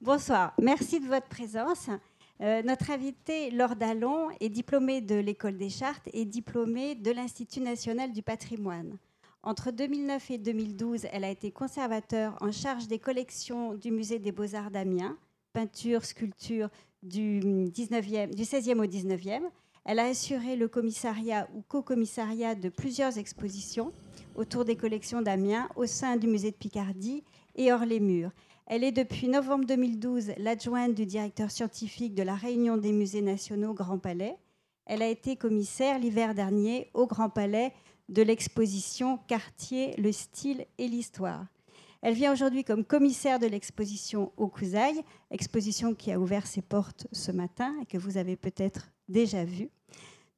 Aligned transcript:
Bonsoir, 0.00 0.52
merci 0.60 1.00
de 1.00 1.06
votre 1.06 1.28
présence. 1.28 1.88
Euh, 2.40 2.62
notre 2.62 2.90
invitée, 2.90 3.50
Laure 3.50 3.76
Dallon, 3.76 4.28
est 4.40 4.50
diplômée 4.50 5.00
de 5.00 5.14
l'École 5.14 5.56
des 5.56 5.70
Chartes 5.70 6.08
et 6.12 6.24
diplômée 6.24 6.94
de 6.94 7.10
l'Institut 7.10 7.60
national 7.60 8.12
du 8.12 8.22
patrimoine. 8.22 8.98
Entre 9.42 9.70
2009 9.70 10.30
et 10.32 10.38
2012, 10.38 11.06
elle 11.12 11.24
a 11.24 11.30
été 11.30 11.52
conservateur 11.52 12.36
en 12.40 12.50
charge 12.50 12.88
des 12.88 12.98
collections 12.98 13.74
du 13.74 13.92
Musée 13.92 14.18
des 14.18 14.32
Beaux-Arts 14.32 14.70
d'Amiens, 14.70 15.16
peinture, 15.52 16.04
sculpture 16.04 16.68
du, 17.02 17.40
19e, 17.40 18.34
du 18.34 18.42
16e 18.42 18.80
au 18.80 18.86
19e. 18.86 19.42
Elle 19.84 20.00
a 20.00 20.06
assuré 20.06 20.56
le 20.56 20.66
commissariat 20.66 21.48
ou 21.54 21.62
co-commissariat 21.62 22.54
de 22.54 22.68
plusieurs 22.68 23.16
expositions 23.16 23.92
autour 24.34 24.64
des 24.64 24.76
collections 24.76 25.22
d'Amiens 25.22 25.68
au 25.76 25.86
sein 25.86 26.16
du 26.16 26.26
musée 26.26 26.50
de 26.50 26.56
Picardie 26.56 27.22
et 27.54 27.72
hors 27.72 27.84
les 27.84 28.00
murs. 28.00 28.32
Elle 28.66 28.82
est 28.82 28.92
depuis 28.92 29.28
novembre 29.28 29.66
2012 29.66 30.32
l'adjointe 30.38 30.94
du 30.94 31.04
directeur 31.04 31.50
scientifique 31.50 32.14
de 32.14 32.22
la 32.22 32.34
Réunion 32.34 32.78
des 32.78 32.92
musées 32.92 33.20
nationaux 33.20 33.74
Grand 33.74 33.98
Palais. 33.98 34.36
Elle 34.86 35.02
a 35.02 35.08
été 35.08 35.36
commissaire 35.36 35.98
l'hiver 35.98 36.34
dernier 36.34 36.90
au 36.94 37.06
Grand 37.06 37.28
Palais 37.28 37.72
de 38.08 38.22
l'exposition 38.22 39.18
Quartier, 39.28 39.94
le 39.96 40.12
style 40.12 40.64
et 40.78 40.88
l'histoire. 40.88 41.44
Elle 42.00 42.14
vient 42.14 42.32
aujourd'hui 42.32 42.64
comme 42.64 42.84
commissaire 42.84 43.38
de 43.38 43.46
l'exposition 43.46 44.32
au 44.38 44.48
Cousaille, 44.48 45.02
exposition 45.30 45.94
qui 45.94 46.10
a 46.10 46.18
ouvert 46.18 46.46
ses 46.46 46.62
portes 46.62 47.06
ce 47.12 47.32
matin 47.32 47.74
et 47.82 47.86
que 47.86 47.98
vous 47.98 48.16
avez 48.16 48.36
peut-être 48.36 48.90
déjà 49.08 49.44
vue. 49.44 49.68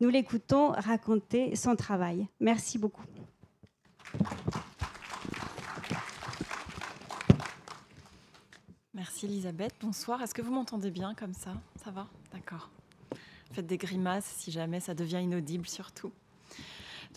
Nous 0.00 0.08
l'écoutons 0.08 0.72
raconter 0.72 1.54
son 1.54 1.76
travail. 1.76 2.26
Merci 2.40 2.78
beaucoup. 2.78 3.04
Merci 8.96 9.26
Elisabeth. 9.26 9.74
Bonsoir. 9.82 10.22
Est-ce 10.22 10.32
que 10.32 10.40
vous 10.40 10.54
m'entendez 10.54 10.90
bien 10.90 11.14
comme 11.14 11.34
ça? 11.34 11.52
Ça 11.84 11.90
va? 11.90 12.06
D'accord. 12.32 12.70
Faites 13.52 13.66
des 13.66 13.76
grimaces 13.76 14.24
si 14.38 14.50
jamais 14.50 14.80
ça 14.80 14.94
devient 14.94 15.20
inaudible 15.22 15.66
surtout. 15.66 16.12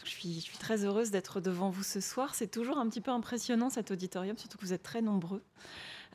je, 0.04 0.10
suis, 0.10 0.44
très 0.60 0.84
heureuse 0.84 1.10
d'être 1.10 1.40
devant 1.40 1.70
vous 1.70 1.84
ce 1.84 2.02
soir. 2.02 2.36
C'est 2.36 2.52
toujours 2.52 2.80
un 2.80 2.90
petit 2.90 3.00
peu 3.00 3.12
impressionnant 3.12 3.70
cet 3.70 3.92
auditorium, 3.92 4.38
surtout 4.38 4.58
que 4.58 4.66
vous 4.66 4.74
êtes 4.74 4.84
très 4.84 5.02
nombreux. 5.02 5.42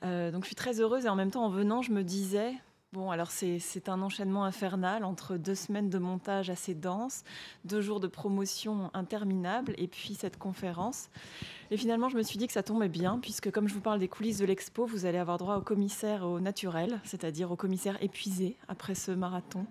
Euh, 0.04 0.30
donc 0.30 0.42
je 0.42 0.48
suis 0.48 0.54
très 0.54 0.80
heureuse 0.80 1.06
et 1.06 1.08
en 1.08 1.16
même 1.16 1.30
temps 1.30 1.46
en 1.46 1.50
venant, 1.50 1.80
je 1.80 1.92
me 1.92 2.04
disais, 2.04 2.52
Bon, 2.94 3.10
alors 3.10 3.32
c'est 3.32 3.88
un 3.88 4.02
enchaînement 4.02 4.44
infernal 4.44 5.02
entre 5.02 5.36
deux 5.36 5.56
semaines 5.56 5.90
de 5.90 5.98
montage 5.98 6.48
assez 6.48 6.76
dense, 6.76 7.24
deux 7.64 7.80
jours 7.80 7.98
de 7.98 8.06
promotion 8.06 8.92
interminable 8.94 9.74
et 9.78 9.88
puis 9.88 10.14
cette 10.14 10.38
conférence. 10.38 11.08
Et 11.72 11.76
finalement, 11.76 12.08
je 12.08 12.16
me 12.16 12.22
suis 12.22 12.38
dit 12.38 12.46
que 12.46 12.52
ça 12.52 12.62
tombait 12.62 12.88
bien, 12.88 13.18
puisque 13.18 13.50
comme 13.50 13.66
je 13.66 13.74
vous 13.74 13.80
parle 13.80 13.98
des 13.98 14.06
coulisses 14.06 14.38
de 14.38 14.44
l'expo, 14.44 14.86
vous 14.86 15.06
allez 15.06 15.18
avoir 15.18 15.38
droit 15.38 15.56
au 15.56 15.60
commissaire 15.60 16.22
au 16.22 16.38
naturel, 16.38 17.00
c'est-à-dire 17.02 17.50
au 17.50 17.56
commissaire 17.56 18.00
épuisé 18.00 18.56
après 18.68 18.94
ce 18.94 19.10
marathon. 19.10 19.66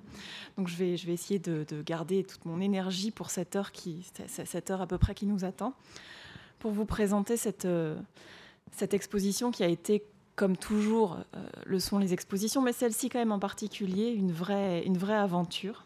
Donc 0.58 0.68
je 0.68 0.76
vais, 0.76 0.98
je 0.98 1.08
vais 1.08 1.14
essayer 1.14 1.40
de, 1.40 1.66
garder 1.82 2.26
toute 2.26 2.44
mon 2.44 2.60
énergie 2.60 3.12
pour 3.12 3.30
cette 3.30 3.56
heure, 3.56 3.72
qui, 3.72 4.06
cette 4.28 4.70
heure 4.70 4.82
à 4.82 4.88
peu 4.88 4.98
près 4.98 5.16
qui 5.16 5.28
nous 5.28 5.46
attend, 5.46 5.76
pour 6.60 6.72
vous 6.72 6.86
présenter 6.86 7.38
cette, 7.38 7.64
euh, 7.64 7.98
cette 8.74 8.94
exposition 8.94 9.50
qui 9.52 9.64
a 9.64 9.68
été 9.70 10.04
comme 10.36 10.58
toujours, 10.58 11.18
euh, 11.36 11.40
le 11.66 11.80
sont 11.80 12.00
les 12.00 12.14
expositions, 12.14 12.62
mais 12.62 12.74
celle-ci 12.74 13.10
quand 13.10 13.20
même 13.20 13.32
en 13.32 13.40
particulier, 13.40 14.10
une 14.10 14.32
vraie, 14.32 14.84
une 14.84 14.98
vraie 14.98 15.16
aventure. 15.16 15.86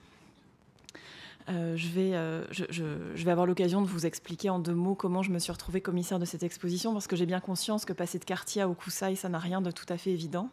Euh, 1.50 1.78
je, 1.78 1.88
vais, 1.88 2.14
euh, 2.14 2.44
je, 2.52 2.84
vais 3.24 3.32
avoir 3.32 3.46
l'occasion 3.46 3.82
de 3.82 3.88
vous 3.88 4.06
expliquer 4.06 4.50
en 4.50 4.60
deux 4.60 4.74
mots 4.74 4.96
comment 4.96 5.24
je 5.24 5.32
me 5.32 5.40
suis 5.40 5.52
retrouvée 5.52 5.80
commissaire 5.80 6.20
de 6.20 6.26
cette 6.26 6.44
exposition, 6.44 6.92
parce 6.92 7.08
que 7.08 7.16
j'ai 7.16 7.26
bien 7.26 7.40
conscience 7.40 7.86
que 7.86 7.94
passer 7.94 8.20
de 8.20 8.26
quartier 8.26 8.62
à 8.62 8.70
Okusai, 8.70 9.16
ça 9.16 9.30
n'a 9.30 9.40
rien 9.40 9.62
de 9.62 9.72
tout 9.72 9.86
à 9.88 9.98
fait 9.98 10.12
évident. 10.12 10.50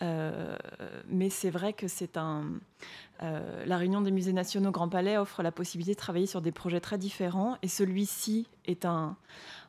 Mais 0.00 1.30
c'est 1.30 1.50
vrai 1.50 1.72
que 1.72 1.88
c'est 1.88 2.16
un. 2.16 2.44
la 3.20 3.76
réunion 3.76 4.00
des 4.00 4.10
musées 4.10 4.32
nationaux 4.32 4.70
Grand 4.70 4.88
Palais 4.88 5.18
offre 5.18 5.42
la 5.42 5.52
possibilité 5.52 5.92
de 5.92 5.98
travailler 5.98 6.26
sur 6.26 6.40
des 6.40 6.52
projets 6.52 6.80
très 6.80 6.98
différents, 6.98 7.56
et 7.62 7.68
celui-ci 7.68 8.46
est 8.66 8.84
un, 8.84 9.16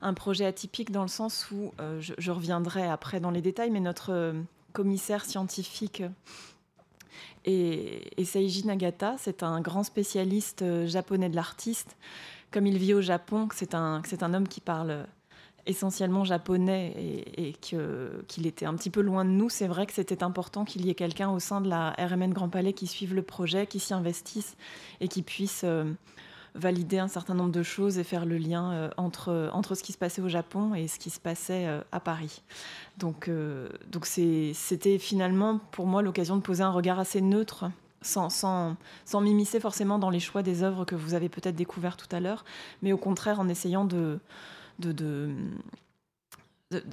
un 0.01 0.13
projet 0.13 0.45
atypique 0.45 0.91
dans 0.91 1.03
le 1.03 1.07
sens 1.07 1.49
où, 1.51 1.71
euh, 1.79 2.01
je, 2.01 2.31
reviendrai 2.31 2.87
après 2.87 3.19
dans 3.19 3.31
les 3.31 3.41
détails, 3.41 3.69
mais 3.69 3.79
notre 3.79 4.11
euh, 4.11 4.33
commissaire 4.73 5.25
scientifique 5.25 6.03
est, 7.45 8.23
Seiji 8.23 8.65
Nagata. 8.65 9.15
C'est 9.17 9.43
un 9.43 9.61
grand 9.61 9.83
spécialiste 9.83 10.63
euh, 10.63 10.87
japonais 10.87 11.29
de 11.29 11.35
l'artiste. 11.35 11.97
Comme 12.51 12.67
il 12.67 12.77
vit 12.77 12.93
au 12.93 13.01
Japon, 13.01 13.47
c'est 13.53 13.75
un, 13.75 14.01
un 14.21 14.33
homme 14.33 14.47
qui 14.47 14.59
parle 14.59 15.05
essentiellement 15.65 16.23
japonais 16.23 16.93
et, 17.37 17.53
qu'il 17.53 18.47
était 18.47 18.65
un 18.65 18.75
petit 18.75 18.89
peu 18.89 19.01
loin 19.01 19.25
de 19.25 19.29
nous, 19.29 19.49
c'est 19.49 19.67
vrai 19.67 19.85
que 19.85 19.93
c'était 19.93 20.23
important 20.23 20.65
qu'il 20.65 20.85
y 20.85 20.89
ait 20.89 20.95
quelqu'un 20.95 21.29
au 21.29 21.39
sein 21.39 21.61
de 21.61 21.69
la 21.69 21.91
RMN 21.97 22.33
Grand 22.33 22.49
Palais 22.49 22.73
qui 22.73 22.87
suive 22.87 23.13
le 23.13 23.21
projet, 23.21 23.67
qui 23.67 23.79
s'y 23.79 23.93
investisse 23.93 24.55
et 24.99 25.07
qui 25.07 25.21
puisse 25.21 25.65
valider 26.55 26.99
un 26.99 27.07
certain 27.07 27.33
nombre 27.33 27.51
de 27.51 27.63
choses 27.63 27.97
et 27.97 28.03
faire 28.03 28.25
le 28.25 28.37
lien 28.37 28.71
euh, 28.71 28.89
entre, 28.97 29.49
entre 29.53 29.75
ce 29.75 29.83
qui 29.83 29.93
se 29.93 29.97
passait 29.97 30.21
au 30.21 30.29
Japon 30.29 30.75
et 30.75 30.87
ce 30.87 30.99
qui 30.99 31.09
se 31.09 31.19
passait 31.19 31.67
euh, 31.67 31.81
à 31.91 31.99
Paris. 31.99 32.41
Donc, 32.97 33.27
euh, 33.27 33.69
c'était 34.53 34.97
finalement 34.97 35.59
pour 35.71 35.87
moi 35.87 36.01
l'occasion 36.01 36.35
de 36.35 36.41
poser 36.41 36.63
un 36.63 36.71
regard 36.71 36.99
assez 36.99 37.21
neutre 37.21 37.65
sans, 38.01 38.29
sans, 38.29 38.75
sans 39.05 39.21
m'immiscer 39.21 39.59
forcément 39.59 39.99
dans 39.99 40.09
les 40.09 40.19
choix 40.19 40.43
des 40.43 40.63
œuvres 40.63 40.85
que 40.85 40.95
vous 40.95 41.13
avez 41.13 41.29
peut-être 41.29 41.55
découvertes 41.55 42.07
tout 42.07 42.15
à 42.15 42.19
l'heure, 42.19 42.43
mais 42.81 42.93
au 42.93 42.97
contraire 42.97 43.39
en 43.39 43.47
essayant 43.47 43.85
de 43.85 44.19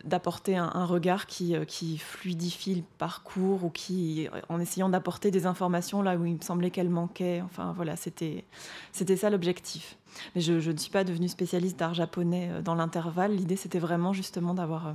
d'apporter 0.04 0.56
un, 0.56 0.84
regard 0.84 1.26
qui, 1.26 1.54
euh, 1.54 1.64
qui, 1.64 1.98
fluidifie 1.98 2.76
le 2.76 2.82
parcours 2.98 3.64
ou 3.64 3.70
qui, 3.70 4.28
en 4.48 4.60
essayant 4.60 4.88
d'apporter 4.88 5.30
des 5.30 5.46
informations 5.46 6.02
là 6.02 6.16
où 6.16 6.24
il 6.24 6.34
me 6.34 6.40
semblait 6.40 6.70
qu'elles 6.70 6.90
manquaient. 6.90 7.42
Enfin 7.44 7.72
voilà, 7.76 7.96
c'était 7.96 8.44
ça 8.92 9.30
l'objectif. 9.30 9.96
Mais 10.34 10.40
je, 10.40 10.54
ne 10.54 10.76
suis 10.76 10.90
pas 10.90 11.04
devenue 11.04 11.28
spécialiste 11.28 11.78
d'art 11.78 11.94
japonais 11.94 12.48
euh, 12.50 12.62
dans 12.62 12.74
l'intervalle. 12.74 13.34
L'idée, 13.34 13.56
c'était 13.56 13.78
vraiment 13.78 14.12
justement 14.12 14.54
d'avoir 14.54 14.88
euh, 14.88 14.92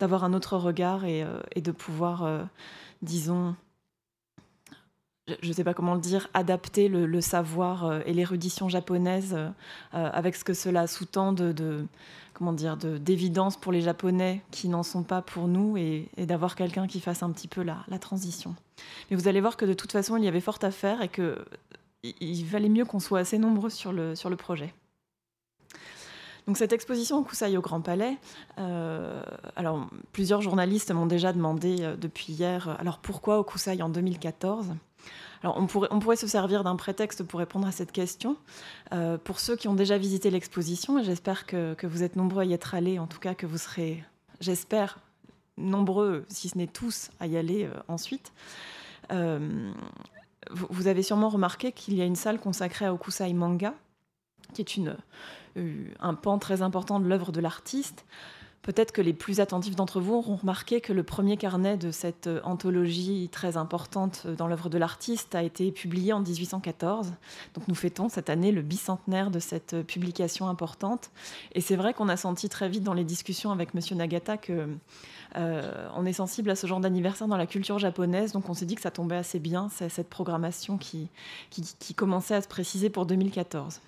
d'avoir 0.00 0.24
un 0.24 0.32
autre 0.32 0.56
regard 0.56 1.04
et, 1.04 1.24
et 1.54 1.60
de 1.60 1.72
pouvoir, 1.72 2.46
disons, 3.02 3.54
je 5.42 5.48
ne 5.48 5.52
sais 5.52 5.64
pas 5.64 5.74
comment 5.74 5.94
le 5.94 6.00
dire, 6.00 6.28
adapter 6.34 6.88
le, 6.88 7.20
savoir 7.20 8.00
et 8.06 8.12
l'érudition 8.12 8.68
japonaise 8.68 9.36
avec 9.92 10.36
ce 10.36 10.44
que 10.44 10.54
cela 10.54 10.86
sous-tend 10.86 11.32
de, 11.32 11.86
comment 12.36 12.52
dire, 12.52 12.76
d'évidence 12.76 13.56
pour 13.56 13.72
les 13.72 13.80
Japonais 13.80 14.42
qui 14.50 14.68
n'en 14.68 14.82
sont 14.82 15.02
pas 15.02 15.22
pour 15.22 15.48
nous 15.48 15.76
et, 15.78 16.08
d'avoir 16.18 16.54
quelqu'un 16.54 16.86
qui 16.86 17.00
fasse 17.00 17.22
un 17.22 17.30
petit 17.30 17.48
peu 17.48 17.62
la, 17.62 17.98
transition. 17.98 18.54
Mais 19.10 19.16
vous 19.16 19.26
allez 19.26 19.40
voir 19.40 19.56
que 19.56 19.64
de 19.64 19.72
toute 19.72 19.90
façon, 19.90 20.18
il 20.18 20.24
y 20.24 20.28
avait 20.28 20.42
fort 20.42 20.58
à 20.60 20.70
faire 20.70 21.00
et 21.00 21.08
qu'il 21.08 21.34
il 22.02 22.44
valait 22.44 22.68
mieux 22.68 22.84
qu'on 22.84 23.00
soit 23.00 23.20
assez 23.20 23.38
nombreux 23.38 23.70
sur 23.70 23.92
le, 23.92 24.36
projet. 24.36 24.74
Donc 26.46 26.58
cette 26.58 26.74
exposition 26.74 27.18
au 27.18 27.22
Kusai 27.22 27.56
au 27.56 27.62
Grand 27.62 27.80
Palais, 27.80 28.18
euh, 28.58 29.22
alors 29.56 29.88
plusieurs 30.12 30.42
journalistes 30.42 30.92
m'ont 30.92 31.06
déjà 31.06 31.32
demandé 31.32 31.78
euh, 31.80 31.96
depuis 31.96 32.34
hier, 32.34 32.76
alors 32.78 32.98
pourquoi 32.98 33.38
au 33.40 33.44
Kusai 33.44 33.82
en 33.82 33.88
2014 33.88 34.74
alors 35.42 35.56
on 35.58 35.66
pourrait, 35.66 36.16
se 36.16 36.26
servir 36.26 36.64
d'un 36.64 36.76
prétexte 36.76 37.22
pour 37.22 37.40
répondre 37.40 37.66
à 37.66 37.72
cette 37.72 37.92
question. 37.92 38.36
Euh, 38.92 39.18
pour 39.18 39.40
ceux 39.40 39.56
qui 39.56 39.68
ont 39.68 39.74
déjà 39.74 39.98
visité 39.98 40.30
l'exposition, 40.30 41.02
j'espère 41.02 41.46
que, 41.46 41.76
vous 41.86 42.02
êtes 42.02 42.16
nombreux 42.16 42.42
à 42.42 42.44
y 42.44 42.52
être 42.52 42.74
allés, 42.74 42.98
en 42.98 43.06
tout 43.06 43.18
cas 43.18 43.34
que 43.34 43.46
vous 43.46 43.58
serez, 43.58 44.02
j'espère, 44.40 44.98
nombreux, 45.56 46.24
si 46.28 46.48
ce 46.48 46.58
n'est 46.58 46.66
tous, 46.66 47.10
à 47.20 47.26
y 47.26 47.36
aller 47.36 47.64
euh, 47.64 47.72
ensuite. 47.88 48.32
Euh, 49.12 49.72
vous, 50.50 50.86
avez 50.86 51.02
sûrement 51.02 51.28
remarqué 51.28 51.72
qu'il 51.72 51.94
y 51.94 52.02
a 52.02 52.04
une 52.04 52.16
salle 52.16 52.38
consacrée 52.38 52.86
à 52.86 52.94
Okusai 52.94 53.32
Manga, 53.32 53.74
qui 54.54 54.62
est 54.62 54.80
un 56.00 56.14
pan 56.14 56.38
très 56.38 56.62
important 56.62 57.00
de 57.00 57.08
l'œuvre 57.08 57.32
de 57.32 57.40
l'artiste. 57.40 58.04
Peut-être 58.66 58.90
que 58.90 59.00
les 59.00 59.12
plus 59.12 59.38
attentifs 59.38 59.76
d'entre 59.76 60.00
vous 60.00 60.14
auront 60.14 60.34
remarqué 60.34 60.80
que 60.80 60.92
le 60.92 61.04
premier 61.04 61.36
carnet 61.36 61.76
de 61.76 61.92
cette 61.92 62.26
euh, 62.26 62.40
anthologie 62.42 63.28
très 63.30 63.56
importante 63.56 64.24
euh, 64.26 64.34
dans 64.34 64.48
l'œuvre 64.48 64.68
de 64.68 64.76
l'artiste 64.76 65.36
a 65.36 65.44
été 65.44 65.70
publié 65.70 66.12
en 66.12 66.18
1814. 66.18 67.12
Donc 67.54 67.68
nous 67.68 67.76
fêtons 67.76 68.08
cette 68.08 68.28
année 68.28 68.50
le 68.50 68.62
bicentenaire 68.62 69.30
de 69.30 69.38
cette 69.38 69.74
euh, 69.74 69.82
publication 69.84 70.48
importante. 70.48 71.12
Et 71.52 71.60
c'est 71.60 71.76
vrai 71.76 71.94
qu'on 71.94 72.08
a 72.08 72.16
senti 72.16 72.48
très 72.48 72.68
vite 72.68 72.82
dans 72.82 72.92
les 72.92 73.04
discussions 73.04 73.52
avec 73.52 73.72
Monsieur 73.72 73.94
Nagata 73.94 74.36
que 74.36 74.66
on 75.34 76.06
est 76.06 76.14
sensible 76.14 76.48
à 76.48 76.56
ce 76.56 76.66
genre 76.66 76.80
d'anniversaire 76.80 77.28
dans 77.28 77.36
la 77.36 77.46
culture 77.46 77.78
japonaise. 77.78 78.32
Donc 78.32 78.48
on 78.48 78.54
s'est 78.54 78.64
dit 78.64 78.74
que 78.74 78.80
ça 78.80 78.90
tombait 78.90 79.16
assez 79.16 79.38
bien, 79.38 79.68
cette 79.68 80.08
programmation 80.08 80.78
qui, 80.78 81.08
qui 81.50 81.92
commençait 81.92 82.34
à 82.34 82.40
se 82.40 82.48
préciser 82.48 82.88
pour 82.88 83.04
2014. 83.04 83.82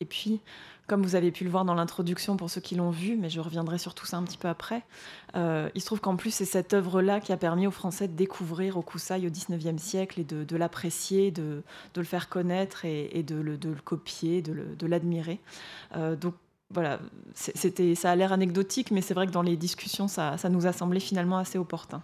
Et 0.00 0.04
puis, 0.04 0.40
comme 0.90 1.02
vous 1.02 1.14
avez 1.14 1.30
pu 1.30 1.44
le 1.44 1.50
voir 1.50 1.64
dans 1.64 1.74
l'introduction 1.74 2.36
pour 2.36 2.50
ceux 2.50 2.60
qui 2.60 2.74
l'ont 2.74 2.90
vu, 2.90 3.16
mais 3.16 3.30
je 3.30 3.38
reviendrai 3.38 3.78
sur 3.78 3.94
tout 3.94 4.06
ça 4.06 4.16
un 4.16 4.24
petit 4.24 4.36
peu 4.36 4.48
après, 4.48 4.82
euh, 5.36 5.70
il 5.76 5.80
se 5.80 5.86
trouve 5.86 6.00
qu'en 6.00 6.16
plus, 6.16 6.34
c'est 6.34 6.44
cette 6.44 6.74
œuvre-là 6.74 7.20
qui 7.20 7.30
a 7.30 7.36
permis 7.36 7.68
aux 7.68 7.70
Français 7.70 8.08
de 8.08 8.12
découvrir 8.12 8.76
Okusai 8.76 9.24
au 9.24 9.30
XIXe 9.30 9.80
siècle 9.80 10.18
et 10.18 10.24
de, 10.24 10.56
l'apprécier, 10.56 11.30
de, 11.30 11.62
le 11.94 12.02
faire 12.02 12.28
connaître 12.28 12.84
et, 12.84 13.22
de, 13.22 13.36
le, 13.36 13.56
copier, 13.84 14.42
de 14.42 14.86
l'admirer. 14.88 15.38
Euh, 15.96 16.16
donc, 16.16 16.34
voilà, 16.72 16.98
c'était, 17.34 17.94
ça 17.94 18.10
a 18.10 18.16
l'air 18.16 18.32
anecdotique, 18.32 18.90
mais 18.90 19.00
c'est 19.00 19.14
vrai 19.14 19.28
que 19.28 19.32
dans 19.32 19.42
les 19.42 19.56
discussions, 19.56 20.08
ça, 20.08 20.38
ça 20.38 20.48
nous 20.48 20.66
a 20.66 20.72
semblé 20.72 20.98
finalement 20.98 21.38
assez 21.38 21.56
opportun. 21.56 22.02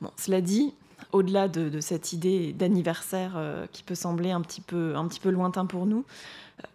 Bon, 0.00 0.10
cela 0.16 0.40
dit, 0.40 0.72
au-delà 1.16 1.48
de, 1.48 1.80
cette 1.80 2.12
idée 2.12 2.52
d'anniversaire 2.52 3.34
euh, 3.36 3.66
qui 3.72 3.82
peut 3.82 3.94
sembler 3.94 4.30
un 4.30 4.40
petit 4.40 4.60
peu, 4.60 4.94
lointain 5.24 5.66
pour 5.66 5.86
nous, 5.86 6.04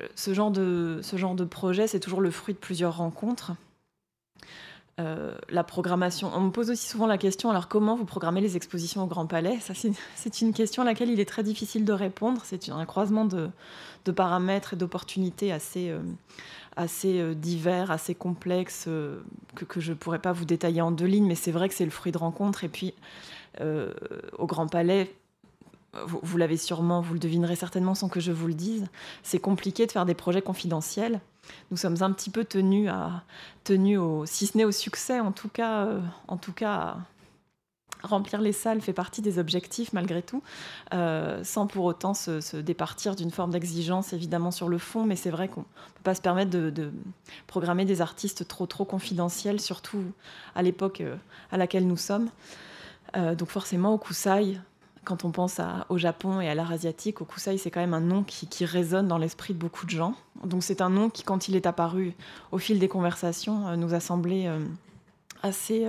euh, 0.01 0.07
ce, 0.15 0.33
genre 0.33 0.51
de, 0.51 1.45
projet, 1.45 1.87
c'est 1.87 1.99
toujours 1.99 2.21
le 2.21 2.31
fruit 2.31 2.53
de 2.53 2.59
plusieurs 2.59 2.97
rencontres. 2.97 3.53
Euh, 4.99 5.33
la 5.49 5.63
programmation. 5.63 6.29
On 6.35 6.41
me 6.41 6.51
pose 6.51 6.69
aussi 6.69 6.85
souvent 6.85 7.07
la 7.07 7.17
question 7.17 7.49
alors 7.49 7.69
comment 7.69 7.95
vous 7.95 8.03
programmez 8.03 8.41
les 8.41 8.57
expositions 8.57 9.03
au 9.03 9.07
Grand 9.07 9.25
Palais? 9.25 9.57
C'est 10.15 10.41
une 10.41 10.53
question 10.53 10.81
à 10.81 10.85
laquelle 10.85 11.09
il 11.09 11.19
est 11.19 11.25
très 11.25 11.43
difficile 11.43 11.85
de 11.85 11.93
répondre. 11.93 12.41
C'est 12.43 12.69
un 12.69 12.85
croisement 12.85 13.25
de, 13.25 13.49
paramètres 14.11 14.73
et 14.73 14.75
d'opportunités 14.75 15.51
assez, 15.53 15.95
divers, 17.35 17.89
assez 17.89 18.15
complexes, 18.15 18.87
que, 19.55 19.65
que 19.65 19.79
je 19.79 19.91
ne 19.91 19.97
pourrais 19.97 20.19
pas 20.19 20.33
vous 20.33 20.45
détailler 20.45 20.81
en 20.81 20.91
deux 20.91 21.05
lignes, 21.05 21.27
mais 21.27 21.35
c'est 21.35 21.51
vrai 21.51 21.69
que 21.69 21.73
c'est 21.73 21.85
le 21.85 21.91
fruit 21.91 22.11
de 22.11 22.17
rencontres. 22.17 22.65
Et 22.65 22.69
puis, 22.69 22.93
au 23.59 24.47
Grand 24.47 24.67
Palais, 24.67 25.13
vous, 26.05 26.37
l'avez 26.37 26.57
sûrement, 26.57 27.01
vous 27.01 27.13
le 27.13 27.19
devinerez 27.19 27.55
certainement 27.55 27.95
sans 27.95 28.07
que 28.07 28.19
je 28.19 28.31
vous 28.31 28.47
le 28.47 28.53
dise, 28.53 28.85
c'est 29.23 29.39
compliqué 29.39 29.85
de 29.85 29.91
faire 29.91 30.05
des 30.05 30.13
projets 30.13 30.41
confidentiels. 30.41 31.19
Nous 31.69 31.77
sommes 31.77 32.01
un 32.01 32.11
petit 32.11 32.29
peu 32.29 32.45
tenus 32.45 32.89
à, 32.89 33.23
tenus 33.63 33.99
au, 33.99 34.25
si 34.25 34.47
ce 34.47 34.57
n'est 34.57 34.63
au 34.63 34.71
succès, 34.71 35.19
en 35.19 35.31
tout 35.31 35.49
cas, 35.49 35.85
euh, 35.85 35.99
en 36.27 36.37
tout 36.37 36.53
cas, 36.53 36.97
remplir 38.03 38.41
les 38.41 38.53
salles 38.53 38.81
fait 38.81 38.93
partie 38.93 39.21
des 39.21 39.37
objectifs 39.37 39.91
malgré 39.91 40.21
tout, 40.21 40.41
euh, 40.93 41.43
sans 41.43 41.67
pour 41.67 41.85
autant 41.85 42.13
se, 42.13 42.57
départir 42.57 43.15
d'une 43.15 43.31
forme 43.31 43.51
d'exigence 43.51 44.13
évidemment 44.13 44.51
sur 44.51 44.69
le 44.69 44.77
fond, 44.77 45.05
mais 45.05 45.17
c'est 45.17 45.29
vrai 45.29 45.49
qu'on 45.49 45.61
ne 45.61 45.65
peut 45.65 46.03
pas 46.03 46.15
se 46.15 46.21
permettre 46.21 46.51
de, 46.51 46.91
programmer 47.47 47.83
des 47.83 48.01
artistes 48.01 48.47
trop 48.47 48.65
trop 48.65 48.85
confidentiels, 48.85 49.59
surtout 49.59 50.03
à 50.55 50.63
l'époque 50.63 51.03
à 51.51 51.57
laquelle 51.57 51.85
nous 51.85 51.97
sommes. 51.97 52.29
Euh, 53.15 53.35
donc 53.35 53.49
forcément, 53.49 53.93
Okusai, 53.93 54.59
quand 55.03 55.25
on 55.25 55.31
pense 55.31 55.59
au 55.89 55.97
Japon 55.97 56.41
et 56.41 56.49
à 56.49 56.55
l'art 56.55 56.71
asiatique, 56.71 57.21
Okusai, 57.21 57.57
c'est 57.57 57.71
quand 57.71 57.79
même 57.79 57.93
un 57.93 58.01
nom 58.01 58.23
qui, 58.23 58.65
résonne 58.65 59.07
dans 59.07 59.17
l'esprit 59.17 59.53
de 59.53 59.59
beaucoup 59.59 59.85
de 59.85 59.91
gens. 59.91 60.15
Donc 60.43 60.63
c'est 60.63 60.81
un 60.81 60.89
nom 60.89 61.09
qui, 61.09 61.23
quand 61.23 61.47
il 61.47 61.55
est 61.55 61.65
apparu 61.65 62.13
au 62.51 62.57
fil 62.57 62.79
des 62.79 62.87
conversations, 62.87 63.67
euh, 63.67 63.75
nous 63.75 63.93
a 63.93 63.99
semblé 63.99 64.47
euh, 64.47 64.59
assez, 65.43 65.87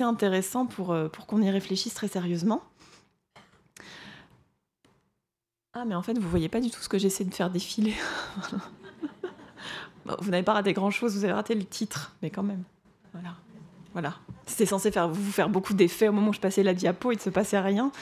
intéressant 0.00 0.66
pour, 0.66 0.96
qu'on 1.26 1.42
y 1.42 1.50
réfléchisse 1.50 1.94
très 1.94 2.08
sérieusement. 2.08 2.62
Ah, 5.74 5.84
mais 5.86 5.94
en 5.94 6.02
fait, 6.02 6.18
vous 6.18 6.28
voyez 6.28 6.50
pas 6.50 6.60
du 6.60 6.70
tout 6.70 6.80
ce 6.80 6.88
que 6.88 6.98
j'essaie 6.98 7.24
de 7.24 7.32
faire 7.32 7.48
défiler. 7.48 7.94
vous 10.04 10.30
n'avez 10.30 10.42
pas 10.42 10.52
raté 10.52 10.74
grand-chose, 10.74 11.16
vous 11.16 11.24
avez 11.24 11.32
raté 11.32 11.54
le 11.54 11.64
titre, 11.64 12.14
mais 12.20 12.28
quand 12.30 12.42
même. 12.42 12.62
Voilà. 13.14 13.36
Voilà. 13.92 14.14
C'était 14.46 14.66
censé 14.66 14.90
faire, 14.90 15.08
vous 15.08 15.32
faire 15.32 15.48
beaucoup 15.48 15.74
d'effets 15.74 16.08
au 16.08 16.12
moment 16.12 16.30
où 16.30 16.32
je 16.32 16.40
passais 16.40 16.62
la 16.62 16.74
diapo, 16.74 17.12
il 17.12 17.16
ne 17.16 17.20
se 17.20 17.30
passait 17.30 17.58
rien. 17.58 17.92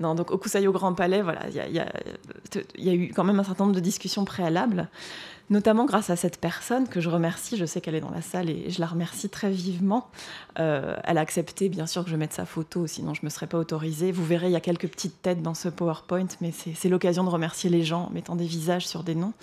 Non, 0.00 0.14
donc 0.14 0.30
au 0.30 0.36
au 0.36 0.72
Grand 0.72 0.94
Palais, 0.94 1.20
voilà, 1.20 1.42
il 1.48 1.74
y, 1.74 2.88
a, 2.88 2.94
eu 2.94 3.12
quand 3.14 3.22
même 3.22 3.38
un 3.38 3.44
certain 3.44 3.64
nombre 3.64 3.76
de 3.76 3.80
discussions 3.80 4.24
préalables, 4.24 4.88
notamment 5.50 5.84
grâce 5.84 6.08
à 6.08 6.16
cette 6.16 6.40
personne 6.40 6.88
que 6.88 7.02
je 7.02 7.10
remercie. 7.10 7.58
Je 7.58 7.66
sais 7.66 7.82
qu'elle 7.82 7.94
est 7.94 8.00
dans 8.00 8.10
la 8.10 8.22
salle 8.22 8.48
et 8.48 8.70
je 8.70 8.80
la 8.80 8.86
remercie 8.86 9.28
très 9.28 9.50
vivement. 9.50 10.08
Euh, 10.58 10.96
elle 11.04 11.18
a 11.18 11.20
accepté, 11.20 11.68
bien 11.68 11.86
sûr, 11.86 12.04
que 12.04 12.10
je 12.10 12.16
mette 12.16 12.32
sa 12.32 12.46
photo, 12.46 12.86
sinon 12.86 13.12
je 13.12 13.20
ne 13.20 13.26
me 13.26 13.30
serais 13.30 13.46
pas 13.46 13.58
autorisée. 13.58 14.10
Vous 14.10 14.24
verrez, 14.24 14.46
il 14.46 14.52
y 14.52 14.56
a 14.56 14.60
quelques 14.60 14.88
petites 14.88 15.20
têtes 15.20 15.42
dans 15.42 15.54
ce 15.54 15.68
PowerPoint, 15.68 16.28
mais 16.40 16.50
c'est 16.50 16.88
l'occasion 16.88 17.22
de 17.22 17.28
remercier 17.28 17.68
les 17.68 17.82
gens 17.82 18.06
en 18.06 18.10
mettant 18.10 18.36
des 18.36 18.46
visages 18.46 18.88
sur 18.88 19.04
des 19.04 19.14
noms. 19.14 19.34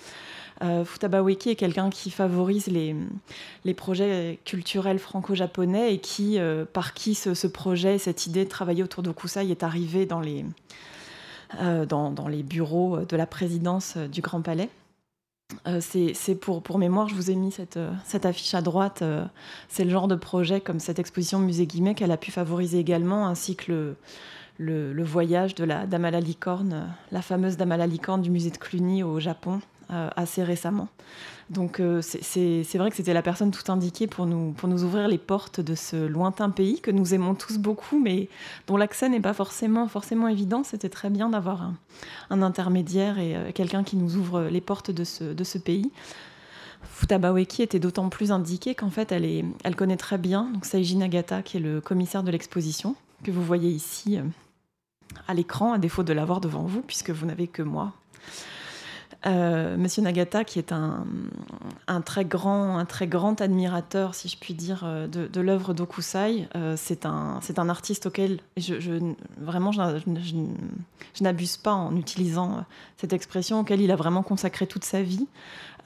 Euh, 0.62 0.84
Futabaweki 0.84 1.50
est 1.50 1.56
quelqu'un 1.56 1.90
qui 1.90 2.10
favorise 2.10 2.66
les, 2.66 2.94
projets 3.74 4.40
culturels 4.44 4.98
franco-japonais 4.98 5.94
et 5.94 5.98
qui, 5.98 6.38
euh, 6.38 6.64
par 6.64 6.94
qui 6.94 7.14
ce, 7.14 7.46
projet, 7.46 7.98
cette 7.98 8.26
idée 8.26 8.44
de 8.44 8.50
travailler 8.50 8.82
autour 8.82 9.02
d'Okusai 9.02 9.48
est 9.50 9.62
arrivé 9.62 10.06
dans 10.06 10.20
les, 10.20 10.44
euh, 11.60 11.86
dans, 11.86 12.28
les 12.28 12.42
bureaux 12.42 12.98
de 13.00 13.16
la 13.16 13.26
présidence 13.26 13.96
du 13.96 14.20
Grand 14.20 14.42
Palais. 14.42 14.68
c'est 15.80 16.34
pour, 16.34 16.78
mémoire, 16.78 17.08
je 17.08 17.14
vous 17.14 17.30
ai 17.30 17.36
mis 17.36 17.52
cette, 17.52 17.78
affiche 18.24 18.54
à 18.54 18.60
droite. 18.60 19.04
c'est 19.68 19.84
le 19.84 19.90
genre 19.90 20.08
de 20.08 20.16
projet 20.16 20.60
comme 20.60 20.80
cette 20.80 20.98
exposition 20.98 21.38
Musée 21.38 21.66
Guimet 21.66 21.94
qu'elle 21.94 22.12
a 22.12 22.16
pu 22.16 22.32
favoriser 22.32 22.80
également, 22.80 23.28
ainsi 23.28 23.54
que 23.54 23.70
le, 23.70 23.96
le, 24.58 24.92
le, 24.92 25.04
voyage 25.04 25.54
de 25.54 25.62
la 25.62 25.86
Dame 25.86 26.04
à 26.04 26.10
la 26.10 26.20
licorne, 26.20 26.92
la 27.12 27.22
fameuse 27.22 27.56
Dame 27.56 27.72
à 27.72 27.76
la 27.76 27.86
licorne 27.86 28.22
du 28.22 28.30
musée 28.30 28.50
de 28.50 28.58
Cluny 28.58 29.04
au 29.04 29.20
Japon, 29.20 29.60
euh, 29.90 30.10
assez 30.16 30.42
récemment. 30.42 30.88
Donc 31.48 31.80
euh, 31.80 32.02
c'est 32.02 32.76
vrai 32.76 32.90
que 32.90 32.96
c'était 32.96 33.14
la 33.14 33.22
personne 33.22 33.50
tout 33.50 33.72
indiquée 33.72 34.06
pour 34.06 34.26
nous, 34.26 34.52
pour 34.52 34.68
nous 34.68 34.84
ouvrir 34.84 35.08
les 35.08 35.16
portes 35.16 35.60
de 35.60 35.74
ce 35.74 35.96
lointain 35.96 36.50
pays 36.50 36.80
que 36.80 36.90
nous 36.90 37.14
aimons 37.14 37.34
tous 37.34 37.56
beaucoup, 37.56 37.98
mais 37.98 38.28
dont 38.66 38.76
l'accès 38.76 39.08
n'est 39.08 39.20
pas 39.20 39.32
forcément, 39.32 39.88
forcément 39.88 40.28
évident. 40.28 40.62
C'était 40.62 40.90
très 40.90 41.08
bien 41.08 41.30
d'avoir 41.30 41.72
un, 42.28 42.42
intermédiaire 42.42 43.18
et 43.18 43.34
euh, 43.34 43.50
quelqu'un 43.52 43.82
qui 43.82 43.96
nous 43.96 44.16
ouvre 44.16 44.42
les 44.42 44.60
portes 44.60 44.90
de 44.90 45.04
ce, 45.04 45.24
de 45.24 45.44
ce 45.44 45.56
pays. 45.56 45.90
Futabaweki 46.82 47.62
était 47.62 47.78
d'autant 47.78 48.10
plus 48.10 48.30
indiquée 48.30 48.74
qu'en 48.74 48.90
fait, 48.90 49.10
elle, 49.10 49.24
est, 49.24 49.44
elle 49.64 49.74
connaît 49.74 49.96
très 49.96 50.18
bien 50.18 50.50
donc 50.52 50.66
Nagata, 50.96 51.42
qui 51.42 51.56
est 51.56 51.60
le 51.60 51.80
commissaire 51.80 52.22
de 52.22 52.30
l'exposition, 52.30 52.94
que 53.24 53.30
vous 53.30 53.42
voyez 53.42 53.70
ici 53.70 54.18
à 55.26 55.32
l'écran, 55.32 55.72
à 55.72 55.78
défaut 55.78 56.02
de 56.02 56.12
l'avoir 56.12 56.42
devant 56.42 56.64
vous, 56.64 56.82
puisque 56.82 57.08
vous 57.08 57.24
n'avez 57.24 57.46
que 57.46 57.62
moi 57.62 57.94
euh, 59.26 59.76
Monsieur 59.76 60.02
Nagata, 60.02 60.44
qui 60.44 60.58
est 60.60 60.72
un, 60.72 61.04
très 62.04 62.24
grand, 62.24 62.78
un 62.78 62.84
très 62.84 63.08
grand 63.08 63.40
admirateur, 63.40 64.14
si 64.14 64.28
je 64.28 64.36
puis 64.38 64.54
dire, 64.54 64.82
euh, 64.84 65.08
de, 65.08 65.40
l'œuvre 65.40 65.74
d'Okusai, 65.74 66.48
euh, 66.54 66.74
c'est 66.76 67.04
un, 67.04 67.68
artiste 67.68 68.06
auquel 68.06 68.38
vraiment 69.38 69.72
je, 69.72 69.80
n'abuse 71.20 71.56
pas 71.56 71.72
en 71.72 71.96
utilisant 71.96 72.64
cette 72.96 73.12
expression, 73.12 73.60
auquel 73.60 73.80
il 73.80 73.90
a 73.90 73.96
vraiment 73.96 74.22
consacré 74.22 74.66
toute 74.66 74.84
sa 74.84 75.02
vie. 75.02 75.26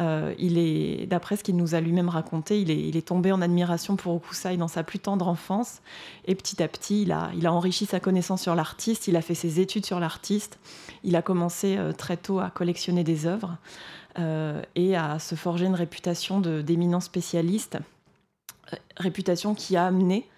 Il 0.01 0.59
est, 0.59 1.07
d'après 1.07 1.37
ce 1.37 1.45
qu'il 1.45 1.57
nous 1.57 1.75
a 1.75 1.81
lui-même 1.81 2.09
raconté, 2.09 2.61
il 2.61 2.97
est, 2.97 3.07
tombé 3.07 3.31
en 3.31 3.41
admiration 3.41 3.95
pour 3.95 4.15
Okusai 4.15 4.57
dans 4.57 4.67
sa 4.67 4.83
plus 4.83 4.99
tendre 4.99 5.29
enfance, 5.29 5.81
et 6.27 6.35
petit 6.35 6.63
à 6.63 6.67
petit, 6.67 7.03
il 7.03 7.13
a, 7.13 7.53
enrichi 7.53 7.87
sa 7.87 8.01
connaissance 8.01 8.43
sur 8.43 8.55
l'artiste, 8.55 9.07
il 9.07 9.17
a 9.17 9.23
fait 9.23 9.35
ses 9.35 9.61
études 9.61 9.87
sur 9.87 10.01
l'artiste, 10.01 10.59
il 11.05 11.15
a 11.15 11.23
commencé 11.23 11.79
très 11.97 12.17
tôt 12.17 12.41
à 12.41 12.51
collectionner 12.51 13.05
des 13.05 13.27
œuvres 13.27 13.59
euh, 14.19 14.61
et 14.75 14.95
à 14.95 15.19
se 15.19 15.35
forger 15.35 15.65
une 15.65 15.75
réputation 15.75 16.41
d'éminent 16.41 17.01
spécialiste, 17.01 17.79
euh, 18.73 18.77
réputation 18.99 19.55
qui 19.55 19.75
a 19.75 19.87
amené 19.87 20.29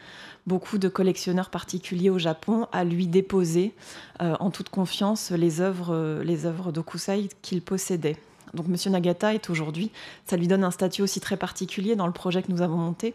beaucoup 0.47 0.79
de 0.79 0.89
collectionneurs 0.89 1.51
particuliers 1.51 2.11
au 2.11 2.19
Japon 2.19 2.69
à 2.70 2.84
lui 2.84 3.08
déposer 3.08 3.75
euh, 4.23 4.37
en 4.39 4.51
toute 4.51 4.69
confiance 4.69 5.32
les 5.32 5.61
œuvres, 5.61 6.23
les 6.23 6.46
œuvres 6.46 6.70
d'Okusai 6.70 7.29
qu'il 7.43 7.63
possédait. 7.63 8.17
Donc 8.55 8.69
Monsieur 8.69 8.91
Nagata 8.91 9.34
est 9.34 9.51
aujourd'hui, 9.51 9.91
ça 10.27 10.37
lui 10.37 10.49
donne 10.49 10.65
un 10.65 10.70
statut 10.70 11.03
aussi 11.03 11.20
très 11.20 11.37
particulier 11.37 11.96
dans 11.96 12.06
le 12.06 12.13
projet 12.13 12.43
que 12.43 12.51
nous 12.51 12.63
avons 12.63 12.77
monté, 12.77 13.15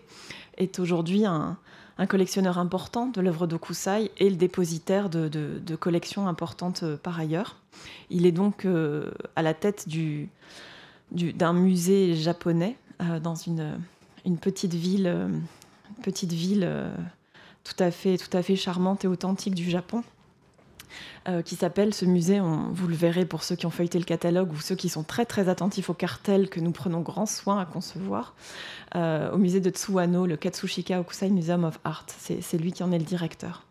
est 0.57 0.79
aujourd'hui 0.79 1.25
un, 1.25 1.57
collectionneur 2.07 2.57
important 2.57 3.07
de 3.07 3.19
l'œuvre 3.19 3.45
d'Okusai 3.45 4.11
et 4.17 4.29
le 4.29 4.37
dépositaire 4.37 5.09
de, 5.09 5.75
collections 5.77 6.27
importantes 6.27 6.83
euh, 6.83 6.95
par 6.95 7.19
ailleurs. 7.19 7.57
Il 8.09 8.25
est 8.25 8.31
donc 8.31 8.63
euh, 8.65 9.11
à 9.35 9.41
la 9.41 9.53
tête 9.53 9.87
d'un 11.11 11.53
musée 11.53 12.15
japonais 12.15 12.77
euh, 13.01 13.19
dans 13.19 13.35
une, 13.35 13.77
petite 14.39 14.73
ville, 14.73 15.13
petite 16.01 16.31
ville 16.31 16.69
tout, 17.65 17.83
à 17.83 17.91
fait, 17.91 18.17
tout 18.17 18.35
à 18.37 18.43
fait 18.43 18.55
charmante 18.55 19.03
et 19.03 19.07
authentique 19.07 19.55
du 19.55 19.69
Japon. 19.69 20.03
Euh, 21.27 21.41
qui 21.41 21.55
s'appelle 21.55 21.93
ce 21.93 22.05
musée, 22.05 22.39
vous 22.39 22.87
le 22.87 22.95
verrez 22.95 23.25
pour 23.25 23.43
ceux 23.43 23.55
qui 23.55 23.65
ont 23.65 23.69
feuilleté 23.69 23.99
le 23.99 24.05
catalogue 24.05 24.51
ou 24.51 24.59
ceux 24.59 24.75
qui 24.75 24.89
sont 24.89 25.03
très 25.03 25.25
très 25.25 25.49
attentifs 25.49 25.89
au 25.89 25.93
cartel 25.93 26.49
que 26.49 26.59
nous 26.59 26.71
prenons 26.71 27.01
grand 27.01 27.25
soin 27.25 27.59
à 27.59 27.65
concevoir, 27.65 28.33
euh, 28.95 29.31
au 29.31 29.37
musée 29.37 29.59
de 29.59 29.69
Tsuwano, 29.69 30.25
le 30.25 30.37
Katsushika 30.37 30.99
Okusai 30.99 31.29
Museum 31.29 31.65
of 31.65 31.79
Art. 31.83 32.05
C'est 32.17 32.57
lui 32.57 32.71
qui 32.71 32.83
en 32.83 32.91
est 32.91 32.97
le 32.97 33.03
directeur. 33.03 33.65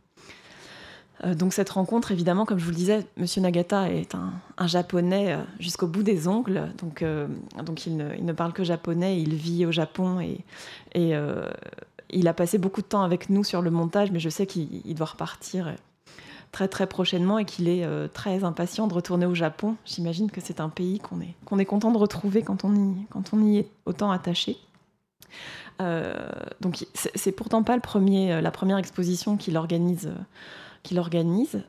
Euh, 1.24 1.34
donc 1.34 1.52
cette 1.52 1.70
rencontre, 1.70 2.12
évidemment, 2.12 2.44
comme 2.44 2.58
je 2.58 2.64
vous 2.64 2.70
le 2.70 2.76
disais, 2.76 3.06
Monsieur 3.16 3.40
Nagata 3.40 3.90
est 3.90 4.14
un, 4.14 4.66
japonais 4.66 5.36
jusqu'au 5.58 5.86
bout 5.86 6.02
des 6.02 6.28
ongles, 6.28 6.72
donc, 6.78 7.02
il, 7.86 7.96
ne, 7.96 8.32
parle 8.32 8.52
que 8.52 8.62
japonais, 8.62 9.20
il 9.20 9.34
vit 9.34 9.66
au 9.66 9.72
Japon 9.72 10.20
et 10.20 10.44
il 12.10 12.28
a 12.28 12.34
passé 12.34 12.58
beaucoup 12.58 12.82
de 12.82 12.86
temps 12.86 13.02
avec 13.02 13.30
nous 13.30 13.42
sur 13.42 13.62
le 13.62 13.70
montage, 13.70 14.12
mais 14.12 14.20
je 14.20 14.28
sais 14.28 14.46
qu'il 14.46 14.94
doit 14.94 15.06
repartir 15.06 15.74
très 16.52 16.68
très 16.68 16.86
prochainement 16.86 17.38
et 17.38 17.44
qu'il 17.44 17.68
est 17.68 17.84
euh, 17.84 18.08
très 18.08 18.44
impatient 18.44 18.86
de 18.86 18.94
retourner 18.94 19.26
au 19.26 19.34
Japon. 19.34 19.76
J'imagine 19.84 20.30
que 20.30 20.40
c'est 20.40 20.60
un 20.60 20.68
pays 20.68 20.98
qu'on 20.98 21.20
est, 21.20 21.34
qu'on 21.44 21.58
est 21.58 21.64
content 21.64 21.90
de 21.90 21.98
retrouver 21.98 22.42
quand 22.42 22.64
on 22.64 22.74
y, 22.74 23.06
quand 23.10 23.32
on 23.32 23.44
y 23.44 23.58
est 23.58 23.68
autant 23.86 24.10
attaché. 24.10 24.56
Euh, 25.80 26.14
donc 26.60 26.84
c'est 26.94 27.32
pourtant 27.32 27.62
pas 27.62 27.76
le 27.76 27.82
premier, 27.82 28.32
euh, 28.32 28.40
la 28.40 28.50
première 28.50 28.78
exposition 28.78 29.36
qu'il 29.36 29.56
organise. 29.56 30.10
qu'il 30.82 30.98
organise. 30.98 31.62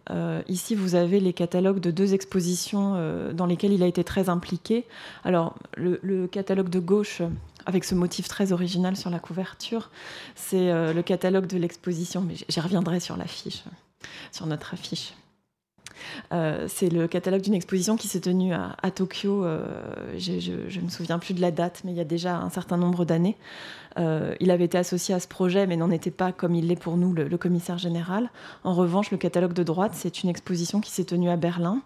ici, 0.47 0.75
vous 0.75 0.95
avez 0.95 1.19
les 1.19 1.33
catalogues 1.33 1.79
de 1.79 1.91
deux 1.91 2.13
expositions 2.13 2.93
dans 3.33 3.45
lesquelles 3.45 3.73
il 3.73 3.83
a 3.83 3.87
été 3.87 4.03
très 4.03 4.29
impliqué. 4.29 4.85
Alors, 5.25 5.55
le, 5.75 6.27
catalogue 6.27 6.69
de 6.69 6.79
gauche 6.79 7.21
avec 7.65 7.83
ce 7.83 7.95
motif 7.95 8.29
très 8.29 8.53
original 8.53 8.95
sur 8.95 9.09
la 9.09 9.19
couverture. 9.19 9.89
C'est 10.35 10.71
le 10.93 11.01
catalogue 11.01 11.47
de 11.47 11.57
l'exposition, 11.57 12.21
mais 12.21 12.35
j'y 12.47 12.59
reviendrai 12.61 12.99
sur 13.01 13.17
l'affiche, 13.17 13.63
sur 14.31 14.45
notre 14.45 14.73
affiche. 14.73 15.13
Euh, 16.31 16.65
c'est 16.67 16.89
le 16.89 17.07
catalogue 17.07 17.41
d'une 17.41 17.53
exposition 17.53 17.95
qui 17.97 18.07
s'est 18.07 18.21
tenue 18.21 18.53
à, 18.53 18.91
Tokyo. 18.91 19.43
Euh, 19.43 19.63
je 20.17 20.79
ne 20.79 20.85
me 20.85 20.89
souviens 20.89 21.19
plus 21.19 21.33
de 21.33 21.41
la 21.41 21.51
date, 21.51 21.81
mais 21.83 21.91
il 21.91 21.97
y 21.97 22.01
a 22.01 22.05
déjà 22.05 22.37
un 22.37 22.49
certain 22.49 22.77
nombre 22.77 23.05
d'années. 23.05 23.37
Euh, 23.97 24.35
il 24.39 24.51
avait 24.51 24.65
été 24.65 24.77
associé 24.77 25.15
à 25.15 25.19
ce 25.19 25.27
projet, 25.27 25.67
mais 25.67 25.75
n'en 25.75 25.91
était 25.91 26.11
pas 26.11 26.31
comme 26.31 26.55
il 26.55 26.67
l'est 26.67 26.79
pour 26.79 26.97
nous, 26.97 27.13
le, 27.13 27.37
commissaire 27.37 27.77
général. 27.77 28.29
En 28.63 28.73
revanche, 28.73 29.11
le 29.11 29.17
catalogue 29.17 29.53
de 29.53 29.63
droite, 29.63 29.91
c'est 29.95 30.23
une 30.23 30.29
exposition 30.29 30.81
qui 30.81 30.91
s'est 30.91 31.05
tenue 31.05 31.29
à 31.29 31.37
Berlin. 31.37 31.81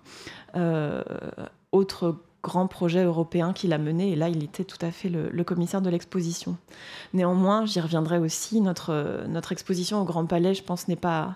autre 1.71 2.15
grand 2.43 2.67
projet 2.67 3.03
européen 3.03 3.53
qu'il 3.53 3.71
a 3.71 3.77
mené, 3.77 4.11
et 4.11 4.15
là, 4.15 4.27
il 4.27 4.43
était 4.43 4.65
tout 4.65 4.77
à 4.81 4.91
fait 4.91 5.09
le, 5.09 5.43
commissaire 5.43 5.81
de 5.81 5.89
l'exposition. 5.89 6.57
Néanmoins, 7.13 7.65
j'y 7.65 7.79
reviendrai 7.79 8.19
aussi, 8.19 8.59
notre, 8.59 9.51
exposition 9.51 10.01
au 10.01 10.03
Grand 10.03 10.25
Palais, 10.25 10.53
je 10.53 10.63
pense, 10.63 10.87
n'est 10.89 10.97
pas 10.97 11.35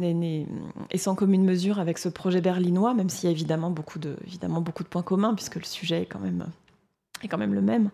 est, 0.00 0.46
sans 0.96 1.16
commune 1.16 1.44
mesure 1.44 1.80
avec 1.80 1.98
ce 1.98 2.08
projet 2.08 2.40
berlinois, 2.40 2.94
même 2.94 3.08
s'il 3.08 3.28
y 3.28 3.28
a 3.28 3.32
évidemment 3.32 3.70
beaucoup, 3.70 3.98
de, 3.98 4.16
évidemment 4.26 4.60
beaucoup 4.60 4.84
de 4.84 4.88
points 4.88 5.02
communs, 5.02 5.34
puisque 5.34 5.56
le 5.56 5.64
sujet 5.64 6.02
est 6.02 6.06
quand 6.06 6.20
même 6.20 6.46
est 7.22 7.28
quand 7.28 7.38
même 7.38 7.54
le 7.54 7.62
même. 7.62 7.90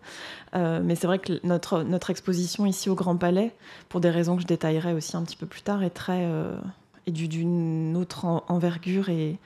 Euh, 0.55 0.81
mais 0.83 0.95
c'est 0.95 1.07
vrai 1.07 1.19
que 1.19 1.39
notre, 1.43 1.83
notre 1.83 2.09
exposition 2.09 2.65
ici 2.65 2.89
au 2.89 2.95
Grand 2.95 3.15
Palais, 3.15 3.53
pour 3.87 4.01
des 4.01 4.09
raisons 4.09 4.35
que 4.35 4.41
je 4.41 4.47
détaillerai 4.47 4.93
aussi 4.93 5.15
un 5.15 5.23
petit 5.23 5.37
peu 5.37 5.45
plus 5.45 5.61
tard, 5.61 5.83
est 5.83 5.91
très, 5.91 6.25
euh, 6.25 6.57
et 7.07 7.11
d'une 7.11 7.95
autre 7.97 8.25
envergure 8.47 9.09
et 9.09 9.37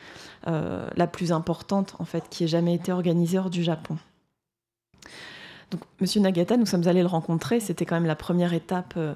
euh, 0.47 0.87
la 0.95 1.07
plus 1.07 1.31
importante 1.31 1.95
en 1.99 2.05
fait 2.05 2.25
qui 2.29 2.43
ait 2.43 2.47
jamais 2.47 2.73
été 2.73 2.91
organisée 2.91 3.39
hors 3.39 3.49
du 3.49 3.63
Japon. 3.63 3.97
Donc 5.71 5.81
Monsieur 5.99 6.21
Nagata, 6.21 6.57
nous 6.57 6.65
sommes 6.65 6.87
allés 6.87 7.01
le 7.01 7.07
rencontrer, 7.07 7.59
c'était 7.59 7.85
quand 7.85 7.95
même 7.95 8.05
la 8.05 8.15
première 8.15 8.53
étape 8.53 8.93
euh, 8.97 9.13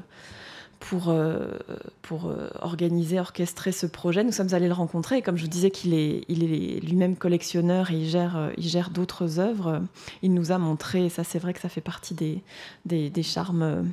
pour, 0.80 1.10
euh, 1.10 1.60
pour 2.02 2.34
organiser, 2.62 3.20
orchestrer 3.20 3.72
ce 3.72 3.86
projet. 3.86 4.24
Nous 4.24 4.32
sommes 4.32 4.54
allés 4.54 4.68
le 4.68 4.74
rencontrer 4.74 5.18
et 5.18 5.22
comme 5.22 5.38
je 5.38 5.44
vous 5.44 5.50
disais 5.50 5.72
qu'il 5.72 5.94
est, 5.94 6.24
il 6.30 6.44
est 6.44 6.80
lui-même 6.80 7.18
collectionneur 7.18 7.92
et 7.92 7.96
il 7.96 8.08
gère, 8.08 8.52
il 8.58 8.68
gère 8.68 8.90
d'autres 8.90 9.40
œuvres, 9.40 9.82
il 10.22 10.34
nous 10.34 10.52
a 10.52 10.58
montré, 10.58 11.06
et 11.06 11.10
ça 11.10 11.24
c'est 11.24 11.40
vrai 11.40 11.54
que 11.54 11.60
ça 11.60 11.70
fait 11.70 11.82
partie 11.82 12.14
des, 12.14 12.42
des, 12.86 13.10
des 13.10 13.24
charmes 13.24 13.86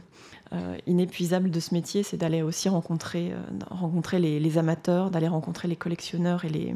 inépuisable 0.86 1.50
de 1.50 1.60
ce 1.60 1.74
métier, 1.74 2.02
c'est 2.02 2.16
d'aller 2.16 2.42
aussi 2.42 2.68
rencontrer, 2.68 3.32
euh, 3.32 3.40
rencontrer 3.70 4.18
les, 4.18 4.58
amateurs, 4.58 5.10
d'aller 5.10 5.28
rencontrer 5.28 5.66
les 5.66 5.76
collectionneurs 5.76 6.44
et 6.44 6.48
les, 6.48 6.74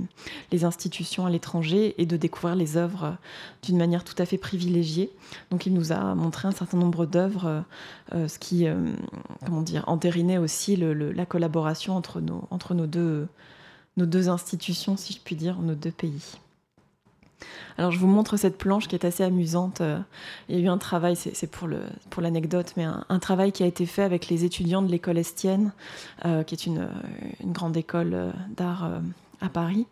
les 0.50 0.64
institutions 0.64 1.26
à 1.26 1.30
l'étranger 1.30 1.94
et 1.98 2.06
de 2.06 2.16
découvrir 2.16 2.56
les 2.56 2.76
œuvres 2.76 3.04
euh, 3.04 3.12
d'une 3.62 3.76
manière 3.76 4.02
tout 4.04 4.14
à 4.18 4.26
fait 4.26 4.38
privilégiée. 4.38 5.10
Donc 5.50 5.66
il 5.66 5.74
nous 5.74 5.92
a 5.92 6.14
montré 6.14 6.48
un 6.48 6.52
certain 6.52 6.78
nombre 6.78 7.06
d'œuvres, 7.06 7.64
ce 8.12 8.38
qui, 8.38 8.66
comment 9.44 9.62
dire, 9.62 9.84
entérinait 9.86 10.38
aussi 10.38 10.76
la 10.76 11.26
collaboration 11.26 11.94
entre 11.96 12.20
nos, 12.20 12.48
entre 12.50 12.74
nos 12.74 12.86
deux, 12.86 13.28
nos 13.96 14.06
deux 14.06 14.28
institutions, 14.28 14.96
si 14.96 15.12
je 15.12 15.20
puis 15.22 15.36
dire, 15.36 15.58
nos 15.60 15.74
deux 15.74 15.90
pays. 15.90 16.38
Alors 17.78 17.90
je 17.90 17.98
vous 17.98 18.06
montre 18.06 18.36
cette 18.36 18.58
planche 18.58 18.88
qui 18.88 18.94
est 18.94 19.04
assez 19.04 19.24
amusante. 19.24 19.80
Euh, 19.80 19.98
il 20.48 20.56
y 20.56 20.58
a 20.58 20.64
eu 20.64 20.68
un 20.68 20.78
travail, 20.78 21.16
c'est 21.16 21.50
pour 21.50 21.68
l'anecdote, 22.20 22.74
mais 22.76 22.84
un, 22.84 23.18
travail 23.18 23.52
qui 23.52 23.62
a 23.62 23.66
été 23.66 23.86
fait 23.86 24.02
avec 24.02 24.28
les 24.28 24.44
étudiants 24.44 24.82
de 24.82 24.90
l'école 24.90 25.18
Estienne, 25.18 25.72
euh, 26.24 26.42
qui 26.42 26.54
est 26.54 26.66
une, 26.66 26.88
grande 27.44 27.76
école 27.76 28.14
euh, 28.14 28.30
d'art 28.56 29.00
à 29.40 29.48
Paris, 29.48 29.86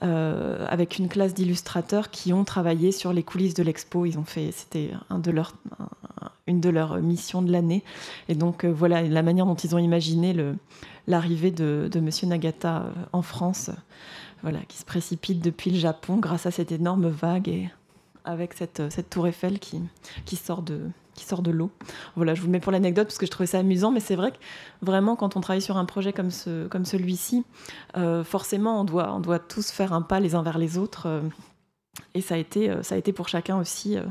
avec 0.00 0.98
une 0.98 1.08
classe 1.08 1.34
d'illustrateurs 1.34 2.10
qui 2.10 2.32
ont 2.32 2.44
travaillé 2.44 2.92
sur 2.92 3.12
les 3.12 3.24
coulisses 3.24 3.54
de 3.54 3.64
l'expo. 3.64 4.06
Ils 4.06 4.16
ont 4.16 4.24
fait, 4.24 4.52
c'était 4.52 4.92
une 6.46 6.60
de 6.60 6.70
leurs 6.70 7.02
missions 7.02 7.42
de 7.42 7.50
l'année. 7.50 7.82
Et 8.28 8.36
donc 8.36 8.64
voilà 8.64 9.02
la 9.02 9.22
manière 9.22 9.46
dont 9.46 9.56
ils 9.56 9.74
ont 9.74 9.78
imaginé 9.78 10.36
l'arrivée 11.08 11.50
de, 11.50 11.88
de 11.90 11.98
Monsieur 11.98 12.28
Nagata 12.28 12.84
en 13.12 13.22
France 13.22 13.72
voilà, 14.42 14.60
qui 14.68 14.76
se 14.76 14.84
précipite 14.84 15.40
depuis 15.40 15.70
le 15.70 15.78
Japon 15.78 16.16
grâce 16.16 16.46
à 16.46 16.50
cette 16.50 16.72
énorme 16.72 17.08
vague 17.08 17.48
et 17.48 17.70
avec 18.24 18.54
cette, 18.54 18.82
cette 18.90 19.10
tour 19.10 19.26
Eiffel 19.26 19.58
qui, 19.58 19.80
qui 20.24 20.36
sort 20.36 20.62
de, 20.62 20.80
qui 21.14 21.24
sort 21.24 21.42
de 21.42 21.50
l'eau. 21.50 21.70
Voilà, 22.16 22.34
je 22.34 22.40
vous 22.40 22.46
le 22.46 22.52
mets 22.52 22.60
pour 22.60 22.72
l'anecdote 22.72 23.06
parce 23.06 23.18
que 23.18 23.26
je 23.26 23.30
trouvais 23.30 23.46
ça 23.46 23.58
amusant, 23.58 23.90
mais 23.90 24.00
c'est 24.00 24.16
vrai 24.16 24.32
que 24.32 24.38
vraiment, 24.80 25.16
quand 25.16 25.36
on 25.36 25.40
travaille 25.40 25.62
sur 25.62 25.76
un 25.76 25.84
projet 25.84 26.12
comme, 26.12 26.30
ce, 26.30 26.66
comme 26.68 26.84
celui-ci, 26.84 27.44
euh, 27.96 28.24
forcément, 28.24 28.80
on 28.80 28.84
doit, 28.84 29.12
on 29.12 29.20
doit 29.20 29.38
tous 29.38 29.70
faire 29.70 29.92
un 29.92 30.02
pas 30.02 30.20
les 30.20 30.34
uns 30.34 30.42
vers 30.42 30.58
les 30.58 30.78
autres. 30.78 31.06
Euh, 31.06 31.20
et 32.14 32.20
ça 32.20 32.34
a 32.34 32.38
été, 32.38 32.70
euh, 32.70 32.82
ça 32.82 32.94
a 32.94 32.98
été 32.98 33.12
pour 33.12 33.28
chacun 33.28 33.58
aussi 33.58 33.96
euh, 33.96 34.02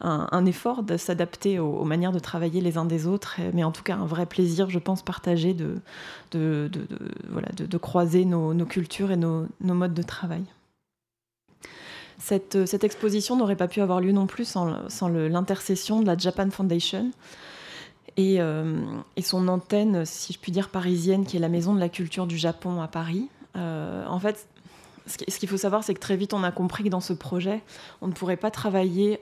un, 0.00 0.46
effort 0.46 0.82
de 0.82 0.96
s'adapter 0.96 1.58
aux, 1.58 1.84
manières 1.84 2.12
de 2.12 2.18
travailler 2.18 2.60
les 2.60 2.78
uns 2.78 2.84
des 2.84 3.06
autres, 3.06 3.36
mais 3.52 3.64
en 3.64 3.72
tout 3.72 3.82
cas 3.82 3.96
un 3.96 4.06
vrai 4.06 4.26
plaisir, 4.26 4.70
je 4.70 4.78
pense, 4.78 5.02
partagé 5.02 5.54
de, 5.54 5.80
voilà, 7.30 7.48
de, 7.56 7.78
croiser 7.78 8.24
nos, 8.24 8.54
cultures 8.66 9.10
et 9.10 9.16
nos, 9.16 9.48
modes 9.60 9.94
de 9.94 10.02
travail. 10.02 10.44
Cette, 12.18 12.84
exposition 12.84 13.36
n'aurait 13.36 13.56
pas 13.56 13.68
pu 13.68 13.80
avoir 13.80 14.00
lieu 14.00 14.12
non 14.12 14.26
plus 14.26 14.44
sans, 14.44 14.66
l'intercession 15.08 16.00
de 16.00 16.06
la 16.06 16.16
Japan 16.16 16.50
Foundation. 16.50 17.10
Et, 18.16 18.40
euh, 18.40 18.80
et, 19.16 19.22
son 19.22 19.48
antenne, 19.48 20.04
si 20.04 20.32
je 20.32 20.38
puis 20.38 20.52
dire, 20.52 20.68
parisienne, 20.68 21.24
qui 21.24 21.36
est 21.36 21.40
la 21.40 21.48
Maison 21.48 21.74
de 21.74 21.80
la 21.80 21.88
Culture 21.88 22.28
du 22.28 22.38
Japon 22.38 22.80
à 22.80 22.86
Paris. 22.86 23.28
en 23.56 24.18
fait, 24.20 24.46
ce 25.06 25.38
qu'il 25.38 25.48
faut 25.48 25.56
savoir, 25.56 25.84
c'est 25.84 25.94
que 25.94 26.00
très 26.00 26.16
vite, 26.16 26.34
on 26.34 26.42
a 26.42 26.50
compris 26.50 26.84
que 26.84 26.88
dans 26.88 27.00
ce 27.00 27.12
projet, 27.12 27.62
on 28.00 28.08
ne 28.08 28.12
pourrait 28.12 28.36
pas 28.36 28.50
travailler 28.50 29.20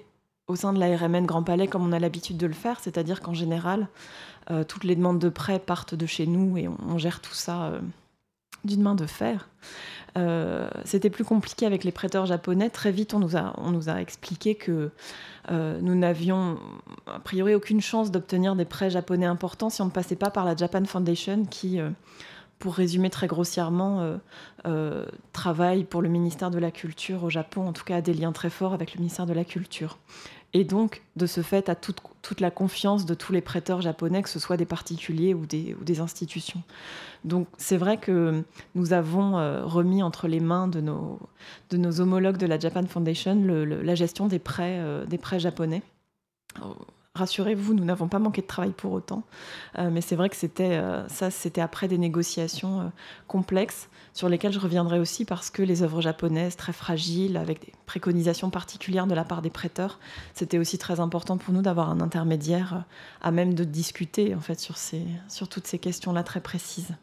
au 0.49 0.57
sein 0.57 0.73
de 0.73 0.79
la 0.79 0.97
RMN 0.97 1.25
Grand 1.25 1.43
Palais 1.43 1.67
comme 1.67 1.87
on 1.87 1.93
a 1.93 1.99
l'habitude 1.99 2.37
de 2.37 2.47
le 2.47 2.53
faire, 2.53 2.81
c'est-à-dire 2.81 3.21
qu'en 3.21 3.35
général, 3.35 3.89
euh, 4.51 4.65
toutes 4.65 4.85
les 4.85 4.97
demandes 4.97 5.19
de 5.19 5.29
prêt 5.29 5.59
partent 5.59 5.95
de 5.95 6.07
chez 6.07 6.27
nous 6.27 6.57
et 6.59 6.69
on, 6.69 6.99
gère 6.99 7.21
tout 7.21 7.35
ça 7.35 7.65
euh, 7.65 7.81
d'une 8.65 8.83
main 8.83 8.95
de 8.95 9.07
fer. 9.07 9.49
Euh, 10.19 10.69
c'était 10.85 11.11
plus 11.11 11.25
compliqué 11.25 11.65
avec 11.65 11.85
les 11.85 11.93
prêteurs 11.93 12.27
japonais. 12.27 12.69
Très 12.71 12.93
vite, 12.93 13.15
on 13.15 13.19
nous 13.19 13.37
a, 13.37 13.55
on 13.57 13.71
nous 13.71 13.89
a 13.89 14.01
expliqué 14.01 14.55
que 14.55 14.91
nous 15.51 15.95
n'avions 15.97 16.59
a 17.07 17.19
priori 17.19 17.55
aucune 17.55 17.81
chance 17.81 18.13
d'obtenir 18.13 18.55
des 18.55 18.65
prêts 18.65 18.91
japonais 18.91 19.27
importants 19.27 19.71
si 19.71 19.83
on 19.83 19.87
ne 19.87 19.91
passait 19.91 20.17
pas 20.17 20.31
par 20.31 20.45
la 20.45 20.55
Japan 20.55 20.85
Foundation 20.85 21.45
qui 21.47 21.81
pour 22.63 22.75
résumer 22.75 23.11
très 23.11 23.27
grossièrement, 23.27 24.03
euh, 24.03 24.17
euh, 24.67 25.05
travaille 25.33 25.83
pour 25.83 26.01
le 26.01 26.09
ministère 26.09 26.53
de 26.53 26.61
la 26.61 26.71
Culture 26.71 27.25
au 27.25 27.29
Japon, 27.29 27.67
en 27.67 27.73
tout 27.73 27.83
cas 27.83 27.97
a 27.97 28.01
des 28.01 28.15
liens 28.15 28.31
très 28.31 28.51
forts 28.51 28.73
avec 28.73 28.95
le 28.95 29.01
ministère 29.01 29.27
de 29.27 29.33
la 29.33 29.45
Culture. 29.45 29.99
Et 30.53 30.63
donc, 30.63 31.03
de 31.17 31.27
ce 31.27 31.41
fait, 31.41 31.69
a 31.69 31.75
toute, 31.75 31.99
toute 32.23 32.39
la 32.39 32.53
confiance 32.53 33.05
de 33.05 33.15
tous 33.15 33.33
les 33.33 33.41
prêteurs 33.41 33.81
japonais, 33.81 34.23
que 34.23 34.29
ce 34.29 34.39
soit 34.39 34.57
des 34.57 34.65
particuliers 34.65 35.35
ou 35.35 35.45
des, 35.45 35.75
ou 35.81 35.83
des 35.83 35.99
institutions. 35.99 36.63
Donc, 37.25 37.49
c'est 37.59 37.79
vrai 37.79 37.97
que 37.97 38.45
nous 38.77 38.93
avons 38.93 39.39
euh, 39.39 39.65
remis 39.65 40.05
entre 40.05 40.29
les 40.29 40.39
mains 40.39 40.69
de 40.69 40.81
nos, 40.81 41.19
de 41.71 41.79
nos 41.79 42.01
homologues 42.01 42.37
de 42.37 42.47
la 42.47 42.61
Japan 42.61 42.87
Foundation 42.87 43.43
la 43.45 43.95
gestion 43.97 44.29
des 44.29 44.39
prêts, 44.39 44.81
des 45.09 45.19
prêts 45.19 45.41
japonais 45.41 45.83
rassurez-vous, 47.15 47.75
nous 47.75 47.85
n'avons 47.85 48.09
pas 48.09 48.19
manqué 48.19 48.41
de 48.41 48.47
travail 48.47 48.73
pour 48.73 48.93
autant. 48.93 49.23
Euh, 49.79 49.91
mais 49.91 50.01
c'est 50.01 50.17
vrai 50.17 50.29
que 50.29 50.37
c'était 50.37 50.77
euh, 50.77 51.07
ça, 51.09 51.31
c'était 51.31 51.61
après 51.61 51.89
des 51.89 51.99
négociations 51.99 52.81
euh, 52.81 52.85
complexes 53.29 53.89
sur 54.15 54.29
lesquelles 54.29 54.53
je 54.53 54.59
reviendrai 54.59 54.99
aussi 54.99 55.25
parce 55.25 55.51
que 55.51 55.63
les 55.63 55.83
œuvres 55.83 56.01
japonaises 56.01 56.57
très 56.57 56.73
fragiles, 56.73 57.37
avec 57.37 57.65
des 57.67 57.73
préconisations 57.87 58.51
particulières 58.51 59.07
de 59.07 59.15
la 59.15 59.25
part 59.25 59.43
des 59.43 59.51
prêteurs, 59.51 59.99
c'était 60.35 60.59
aussi 60.59 60.79
très 60.79 61.01
important 61.01 61.37
pour 61.37 61.53
nous 61.53 61.63
d'avoir 61.63 61.91
un 61.91 62.01
intermédiaire 62.01 62.85
à 63.21 63.31
même 63.31 63.55
de 63.55 63.65
discuter 63.65 64.35
en 64.35 64.41
fait 64.41 64.61
sur, 64.61 65.49
toutes 65.49 65.67
ces 65.67 65.79
questions-là 65.79 66.23
très 66.23 66.41
précises. 66.41 66.95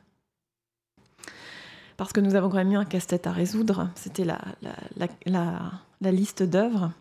Parce 1.98 2.14
que 2.14 2.22
nous 2.22 2.36
avons 2.36 2.50
quand 2.50 2.58
même 2.58 2.72
eu 2.72 2.78
un 2.78 2.86
casse-tête 2.86 3.28
à 3.28 3.32
résoudre, 3.32 3.90
c'était 3.96 4.24
la, 4.24 4.40
la, 4.62 5.08
la, 5.26 5.72
la 6.00 6.12
liste 6.12 6.44
d'œuvres. 6.44 6.92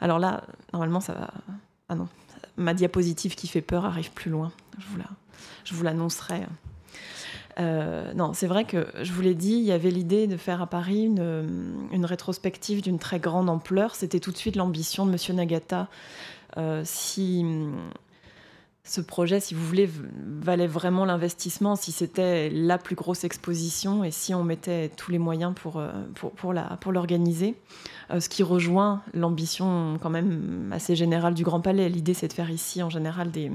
Alors 0.00 0.18
là, 0.18 0.44
normalement, 0.72 1.00
ça 1.00 1.14
va. 1.14 1.30
Ah 1.88 1.94
non, 1.94 2.06
ma 2.58 2.74
diapositive 2.74 3.34
qui 3.34 3.48
fait 3.48 3.62
peur 3.62 3.84
arrive 3.84 4.10
plus 4.12 4.30
loin. 4.30 4.52
Je 5.64 5.74
vous 5.74 5.82
l'annoncerai. 5.82 6.42
Euh, 7.58 8.12
non, 8.14 8.32
c'est 8.34 8.46
vrai 8.46 8.64
que 8.64 8.86
je 9.02 9.12
vous 9.12 9.20
l'ai 9.20 9.34
dit, 9.34 9.54
il 9.54 9.64
y 9.64 9.72
avait 9.72 9.90
l'idée 9.90 10.26
de 10.26 10.36
faire 10.36 10.62
à 10.62 10.66
Paris 10.66 11.04
une, 11.04 12.04
rétrospective 12.04 12.82
d'une 12.82 12.98
très 12.98 13.18
grande 13.18 13.48
ampleur. 13.48 13.94
C'était 13.94 14.20
tout 14.20 14.30
de 14.30 14.36
suite 14.36 14.56
l'ambition 14.56 15.06
de 15.06 15.10
Monsieur 15.10 15.34
Nagata. 15.34 15.88
Euh, 16.56 16.82
si, 16.84 17.44
ce 18.88 19.00
projet, 19.02 19.38
si 19.38 19.54
vous 19.54 19.64
voulez, 19.64 19.88
valait 20.40 20.66
vraiment 20.66 21.04
l'investissement 21.04 21.76
si 21.76 21.92
c'était 21.92 22.48
la 22.48 22.78
plus 22.78 22.94
grosse 22.94 23.24
exposition 23.24 24.02
et 24.02 24.10
si 24.10 24.34
on 24.34 24.44
mettait 24.44 24.88
tous 24.96 25.10
les 25.10 25.18
moyens 25.18 25.52
pour, 25.54 25.76
euh, 25.76 25.92
pour, 26.14 26.92
l'organiser. 26.92 27.54
Euh, 28.10 28.20
ce 28.20 28.30
qui 28.30 28.42
rejoint 28.42 29.02
l'ambition 29.12 29.98
quand 30.00 30.08
même 30.08 30.70
assez 30.72 30.96
générale 30.96 31.34
du 31.34 31.44
Grand 31.44 31.60
Palais. 31.60 31.90
L'idée, 31.90 32.14
c'est 32.14 32.28
de 32.28 32.32
faire 32.32 32.50
ici, 32.50 32.82
en 32.82 32.88
général, 32.88 33.30
des, 33.30 33.52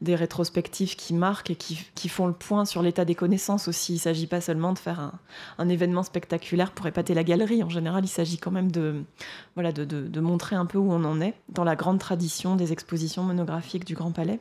des 0.00 0.16
rétrospectives 0.16 0.96
qui 0.96 1.14
marquent 1.14 1.50
et 1.50 1.56
qui, 1.56 2.08
font 2.08 2.26
le 2.26 2.32
point 2.32 2.64
sur 2.64 2.82
l'état 2.82 3.04
des 3.04 3.14
connaissances 3.14 3.68
aussi. 3.68 3.92
Il 3.92 3.96
ne 3.96 4.00
s'agit 4.00 4.26
pas 4.26 4.40
seulement 4.40 4.72
de 4.72 4.78
faire 4.78 5.12
un, 5.58 5.68
événement 5.68 6.02
spectaculaire 6.02 6.72
pour 6.72 6.86
épater 6.86 7.14
la 7.14 7.24
galerie. 7.24 7.62
En 7.62 7.68
général, 7.68 8.04
il 8.04 8.08
s'agit 8.08 8.38
quand 8.38 8.50
même 8.50 8.72
de, 8.72 9.04
voilà, 9.54 9.70
de 9.70 10.20
montrer 10.20 10.56
un 10.56 10.66
peu 10.66 10.78
où 10.78 10.92
on 10.92 11.04
en 11.04 11.20
est 11.20 11.34
dans 11.48 11.64
la 11.64 11.76
grande 11.76 11.98
tradition 11.98 12.56
des 12.56 12.72
expositions 12.72 13.22
monographiques 13.22 13.84
du 13.84 13.94
Grand 13.94 14.10
Palais. 14.10 14.40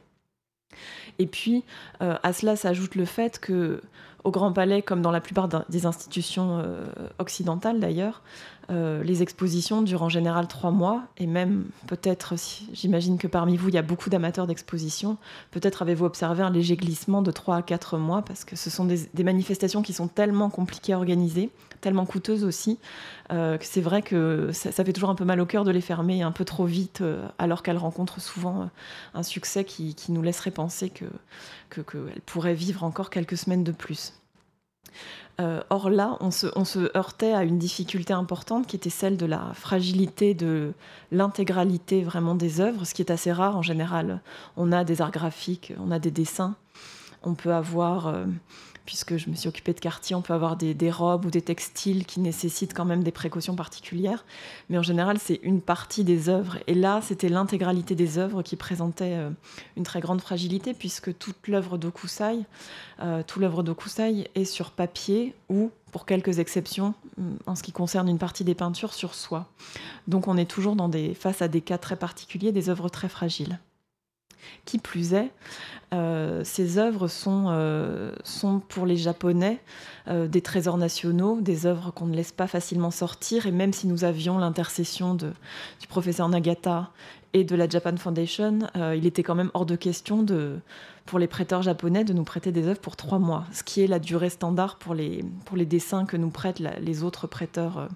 Et 1.19 1.27
puis, 1.27 1.63
euh, 2.01 2.17
à 2.23 2.33
cela 2.33 2.55
s'ajoute 2.55 2.95
le 2.95 3.05
fait 3.05 3.39
que, 3.39 3.81
au 4.23 4.31
Grand 4.31 4.51
Palais, 4.51 4.81
comme 4.81 5.01
dans 5.01 5.11
la 5.11 5.21
plupart 5.21 5.47
des 5.69 5.85
institutions 5.85 6.59
euh, 6.59 6.85
occidentales 7.19 7.79
d'ailleurs, 7.79 8.23
euh, 8.71 9.03
les 9.03 9.21
expositions 9.21 9.81
durent 9.81 10.03
en 10.03 10.09
général 10.09 10.47
trois 10.47 10.71
mois, 10.71 11.03
et 11.17 11.27
même 11.27 11.65
peut-être, 11.87 12.33
j'imagine 12.73 13.17
que 13.17 13.27
parmi 13.27 13.57
vous, 13.57 13.69
il 13.69 13.75
y 13.75 13.77
a 13.77 13.83
beaucoup 13.83 14.09
d'amateurs 14.09 14.47
d'exposition, 14.47 15.17
peut-être 15.51 15.81
avez-vous 15.81 16.05
observé 16.05 16.41
un 16.41 16.49
léger 16.49 16.75
glissement 16.75 17.21
de 17.21 17.31
trois 17.31 17.57
à 17.57 17.61
quatre 17.61 17.97
mois, 17.97 18.21
parce 18.23 18.43
que 18.43 18.55
ce 18.55 18.69
sont 18.69 18.85
des, 18.85 19.23
manifestations 19.23 19.81
qui 19.81 19.93
sont 19.93 20.07
tellement 20.07 20.49
compliquées 20.49 20.93
à 20.93 20.97
organiser, 20.97 21.49
tellement 21.81 22.05
coûteuses 22.05 22.43
aussi, 22.43 22.79
euh, 23.31 23.57
que 23.57 23.65
c'est 23.65 23.81
vrai 23.81 24.01
que 24.01 24.49
ça, 24.51 24.71
fait 24.71 24.93
toujours 24.93 25.09
un 25.09 25.15
peu 25.15 25.25
mal 25.25 25.39
au 25.39 25.45
cœur 25.45 25.63
de 25.63 25.71
les 25.71 25.81
fermer 25.81 26.21
un 26.21 26.31
peu 26.31 26.45
trop 26.45 26.65
vite, 26.65 27.01
euh, 27.01 27.27
alors 27.37 27.61
qu'elles 27.63 27.77
rencontrent 27.77 28.21
souvent 28.21 28.69
un 29.13 29.23
succès 29.23 29.63
qui, 29.63 29.95
nous 30.09 30.21
laisserait 30.21 30.51
penser 30.51 30.89
qu'elles 30.89 31.09
que, 31.69 31.81
que 31.81 31.97
pourraient 32.25 32.53
vivre 32.53 32.83
encore 32.83 33.09
quelques 33.09 33.37
semaines 33.37 33.63
de 33.63 33.71
plus. 33.71 34.13
Euh, 35.41 35.61
or 35.69 35.89
là, 35.89 36.17
on 36.21 36.31
se, 36.31 36.97
heurtait 36.97 37.33
à 37.33 37.43
une 37.43 37.57
difficulté 37.57 38.13
importante 38.13 38.67
qui 38.67 38.75
était 38.75 38.89
celle 38.89 39.17
de 39.17 39.25
la 39.25 39.51
fragilité 39.53 40.33
de 40.33 40.73
l'intégralité 41.11 42.03
vraiment 42.03 42.35
des 42.35 42.61
œuvres, 42.61 42.85
ce 42.85 42.93
qui 42.93 43.01
est 43.01 43.11
assez 43.11 43.31
rare 43.31 43.57
en 43.57 43.61
général. 43.61 44.21
On 44.55 44.71
a 44.71 44.83
des 44.83 45.01
arts 45.01 45.11
graphiques, 45.11 45.73
on 45.79 45.91
a 45.91 45.99
des 45.99 46.11
dessins, 46.11 46.55
on 47.23 47.33
peut 47.33 47.53
avoir 47.53 48.07
euh, 48.07 48.25
puisque 48.85 49.17
je 49.17 49.29
me 49.29 49.35
suis 49.35 49.49
occupée 49.49 49.73
de 49.73 49.79
quartier, 49.79 50.15
on 50.15 50.21
peut 50.21 50.33
avoir 50.33 50.55
des, 50.55 50.91
robes 50.91 51.25
ou 51.25 51.31
des 51.31 51.41
textiles 51.41 52.05
qui 52.05 52.19
nécessitent 52.19 52.73
quand 52.73 52.85
même 52.85 53.03
des 53.03 53.11
précautions 53.11 53.55
particulières. 53.55 54.25
Mais 54.69 54.77
en 54.77 54.83
général, 54.83 55.17
c'est 55.19 55.39
une 55.43 55.61
partie 55.61 56.03
des 56.03 56.29
œuvres. 56.29 56.57
Et 56.67 56.75
là, 56.75 57.01
c'était 57.01 57.29
l'intégralité 57.29 57.95
des 57.95 58.17
œuvres 58.17 58.43
qui 58.43 58.55
présentait 58.55 59.15
euh, 59.15 59.29
une 59.75 59.83
très 59.83 59.99
grande 59.99 60.21
fragilité, 60.21 60.73
puisque 60.73 61.17
toute 61.17 61.47
l'œuvre 61.47 61.77
d'Okusai, 61.77 62.39
euh, 63.01 63.23
l'œuvre 63.39 63.63
d'Okusai 63.63 64.29
est 64.35 64.45
sur 64.45 64.71
papier 64.71 65.33
ou, 65.49 65.71
pour 65.91 66.05
quelques 66.05 66.39
exceptions, 66.39 66.93
en 67.45 67.55
ce 67.55 67.63
qui 67.63 67.71
concerne 67.71 68.07
une 68.07 68.17
partie 68.17 68.43
des 68.43 68.55
peintures, 68.55 68.93
sur 68.93 69.15
soie. 69.15 69.47
Donc 70.07 70.27
on 70.27 70.37
est 70.37 70.49
toujours 70.49 70.75
face 71.13 71.41
à 71.41 71.47
des 71.47 71.61
cas 71.61 71.77
très 71.77 71.95
particuliers, 71.95 72.51
des 72.51 72.69
œuvres 72.69 72.89
très 72.89 73.09
fragiles. 73.09 73.59
Qui 74.65 74.79
plus 74.79 75.13
est, 75.13 75.31
euh, 75.93 76.41
ces 76.43 76.77
œuvres 76.77 77.07
sont, 77.07 77.45
euh, 77.49 78.11
sont 78.23 78.59
pour 78.59 78.85
les 78.85 78.97
Japonais 78.97 79.59
euh, 80.07 80.27
des 80.27 80.41
trésors 80.41 80.77
nationaux, 80.77 81.39
des 81.41 81.65
œuvres 81.65 81.91
qu'on 81.91 82.05
ne 82.05 82.15
laisse 82.15 82.31
pas 82.31 82.47
facilement 82.47 82.91
sortir. 82.91 83.45
Et 83.45 83.51
même 83.51 83.73
si 83.73 83.87
nous 83.87 84.03
avions 84.03 84.37
l'intercession 84.37 85.13
du 85.15 85.87
professeur 85.87 86.27
Nagata 86.27 86.91
et 87.33 87.43
de 87.43 87.55
la 87.55 87.67
Japan 87.67 87.95
Foundation, 87.97 88.59
il 88.95 89.05
était 89.05 89.21
quand 89.21 89.35
même 89.35 89.51
hors 89.53 89.65
de 89.65 89.75
question 89.75 90.25
pour 91.05 91.19
les 91.19 91.27
prêteurs 91.27 91.61
japonais 91.61 92.05
de 92.05 92.13
nous 92.13 92.23
prêter 92.23 92.53
des 92.53 92.65
œuvres 92.67 92.79
pour 92.79 92.95
trois 92.95 93.19
mois, 93.19 93.43
ce 93.51 93.61
qui 93.61 93.81
est 93.81 93.87
la 93.87 93.99
durée 93.99 94.29
standard 94.29 94.77
pour 94.77 94.95
les 94.95 95.21
dessins 95.65 96.05
que 96.05 96.15
nous 96.15 96.29
prêtent 96.29 96.59
les 96.59 97.03
autres 97.03 97.27
prêteurs 97.27 97.89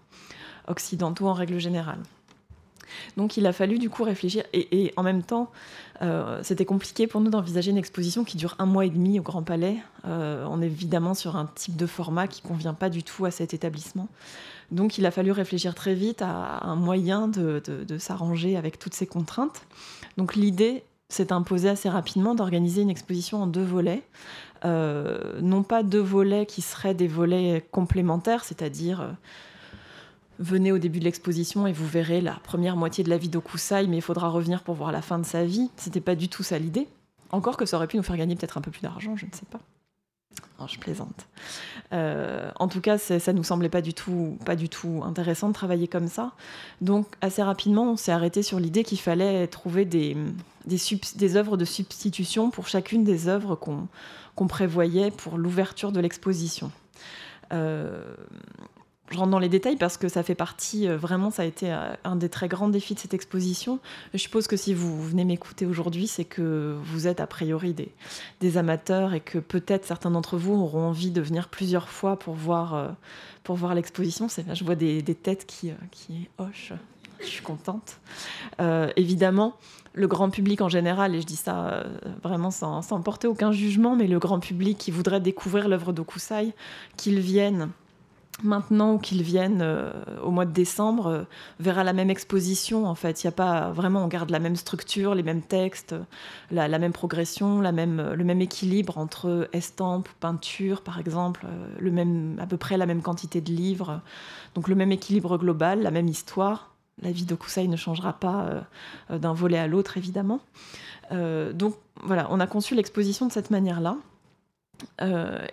occidentaux 0.68 1.28
en 1.28 1.34
règle 1.34 1.58
générale. 1.58 2.00
Donc 3.18 3.38
il 3.38 3.46
a 3.46 3.54
fallu 3.54 3.80
du 3.80 3.90
coup 3.90 4.04
réfléchir 4.04 4.44
et, 4.54 4.94
en 4.98 5.04
même 5.04 5.24
temps, 5.24 5.52
euh, 6.02 6.40
c'était 6.44 6.66
compliqué 6.66 7.08
pour 7.08 7.22
nous 7.22 7.30
d'envisager 7.30 7.72
une 7.72 7.78
exposition 7.78 8.24
qui 8.24 8.38
dure 8.38 8.56
un 8.60 8.66
mois 8.66 8.86
et 8.86 8.90
demi 8.90 9.20
au 9.20 9.24
Grand 9.24 9.44
Palais. 9.44 9.78
Euh, 10.06 10.46
on 10.50 10.62
est 10.62 10.68
évidemment 10.68 11.14
sur 11.14 11.36
un 11.36 11.50
type 11.56 11.76
de 11.76 11.86
format 11.86 12.28
qui 12.28 12.42
convient 12.42 12.74
pas 12.74 12.90
du 12.90 13.04
tout 13.04 13.26
à 13.26 13.32
cet 13.32 13.54
établissement. 13.54 14.08
Donc 14.72 14.98
il 14.98 15.06
a 15.06 15.12
fallu 15.12 15.32
réfléchir 15.32 15.74
très 15.76 15.96
vite 15.96 16.22
à 16.22 16.64
un 16.64 16.76
moyen 16.76 17.28
de, 17.28 17.62
s'arranger 17.98 18.56
avec 18.56 18.80
toutes 18.80 18.94
ces 18.94 19.08
contraintes. 19.08 19.64
Donc 20.18 20.36
l'idée 20.36 20.84
s'est 21.10 21.34
imposée 21.34 21.70
assez 21.70 21.90
rapidement 21.90 22.36
d'organiser 22.36 22.84
une 22.84 22.90
exposition 22.90 23.42
en 23.42 23.48
deux 23.48 23.64
volets. 23.64 24.04
Euh, 24.66 25.40
non 25.42 25.64
pas 25.64 25.84
deux 25.84 26.02
volets 26.02 26.46
qui 26.46 26.62
seraient 26.62 26.94
des 26.94 27.08
volets 27.08 27.66
complémentaires, 27.72 28.44
c'est-à-dire 28.44 29.16
venez 30.40 30.72
au 30.72 30.78
début 30.78 31.00
de 31.00 31.04
l'exposition 31.04 31.68
et 31.68 31.74
vous 31.74 31.86
verrez 31.86 32.22
la 32.22 32.34
première 32.34 32.76
moitié 32.76 33.04
de 33.04 33.10
la 33.10 33.18
vie 33.18 33.30
d'Okusai, 33.30 33.88
mais 33.88 33.98
il 33.98 34.02
faudra 34.02 34.30
revenir 34.30 34.64
pour 34.64 34.76
voir 34.76 34.92
la 34.92 35.02
fin 35.02 35.20
de 35.20 35.26
sa 35.26 35.44
vie. 35.44 35.70
C'était 35.76 36.02
pas 36.02 36.16
du 36.16 36.30
tout 36.30 36.44
ça 36.44 36.58
l'idée. 36.58 36.88
Encore 37.32 37.58
que 37.58 37.66
ça 37.66 37.78
aurait 37.78 37.88
pu 37.88 37.98
nous 37.98 38.04
faire 38.04 38.18
gagner 38.18 38.36
peut-être 38.36 38.58
un 38.58 38.62
peu 38.62 38.72
plus 38.72 38.82
d'argent, 38.82 39.16
je 39.16 39.26
ne 39.26 39.32
sais 39.32 39.46
pas. 39.52 39.60
Non, 40.60 40.68
je 40.68 40.80
plaisante. 40.80 41.28
Euh, 41.94 42.52
en 42.56 42.68
tout 42.68 42.82
cas, 42.82 42.98
ça 42.98 43.34
nous 43.34 43.44
semblait 43.44 43.70
pas 43.70 43.82
du 43.82 43.94
tout, 43.94 44.38
pas 44.46 44.56
du 44.56 44.70
tout 44.70 45.02
intéressant 45.06 45.48
de 45.48 45.54
travailler 45.54 45.88
comme 45.88 46.08
ça. 46.08 46.34
Donc, 46.82 47.08
assez 47.22 47.44
rapidement, 47.44 47.92
on 47.92 47.98
s'est 47.98 48.12
arrêté 48.12 48.44
sur 48.44 48.60
l'idée 48.60 48.84
qu'il 48.84 49.00
fallait 49.00 49.48
trouver 49.48 49.86
des, 49.86 50.16
œuvres 51.36 51.58
de 51.58 51.66
substitution 51.66 52.52
pour 52.52 52.68
chacune 52.68 53.04
des 53.04 53.28
œuvres 53.28 53.56
qu'on 53.56 54.48
prévoyait 54.48 55.12
pour 55.12 55.38
l'ouverture 55.38 55.92
de 55.92 56.00
l'exposition. 56.00 56.72
Euh, 57.52 58.16
je 59.12 59.18
rentre 59.18 59.32
dans 59.32 59.40
les 59.40 59.50
détails 59.50 59.76
parce 59.76 59.98
que 59.98 60.08
ça 60.08 60.24
fait 60.24 60.36
partie, 60.36 60.88
euh, 60.88 60.98
vraiment, 60.98 61.32
ça 61.32 61.42
a 61.42 61.46
été 61.46 61.72
euh, 61.72 61.94
un 62.04 62.16
des 62.16 62.30
très 62.30 62.48
grands 62.48 62.70
défis 62.70 62.94
de 62.94 63.00
cette 63.00 63.14
exposition. 63.14 63.80
Je 64.14 64.20
suppose 64.20 64.48
que 64.48 64.56
si 64.56 64.74
vous 64.74 65.02
venez 65.02 65.26
m'écouter 65.26 65.66
aujourd'hui, 65.66 66.08
c'est 66.08 66.26
que 66.26 66.78
vous 66.84 67.08
êtes 67.08 67.20
a 67.20 67.28
priori 67.28 67.74
des, 68.40 68.58
amateurs 68.58 69.14
et 69.14 69.20
que 69.20 69.38
peut-être 69.38 69.86
certains 69.86 70.12
d'entre 70.12 70.38
vous 70.38 70.54
auront 70.54 70.88
envie 70.88 71.12
de 71.12 71.22
venir 71.22 71.50
plusieurs 71.50 71.88
fois 71.88 72.18
pour 72.18 72.34
voir, 72.34 72.74
euh, 72.74 72.88
pour 73.44 73.56
voir 73.56 73.76
l'exposition. 73.76 74.28
Je 74.28 74.64
vois 74.64 74.76
des, 74.76 75.02
des 75.02 75.16
têtes 75.16 75.46
qui, 75.46 75.72
qui 75.92 76.30
hochent. 76.40 76.74
Je 77.20 77.26
suis 77.26 77.44
contente. 77.44 78.00
évidemment, 78.96 79.56
le 79.94 80.08
grand 80.08 80.30
public 80.30 80.62
en 80.62 80.70
général, 80.70 81.16
et 81.16 81.22
je 81.22 81.26
dis 81.26 81.36
ça 81.36 81.84
vraiment 82.24 82.50
sans, 82.50 82.82
sans, 82.82 83.02
porter 83.02 83.28
aucun 83.28 83.52
jugement, 83.52 83.96
mais 83.96 84.08
le 84.08 84.20
grand 84.20 84.40
public 84.40 84.78
qui 84.78 84.90
voudrait 84.90 85.20
découvrir 85.20 85.68
l'œuvre 85.68 85.92
d'Okusai, 85.92 86.54
qu'il 86.96 87.20
vienne 87.20 87.70
maintenant 88.44 88.98
qu'ils 88.98 89.24
viennent 89.24 89.62
euh, 89.62 89.92
au 90.24 90.32
mois 90.32 90.46
de 90.46 90.52
décembre, 90.52 91.08
euh, 91.08 91.24
verra 91.60 91.84
la 91.84 91.94
même 91.94 92.10
exposition. 92.10 92.86
En 92.86 92.96
fait, 92.96 93.24
il 93.24 93.28
y 93.28 93.28
a 93.28 93.32
pas 93.32 93.72
vraiment, 93.72 94.04
on 94.04 94.08
garde 94.08 94.30
la 94.30 94.40
même 94.40 94.56
structure, 94.56 95.16
les 95.16 95.24
mêmes 95.24 95.42
textes, 95.42 95.96
la, 96.52 96.68
même 96.80 96.94
progression, 96.94 97.62
le 97.62 98.24
même 98.24 98.42
équilibre 98.42 98.98
entre 98.98 99.50
estampes, 99.54 100.10
peinture, 100.20 100.82
par 100.82 101.00
exemple, 101.00 101.46
euh, 101.46 101.68
le 101.80 101.92
même, 101.92 102.38
à 102.40 102.48
peu 102.48 102.58
près 102.58 102.78
la 102.78 102.86
même 102.86 103.02
quantité 103.02 103.42
de 103.42 103.52
livres. 103.52 104.02
Donc 104.56 104.68
le 104.68 104.76
même 104.76 104.92
équilibre 104.92 105.38
global, 105.38 105.82
la 105.82 105.92
même 105.92 106.08
histoire. 106.08 106.72
La 107.02 107.12
vie 107.12 107.26
de 107.26 107.36
Kusai 107.36 107.68
ne 107.68 107.78
changera 107.78 108.12
pas 108.12 108.66
d'un 109.10 109.32
volet 109.32 109.58
à 109.58 109.68
l'autre, 109.68 109.96
évidemment. 109.96 110.42
donc 111.12 111.76
voilà, 112.04 112.28
on 112.30 112.42
a 112.42 112.46
conçu 112.46 112.76
l'exposition 112.76 113.26
de 113.26 113.32
cette 113.32 113.52
manière-là. 113.52 113.96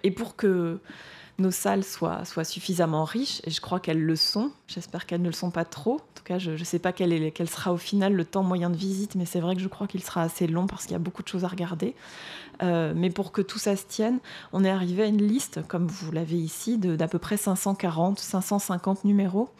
et 0.02 0.10
pour 0.10 0.34
que 0.34 0.80
nos 1.38 1.50
salles 1.50 1.84
soient, 1.84 2.24
suffisamment 2.44 3.04
riches, 3.04 3.42
et 3.44 3.50
je 3.50 3.60
crois 3.60 3.78
qu'elles 3.78 4.02
le 4.02 4.16
sont. 4.16 4.50
J'espère 4.68 5.06
qu'elles 5.06 5.20
ne 5.20 5.26
le 5.26 5.34
sont 5.34 5.50
pas 5.50 5.64
trop. 5.64 5.94
En 5.94 6.14
tout 6.14 6.24
cas, 6.24 6.38
je 6.38 6.52
ne 6.52 6.64
sais 6.64 6.78
pas 6.78 6.92
quel, 6.92 7.48
sera 7.48 7.72
au 7.72 7.76
final 7.76 8.14
le 8.14 8.24
temps 8.24 8.42
moyen 8.42 8.70
de 8.70 8.76
visite, 8.76 9.14
mais 9.16 9.26
c'est 9.26 9.40
vrai 9.40 9.54
que 9.54 9.60
je 9.60 9.68
crois 9.68 9.86
qu'il 9.86 10.02
sera 10.02 10.22
assez 10.22 10.46
long 10.46 10.66
parce 10.66 10.84
qu'il 10.84 10.92
y 10.92 10.96
a 10.96 11.00
beaucoup 11.00 11.22
de 11.22 11.28
choses 11.28 11.44
à 11.44 11.48
regarder. 11.48 11.94
Euh, 12.62 12.94
mais 12.96 13.10
pour 13.10 13.32
que 13.32 13.42
tout 13.42 13.58
ça 13.58 13.76
se 13.76 13.84
tienne, 13.86 14.18
on 14.52 14.64
est 14.64 14.70
arrivé 14.70 15.02
à 15.02 15.06
une 15.06 15.22
liste, 15.22 15.60
comme 15.68 15.86
vous 15.86 16.10
l'avez 16.10 16.36
ici, 16.36 16.78
d'à 16.78 17.08
peu 17.08 17.18
près 17.18 17.36
540, 17.36 18.18
550 18.18 19.04
numéros, 19.04 19.50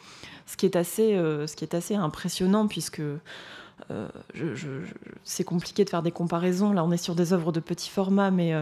ce 0.47 0.57
qui 0.57 0.65
est 0.65 0.75
assez, 0.75 1.13
euh, 1.13 1.45
ce 1.45 1.55
qui 1.55 1.63
est 1.63 1.75
assez 1.75 1.93
impressionnant 1.93 2.67
puisque 2.67 3.01
euh, 3.91 4.07
c'est 5.23 5.43
compliqué 5.43 5.85
de 5.85 5.91
faire 5.91 6.01
des 6.01 6.11
comparaisons. 6.11 6.73
Là, 6.73 6.83
on 6.83 6.91
est 6.91 6.97
sur 6.97 7.13
des 7.13 7.33
œuvres 7.33 7.51
de 7.51 7.59
petit 7.59 7.91
format, 7.91 8.31
mais 8.31 8.53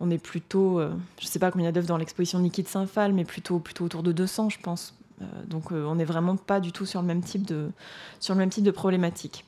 on 0.00 0.10
est 0.10 0.18
plutôt, 0.18 0.78
euh, 0.78 0.92
je 1.18 1.26
ne 1.26 1.30
sais 1.30 1.38
pas 1.38 1.50
combien 1.50 1.64
il 1.64 1.66
y 1.66 1.68
a 1.68 1.72
d'œuvres 1.72 1.86
dans 1.86 1.96
l'exposition 1.96 2.38
Niki 2.38 2.62
de 2.62 2.68
Saint-Phal, 2.68 3.12
mais 3.12 3.24
plutôt, 3.24 3.62
autour 3.80 4.02
de 4.02 4.12
200, 4.12 4.50
je 4.50 4.60
pense. 4.60 4.94
Euh, 5.22 5.24
donc 5.46 5.72
euh, 5.72 5.84
on 5.86 5.94
n'est 5.94 6.04
vraiment 6.04 6.36
pas 6.36 6.60
du 6.60 6.72
tout 6.72 6.84
sur 6.84 7.00
le 7.00 7.06
même 7.06 7.22
type 7.22 7.46
de, 7.46 8.70
problématique. 8.70 9.44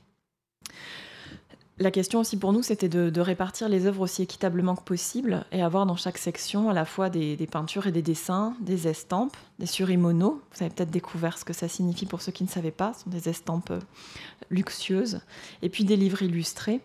La 1.81 1.91
question 1.93 2.21
aussi 2.21 2.37
pour 2.37 2.53
nous, 2.53 2.63
c'était 2.63 2.89
de, 2.89 3.21
répartir 3.21 3.69
les 3.69 3.87
œuvres 3.87 4.01
aussi 4.01 4.23
équitablement 4.23 4.75
que 4.75 4.83
possible 4.83 5.45
et 5.53 5.63
avoir 5.63 5.87
dans 5.87 5.95
chaque 5.95 6.19
section 6.19 6.71
à 6.71 6.73
la 6.73 6.85
fois 6.85 7.09
des, 7.11 7.37
peintures 7.47 7.87
et 7.87 7.93
des 7.93 8.03
dessins, 8.03 8.57
des 8.61 8.89
estampes, 8.89 9.37
des 9.59 9.67
surimono. 9.67 10.41
Vous 10.55 10.65
avez 10.65 10.75
peut-être 10.75 10.91
découvert 10.91 11.39
ce 11.39 11.45
que 11.45 11.53
ça 11.53 11.69
signifie 11.69 12.07
pour 12.07 12.21
ceux 12.23 12.33
qui 12.33 12.43
ne 12.43 12.49
savaient 12.49 12.73
pas. 12.73 12.95
Ce 12.95 13.05
sont 13.05 13.11
des 13.11 13.29
estampes 13.29 13.73
luxueuses. 14.51 15.21
Et 15.63 15.69
puis 15.69 15.85
des 15.85 15.97
livres 15.97 16.23
illustrés 16.23 16.81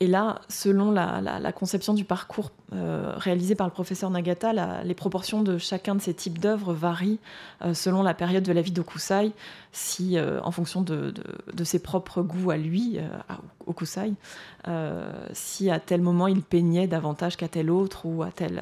Et 0.00 0.06
là, 0.06 0.42
selon 0.48 0.90
la, 0.90 1.52
conception 1.52 1.94
du 1.94 2.04
parcours 2.04 2.50
euh, 2.74 3.14
réalisé 3.16 3.54
par 3.54 3.66
le 3.66 3.72
professeur 3.72 4.10
Nagata, 4.10 4.82
les 4.84 4.94
proportions 4.94 5.42
de 5.42 5.56
chacun 5.56 5.94
de 5.94 6.02
ces 6.02 6.12
types 6.12 6.38
d'œuvres 6.38 6.74
varient 6.74 7.18
euh, 7.64 7.72
selon 7.72 8.02
la 8.02 8.12
période 8.12 8.44
de 8.44 8.52
la 8.52 8.60
vie 8.60 8.72
d'Okusai, 8.72 9.32
si, 9.72 10.18
euh, 10.18 10.40
en 10.42 10.50
fonction 10.50 10.82
de, 10.82 11.14
ses 11.64 11.78
propres 11.78 12.20
goûts 12.20 12.50
à 12.50 12.58
lui, 12.58 12.98
à 13.28 13.38
Okusai, 13.66 14.12
si 15.32 15.70
à 15.70 15.80
tel 15.80 16.02
moment 16.02 16.26
il 16.26 16.42
peignait 16.42 16.86
davantage 16.86 17.36
qu'à 17.36 17.48
tel 17.48 17.70
autre, 17.70 18.04
ou 18.04 18.22
à 18.22 18.30
telle, 18.30 18.60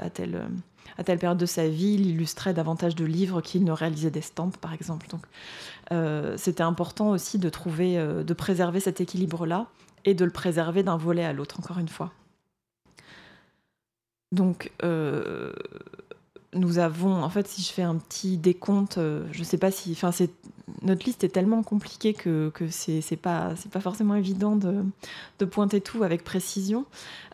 période 1.18 1.38
de 1.38 1.46
sa 1.46 1.66
vie, 1.66 1.94
il 1.94 2.06
illustrait 2.06 2.54
davantage 2.54 2.94
de 2.94 3.04
livres 3.04 3.40
qu'il 3.40 3.64
ne 3.64 3.72
réalisait 3.72 4.10
d'estampes, 4.10 4.56
par 4.58 4.72
exemple. 4.72 5.08
Donc, 5.08 5.26
c'était 6.38 6.62
important 6.62 7.10
aussi 7.10 7.38
de 7.38 7.48
trouver, 7.48 7.96
de 7.96 8.34
préserver 8.34 8.78
cet 8.78 9.00
équilibre-là 9.00 9.66
et 10.04 10.14
de 10.14 10.24
le 10.24 10.30
préserver 10.30 10.82
d'un 10.82 10.96
volet 10.96 11.24
à 11.24 11.32
l'autre, 11.32 11.58
encore 11.60 11.78
une 11.78 11.88
fois. 11.88 12.12
Donc, 14.32 14.72
euh, 14.82 15.52
nous 16.54 16.78
avons, 16.78 17.22
en 17.22 17.30
fait, 17.30 17.46
si 17.46 17.62
je 17.62 17.72
fais 17.72 17.82
un 17.82 17.96
petit 17.96 18.36
décompte, 18.36 18.98
euh, 18.98 19.26
je 19.32 19.40
ne 19.40 19.44
sais 19.44 19.58
pas 19.58 19.70
si, 19.70 19.94
notre 20.82 21.04
liste 21.04 21.24
est 21.24 21.28
tellement 21.28 21.62
compliquée 21.62 22.14
que, 22.14 22.50
que 22.54 22.68
c'est 22.70 23.16
pas, 23.16 23.54
forcément 23.80 24.14
évident 24.14 24.56
de, 24.56 24.84
pointer 25.44 25.80
tout 25.80 26.02
avec 26.02 26.24
précision. 26.24 26.86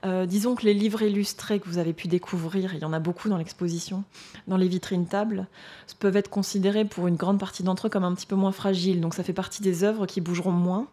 Euh, 0.05 0.27
disons 0.27 0.57
que 0.57 0.65
les 0.65 0.75
livres 0.75 1.03
illustrés 1.03 1.61
que 1.61 1.69
vous 1.69 1.79
avez 1.79 1.93
pu 1.93 2.09
découvrir, 2.09 2.75
il 2.75 2.81
y 2.81 2.85
en 2.85 2.93
a 2.93 2.99
beaucoup 2.99 3.29
dans 3.29 3.37
l'exposition, 3.37 4.03
dans 4.49 4.57
les 4.57 4.67
vitrines 4.67 5.07
tables, 5.07 5.47
peuvent 6.01 6.17
être 6.17 6.31
considérés 6.31 6.85
pour 6.85 7.07
une 7.07 7.17
grande 7.17 7.39
partie 7.39 7.63
d'entre 7.63 7.87
eux 7.87 7.91
comme 7.91 8.05
un 8.05 8.15
petit 8.15 8.27
peu 8.27 8.35
moins 8.35 8.53
fragiles. 8.53 9.01
Donc 9.01 9.15
ça 9.15 9.23
fait 9.23 9.33
partie 9.33 9.63
des 9.63 9.85
œuvres 9.85 10.07
qui 10.07 10.21
bougeront 10.21 10.51
moins. 10.51 10.87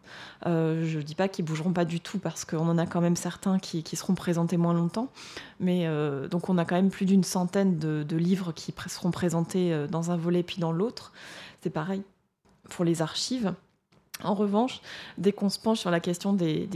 Euh, 0.46 0.86
je 0.86 0.98
ne 0.98 1.04
dis 1.04 1.16
pas 1.16 1.30
qu'ils 1.30 1.46
bougeront 1.46 1.72
pas 1.72 1.86
du 1.86 2.02
tout 2.02 2.20
parce 2.20 2.46
qu'on 2.46 2.68
en 2.68 2.78
a 2.78 2.86
quand 2.86 3.02
même 3.02 3.16
certains 3.16 3.58
qui, 3.58 3.84
qui, 3.84 3.96
seront 3.96 4.16
présentés 4.16 4.58
moins 4.58 4.74
longtemps. 4.74 5.10
Mais 5.60 5.88
euh, 5.88 6.28
donc 6.28 6.50
on 6.50 6.58
a 6.58 6.66
quand 6.66 6.76
même 6.76 6.90
plus 6.92 7.06
d'une 7.06 7.24
centaine 7.24 7.80
de, 7.80 8.04
de 8.04 8.18
livres 8.18 8.52
qui 8.52 8.74
seront 8.88 9.12
présentés 9.12 9.88
dans 9.90 10.12
un 10.12 10.18
volet 10.18 10.44
puis 10.44 10.60
dans 10.60 10.72
l'autre. 10.72 11.14
C'est 11.62 11.70
pareil 11.70 12.04
pour 12.70 12.86
les 12.86 13.02
archives. 13.02 13.54
En 14.24 14.34
revanche, 14.34 14.82
dès 15.18 15.32
qu'on 15.32 15.50
se 15.50 15.60
penche 15.60 15.80
sur 15.80 15.92
la 15.92 16.00
question 16.00 16.34
des, 16.34 16.68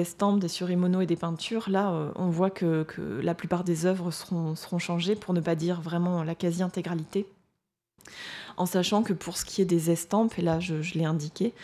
estampes, 0.00 0.40
des 0.40 0.48
surimonos 0.48 1.02
et 1.02 1.06
des 1.06 1.16
peintures, 1.16 1.70
là, 1.70 1.92
euh, 1.92 2.10
on 2.16 2.30
voit 2.30 2.50
que, 2.50 2.84
la 3.22 3.34
plupart 3.34 3.62
des 3.62 3.86
œuvres 3.86 4.10
seront, 4.10 4.78
changées, 4.78 5.14
pour 5.14 5.32
ne 5.32 5.40
pas 5.40 5.54
dire 5.54 5.80
vraiment 5.80 6.24
la 6.24 6.34
quasi-intégralité. 6.34 7.26
En 8.56 8.66
sachant 8.66 9.02
que 9.02 9.12
pour 9.12 9.36
ce 9.36 9.44
qui 9.44 9.62
est 9.62 9.66
des 9.66 9.90
estampes, 9.90 10.38
et 10.38 10.42
là 10.42 10.58
je, 10.58 10.74
l'ai 10.94 11.04
indiqué, 11.04 11.54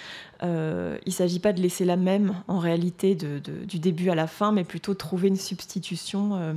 euh, 0.43 0.97
il 1.05 1.11
ne 1.11 1.15
s'agit 1.15 1.41
pas 1.41 1.53
de 1.53 1.61
laisser 1.61 1.85
la 1.85 1.97
même 1.97 2.35
en 2.47 2.59
réalité 2.59 3.15
du 3.17 3.79
début 3.79 4.11
à 4.11 4.15
la 4.15 4.29
fin, 4.29 4.53
mais 4.53 4.65
plutôt 4.65 4.93
de 4.93 4.99
trouver 4.99 5.29
une 5.29 5.37
substitution 5.37 6.55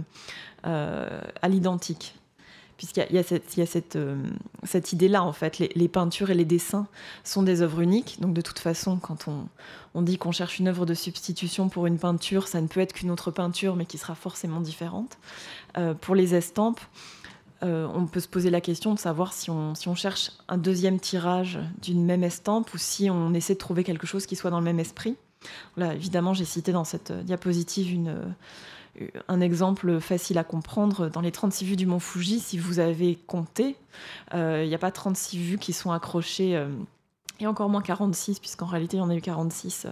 euh, 0.66 1.22
à 1.42 1.50
l'identique 1.50 2.19
puisqu'il 2.80 3.14
y 3.14 3.18
a, 3.18 3.24
cette, 3.66 3.98
euh, 3.98 4.16
cette, 4.64 4.94
idée-là, 4.94 5.22
en 5.22 5.34
fait. 5.34 5.60
Les, 5.60 5.88
peintures 5.90 6.30
et 6.30 6.34
les 6.34 6.46
dessins 6.46 6.88
sont 7.26 7.44
des 7.44 7.62
œuvres 7.62 7.82
uniques. 7.82 8.22
Donc, 8.22 8.34
de 8.34 8.40
toute 8.40 8.60
façon, 8.60 8.96
quand 8.96 9.26
on, 9.94 10.02
dit 10.02 10.18
qu'on 10.18 10.32
cherche 10.32 10.60
une 10.60 10.70
œuvre 10.70 10.86
de 10.86 10.94
substitution 10.94 11.68
pour 11.68 11.88
une 11.88 12.00
peinture, 12.00 12.48
ça 12.48 12.62
ne 12.62 12.68
peut 12.68 12.80
être 12.80 12.94
qu'une 12.94 13.12
autre 13.12 13.32
peinture, 13.32 13.76
mais 13.76 13.86
qui 13.86 13.98
sera 13.98 14.16
forcément 14.16 14.62
différente. 14.62 15.18
Euh, 15.78 15.94
pour 15.94 16.16
les 16.16 16.36
estampes, 16.36 16.80
euh, 17.64 17.86
on 17.94 18.08
peut 18.08 18.22
se 18.22 18.30
poser 18.30 18.50
la 18.50 18.62
question 18.62 18.94
de 18.94 19.00
savoir 19.00 19.34
si 19.34 19.50
on, 19.50 19.76
si 19.76 19.90
on 19.90 19.96
cherche 19.96 20.32
un 20.48 20.58
deuxième 20.58 21.02
tirage 21.02 21.60
d'une 21.82 22.06
même 22.06 22.24
estampe 22.24 22.74
ou 22.74 22.78
si 22.78 23.10
on 23.10 23.34
essaie 23.34 23.56
de 23.56 23.60
trouver 23.60 23.84
quelque 23.84 24.08
chose 24.08 24.26
qui 24.26 24.38
soit 24.38 24.52
dans 24.52 24.60
le 24.60 24.66
même 24.66 24.80
esprit. 24.80 25.18
Là, 25.76 25.96
évidemment, 25.96 26.34
j'ai 26.34 26.46
cité 26.46 26.72
dans 26.72 26.86
cette 26.86 27.12
diapositive 27.12 27.92
une 27.92 28.16
un 29.28 29.42
exemple 29.42 30.00
facile 30.00 30.38
à 30.38 30.44
comprendre, 30.44 31.10
dans 31.10 31.22
les 31.22 31.32
36 31.32 31.66
vues 31.66 31.76
du 31.76 31.86
mont 31.86 32.00
Fuji, 32.00 32.40
si 32.40 32.58
vous 32.58 32.80
avez 32.80 33.16
compté, 33.16 33.76
euh, 34.34 34.62
il 34.64 34.70
n'y 34.70 34.76
a 34.76 34.80
pas 34.80 34.92
36 34.92 35.38
vues 35.40 35.58
qui 35.58 35.74
sont 35.74 35.92
accrochées, 35.92 36.56
euh, 36.56 36.70
et 37.42 37.48
encore 37.48 37.70
moins 37.70 37.82
46, 37.82 38.40
puisqu'en 38.40 38.66
réalité 38.66 38.98
il 38.98 39.00
y 39.00 39.04
en 39.04 39.10
a 39.10 39.16
eu 39.16 39.22
46 39.22 39.86
euh, 39.86 39.90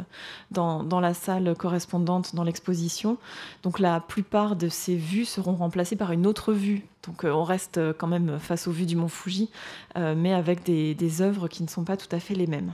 dans, 0.51 0.83
dans 0.83 0.99
la 0.99 1.13
salle 1.13 1.55
correspondante 1.55 2.35
dans 2.35 2.43
l'exposition. 2.43 3.17
Donc 3.63 3.79
la 3.79 3.99
plupart 3.99 4.55
de 4.55 4.67
ces 4.67 4.95
vues 4.95 5.25
seront 5.25 5.55
remplacées 5.55 5.95
par 5.95 6.11
une 6.11 6.27
autre 6.27 6.53
vue. 6.53 6.85
Donc 7.03 7.23
on 7.23 7.43
reste 7.43 7.79
quand 7.93 8.07
même 8.07 8.37
face 8.39 8.67
aux 8.67 8.71
vues 8.71 8.85
du 8.85 8.97
mont 8.97 9.07
Fuji, 9.07 9.49
mais 9.95 10.33
avec 10.33 10.63
des 10.63 11.21
œuvres 11.21 11.47
qui 11.47 11.63
ne 11.63 11.69
sont 11.69 11.85
pas 11.85 11.95
tout 11.95 12.13
à 12.13 12.19
fait 12.19 12.35
les 12.35 12.47
mêmes. 12.47 12.73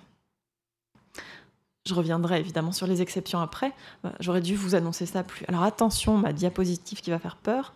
Je 1.85 1.93
reviendrai 1.93 2.39
évidemment 2.39 2.71
sur 2.71 2.87
les 2.87 3.01
exceptions 3.01 3.39
après. 3.39 3.73
Bah, 4.03 4.13
j'aurais 4.19 4.41
dû 4.41 4.55
vous 4.55 4.75
annoncer 4.75 5.05
ça 5.05 5.23
plus. 5.23 5.45
Alors 5.47 5.63
attention, 5.63 6.17
ma 6.17 6.31
diapositive 6.31 7.01
qui 7.01 7.09
va 7.09 7.19
faire 7.19 7.35
peur. 7.35 7.73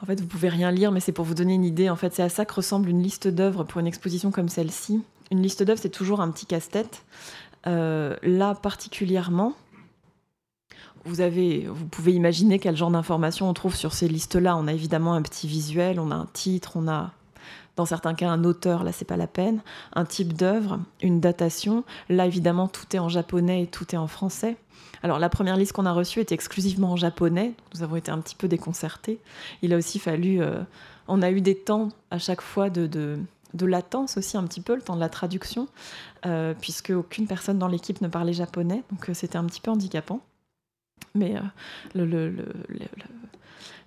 En 0.00 0.06
fait, 0.06 0.20
vous 0.20 0.26
pouvez 0.26 0.48
rien 0.48 0.70
lire, 0.70 0.92
mais 0.92 1.00
c'est 1.00 1.12
pour 1.12 1.24
vous 1.24 1.34
donner 1.34 1.54
une 1.54 1.64
idée. 1.64 1.88
En 1.88 1.96
fait, 1.96 2.14
c'est 2.14 2.22
à 2.22 2.28
ça 2.28 2.44
que 2.44 2.54
ressemble 2.54 2.88
une 2.88 3.02
liste 3.02 3.28
d'œuvres 3.28 3.64
pour 3.64 3.80
une 3.80 3.86
exposition 3.86 4.30
comme 4.30 4.48
celle-ci. 4.48 5.02
Une 5.30 5.42
liste 5.42 5.62
d'œuvres, 5.62 5.80
c'est 5.80 5.88
toujours 5.88 6.20
un 6.20 6.30
petit 6.30 6.46
casse-tête. 6.46 7.04
Euh, 7.66 8.16
là, 8.22 8.54
particulièrement, 8.54 9.54
vous, 11.04 11.20
avez, 11.20 11.66
vous 11.66 11.86
pouvez 11.86 12.12
imaginer 12.12 12.58
quel 12.58 12.76
genre 12.76 12.90
d'informations 12.90 13.48
on 13.48 13.54
trouve 13.54 13.74
sur 13.74 13.92
ces 13.92 14.08
listes-là. 14.08 14.56
On 14.56 14.66
a 14.66 14.72
évidemment 14.72 15.14
un 15.14 15.22
petit 15.22 15.46
visuel, 15.46 15.98
on 15.98 16.10
a 16.10 16.14
un 16.14 16.28
titre, 16.32 16.72
on 16.76 16.88
a 16.88 17.12
dans 17.76 17.84
certains 17.86 18.14
cas 18.14 18.28
un 18.28 18.44
auteur, 18.44 18.84
là 18.84 18.92
c'est 18.92 19.04
pas 19.04 19.16
la 19.16 19.26
peine, 19.26 19.60
un 19.94 20.04
type 20.04 20.32
d'œuvre, 20.32 20.80
une 21.02 21.20
datation. 21.20 21.84
Là 22.08 22.26
évidemment 22.26 22.68
tout 22.68 22.84
est 22.94 22.98
en 22.98 23.08
japonais 23.08 23.62
et 23.62 23.66
tout 23.66 23.94
est 23.94 23.98
en 23.98 24.06
français. 24.06 24.56
Alors 25.02 25.18
la 25.18 25.28
première 25.28 25.56
liste 25.56 25.72
qu'on 25.72 25.86
a 25.86 25.92
reçue 25.92 26.20
était 26.20 26.34
exclusivement 26.34 26.92
en 26.92 26.96
japonais, 26.96 27.52
nous 27.74 27.82
avons 27.82 27.96
été 27.96 28.10
un 28.10 28.18
petit 28.18 28.34
peu 28.34 28.48
déconcertés. 28.48 29.20
Il 29.62 29.72
a 29.72 29.76
aussi 29.76 29.98
fallu, 29.98 30.40
euh, 30.40 30.60
on 31.08 31.22
a 31.22 31.30
eu 31.30 31.40
des 31.40 31.56
temps 31.56 31.90
à 32.10 32.18
chaque 32.18 32.40
fois 32.40 32.70
de, 32.70 32.86
de, 32.86 33.66
latence 33.66 34.16
aussi 34.16 34.36
un 34.36 34.44
petit 34.44 34.60
peu, 34.60 34.74
le 34.74 34.82
temps 34.82 34.96
de 34.96 35.00
la 35.00 35.08
traduction, 35.08 35.68
euh, 36.24 36.54
puisque 36.60 36.90
aucune 36.90 37.26
personne 37.26 37.58
dans 37.58 37.68
l'équipe 37.68 38.00
ne 38.00 38.08
parlait 38.08 38.32
japonais, 38.32 38.82
donc 38.90 39.08
euh, 39.08 39.14
c'était 39.14 39.38
un 39.38 39.44
petit 39.44 39.60
peu 39.60 39.70
handicapant. 39.70 40.20
Mais 41.14 41.34
le, 41.94 42.34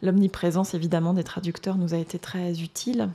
L'omniprésence 0.02 0.74
évidemment 0.74 1.14
des 1.14 1.24
traducteurs 1.24 1.78
nous 1.78 1.94
a 1.94 1.98
été 1.98 2.20
très 2.20 2.62
utile. 2.62 3.10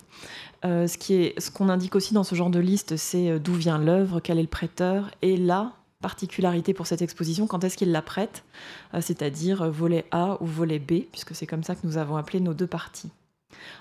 Euh, 0.64 0.86
ce 0.86 1.50
qu'on 1.50 1.68
indique 1.68 1.94
aussi 1.94 2.12
dans 2.12 2.24
ce 2.24 2.34
genre 2.34 2.50
de 2.50 2.58
liste, 2.58 2.96
c'est 2.96 3.30
euh, 3.30 3.38
d'où 3.38 3.54
vient 3.54 3.78
l'œuvre, 3.78 4.20
quel 4.20 4.38
est 4.38 4.42
le 4.42 4.48
prêteur, 4.48 5.10
et 5.22 5.36
la 5.36 5.72
particularité 6.02 6.74
pour 6.74 6.86
cette 6.86 7.00
exposition, 7.00 7.46
quand 7.46 7.64
est-ce 7.64 7.78
qu'il 7.78 7.90
la 7.90 8.02
prête, 8.02 8.44
euh, 8.92 9.00
c'est-à-dire 9.00 9.70
volet 9.70 10.04
A 10.10 10.36
ou 10.42 10.46
volet 10.46 10.78
B, 10.78 11.04
puisque 11.10 11.34
c'est 11.34 11.46
comme 11.46 11.64
ça 11.64 11.74
que 11.74 11.86
nous 11.86 11.96
avons 11.96 12.16
appelé 12.16 12.40
nos 12.40 12.52
deux 12.52 12.66
parties. 12.66 13.10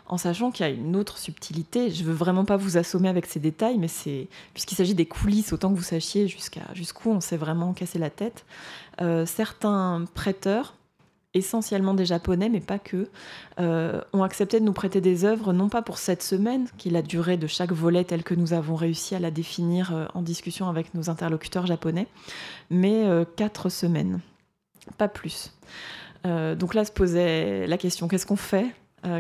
En 0.08 0.18
sachant 0.18 0.52
qu'il 0.52 0.66
y 0.66 0.70
a 0.70 0.72
une 0.72 0.96
autre 0.96 1.18
subtilité, 1.18 1.90
je 1.90 2.04
veux 2.04 2.14
vraiment 2.14 2.46
pas 2.46 2.58
vous 2.58 2.78
assommer 2.78 3.10
avec 3.10 3.26
ces 3.26 3.40
détails, 3.40 3.78
mais 3.78 3.88
c'est 3.88 4.28
puisqu'il 4.54 4.76
s'agit 4.76 4.96
des 4.96 5.06
coulisses, 5.06 5.54
autant 5.54 5.72
que 5.72 5.78
vous 5.78 5.84
sachiez 5.84 6.28
jusqu'à 6.28 6.62
jusqu'où 6.74 7.12
on 7.12 7.22
s'est 7.22 7.38
vraiment 7.38 7.74
cassé 7.74 8.00
la 8.00 8.10
tête. 8.10 8.46
certains 9.26 10.06
prêteurs 10.14 10.76
essentiellement 11.34 11.94
des 11.94 12.06
Japonais, 12.06 12.50
mais 12.50 12.60
pas 12.60 12.80
que, 12.80 13.08
euh, 13.60 14.02
ont 14.14 14.24
accepté 14.24 14.60
de 14.60 14.66
nous 14.66 14.74
prêter 14.74 15.02
des 15.02 15.26
œuvres, 15.26 15.54
non 15.54 15.70
pas 15.70 15.82
pour 15.82 15.98
cette 15.98 16.22
semaine, 16.22 16.68
qui 16.78 16.90
est 16.90 16.92
la 16.92 17.02
durée 17.02 17.38
de 17.38 17.48
chaque 17.48 17.72
volet 17.72 18.04
tel 18.04 18.24
que 18.24 18.36
nous 18.36 18.54
avons 18.54 18.76
réussi 18.76 19.16
à 19.16 19.20
la 19.20 19.32
définir 19.32 19.94
euh, 19.94 20.06
en 20.14 20.22
discussion 20.22 20.70
avec 20.70 20.94
nos 20.94 21.10
interlocuteurs 21.10 21.66
japonais, 21.66 22.08
mais 22.70 23.06
euh, 23.06 23.26
quatre 23.36 23.70
semaines, 23.70 24.20
pas 24.98 25.08
plus. 25.08 25.52
donc 26.24 26.74
là 26.74 26.86
se 26.86 26.92
posait 26.92 27.68
la 27.68 27.78
question, 27.78 28.08
qu'est-ce 28.08 28.26
qu'on 28.26 28.36
fait? 28.36 28.68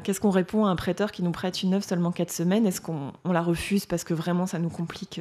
Qu'est-ce 0.03 0.21
qu'on 0.21 0.29
répond 0.29 0.65
à 0.65 0.69
un 0.69 0.77
prêteur 0.77 1.11
qui 1.11 1.23
nous 1.23 1.31
prête 1.31 1.61
une 1.61 1.73
œuvre 1.73 1.83
seulement 1.83 2.13
quatre 2.13 2.31
semaines? 2.31 2.65
Est-ce 2.65 2.79
qu'on 2.79 3.11
la 3.25 3.41
refuse 3.41 3.85
parce 3.85 4.05
que 4.05 4.13
vraiment 4.13 4.45
ça 4.45 4.57
nous 4.57 4.69
complique 4.69 5.19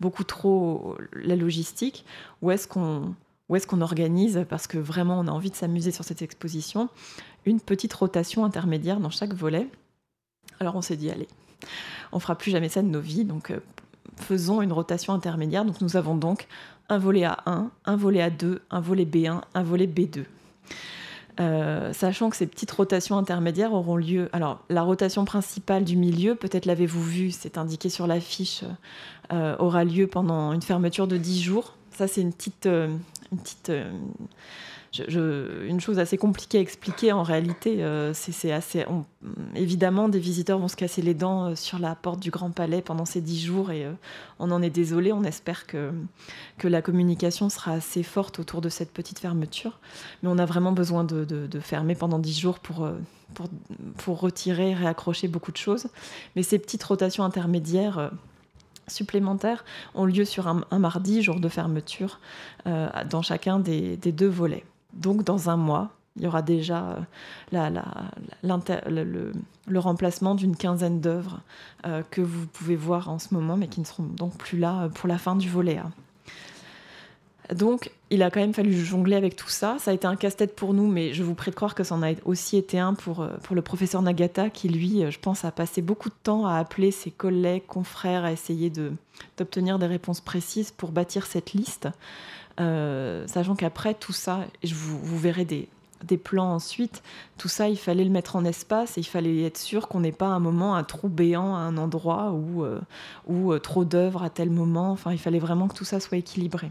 beaucoup 0.00 0.24
trop 0.24 0.96
la 1.12 1.36
logistique? 1.36 2.04
Ou 2.42 2.50
est-ce 2.50 2.66
qu'on 2.66 3.14
où 3.48 3.56
est-ce 3.56 3.66
qu'on 3.66 3.80
organise, 3.80 4.44
parce 4.48 4.66
que 4.66 4.78
vraiment 4.78 5.20
on 5.20 5.28
a 5.28 5.30
envie 5.30 5.50
de 5.50 5.56
s'amuser 5.56 5.92
sur 5.92 6.04
cette 6.04 6.22
exposition, 6.22 6.88
une 7.44 7.60
petite 7.60 7.94
rotation 7.94 8.44
intermédiaire 8.44 8.98
dans 8.98 9.10
chaque 9.10 9.34
volet. 9.34 9.68
Alors 10.58 10.74
on 10.74 10.82
s'est 10.82 10.96
dit, 10.96 11.10
allez, 11.10 11.28
on 12.12 12.18
fera 12.18 12.36
plus 12.36 12.50
jamais 12.50 12.68
ça 12.68 12.82
de 12.82 12.88
nos 12.88 13.00
vies, 13.00 13.24
donc 13.24 13.50
euh, 13.50 13.60
faisons 14.16 14.62
une 14.62 14.72
rotation 14.72 15.12
intermédiaire. 15.12 15.64
Donc 15.64 15.80
nous 15.80 15.96
avons 15.96 16.16
donc 16.16 16.48
un 16.88 16.98
volet 16.98 17.22
A1, 17.22 17.68
un 17.84 17.96
volet 17.96 18.28
A2, 18.28 18.58
un 18.70 18.80
volet 18.80 19.04
B1, 19.04 19.42
un 19.54 19.62
volet 19.62 19.86
B2. 19.86 20.24
Euh, 21.38 21.92
sachant 21.92 22.30
que 22.30 22.36
ces 22.36 22.46
petites 22.46 22.70
rotations 22.70 23.18
intermédiaires 23.18 23.74
auront 23.74 23.96
lieu. 23.96 24.30
Alors, 24.32 24.60
la 24.70 24.82
rotation 24.82 25.24
principale 25.24 25.84
du 25.84 25.96
milieu, 25.96 26.34
peut-être 26.34 26.64
l'avez-vous 26.64 27.02
vu, 27.02 27.30
c'est 27.30 27.58
indiqué 27.58 27.90
sur 27.90 28.06
l'affiche, 28.06 28.64
euh, 29.32 29.54
aura 29.58 29.84
lieu 29.84 30.06
pendant 30.06 30.52
une 30.52 30.62
fermeture 30.62 31.06
de 31.06 31.18
10 31.18 31.42
jours. 31.42 31.74
Ça, 31.90 32.08
c'est 32.08 32.22
une 32.22 32.32
petite, 32.32 32.66
une 32.66 33.38
petite, 33.38 33.70
une 35.08 35.80
chose 35.80 35.98
assez 35.98 36.16
compliquée 36.16 36.58
à 36.58 36.60
expliquer 36.60 37.12
en 37.12 37.22
réalité. 37.22 37.82
Euh, 37.82 38.12
c'est 38.14 38.52
assez. 38.52 38.84
évidemment, 39.54 40.08
des 40.08 40.18
visiteurs 40.18 40.58
vont 40.58 40.68
se 40.68 40.76
casser 40.76 41.02
les 41.02 41.14
dents 41.14 41.46
euh, 41.46 41.54
sur 41.54 41.78
la 41.78 41.94
porte 41.94 42.20
du 42.20 42.30
Grand 42.30 42.50
Palais 42.50 42.82
pendant 42.82 43.04
ces 43.04 43.20
dix 43.20 43.42
jours 43.42 43.70
et 43.70 43.84
euh, 43.84 43.92
on 44.38 44.50
en 44.50 44.62
est 44.62 44.70
désolé. 44.70 45.12
On 45.12 45.24
espère 45.24 45.66
que, 45.66 45.92
que 46.58 46.68
la 46.68 46.82
communication 46.82 47.48
sera 47.48 47.72
assez 47.72 48.02
forte 48.02 48.38
autour 48.38 48.60
de 48.60 48.68
cette 48.68 48.92
petite 48.92 49.18
fermeture. 49.18 49.78
Mais 50.22 50.28
on 50.28 50.38
a 50.38 50.46
vraiment 50.46 50.72
besoin 50.72 51.04
de, 51.04 51.26
fermer 51.60 51.94
pendant 51.94 52.18
dix 52.18 52.38
jours 52.38 52.58
pour, 52.58 52.88
pour, 53.34 53.48
pour, 53.96 54.20
retirer, 54.20 54.74
réaccrocher 54.74 55.28
beaucoup 55.28 55.52
de 55.52 55.56
choses. 55.56 55.88
Mais 56.36 56.42
ces 56.42 56.58
petites 56.58 56.84
rotations 56.84 57.24
intermédiaires 57.24 58.10
supplémentaires 58.88 59.64
ont 59.94 60.04
lieu 60.04 60.24
sur 60.24 60.46
un, 60.48 60.78
mardi, 60.78 61.22
jour 61.22 61.40
de 61.40 61.48
fermeture, 61.48 62.20
dans 62.64 63.22
chacun 63.22 63.58
des 63.58 63.96
deux 63.96 64.28
volets. 64.28 64.64
Donc 64.96 65.24
dans 65.24 65.50
un 65.50 65.56
mois, 65.56 65.90
il 66.16 66.24
y 66.24 66.26
aura 66.26 66.42
déjà 66.42 66.96
euh, 67.52 67.70
le, 68.88 69.78
remplacement 69.78 70.34
d'une 70.34 70.56
quinzaine 70.56 71.00
d'œuvres 71.00 71.40
euh, 71.86 72.02
que 72.10 72.22
vous 72.22 72.46
pouvez 72.46 72.76
voir 72.76 73.08
en 73.08 73.18
ce 73.18 73.34
moment, 73.34 73.56
mais 73.56 73.68
qui 73.68 73.80
ne 73.80 73.84
seront 73.84 74.04
donc 74.04 74.36
plus 74.36 74.58
là 74.58 74.84
euh, 74.84 74.88
pour 74.88 75.08
la 75.08 75.18
fin 75.18 75.36
du 75.36 75.48
volet 75.50 75.78
Donc, 77.54 77.90
il 78.08 78.22
a 78.22 78.30
quand 78.30 78.40
même 78.40 78.54
fallu 78.54 78.72
jongler 78.72 79.16
avec 79.16 79.36
tout 79.36 79.48
ça. 79.48 79.76
Ça 79.78 79.90
a 79.90 79.94
été 79.94 80.06
un 80.06 80.16
casse-tête 80.16 80.56
pour 80.56 80.72
nous, 80.72 80.86
mais 80.86 81.12
je 81.12 81.22
vous 81.22 81.34
prie 81.34 81.50
de 81.50 81.56
croire 81.56 81.74
que 81.74 81.84
ça 81.84 81.94
en 81.94 82.02
a 82.02 82.12
aussi 82.24 82.56
été 82.56 82.78
un 82.78 82.94
pour 82.94 83.26
le 83.50 83.62
professeur 83.62 84.00
Nagata, 84.00 84.48
qui 84.48 84.68
lui, 84.68 85.10
je 85.10 85.18
pense, 85.18 85.44
a 85.44 85.50
passé 85.50 85.82
beaucoup 85.82 86.08
de 86.08 86.14
temps 86.22 86.46
à 86.46 86.56
appeler 86.56 86.92
ses 86.92 87.10
collègues, 87.10 87.66
confrères, 87.66 88.24
à 88.24 88.32
essayer 88.32 88.72
d'obtenir 89.36 89.78
des 89.78 89.86
réponses 89.86 90.20
précises 90.20 90.70
pour 90.70 90.92
bâtir 90.92 91.26
cette 91.26 91.52
liste. 91.52 91.88
Euh, 92.60 93.26
sachant 93.26 93.54
qu'après 93.54 93.94
tout 93.94 94.12
ça, 94.12 94.40
je 94.64 94.74
vous, 94.74 94.98
vous 94.98 95.18
verrez 95.18 95.44
des, 95.44 95.68
plans 96.16 96.54
ensuite, 96.54 97.02
tout 97.36 97.48
ça, 97.48 97.68
il 97.68 97.76
fallait 97.76 98.04
le 98.04 98.10
mettre 98.10 98.36
en 98.36 98.44
espace 98.44 98.96
et 98.96 99.00
il 99.00 99.06
fallait 99.06 99.42
être 99.42 99.58
sûr 99.58 99.88
qu'on 99.88 100.00
n'ait 100.00 100.12
pas 100.12 100.26
un 100.26 100.38
moment 100.38 100.74
un 100.74 100.84
trou 100.84 101.08
béant 101.08 101.54
à 101.54 101.58
un 101.58 101.76
endroit 101.76 102.30
ou, 102.30 102.64
euh, 102.64 102.80
euh, 103.30 103.58
trop 103.58 103.84
d'œuvres 103.84 104.22
à 104.22 104.30
tel 104.30 104.50
moment. 104.50 104.92
Enfin, 104.92 105.12
il 105.12 105.18
fallait 105.18 105.38
vraiment 105.38 105.68
que 105.68 105.74
tout 105.74 105.84
ça 105.84 106.00
soit 106.00 106.18
équilibré. 106.18 106.70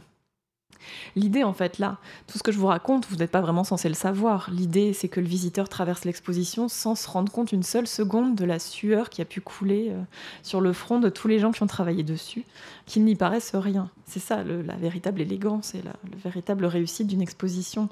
L'idée, 1.15 1.43
en 1.43 1.54
fait, 1.54 1.80
là, 1.80 1.98
tout 2.28 2.38
ce 2.38 2.43
que 2.43 2.52
je 2.52 2.58
vous 2.58 2.67
raconte, 2.67 3.08
vous 3.10 3.15
n'êtes 3.17 3.32
pas 3.32 3.41
vraiment 3.41 3.63
censé 3.63 3.88
le 3.88 3.95
savoir. 3.95 4.50
L'idée, 4.52 4.93
c'est 4.93 5.08
que 5.08 5.19
le 5.19 5.28
visiteur 5.28 5.69
traverse 5.69 6.06
l'exposition 6.06 6.67
sans 6.67 6.95
se 6.95 7.08
rendre 7.10 7.32
compte 7.32 7.52
une 7.52 7.63
seule 7.63 7.88
seconde 7.88 8.36
de 8.36 8.45
la 8.45 8.60
sueur 8.60 9.10
qui 9.10 9.21
a 9.21 9.26
pu 9.26 9.41
couler 9.41 9.89
euh, 9.89 10.02
sur 10.43 10.62
le 10.62 10.74
front 10.74 11.00
de 11.00 11.10
tous 11.10 11.28
les 11.28 11.39
gens 11.39 11.52
qui 11.52 11.63
ont 11.63 11.67
travaillé 11.67 12.04
dessus, 12.04 12.45
qu'il 12.86 13.04
n'y 13.06 13.15
paraisse 13.15 13.56
rien. 13.56 13.89
C'est 14.06 14.19
ça, 14.19 14.43
la 14.43 14.76
véritable 14.76 15.21
élégance 15.21 15.76
et 15.76 15.82
la, 15.82 15.93
véritable 16.24 16.65
réussite 16.65 17.08
d'une 17.08 17.21
exposition. 17.21 17.89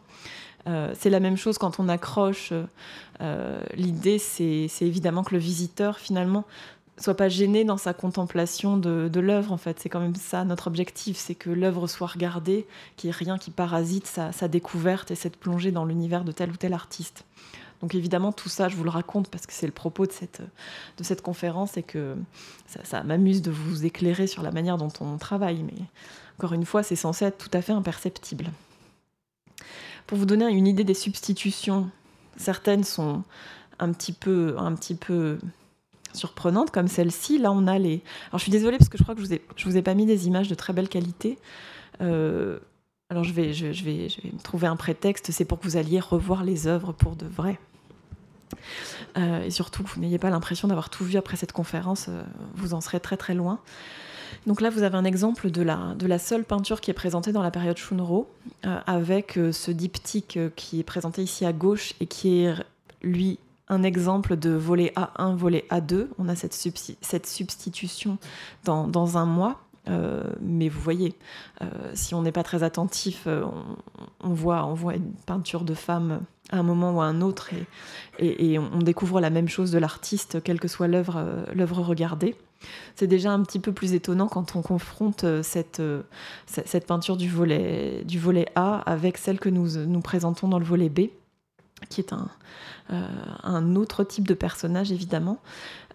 Euh, 0.68 0.94
c'est 0.98 1.10
la 1.10 1.20
même 1.20 1.38
chose 1.38 1.58
quand 1.58 1.80
on 1.80 1.90
accroche. 1.90 2.54
Euh, 3.22 3.62
l'idée, 3.76 4.20
c'est 4.20 4.70
évidemment 4.82 5.24
que 5.24 5.34
le 5.34 5.40
visiteur, 5.40 6.00
finalement, 6.00 6.46
soit 6.98 7.16
pas 7.16 7.30
gêné 7.30 7.64
dans 7.64 7.78
sa 7.78 7.94
contemplation 7.94 8.78
de, 8.78 9.20
l'œuvre 9.20 9.52
en 9.52 9.58
fait. 9.58 9.80
C'est 9.80 9.90
quand 9.90 10.00
même 10.00 10.16
ça 10.16 10.44
notre 10.46 10.68
objectif 10.68 11.18
c'est 11.18 11.36
que 11.36 11.50
l'œuvre 11.50 11.88
soit 11.88 12.08
regardée 12.08 12.68
qu'il 12.98 13.10
n'y 13.10 13.16
ait 13.16 13.18
rien 13.18 13.38
qui 13.38 13.52
parasite 13.52 14.08
sa, 14.08 14.32
sa, 14.32 14.48
découverte 14.48 15.12
et 15.12 15.16
cette 15.16 15.38
plongée 15.38 15.72
dans 15.72 15.86
l'univers 15.86 16.24
de 16.24 16.32
tel 16.32 16.52
ou 16.52 16.56
tel 16.56 16.74
artiste. 16.74 17.26
Donc 17.82 17.96
évidemment 17.96 18.32
tout 18.32 18.50
ça 18.50 18.70
je 18.70 18.76
vous 18.76 18.84
le 18.84 18.90
raconte 18.90 19.28
parce 19.30 19.46
que 19.46 19.54
c'est 19.54 19.66
le 19.66 19.74
propos 19.74 20.06
de 20.06 20.12
cette, 20.12 20.42
de 20.98 21.04
cette 21.04 21.22
conférence 21.22 21.78
et 21.78 21.84
que 21.84 22.16
ça, 22.68 22.84
ça 22.84 23.04
m'amuse 23.04 23.42
de 23.42 23.52
vous 23.52 23.86
éclairer 23.86 24.28
sur 24.28 24.44
la 24.44 24.52
manière 24.52 24.78
dont 24.78 24.94
on 25.02 25.18
travaille. 25.18 25.64
Mais 25.64 25.84
encore 26.38 26.54
une 26.54 26.66
fois 26.66 26.84
c'est 26.84 26.96
censé 26.96 27.26
être 27.26 27.38
tout 27.38 27.58
à 27.58 27.62
fait 27.62 27.74
imperceptible. 27.74 28.52
Pour 30.06 30.18
vous 30.18 30.26
donner 30.26 30.46
une 30.50 30.68
idée 30.68 30.84
des 30.84 30.94
substitutions 30.94 31.90
certaines 32.38 32.84
sont 32.84 33.24
un 33.80 33.92
petit 33.92 34.14
peu 34.14 34.56
un 34.60 34.74
petit 34.76 34.96
peu 34.96 35.40
surprenantes 36.14 36.72
comme 36.72 36.88
celle-ci. 36.88 37.38
Là, 37.38 37.52
on 37.52 37.68
a 37.68 37.78
les. 37.78 38.02
Alors, 38.30 38.40
je 38.40 38.44
suis 38.44 38.52
désolée 38.52 38.78
parce 38.78 38.90
que 38.90 38.98
je 38.98 39.04
crois 39.04 39.16
que 39.16 39.22
je 39.22 39.28
vous 39.28 39.34
ai, 39.34 39.42
je 39.56 39.66
vous 39.66 39.78
ai 39.78 39.82
pas 39.82 39.94
mis 39.94 40.06
des 40.06 40.28
images 40.28 40.48
de 40.48 40.56
très 40.56 40.74
belle 40.74 40.90
qualité. 40.90 41.38
Euh, 42.02 42.60
alors, 43.10 43.24
je 43.24 43.34
vais, 43.34 43.54
je, 43.54 43.66
vais, 43.68 44.10
je 44.10 44.22
vais 44.22 44.32
me 44.34 44.42
trouver 44.42 44.68
un 44.68 44.76
prétexte. 44.76 45.32
C'est 45.32 45.46
pour 45.46 45.60
que 45.60 45.66
vous 45.66 45.78
alliez 45.78 46.00
revoir 46.00 46.44
les 46.44 46.68
œuvres 46.68 46.94
pour 46.94 47.16
de 47.16 47.26
vrai. 47.26 47.60
Euh, 49.18 49.44
et 49.44 49.52
surtout 49.52 49.84
que 49.84 49.90
vous 49.90 50.00
n'ayez 50.02 50.20
pas 50.20 50.30
l'impression 50.30 50.68
d'avoir 50.68 50.90
tout 50.90 51.04
vu 51.04 51.18
après 51.18 51.38
cette 51.38 51.52
conférence. 51.52 52.08
Euh, 52.10 52.24
vous 52.56 52.74
en 52.74 52.82
serez 52.82 53.00
très 53.00 53.18
très 53.18 53.34
loin. 53.34 53.60
Donc 54.48 54.62
là, 54.62 54.70
vous 54.70 54.84
avez 54.84 54.98
un 54.98 55.06
exemple 55.06 55.52
de 55.52 55.62
la, 55.62 55.94
de 55.98 56.08
la 56.08 56.20
seule 56.20 56.44
peinture 56.44 56.82
qui 56.82 56.92
est 56.92 56.96
présentée 56.96 57.32
dans 57.32 57.44
la 57.44 57.52
période 57.52 57.78
Shunro, 57.78 58.30
avec 58.64 59.40
ce 59.52 59.72
diptyque 59.72 60.40
qui 60.56 60.80
est 60.80 60.84
présenté 60.84 61.22
ici 61.22 61.46
à 61.46 61.54
gauche 61.54 61.94
et 62.02 62.08
qui 62.08 62.42
est, 62.42 62.54
lui, 63.04 63.38
un 63.70 63.84
exemple 63.84 64.36
de 64.36 64.52
volet 64.52 64.94
A1, 64.96 65.36
volet 65.36 65.66
A2. 65.70 66.08
On 66.18 66.28
a 66.28 66.36
cette, 66.36 66.54
substitution 67.26 68.18
dans, 68.66 69.18
un 69.18 69.26
mois. 69.26 69.60
Euh, 69.90 70.24
mais 70.40 70.70
vous 70.70 70.80
voyez, 70.80 71.14
euh, 71.62 71.66
si 71.94 72.16
on 72.16 72.22
n'est 72.22 72.32
pas 72.32 72.44
très 72.44 72.64
attentif, 72.64 73.24
euh, 73.28 73.44
on, 74.22 74.34
voit, 74.34 74.96
une 74.96 75.14
peinture 75.26 75.64
de 75.64 75.74
femme 75.74 76.22
à 76.52 76.58
un 76.58 76.64
moment 76.64 76.94
ou 76.94 77.02
à 77.02 77.06
un 77.06 77.22
autre 77.22 77.50
et, 78.20 78.60
on 78.60 78.80
découvre 78.80 79.20
la 79.20 79.30
même 79.30 79.50
chose 79.50 79.72
de 79.72 79.80
l'artiste, 79.80 80.42
quelle 80.44 80.60
que 80.60 80.68
soit 80.68 80.88
l'œuvre 80.88 81.82
regardée. 81.82 82.36
C'est 82.96 83.08
déjà 83.08 83.32
un 83.32 83.44
petit 83.44 83.60
peu 83.60 83.74
plus 83.74 83.94
étonnant 83.94 84.28
quand 84.28 84.56
on 84.56 84.62
confronte 84.62 85.26
cette, 85.42 85.82
peinture 86.88 87.18
du 87.18 87.28
volet, 87.30 88.46
A 88.56 88.78
avec 88.86 89.18
celle 89.18 89.40
que 89.40 89.50
nous 89.50 90.02
présentons 90.02 90.48
dans 90.48 90.60
le 90.60 90.66
volet 90.66 90.90
B 90.90 91.10
qui 91.90 92.02
est 92.02 92.14
un, 92.14 92.28
euh, 92.92 93.08
un 93.44 93.76
autre 93.76 94.04
type 94.04 94.28
de 94.28 94.34
personnage 94.34 94.92
évidemment. 94.92 95.40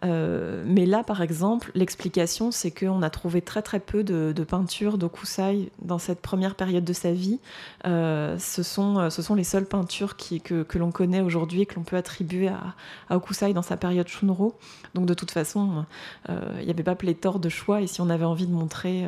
Euh, 0.05 0.63
mais 0.65 0.87
là, 0.87 1.03
par 1.03 1.21
exemple, 1.23 1.71
l'explication, 1.75 2.51
c'est 2.51 2.71
qu'on 2.71 3.03
a 3.03 3.11
trouvé 3.11 3.43
très 3.43 3.63
très 3.63 3.81
peu 3.81 4.05
de, 4.05 4.33
de 4.35 4.45
peintures 4.45 4.97
d'Okusai 4.97 5.71
dans 5.83 5.99
cette 5.99 6.23
première 6.23 6.55
période 6.55 6.85
de 6.85 6.93
sa 6.93 7.13
vie. 7.13 7.41
Euh, 7.85 8.39
ce, 8.39 8.63
sont, 8.63 9.11
ce 9.11 9.23
sont 9.23 9.35
les 9.35 9.45
seules 9.45 9.67
peintures 9.67 10.17
qui, 10.17 10.41
que, 10.41 10.63
que 10.63 10.79
l'on 10.79 10.93
connaît 10.93 11.21
aujourd'hui 11.21 11.63
et 11.63 11.67
que 11.67 11.75
l'on 11.75 11.83
peut 11.83 11.97
attribuer 11.97 12.49
à, 12.49 12.75
à, 13.11 13.17
Okusai 13.17 13.53
dans 13.53 13.63
sa 13.63 13.77
période 13.77 14.09
Shunro. 14.09 14.57
Donc 14.95 15.07
de 15.07 15.15
toute 15.15 15.33
façon, 15.33 15.85
il 16.29 16.65
n'y 16.65 16.71
avait 16.71 16.85
pas 16.85 16.95
pléthore 16.95 17.39
de 17.41 17.49
choix. 17.49 17.83
Et 17.83 17.87
si 17.87 18.01
on 18.01 18.09
avait 18.09 18.25
envie 18.25 18.47
de 18.47 18.53
montrer, 18.53 19.05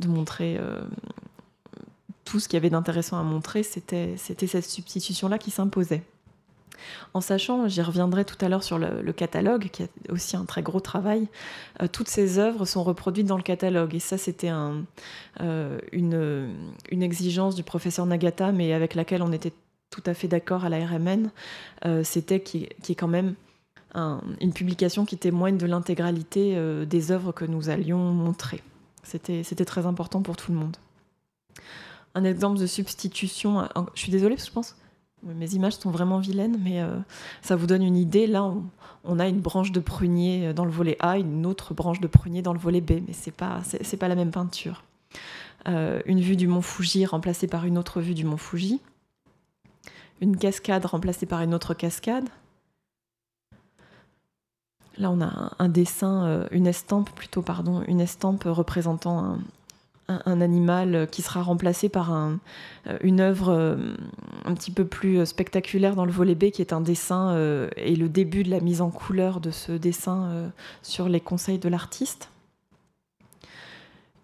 de 0.00 0.08
montrer 0.08 0.60
tout 2.30 2.38
ce 2.38 2.46
qu'il 2.46 2.56
y 2.56 2.58
avait 2.58 2.70
d'intéressant 2.70 3.18
à 3.18 3.24
montrer, 3.24 3.64
c'était 3.64 4.14
cette 4.16 4.64
substitution-là 4.64 5.36
qui 5.36 5.50
s'imposait. 5.50 6.04
En 7.12 7.20
sachant, 7.20 7.66
j'y 7.66 7.82
reviendrai 7.82 8.24
tout 8.24 8.36
à 8.40 8.48
l'heure 8.48 8.62
sur 8.62 8.78
le, 8.78 9.12
catalogue, 9.12 9.68
qui 9.72 9.82
est 9.82 9.90
aussi 10.10 10.36
un 10.36 10.44
très 10.44 10.62
gros 10.62 10.78
travail, 10.78 11.26
euh, 11.82 11.88
toutes 11.90 12.06
ces 12.06 12.38
œuvres 12.38 12.66
sont 12.66 12.84
reproduites 12.84 13.26
dans 13.26 13.36
le 13.36 13.42
catalogue. 13.42 13.96
Et 13.96 13.98
ça, 13.98 14.16
c'était 14.16 14.52
euh, 15.40 15.78
une, 15.90 17.02
exigence 17.02 17.56
du 17.56 17.64
professeur 17.64 18.06
Nagata, 18.06 18.52
mais 18.52 18.72
avec 18.74 18.94
laquelle 18.94 19.22
on 19.22 19.32
était 19.32 19.52
tout 19.90 20.02
à 20.06 20.14
fait 20.14 20.28
d'accord 20.28 20.64
à 20.64 20.68
la 20.68 20.86
RMN. 20.86 21.30
Euh, 21.84 22.04
c'était 22.04 22.40
qui, 22.40 22.68
qui 22.80 22.92
est 22.92 22.96
quand 22.96 23.08
même 23.08 23.34
un, 23.94 24.20
une 24.40 24.52
publication 24.52 25.04
qui 25.04 25.18
témoigne 25.18 25.58
de 25.58 25.66
l'intégralité 25.66 26.56
des 26.86 27.10
œuvres 27.10 27.32
que 27.32 27.44
nous 27.44 27.70
allions 27.70 27.98
montrer. 27.98 28.62
C'était 29.02 29.64
très 29.64 29.84
important 29.84 30.22
pour 30.22 30.36
tout 30.36 30.52
le 30.52 30.58
monde. 30.58 30.76
Un 32.14 32.24
exemple 32.24 32.58
de 32.58 32.66
substitution, 32.66 33.68
je 33.94 34.00
suis 34.00 34.10
désolée 34.10 34.34
parce 34.34 34.44
que 34.44 34.50
je 34.50 34.54
pense 34.54 34.76
mes 35.22 35.54
images 35.54 35.74
sont 35.74 35.90
vraiment 35.90 36.18
vilaines, 36.18 36.58
mais 36.62 36.80
euh, 36.80 36.96
ça 37.42 37.56
vous 37.56 37.66
donne 37.66 37.82
une 37.82 37.96
idée. 37.96 38.26
Là, 38.26 38.52
on, 39.04 39.18
a 39.18 39.28
une 39.28 39.40
branche 39.40 39.72
de 39.72 39.80
prunier 39.80 40.48
euh, 40.48 40.52
dans 40.52 40.64
le 40.64 40.70
volet 40.70 40.96
A, 41.00 41.18
une 41.18 41.46
autre 41.46 41.74
branche 41.74 42.00
de 42.00 42.06
prunier 42.06 42.42
dans 42.42 42.52
le 42.52 42.58
volet 42.58 42.80
B, 42.80 43.02
mais 43.06 43.12
c'est 43.12 43.30
pas 43.30 43.60
pas 43.98 44.08
la 44.08 44.14
même 44.14 44.30
peinture. 44.30 44.82
Euh, 45.68 46.00
une 46.06 46.20
vue 46.20 46.36
du 46.36 46.48
mont 46.48 46.62
Fuji 46.62 47.04
remplacée 47.04 47.46
par 47.46 47.66
une 47.66 47.76
autre 47.76 48.00
vue 48.00 48.14
du 48.14 48.24
mont 48.24 48.38
Fuji. 48.38 48.80
Une 50.20 50.36
cascade 50.36 50.84
remplacée 50.86 51.26
par 51.26 51.42
une 51.42 51.54
autre 51.54 51.74
cascade. 51.74 52.28
Là, 54.98 55.10
on 55.10 55.20
a 55.22 55.54
un, 55.58 55.68
dessin, 55.68 56.46
une 56.50 56.66
estampe 56.66 57.10
plutôt, 57.10 57.40
pardon, 57.40 57.82
une 57.88 58.00
estampe 58.00 58.44
représentant 58.44 59.24
un, 59.24 59.38
un, 60.24 60.40
animal 60.40 61.08
qui 61.10 61.22
sera 61.22 61.42
remplacé 61.42 61.88
par 61.88 62.12
euh, 62.12 62.98
une 63.02 63.20
œuvre 63.20 63.50
euh, 63.50 63.94
un 64.44 64.54
petit 64.54 64.70
peu 64.70 64.84
plus 64.84 65.24
spectaculaire 65.26 65.94
dans 65.94 66.04
le 66.04 66.12
volet 66.12 66.34
B, 66.34 66.50
qui 66.50 66.62
est 66.62 66.72
un 66.72 66.80
dessin 66.80 67.30
euh, 67.30 67.68
et 67.76 67.96
le 67.96 68.08
début 68.08 68.42
de 68.42 68.50
la 68.50 68.60
mise 68.60 68.80
en 68.80 68.90
couleur 68.90 69.40
de 69.40 69.50
ce 69.50 69.72
dessin 69.72 70.50
sur 70.82 71.08
les 71.08 71.20
conseils 71.20 71.58
de 71.58 71.68
l'artiste. 71.68 72.30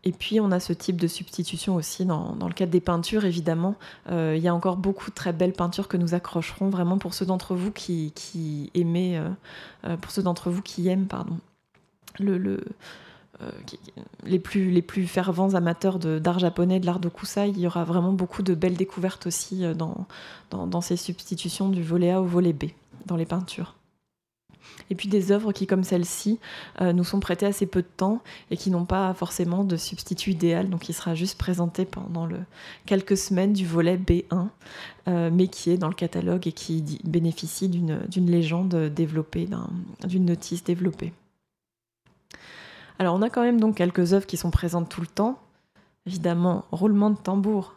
Et 0.04 0.12
puis 0.12 0.38
on 0.40 0.52
a 0.52 0.60
ce 0.60 0.72
type 0.72 1.00
de 1.00 1.08
substitution 1.08 1.74
aussi 1.74 2.04
dans, 2.04 2.36
le 2.40 2.52
cadre 2.52 2.70
des 2.70 2.80
peintures, 2.80 3.24
évidemment. 3.24 3.74
il 4.08 4.38
y 4.38 4.46
a 4.46 4.54
encore 4.54 4.76
beaucoup 4.76 5.10
de 5.10 5.14
très 5.14 5.32
belles 5.32 5.52
peintures 5.52 5.88
que 5.88 5.96
nous 5.96 6.14
accrocherons 6.14 6.68
vraiment 6.68 6.98
pour 6.98 7.12
ceux 7.12 7.26
d'entre 7.26 7.56
vous 7.56 7.72
qui, 7.72 8.12
qui 8.14 8.70
pour 10.00 10.10
ceux 10.12 10.22
d'entre 10.22 10.50
vous 10.50 10.62
qui 10.62 10.88
aiment, 10.88 11.06
pardon, 11.06 11.38
le, 12.20 12.60
les, 14.24 14.38
plus, 14.38 14.70
les 14.70 14.82
plus 14.82 15.06
fervents 15.06 15.54
amateurs 15.54 15.98
d'art 15.98 16.38
japonais, 16.38 16.80
de 16.80 16.86
l'art 16.86 17.00
d'okusai, 17.00 17.48
il 17.50 17.58
y 17.60 17.66
aura 17.66 17.84
vraiment 17.84 18.12
beaucoup 18.12 18.42
de 18.42 18.54
belles 18.54 18.76
découvertes 18.76 19.26
aussi 19.26 19.64
dans, 19.74 20.06
dans, 20.50 20.80
ces 20.80 20.96
substitutions 20.96 21.68
du 21.68 21.82
volet 21.82 22.10
A 22.10 22.20
au 22.20 22.24
volet 22.24 22.52
B 22.52 22.64
dans 23.06 23.16
les 23.16 23.26
peintures 23.26 23.76
et 24.90 24.94
puis 24.94 25.08
des 25.08 25.32
œuvres 25.32 25.52
qui, 25.52 25.66
comme 25.66 25.84
celle-ci, 25.84 26.38
euh, 26.80 26.92
nous 26.92 27.04
sont 27.04 27.20
prêtées 27.20 27.46
assez 27.46 27.66
peu 27.66 27.82
de 27.82 27.88
temps 27.96 28.20
et 28.50 28.56
qui 28.56 28.70
n'ont 28.70 28.84
pas 28.84 29.12
forcément 29.14 29.64
de 29.64 29.76
substitut 29.76 30.30
idéal, 30.30 30.68
donc 30.68 30.88
il 30.88 30.92
sera 30.92 31.14
juste 31.14 31.38
présenté 31.38 31.84
pendant 31.84 32.28
quelques 32.84 33.16
semaines 33.16 33.52
du 33.52 33.66
volet 33.66 33.96
B1, 33.96 34.48
euh, 35.08 35.30
mais 35.32 35.48
qui 35.48 35.70
est 35.70 35.78
dans 35.78 35.88
le 35.88 35.94
catalogue 35.94 36.46
et 36.46 36.52
qui 36.52 37.00
bénéficie 37.04 37.68
d'une 37.68 38.30
légende 38.30 38.74
développée, 38.94 39.48
d'une 40.06 40.26
notice 40.26 40.64
développée. 40.64 41.12
Alors 42.98 43.14
on 43.14 43.22
a 43.22 43.30
quand 43.30 43.42
même 43.42 43.60
donc 43.60 43.76
quelques 43.76 44.12
œuvres 44.12 44.26
qui 44.26 44.36
sont 44.36 44.50
présentes 44.50 44.88
tout 44.88 45.00
le 45.00 45.06
temps. 45.06 45.38
Évidemment, 46.06 46.64
roulement 46.70 47.10
de 47.10 47.16
tambour. 47.16 47.74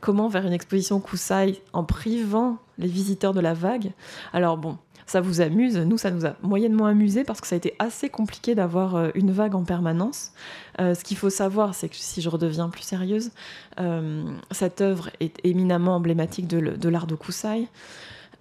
Comment 0.00 0.28
faire 0.30 0.46
une 0.46 0.52
exposition 0.52 1.00
Kusai 1.00 1.62
en 1.72 1.84
privant 1.84 2.58
les 2.78 2.88
visiteurs 2.88 3.34
de 3.34 3.40
la 3.40 3.54
vague? 3.54 3.92
Alors 4.32 4.56
bon, 4.56 4.78
ça 5.06 5.20
vous 5.20 5.40
amuse. 5.40 5.76
Nous, 5.76 5.98
ça 5.98 6.10
nous 6.10 6.26
a 6.26 6.34
moyennement 6.42 6.86
amusé 6.86 7.22
parce 7.24 7.40
que 7.40 7.46
ça 7.46 7.54
a 7.54 7.58
été 7.58 7.74
assez 7.78 8.08
compliqué 8.08 8.54
d'avoir 8.54 8.96
euh, 8.96 9.10
une 9.14 9.30
vague 9.30 9.54
en 9.54 9.62
permanence. 9.62 10.32
Euh, 10.80 10.94
ce 10.94 11.04
qu'il 11.04 11.16
faut 11.16 11.30
savoir, 11.30 11.74
c'est 11.74 11.88
que 11.88 11.96
si 11.96 12.22
je 12.22 12.28
redeviens 12.28 12.68
plus 12.68 12.82
sérieuse, 12.82 13.30
euh, 13.78 14.24
cette 14.50 14.80
œuvre 14.80 15.10
est 15.20 15.38
éminemment 15.44 15.96
emblématique 15.96 16.46
de, 16.48 16.88
l'art 16.88 17.06
de 17.06 17.14
Kusai. 17.14 17.68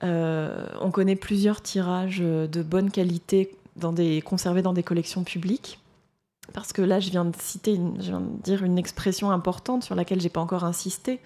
on 0.02 0.92
connaît 0.92 1.16
plusieurs 1.16 1.62
tirages 1.62 2.20
de 2.20 2.64
bonne 2.64 2.90
qualité 2.90 3.52
dans 3.76 3.94
des, 3.94 4.22
conservés 4.22 4.62
dans 4.62 4.74
des 4.74 4.84
collections 4.84 5.24
publiques 5.24 5.80
parce 6.54 6.74
que 6.74 6.82
là, 6.82 7.00
je 7.00 7.10
viens 7.12 7.26
de 7.26 7.36
citer, 7.38 7.80
je 8.00 8.08
viens 8.08 8.20
de 8.20 8.42
dire 8.44 8.64
une 8.64 8.78
expression 8.78 9.32
importante 9.32 9.84
sur 9.84 9.96
laquelle 9.96 10.20
j'ai 10.20 10.30
pas 10.30 10.42
encore 10.42 10.64
insisté. 10.64 11.20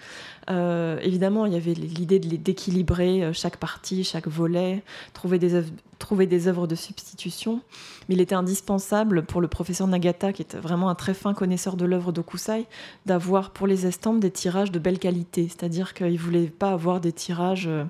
Euh, 0.50 1.00
évidemment, 1.02 1.46
il 1.46 1.54
y 1.54 1.56
avait 1.56 1.74
l'idée 1.74 2.20
d'équilibrer 2.20 3.24
euh, 3.24 3.34
chaque 3.34 3.58
partie, 3.58 4.04
chaque 4.04 4.28
volet, 4.28 4.84
trouver 5.14 5.40
des, 5.40 5.56
œuvres, 5.56 5.72
trouver 6.00 6.28
des 6.28 6.48
œuvres 6.48 6.68
de 6.68 6.76
substitution. 6.76 7.62
Mais 8.08 8.16
il 8.16 8.22
était 8.22 8.36
indispensable 8.36 9.24
pour 9.26 9.42
le 9.42 9.48
professeur 9.48 9.88
Nagata, 9.88 10.32
qui 10.32 10.44
est 10.44 10.56
vraiment 10.56 10.90
un 10.90 10.96
très 10.96 11.14
fin 11.14 11.34
connaisseur 11.34 11.76
de 11.76 11.86
l'œuvre 11.86 12.12
d'Okusai, 12.12 12.68
d'avoir 13.06 13.52
pour 13.52 13.68
les 13.68 13.88
estampes 13.88 14.20
des 14.20 14.32
tirages 14.32 14.72
de 14.72 14.80
belle 14.80 15.00
qualité. 15.00 15.48
C'est-à-dire 15.48 15.94
qu'il 15.94 16.20
voulait 16.20 16.48
pas 16.48 16.72
avoir 16.72 17.00
des 17.00 17.14
tirages 17.14 17.68
euh, 17.68 17.86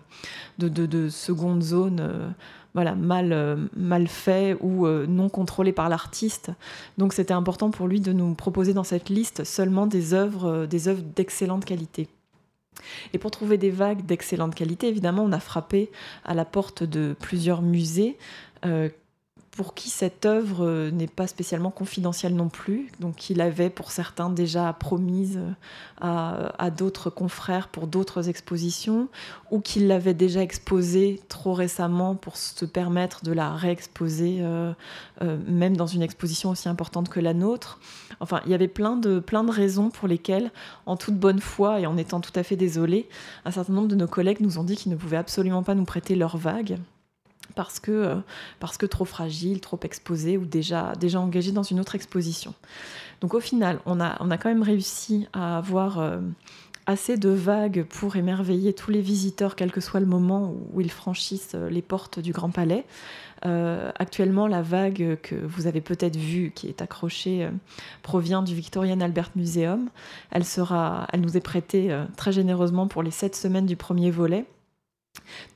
de, 0.59 0.69
de 0.69 1.09
seconde 1.09 1.63
zone 1.63 2.33
voilà, 2.75 2.93
mal, 2.93 3.31
euh, 3.31 3.55
mal 3.75 4.07
fait 4.07 4.57
ou 4.59 4.85
euh, 4.85 5.07
non 5.07 5.29
contrôlé 5.29 5.71
par 5.71 5.87
l'artiste. 5.87 6.51
Donc 6.97 7.13
c'était 7.13 7.33
important 7.33 7.71
pour 7.71 7.87
lui 7.87 8.01
de 8.01 8.11
nous 8.11 8.35
proposer 8.35 8.73
dans 8.73 8.83
cette 8.83 9.09
liste 9.09 9.45
seulement 9.45 9.87
des 9.87 10.13
œuvres, 10.13 10.45
euh, 10.45 10.67
des 10.67 10.89
œuvres 10.89 11.01
d'excellente 11.15 11.63
qualité. 11.63 12.09
Et 13.13 13.17
pour 13.17 13.31
trouver 13.31 13.57
des 13.57 13.71
vagues 13.71 14.05
d'excellente 14.05 14.53
qualité, 14.53 14.89
évidemment, 14.89 15.23
on 15.23 15.31
a 15.31 15.39
frappé 15.39 15.89
à 16.25 16.33
la 16.33 16.43
porte 16.43 16.83
de 16.83 17.15
plusieurs 17.17 17.61
musées 17.61 18.17
pour 19.55 19.73
qui 19.73 19.89
cette 19.89 20.25
œuvre 20.25 20.65
euh, 20.65 20.91
n'est 20.91 21.07
pas 21.07 21.27
spécialement 21.27 21.71
confidentielle 21.71 22.35
non 22.35 22.49
plus, 22.49 22.91
donc 22.99 23.15
qu'il 23.15 23.39
avait 23.39 23.69
pour 23.69 23.91
certains 23.91 24.29
déjà 24.29 24.71
promise 24.73 25.39
euh, 26.03 26.49
à, 26.57 26.69
d'autres 26.71 27.09
confrères 27.09 27.69
pour 27.69 27.87
d'autres 27.87 28.27
expositions, 28.27 29.07
ou 29.51 29.61
qu'il 29.61 29.87
l'avait 29.87 30.13
déjà 30.13 30.41
exposée 30.41 31.21
trop 31.29 31.53
récemment 31.53 32.15
pour 32.15 32.35
se 32.35 32.65
permettre 32.65 33.23
de 33.23 33.31
la 33.31 33.53
réexposer, 33.53 34.39
euh, 34.41 34.73
même 35.47 35.77
dans 35.77 35.87
une 35.87 36.01
exposition 36.01 36.49
aussi 36.49 36.67
importante 36.67 37.07
que 37.07 37.21
la 37.21 37.33
nôtre. 37.33 37.79
Enfin, 38.19 38.41
il 38.45 38.51
y 38.51 38.55
avait 38.55 38.67
plein 38.67 38.97
de, 38.97 39.19
plein 39.19 39.45
de 39.45 39.51
raisons 39.51 39.89
pour 39.89 40.09
lesquelles, 40.09 40.51
en 40.85 40.97
toute 40.97 41.15
bonne 41.15 41.39
foi 41.39 41.79
et 41.79 41.85
en 41.85 41.95
étant 41.97 42.19
tout 42.19 42.33
à 42.35 42.43
fait 42.43 42.57
désolé, 42.57 43.07
un 43.45 43.51
certain 43.51 43.73
nombre 43.73 43.87
de 43.87 43.95
nos 43.95 44.07
collègues 44.07 44.41
nous 44.41 44.59
ont 44.59 44.63
dit 44.63 44.75
qu'ils 44.75 44.91
ne 44.91 44.97
pouvaient 44.97 45.17
absolument 45.17 45.63
pas 45.63 45.75
nous 45.75 45.85
prêter 45.85 46.15
leur 46.15 46.35
vague 46.35 46.77
parce 47.55 47.79
que, 47.79 47.91
euh, 47.91 48.15
parce 48.59 48.77
que 48.77 48.85
trop 48.85 49.05
fragile, 49.05 49.61
trop 49.61 49.79
exposé 49.83 50.37
ou 50.37 50.45
déjà, 50.45 50.93
déjà 50.99 51.19
engagé 51.19 51.51
dans 51.51 51.63
une 51.63 51.79
autre 51.79 51.95
exposition. 51.95 52.53
Donc 53.21 53.33
au 53.33 53.39
final, 53.39 53.79
on 53.85 53.99
a, 53.99 54.17
on 54.19 54.29
a 54.29 54.37
quand 54.37 54.49
même 54.49 54.63
réussi 54.63 55.27
à 55.33 55.57
avoir 55.57 55.99
euh, 55.99 56.19
assez 56.85 57.17
de 57.17 57.29
vagues 57.29 57.83
pour 57.83 58.15
émerveiller 58.17 58.73
tous 58.73 58.91
les 58.91 59.01
visiteurs, 59.01 59.55
quel 59.55 59.71
que 59.71 59.81
soit 59.81 59.99
le 59.99 60.05
moment 60.05 60.53
où 60.73 60.81
ils 60.81 60.91
franchissent 60.91 61.55
euh, 61.55 61.69
les 61.69 61.81
portes 61.81 62.19
du 62.19 62.31
Grand 62.31 62.51
Palais. 62.51 62.85
actuellement, 63.99 64.47
la 64.47 64.63
vague 64.63 65.19
que 65.21 65.35
vous 65.35 65.67
avez 65.67 65.79
peut-être 65.79 66.15
vue, 66.15 66.51
qui 66.55 66.67
est 66.67 66.81
accrochée, 66.81 67.47
provient 68.01 68.41
du 68.41 68.55
Victorian 68.55 68.99
Albert 69.01 69.29
Museum. 69.35 69.89
Elle, 70.31 70.45
sera, 70.45 71.05
elle 71.13 71.21
nous 71.21 71.37
est 71.37 71.41
prêtée 71.41 71.95
très 72.17 72.31
généreusement 72.31 72.87
pour 72.87 73.03
les 73.03 73.11
sept 73.11 73.35
semaines 73.35 73.67
du 73.67 73.75
premier 73.75 74.09
volet. 74.09 74.45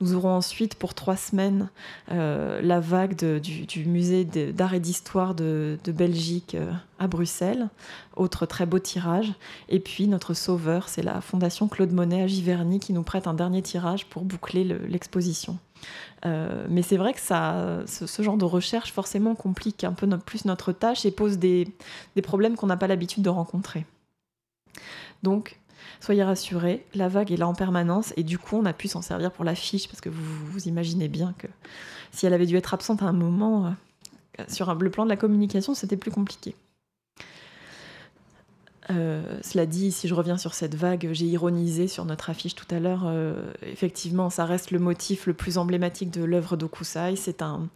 Nous 0.00 0.14
aurons 0.14 0.30
ensuite 0.30 0.74
pour 0.74 0.94
trois 0.94 1.16
semaines 1.16 1.68
euh, 2.10 2.60
la 2.62 2.80
vague 2.80 3.14
du, 3.14 3.84
musée 3.86 4.24
d'art 4.24 4.74
et 4.74 4.80
d'histoire 4.80 5.34
de, 5.34 5.78
Belgique 5.86 6.54
euh, 6.54 6.72
à 6.98 7.06
Bruxelles, 7.06 7.68
autre 8.16 8.46
très 8.46 8.66
beau 8.66 8.78
tirage. 8.78 9.32
Et 9.68 9.80
puis 9.80 10.06
notre 10.06 10.34
sauveur, 10.34 10.88
c'est 10.88 11.02
la 11.02 11.20
Fondation 11.20 11.68
Claude 11.68 11.92
Monet 11.92 12.22
à 12.22 12.26
Giverny 12.26 12.80
qui 12.80 12.92
nous 12.92 13.02
prête 13.02 13.26
un 13.26 13.34
dernier 13.34 13.62
tirage 13.62 14.06
pour 14.06 14.24
boucler 14.24 14.64
l'exposition. 14.64 15.58
Euh, 16.26 16.66
mais 16.68 16.82
c'est 16.82 16.98
vrai 16.98 17.14
que 17.14 17.20
ça, 17.20 17.80
ce, 17.86 18.22
genre 18.22 18.36
de 18.36 18.44
recherche 18.44 18.92
forcément 18.92 19.34
complique 19.34 19.84
un 19.84 19.92
peu 19.92 20.06
plus 20.18 20.44
notre 20.44 20.72
tâche 20.72 21.06
et 21.06 21.10
pose 21.10 21.38
des 21.38 21.66
problèmes 22.22 22.56
qu'on 22.56 22.66
n'a 22.66 22.76
pas 22.76 22.86
l'habitude 22.86 23.22
de 23.22 23.30
rencontrer. 23.30 23.86
Donc 25.22 25.58
soyez 26.00 26.24
rassurés, 26.24 26.84
la 26.94 27.08
vague 27.08 27.30
est 27.30 27.36
là 27.36 27.46
en 27.46 27.54
permanence 27.54 28.12
et 28.16 28.22
du 28.22 28.38
coup 28.38 28.56
on 28.56 28.64
a 28.64 28.72
pu 28.72 28.88
s'en 28.88 29.02
servir 29.02 29.30
pour 29.30 29.44
l'affiche 29.44 29.88
parce 29.88 30.00
que 30.00 30.08
vous, 30.08 30.66
imaginez 30.66 31.08
bien 31.08 31.34
que 31.38 31.46
si 32.12 32.26
elle 32.26 32.34
avait 32.34 32.46
dû 32.46 32.56
être 32.56 32.74
absente 32.74 33.02
à 33.02 33.06
un 33.06 33.12
moment, 33.12 33.66
euh, 34.38 34.44
sur 34.48 34.74
le 34.74 34.90
plan 34.90 35.04
de 35.04 35.10
la 35.10 35.16
communication, 35.16 35.74
c'était 35.74 35.96
plus 35.96 36.10
compliqué. 36.10 36.54
Euh, 38.90 39.22
cela 39.42 39.66
dit, 39.66 39.92
si 39.92 40.08
je 40.08 40.14
reviens 40.14 40.36
sur 40.36 40.54
cette 40.54 40.74
vague, 40.74 41.10
j'ai 41.12 41.26
ironisé 41.26 41.86
sur 41.86 42.04
notre 42.04 42.30
affiche 42.30 42.54
tout 42.56 42.66
à 42.70 42.80
l'heure. 42.80 43.04
Euh, 43.04 43.52
effectivement, 43.62 44.30
ça 44.30 44.44
reste 44.44 44.72
le 44.72 44.80
motif 44.80 45.26
le 45.26 45.34
plus 45.34 45.58
emblématique 45.58 46.10
de 46.10 46.24
l'œuvre 46.24 46.56
d'Okusai. 46.56 47.14
C'est 47.16 47.42
un, 47.42 47.68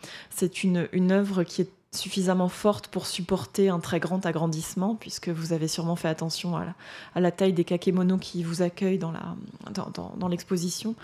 une, 0.64 0.88
une 0.92 1.12
œuvre 1.12 1.44
qui 1.44 1.62
est 1.62 1.70
suffisamment 1.94 2.48
forte 2.48 2.88
pour 2.88 3.07
supporter 3.07 3.68
un 3.68 3.80
très 3.80 4.00
grand 4.00 4.24
agrandissement, 4.26 4.94
puisque 4.94 5.28
vous 5.28 5.52
avez 5.52 5.68
sûrement 5.68 5.96
fait 5.96 6.09
attention 6.09 6.57
à 6.57 7.20
la, 7.20 7.30
taille 7.30 7.52
des 7.52 7.64
kakémonos 7.64 8.18
qui 8.18 8.42
vous 8.42 8.62
accueillent 8.62 8.98
dans, 8.98 10.28
l'exposition. 10.28 10.94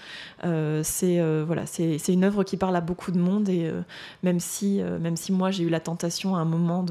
Euh, 0.44 0.82
c'est 0.84 1.20
euh, 1.20 1.44
voilà, 1.46 1.64
une 2.08 2.24
œuvre 2.24 2.44
qui 2.44 2.56
parle 2.56 2.76
à 2.76 2.80
beaucoup 2.80 3.12
de 3.12 3.18
monde, 3.18 3.48
et 3.48 3.66
euh, 3.66 3.82
même, 4.22 4.40
si, 4.40 4.80
même 5.00 5.16
si 5.16 5.32
moi 5.32 5.50
j'ai 5.50 5.64
eu 5.64 5.70
la 5.70 5.80
tentation 5.80 6.36
à 6.36 6.40
un 6.40 6.44
moment 6.44 6.84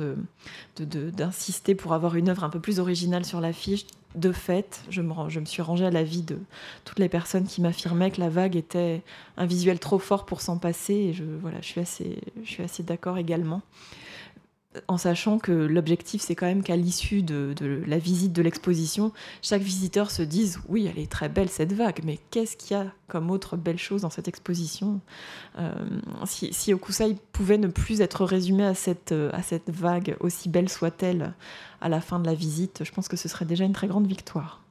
d'insister 0.77 1.73
de, 1.73 1.77
de, 1.77 1.81
pour 1.81 1.93
avoir 1.93 2.15
une 2.15 2.29
œuvre 2.29 2.43
un 2.43 2.49
peu 2.49 2.59
plus 2.59 2.79
originale 2.79 3.25
sur 3.25 3.41
l'affiche, 3.41 3.85
de 4.15 4.31
fait, 4.31 4.81
je 4.89 5.01
me, 5.01 5.45
suis 5.45 5.61
rangée 5.61 5.85
à 5.85 5.91
l'avis 5.91 6.23
de 6.23 6.39
toutes 6.83 6.99
les 6.99 7.09
personnes 7.09 7.45
qui 7.45 7.61
m'affirmaient 7.61 8.11
que 8.11 8.19
la 8.19 8.29
vague 8.29 8.55
était 8.55 9.03
un 9.37 9.45
visuel 9.45 9.79
trop 9.79 9.99
fort 9.99 10.25
pour 10.25 10.41
s'en 10.41 10.57
passer. 10.57 10.93
Et 10.93 11.13
je, 11.13 11.23
voilà, 11.23 11.61
je 11.61 11.67
suis 11.67 11.81
assez, 11.81 12.19
je 12.43 12.49
suis 12.49 12.63
assez 12.63 12.83
d'accord 12.83 13.17
également 13.17 13.61
en 14.87 14.97
sachant 14.97 15.39
que 15.39 15.51
l'objectif, 15.51 16.21
c'est 16.21 16.35
quand 16.35 16.45
même 16.45 16.61
qu'à 16.61 16.75
l'issue 16.75 17.23
de, 17.23 17.55
la 17.87 17.97
visite 17.97 18.33
de 18.33 18.41
l'exposition, 18.41 19.11
chaque 19.41 19.63
visiteur 19.63 20.11
se 20.11 20.21
dise 20.21 20.59
oui, 20.67 20.85
elle 20.85 21.01
est 21.01 21.11
très 21.11 21.27
belle 21.27 21.49
cette 21.49 21.73
vague, 21.73 22.01
mais 22.03 22.19
qu'est-ce 22.29 22.55
qu'il 22.55 22.77
y 22.77 22.79
a 22.79 22.85
comme 23.07 23.31
autre 23.31 23.57
belle 23.57 23.79
chose 23.79 24.03
dans 24.03 24.11
cette 24.11 24.27
exposition? 24.27 25.01
Euh, 25.57 25.73
Si, 26.25 26.73
Okusai 26.73 27.17
pouvait 27.31 27.57
ne 27.57 27.67
plus 27.67 28.01
être 28.01 28.25
résumé 28.25 28.63
à 28.63 28.75
cette, 28.75 29.11
à 29.11 29.41
cette 29.41 29.71
vague, 29.71 30.15
aussi 30.19 30.49
belle 30.49 30.69
soit-elle, 30.69 31.33
à 31.81 31.89
la 31.89 32.01
fin 32.01 32.19
de 32.19 32.27
la 32.27 32.35
visite, 32.35 32.83
je 32.83 32.91
pense 32.91 33.07
que 33.07 33.17
ce 33.17 33.27
serait 33.27 33.45
déjà 33.45 33.63
une 33.63 33.73
très 33.73 33.87
grande 33.87 34.07
victoire. 34.07 34.61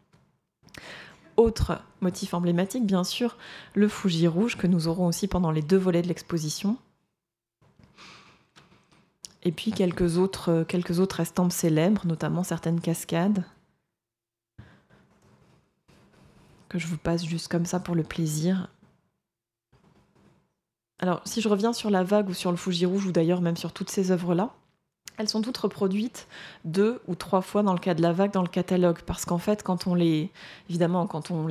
Autre 1.37 1.83
motif 2.01 2.35
emblématique, 2.35 2.87
bien 2.87 3.05
sûr, 3.05 3.37
le 3.75 3.89
Fuji 3.89 4.27
rouge 4.29 4.57
que 4.57 4.67
nous 4.67 4.89
aurons 4.89 5.07
aussi 5.07 5.29
pendant 5.29 5.51
les 5.51 5.63
deux 5.63 5.77
volets 5.77 6.03
de 6.03 6.09
l'exposition 6.09 6.77
et 9.43 9.53
puis 9.53 9.73
quelques 9.73 10.19
autres, 10.19 10.65
quelques 10.69 11.01
autres 11.01 11.21
estampes 11.21 11.53
célèbres, 11.53 12.07
notamment 12.07 12.43
certaines 12.43 12.81
cascades, 12.81 13.45
que 16.69 16.79
je 16.79 16.87
vous 16.87 16.99
passe 16.99 17.25
juste 17.25 17.49
comme 17.49 17.67
ça 17.67 17.81
pour 17.81 17.95
le 17.95 18.03
plaisir. 18.03 18.69
Alors, 20.99 21.23
si 21.25 21.41
je 21.41 21.49
reviens 21.49 21.73
sur 21.73 21.91
la 21.91 22.03
vague 22.03 22.29
ou 22.29 22.35
sur 22.35 22.51
le 22.51 22.57
Fuji 22.57 22.85
rouge, 22.85 23.07
ou 23.07 23.13
d'ailleurs 23.13 23.41
même 23.41 23.57
sur 23.57 23.73
toutes 23.73 23.91
ces 23.91 24.11
œuvres-là, 24.11 24.55
elles 25.19 25.29
sont 25.29 25.43
toutes 25.43 25.57
reproduites 25.59 26.29
deux 26.65 27.01
ou 27.09 27.17
trois 27.17 27.43
fois 27.43 27.65
dans 27.65 27.73
le 27.73 27.79
cas 27.79 27.95
de 27.95 28.03
la 28.03 28.13
vague 28.13 28.33
dans 28.33 28.43
le 28.43 28.49
catalogue. 28.49 28.99
Parce 29.05 29.25
qu'en 29.25 29.39
fait, 29.39 29.63
quand 29.63 29.87
on 29.87 29.95
les. 29.95 30.31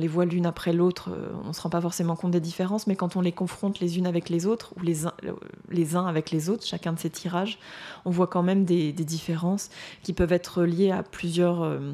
Voit 0.08 0.24
l'une 0.24 0.46
après 0.46 0.72
l'autre, 0.72 1.10
euh, 1.10 1.28
on 1.44 1.48
ne 1.48 1.52
se 1.52 1.60
rend 1.60 1.68
pas 1.68 1.82
forcément 1.82 2.16
compte 2.16 2.30
des 2.30 2.40
différences, 2.40 2.86
mais 2.86 2.96
quand 2.96 3.16
on 3.16 3.20
les 3.20 3.32
confronte 3.32 3.78
les 3.78 3.98
unes 3.98 4.06
avec 4.06 4.30
les 4.30 4.46
autres, 4.46 4.72
ou 4.78 4.82
les, 4.82 5.06
uns, 5.06 5.12
uns 5.94 6.06
avec 6.06 6.30
les 6.30 6.48
autres, 6.48 6.66
chacun 6.66 6.94
de 6.94 6.98
ces 6.98 7.10
tirages, 7.10 7.58
on 8.06 8.10
voit 8.10 8.26
quand 8.26 8.42
même 8.42 8.64
des, 8.64 8.92
différences 8.92 9.68
qui 10.02 10.14
peuvent 10.14 10.32
être 10.32 10.62
liées 10.62 10.90
à 10.90 11.02
plusieurs, 11.02 11.62
euh, 11.62 11.92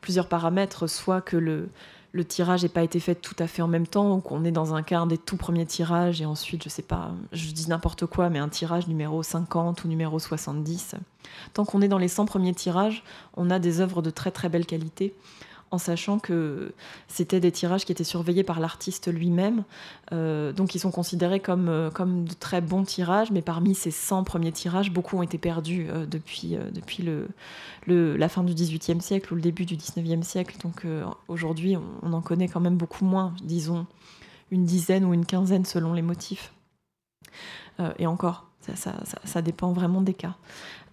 plusieurs 0.00 0.26
paramètres. 0.26 0.86
Soit 0.86 1.20
que 1.20 1.36
le 1.36 1.68
le 2.12 2.24
tirage 2.24 2.62
n'ait 2.62 2.68
pas 2.68 2.82
été 2.82 2.98
fait 3.00 3.14
tout 3.14 3.36
à 3.38 3.46
fait 3.46 3.62
en 3.62 3.68
même 3.68 3.86
temps, 3.86 4.14
ou 4.14 4.20
qu'on 4.20 4.44
est 4.44 4.50
dans 4.50 4.74
un 4.74 4.82
cas 4.82 5.06
des 5.06 5.18
tout 5.18 5.36
premiers 5.36 5.66
tirages, 5.66 6.20
et 6.20 6.26
ensuite, 6.26 6.64
je 6.64 6.68
sais 6.68 6.82
pas, 6.82 7.12
je 7.32 7.50
dis 7.52 7.68
n'importe 7.68 8.06
quoi, 8.06 8.30
mais 8.30 8.38
un 8.38 8.48
tirage 8.48 8.88
numéro 8.88 9.22
50 9.22 9.84
ou 9.84 9.88
numéro 9.88 10.18
70. 10.18 10.96
Tant 11.54 11.64
qu'on 11.64 11.80
est 11.82 11.88
dans 11.88 11.98
les 11.98 12.08
100 12.08 12.26
premiers 12.26 12.54
tirages, 12.54 13.04
on 13.36 13.50
a 13.50 13.58
des 13.58 13.80
œuvres 13.80 14.02
de 14.02 14.10
très 14.10 14.30
très 14.30 14.48
belle 14.48 14.66
qualité 14.66 15.14
en 15.70 15.78
sachant 15.78 16.18
que 16.18 16.72
c'était 17.06 17.38
des 17.38 17.52
tirages 17.52 17.84
qui 17.84 17.92
étaient 17.92 18.04
surveillés 18.04 18.42
par 18.42 18.58
l'artiste 18.58 19.12
lui-même. 19.12 19.62
Euh, 20.12 20.52
donc 20.52 20.74
ils 20.74 20.80
sont 20.80 20.90
considérés 20.90 21.40
comme, 21.40 21.68
euh, 21.68 21.90
comme 21.90 22.24
de 22.24 22.34
très 22.34 22.60
bons 22.60 22.82
tirages, 22.82 23.30
mais 23.30 23.42
parmi 23.42 23.74
ces 23.74 23.92
100 23.92 24.24
premiers 24.24 24.52
tirages, 24.52 24.90
beaucoup 24.90 25.16
ont 25.16 25.22
été 25.22 25.38
perdus 25.38 25.86
euh, 25.88 26.06
depuis, 26.06 26.56
le, 27.86 28.16
la 28.16 28.28
fin 28.28 28.42
du 28.42 28.52
XVIIIe 28.54 29.00
siècle 29.00 29.32
ou 29.32 29.36
le 29.36 29.42
début 29.42 29.64
du 29.64 29.76
XIXe 29.76 30.26
siècle. 30.26 30.56
Donc 30.62 30.84
aujourd'hui, 31.28 31.76
on, 32.02 32.12
en 32.12 32.20
connaît 32.20 32.48
quand 32.48 32.60
même 32.60 32.76
beaucoup 32.76 33.04
moins, 33.04 33.34
disons 33.42 33.86
une 34.50 34.64
dizaine 34.64 35.04
ou 35.04 35.14
une 35.14 35.24
quinzaine 35.24 35.64
selon 35.64 35.92
les 35.92 36.02
motifs. 36.02 36.52
et 37.98 38.06
encore, 38.06 38.46
ça, 38.74 38.94
ça, 39.24 39.42
dépend 39.42 39.72
vraiment 39.72 40.00
des 40.00 40.14
cas. 40.14 40.36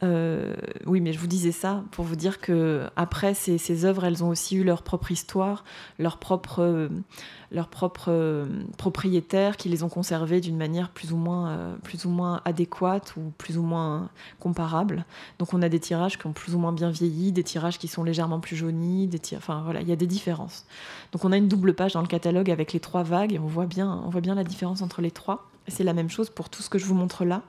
Euh, 0.04 0.54
oui, 0.86 1.02
mais 1.02 1.12
je 1.12 1.18
vous 1.18 1.28
disais 1.28 1.52
ça 1.52 1.84
pour 1.92 2.06
vous 2.06 2.16
dire 2.16 2.40
que 2.40 2.88
après 2.96 3.34
ces, 3.34 3.86
œuvres, 3.86 4.06
elles 4.06 4.24
ont 4.24 4.30
aussi 4.30 4.56
eu 4.56 4.64
leur 4.64 4.84
propre 4.84 5.12
histoire, 5.12 5.64
leur 5.98 6.18
propre, 6.18 6.90
leur 7.52 7.68
propre 7.68 8.10
euh, 8.10 8.46
propriétaires 8.78 9.58
qui 9.58 9.70
les 9.70 9.82
ont 9.82 9.90
conservées 9.90 10.40
d'une 10.40 10.58
manière 10.58 10.90
plus 10.90 11.14
ou 11.14 11.18
moins, 11.18 11.50
euh, 11.50 11.76
plus 11.84 12.06
ou 12.06 12.10
moins 12.10 12.42
adéquate 12.46 13.16
ou 13.18 13.32
plus 13.40 13.58
ou 13.58 13.64
moins 13.64 14.10
comparable. 14.40 15.04
Donc 15.40 15.54
on 15.56 15.64
a 15.64 15.70
des 15.70 15.80
tirages 15.80 16.20
qui 16.20 16.28
ont 16.28 16.34
plus 16.34 16.54
ou 16.54 16.60
moins 16.60 16.74
bien 16.74 16.92
vieilli, 16.92 17.32
des 17.32 17.44
tirages 17.44 17.80
qui 17.80 17.88
sont 17.88 18.04
légèrement 18.04 18.40
plus 18.40 18.56
jaunis, 18.56 19.08
des 19.08 19.20
enfin 19.36 19.62
voilà, 19.64 19.82
il 19.82 19.90
y 19.90 19.94
a 19.94 19.96
des 19.96 20.08
différences. 20.08 20.66
Donc 21.12 21.26
on 21.26 21.32
a 21.32 21.38
une 21.38 21.48
double 21.48 21.74
page 21.74 21.94
dans 21.94 22.02
le 22.02 22.08
catalogue 22.08 22.52
avec 22.52 22.72
les 22.72 22.80
trois 22.80 23.04
vagues 23.04 23.34
et 23.34 23.40
on 23.40 23.48
voit 23.48 23.66
bien, 23.66 24.04
on 24.06 24.10
voit 24.10 24.22
bien 24.22 24.36
la 24.36 24.44
différence 24.44 24.84
entre 24.84 25.02
les 25.02 25.12
trois. 25.12 25.50
C'est 25.68 25.84
la 25.84 25.94
même 25.94 26.10
chose 26.10 26.30
pour 26.30 26.50
tout 26.50 26.62
ce 26.62 26.70
que 26.70 26.78
je 26.78 26.86
vous 26.86 26.96
montre 26.96 27.26
là, 27.26 27.44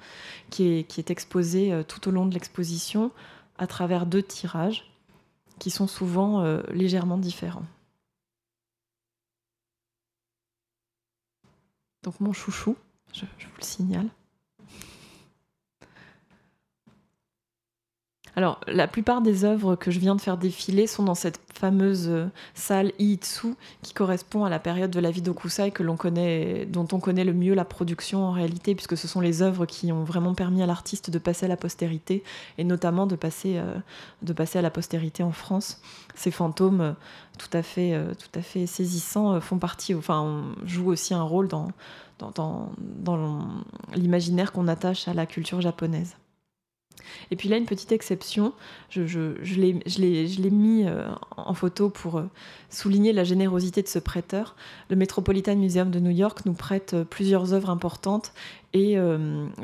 qui 0.50 0.64
est, 0.66 1.10
exposé 1.10 1.72
euh, 1.72 1.82
tout 1.82 2.08
au 2.08 2.10
long 2.10 2.26
de 2.26 2.34
l'exposition 2.34 3.10
à 3.58 3.66
travers 3.66 4.06
deux 4.06 4.22
tirages 4.22 4.90
qui 5.58 5.70
sont 5.70 5.86
souvent 5.86 6.42
euh, 6.42 6.62
légèrement 6.70 7.18
différents. 7.18 7.66
Donc 12.02 12.20
mon 12.20 12.32
chouchou, 12.32 12.76
je 13.12 13.24
vous 13.24 13.56
le 13.58 13.64
signale. 13.64 14.08
Alors, 18.38 18.60
la 18.68 18.86
plupart 18.86 19.20
des 19.20 19.44
œuvres 19.44 19.74
que 19.74 19.90
je 19.90 19.98
viens 19.98 20.14
de 20.14 20.20
faire 20.20 20.36
défiler 20.36 20.86
sont 20.86 21.02
dans 21.02 21.16
cette 21.16 21.40
fameuse 21.54 22.06
euh, 22.08 22.26
salle 22.54 22.92
Iitsu 23.00 23.56
qui 23.82 23.92
correspond 23.94 24.44
à 24.44 24.48
la 24.48 24.60
période 24.60 24.92
de 24.92 25.00
la 25.00 25.10
vie 25.10 25.22
d'Okusai 25.22 25.72
que 25.72 25.82
l'on 25.82 25.96
connaît, 25.96 26.64
dont 26.64 26.86
on 26.92 27.00
connaît 27.00 27.24
le 27.24 27.32
mieux 27.32 27.54
la 27.54 27.64
production 27.64 28.22
en 28.22 28.30
réalité, 28.30 28.76
puisque 28.76 28.96
ce 28.96 29.08
sont 29.08 29.20
les 29.20 29.42
œuvres 29.42 29.66
qui 29.66 29.90
ont 29.90 30.04
vraiment 30.04 30.34
permis 30.34 30.62
à 30.62 30.66
l'artiste 30.66 31.10
de 31.10 31.18
passer 31.18 31.46
à 31.46 31.48
la 31.48 31.56
postérité 31.56 32.22
et 32.58 32.62
notamment 32.62 33.08
de 33.08 33.16
passer, 33.16 33.58
euh, 33.58 34.54
à 34.54 34.62
la 34.62 34.70
postérité 34.70 35.24
en 35.24 35.32
France. 35.32 35.82
Ces 36.14 36.30
fantômes 36.30 36.80
euh, 36.80 36.92
tout 37.38 37.58
à 37.58 37.62
fait, 37.64 38.66
saisissants 38.66 39.40
font 39.40 39.58
partie, 39.58 39.96
enfin, 39.96 40.44
jouent 40.64 40.92
aussi 40.92 41.12
un 41.12 41.24
rôle 41.24 41.48
dans 41.48 41.72
l'imaginaire 43.96 44.52
qu'on 44.52 44.68
attache 44.68 45.08
à 45.08 45.12
la 45.14 45.26
culture 45.26 45.60
japonaise. 45.60 46.14
Et 47.30 47.36
puis 47.36 47.48
là, 47.48 47.56
une 47.56 47.66
petite 47.66 47.92
exception, 47.92 48.52
je, 48.90 49.06
je, 49.06 49.34
je 49.42 49.60
l'ai 49.60 50.50
mis 50.50 50.84
euh, 50.86 51.08
en 51.36 51.54
photo 51.54 51.90
pour 51.90 52.18
euh, 52.18 52.24
souligner 52.70 53.12
la 53.12 53.24
générosité 53.24 53.82
de 53.82 53.88
ce 53.88 53.98
prêteur. 53.98 54.56
Le 54.90 54.96
Metropolitan 54.96 55.56
Museum 55.56 55.90
de 55.90 56.00
New 56.00 56.10
York 56.10 56.40
nous 56.46 56.52
prête 56.52 56.94
euh, 56.94 57.04
plusieurs 57.04 57.52
œuvres 57.52 57.70
importantes 57.70 58.32
et 58.74 58.98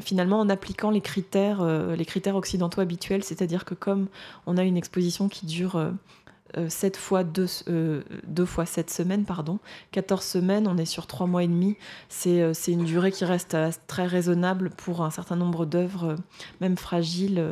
finalement 0.00 0.40
en 0.40 0.48
appliquant 0.48 0.88
les 0.88 1.02
critères, 1.02 1.62
les 1.94 2.04
critères 2.06 2.36
occidentaux 2.36 2.80
habituels, 2.80 3.22
c'est-à-dire 3.22 3.66
que 3.66 3.74
comme 3.74 4.06
on 4.46 4.56
a 4.56 4.64
une 4.64 4.78
exposition 4.78 5.28
qui 5.28 5.44
dure 5.44 5.92
7 6.68 6.96
euh, 6.96 6.98
fois 6.98 7.24
2, 7.24 7.46
euh, 7.68 8.02
fois 8.46 8.66
7 8.66 8.90
semaines, 8.90 9.24
pardon. 9.24 9.58
14 9.92 10.24
semaines, 10.24 10.66
on 10.66 10.76
est 10.76 10.84
sur 10.84 11.06
3 11.06 11.26
mois 11.26 11.42
et 11.42 11.48
demi. 11.48 11.76
Euh, 12.26 12.52
c'est 12.54 12.72
une 12.72 12.84
durée 12.84 13.12
qui 13.12 13.24
reste 13.24 13.56
très 13.86 14.06
raisonnable 14.06 14.70
pour 14.70 15.02
un 15.02 15.10
certain 15.10 15.36
nombre 15.36 15.66
d'œuvres, 15.66 16.16
même 16.60 16.76
fragiles, 16.76 17.42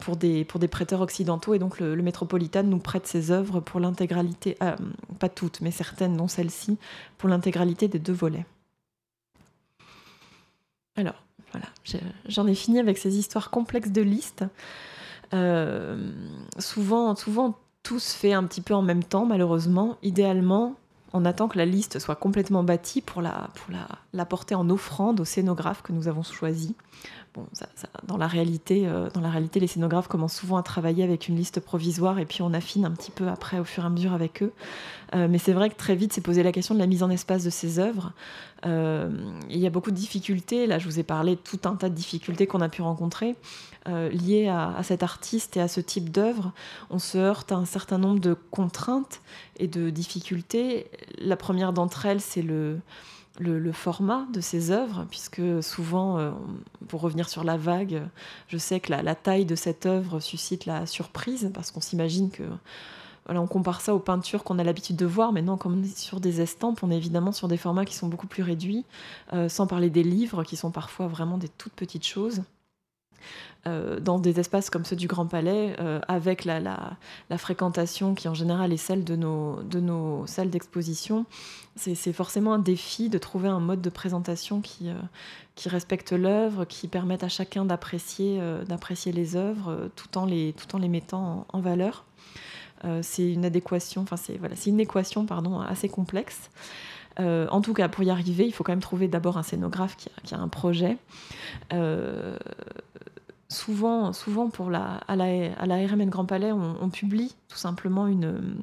pour, 0.00 0.16
des, 0.16 0.44
pour 0.44 0.58
des 0.60 0.68
prêteurs 0.68 1.00
occidentaux. 1.00 1.54
Et 1.54 1.58
donc 1.58 1.78
le, 1.78 2.02
Métropolitain 2.02 2.62
nous 2.64 2.78
prête 2.78 3.06
ses 3.06 3.30
œuvres 3.30 3.60
pour 3.60 3.78
l'intégralité, 3.78 4.56
pas 5.18 5.28
toutes, 5.28 5.60
mais 5.60 5.70
certaines, 5.70 6.16
dont 6.16 6.28
celle-ci, 6.28 6.78
pour 7.18 7.28
l'intégralité 7.28 7.86
des 7.86 8.00
deux 8.00 8.12
volets. 8.12 8.44
Alors, 10.96 11.22
voilà, 11.52 11.66
j'en 12.26 12.46
ai, 12.46 12.54
fini 12.54 12.80
avec 12.80 12.98
ces 12.98 13.18
histoires 13.18 13.50
complexes 13.50 13.90
de 13.90 14.02
listes. 14.02 14.44
souvent, 16.58 17.14
souvent, 17.14 17.56
tout 17.82 17.98
se 17.98 18.16
fait 18.16 18.32
un 18.32 18.44
petit 18.44 18.60
peu 18.60 18.74
en 18.74 18.82
même 18.82 19.04
temps, 19.04 19.26
malheureusement. 19.26 19.96
Idéalement, 20.02 20.76
on 21.12 21.24
attend 21.24 21.48
que 21.48 21.58
la 21.58 21.66
liste 21.66 21.98
soit 21.98 22.16
complètement 22.16 22.62
bâtie 22.62 23.00
pour 23.00 23.22
la, 23.22 23.50
porter 24.24 24.54
en 24.54 24.68
offrande 24.70 25.20
au 25.20 25.24
scénographe 25.24 25.82
que 25.82 25.92
nous 25.92 26.08
avons 26.08 26.22
choisi. 26.22 26.74
Bon, 27.34 27.46
dans, 28.06 28.18
la 28.18 28.26
réalité, 28.26 28.86
euh, 28.86 29.08
dans 29.08 29.22
la 29.22 29.30
réalité, 29.30 29.58
les 29.58 29.66
scénographes 29.66 30.06
commencent 30.06 30.36
souvent 30.36 30.58
à 30.58 30.62
travailler 30.62 31.02
avec 31.02 31.28
une 31.28 31.36
liste 31.36 31.60
provisoire 31.60 32.18
et 32.18 32.26
puis 32.26 32.42
on 32.42 32.52
affine 32.52 32.84
un 32.84 32.90
petit 32.90 33.10
peu 33.10 33.26
après 33.26 33.58
au 33.58 33.64
fur 33.64 33.84
et 33.84 33.86
à 33.86 33.90
mesure 33.90 34.12
avec 34.12 34.42
eux. 34.42 34.52
Euh, 35.14 35.28
mais 35.30 35.38
c'est 35.38 35.54
vrai 35.54 35.70
que 35.70 35.76
très 35.76 35.94
vite, 35.94 36.12
c'est 36.12 36.20
posé 36.20 36.42
la 36.42 36.52
question 36.52 36.74
de 36.74 36.78
la 36.78 36.86
mise 36.86 37.02
en 37.02 37.08
espace 37.08 37.42
de 37.42 37.50
ces 37.50 37.78
œuvres. 37.78 38.12
Euh, 38.66 39.10
il 39.48 39.58
y 39.58 39.66
a 39.66 39.70
beaucoup 39.70 39.90
de 39.90 39.96
difficultés. 39.96 40.66
Là, 40.66 40.78
je 40.78 40.84
vous 40.84 40.98
ai 40.98 41.02
parlé 41.02 41.36
de 41.36 41.40
tout 41.40 41.60
un 41.64 41.74
tas 41.74 41.88
de 41.88 41.94
difficultés 41.94 42.46
qu'on 42.46 42.60
a 42.60 42.68
pu 42.68 42.82
rencontrer 42.82 43.34
liées 43.86 44.48
à, 44.48 44.80
cet 44.82 45.02
artiste 45.02 45.56
et 45.56 45.60
à 45.60 45.68
ce 45.68 45.80
type 45.80 46.10
d'œuvre. 46.10 46.52
On 46.90 46.98
se 46.98 47.18
heurte 47.18 47.52
à 47.52 47.56
un 47.56 47.64
certain 47.64 47.98
nombre 47.98 48.20
de 48.20 48.34
contraintes 48.50 49.20
et 49.58 49.68
de 49.68 49.90
difficultés. 49.90 50.90
La 51.18 51.36
première 51.36 51.72
d'entre 51.72 52.06
elles, 52.06 52.20
c'est 52.20 52.42
le 52.42 52.80
format 53.72 54.26
de 54.32 54.40
ces 54.40 54.70
œuvres, 54.70 55.06
puisque 55.10 55.62
souvent, 55.62 56.18
euh, 56.18 56.30
pour 56.88 57.00
revenir 57.00 57.28
sur 57.28 57.44
la 57.44 57.56
vague, 57.56 58.02
je 58.48 58.58
sais 58.58 58.80
que 58.80 58.92
la, 58.92 59.14
taille 59.14 59.46
de 59.46 59.54
cette 59.54 59.86
œuvre 59.86 60.20
suscite 60.20 60.66
la 60.66 60.86
surprise, 60.86 61.50
parce 61.52 61.70
qu'on 61.70 61.80
s'imagine 61.80 62.30
que... 62.30 62.44
Voilà, 63.26 63.40
on 63.40 63.46
compare 63.46 63.80
ça 63.80 63.94
aux 63.94 64.00
peintures 64.00 64.42
qu'on 64.42 64.58
a 64.58 64.64
l'habitude 64.64 64.96
de 64.96 65.06
voir, 65.06 65.30
mais 65.32 65.42
non, 65.42 65.56
comme 65.56 65.78
on 65.78 65.82
est 65.84 65.96
sur 65.96 66.18
des 66.18 66.40
estampes, 66.40 66.82
on 66.82 66.90
est 66.90 66.96
évidemment 66.96 67.30
sur 67.30 67.46
des 67.46 67.56
formats 67.56 67.84
qui 67.84 67.94
sont 67.94 68.08
beaucoup 68.08 68.26
plus 68.26 68.42
réduits, 68.42 68.84
euh, 69.32 69.48
sans 69.48 69.68
parler 69.68 69.90
des 69.90 70.02
livres, 70.02 70.42
qui 70.42 70.56
sont 70.56 70.72
parfois 70.72 71.06
vraiment 71.06 71.38
des 71.38 71.48
toutes 71.48 71.72
petites 71.74 72.04
choses. 72.04 72.42
Euh, 73.68 74.00
dans 74.00 74.18
des 74.18 74.40
espaces 74.40 74.70
comme 74.70 74.84
ceux 74.84 74.96
du 74.96 75.06
Grand 75.06 75.26
Palais, 75.26 75.76
euh, 75.78 76.00
avec 76.08 76.44
la, 76.44 76.96
fréquentation 77.36 78.16
qui 78.16 78.26
en 78.26 78.34
général 78.34 78.72
est 78.72 78.76
celle 78.76 79.04
de 79.04 79.14
nos, 79.14 80.26
salles 80.26 80.50
d'exposition, 80.50 81.26
c'est 81.76 82.12
forcément 82.12 82.54
un 82.54 82.58
défi 82.58 83.08
de 83.08 83.18
trouver 83.18 83.48
un 83.48 83.60
mode 83.60 83.80
de 83.80 83.90
présentation 83.90 84.60
qui, 84.60 84.88
euh, 84.88 84.94
respecte 85.66 86.10
l'œuvre, 86.10 86.64
qui 86.64 86.88
permette 86.88 87.22
à 87.22 87.28
chacun 87.28 87.64
d'apprécier 87.64 88.40
les 89.12 89.36
œuvres 89.36 89.90
tout 89.94 90.18
en 90.18 90.26
les, 90.26 90.54
mettant 90.88 91.46
en, 91.52 91.60
valeur. 91.60 92.04
c'est 93.02 93.30
une 93.30 93.44
adéquation, 93.44 94.02
enfin 94.02 94.16
c'est 94.16 94.40
une 94.66 94.80
équation 94.80 95.24
assez 95.68 95.88
complexe. 95.88 96.50
en 97.18 97.60
tout 97.60 97.74
cas, 97.74 97.88
pour 97.88 98.02
y 98.02 98.10
arriver, 98.10 98.44
il 98.44 98.52
faut 98.52 98.64
quand 98.64 98.72
même 98.72 98.80
trouver 98.80 99.06
d'abord 99.06 99.38
un 99.38 99.44
scénographe 99.44 99.96
qui 99.96 100.34
a, 100.34 100.38
un 100.38 100.48
projet. 100.48 100.98
Souvent, 103.52 104.12
souvent 104.12 104.50
pour 104.50 104.70
la, 104.70 105.00
à, 105.06 105.16
la, 105.16 105.54
à 105.56 105.66
la 105.66 105.86
RMN 105.86 106.08
Grand 106.08 106.24
Palais, 106.24 106.52
on, 106.52 106.90
publie 106.90 107.34
tout 107.48 107.56
simplement 107.56 108.06
une, 108.06 108.56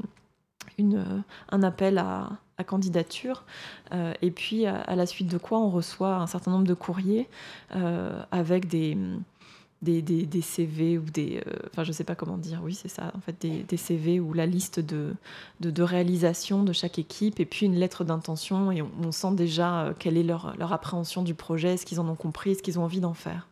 une, 0.77 1.23
un 1.49 1.63
appel 1.63 1.97
à, 1.97 2.29
à 2.57 2.63
candidature, 2.63 3.45
euh, 3.93 4.13
et 4.21 4.31
puis 4.31 4.65
à, 4.65 4.95
la 4.95 5.05
suite 5.05 5.27
de 5.27 5.37
quoi 5.37 5.59
on 5.59 5.69
reçoit 5.69 6.17
un 6.17 6.27
certain 6.27 6.51
nombre 6.51 6.67
de 6.67 6.73
courriers 6.73 7.29
euh, 7.75 8.21
avec 8.31 8.67
des, 8.67 8.97
des, 9.81 10.01
des, 10.01 10.41
CV 10.41 10.97
ou 10.97 11.03
des... 11.03 11.41
Euh, 11.47 11.53
enfin, 11.71 11.85
je 11.85 11.93
sais 11.93 12.03
pas 12.03 12.15
comment 12.15 12.37
dire, 12.37 12.59
oui, 12.63 12.73
c'est 12.75 12.89
ça, 12.89 13.11
en 13.15 13.21
fait, 13.21 13.35
des, 13.39 13.63
des, 13.63 13.77
CV 13.77 14.19
ou 14.19 14.33
la 14.33 14.45
liste 14.45 14.81
de, 14.81 15.15
de, 15.61 15.71
de 15.71 15.83
réalisations 15.83 16.63
de 16.63 16.73
chaque 16.73 16.99
équipe, 16.99 17.39
et 17.39 17.45
puis 17.45 17.65
une 17.65 17.75
lettre 17.75 18.03
d'intention, 18.03 18.71
et 18.71 18.81
on, 18.81 18.91
on, 19.01 19.11
sent 19.13 19.35
déjà 19.35 19.93
quelle 19.97 20.17
est 20.17 20.23
leur, 20.23 20.53
leur 20.57 20.73
appréhension 20.73 21.23
du 21.23 21.33
projet, 21.33 21.77
ce 21.77 21.85
qu'ils 21.85 22.01
en 22.01 22.09
ont 22.09 22.15
compris, 22.15 22.55
ce 22.55 22.61
qu'ils 22.61 22.77
ont 22.77 22.83
envie 22.83 23.01
d'en 23.01 23.13
faire. 23.13 23.47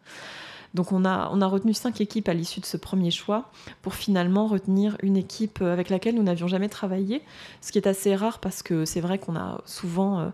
Donc 0.73 0.91
on 0.91 1.05
a, 1.05 1.29
on 1.31 1.41
a 1.41 1.47
retenu 1.47 1.73
cinq 1.73 2.01
équipes 2.01 2.29
à 2.29 2.33
l'issue 2.33 2.59
de 2.59 2.65
ce 2.65 2.77
premier 2.77 3.11
choix 3.11 3.49
pour 3.81 3.95
finalement 3.95 4.47
retenir 4.47 4.97
une 5.01 5.17
équipe 5.17 5.61
avec 5.61 5.89
laquelle 5.89 6.15
nous 6.15 6.23
n'avions 6.23 6.47
jamais 6.47 6.69
travaillé, 6.69 7.21
ce 7.61 7.71
qui 7.71 7.77
est 7.77 7.87
assez 7.87 8.15
rare 8.15 8.39
parce 8.39 8.63
que 8.63 8.85
c'est 8.85 9.01
vrai 9.01 9.17
qu'on 9.17 9.35
a 9.35 9.61
souvent, 9.65 10.19
euh, 10.19 10.29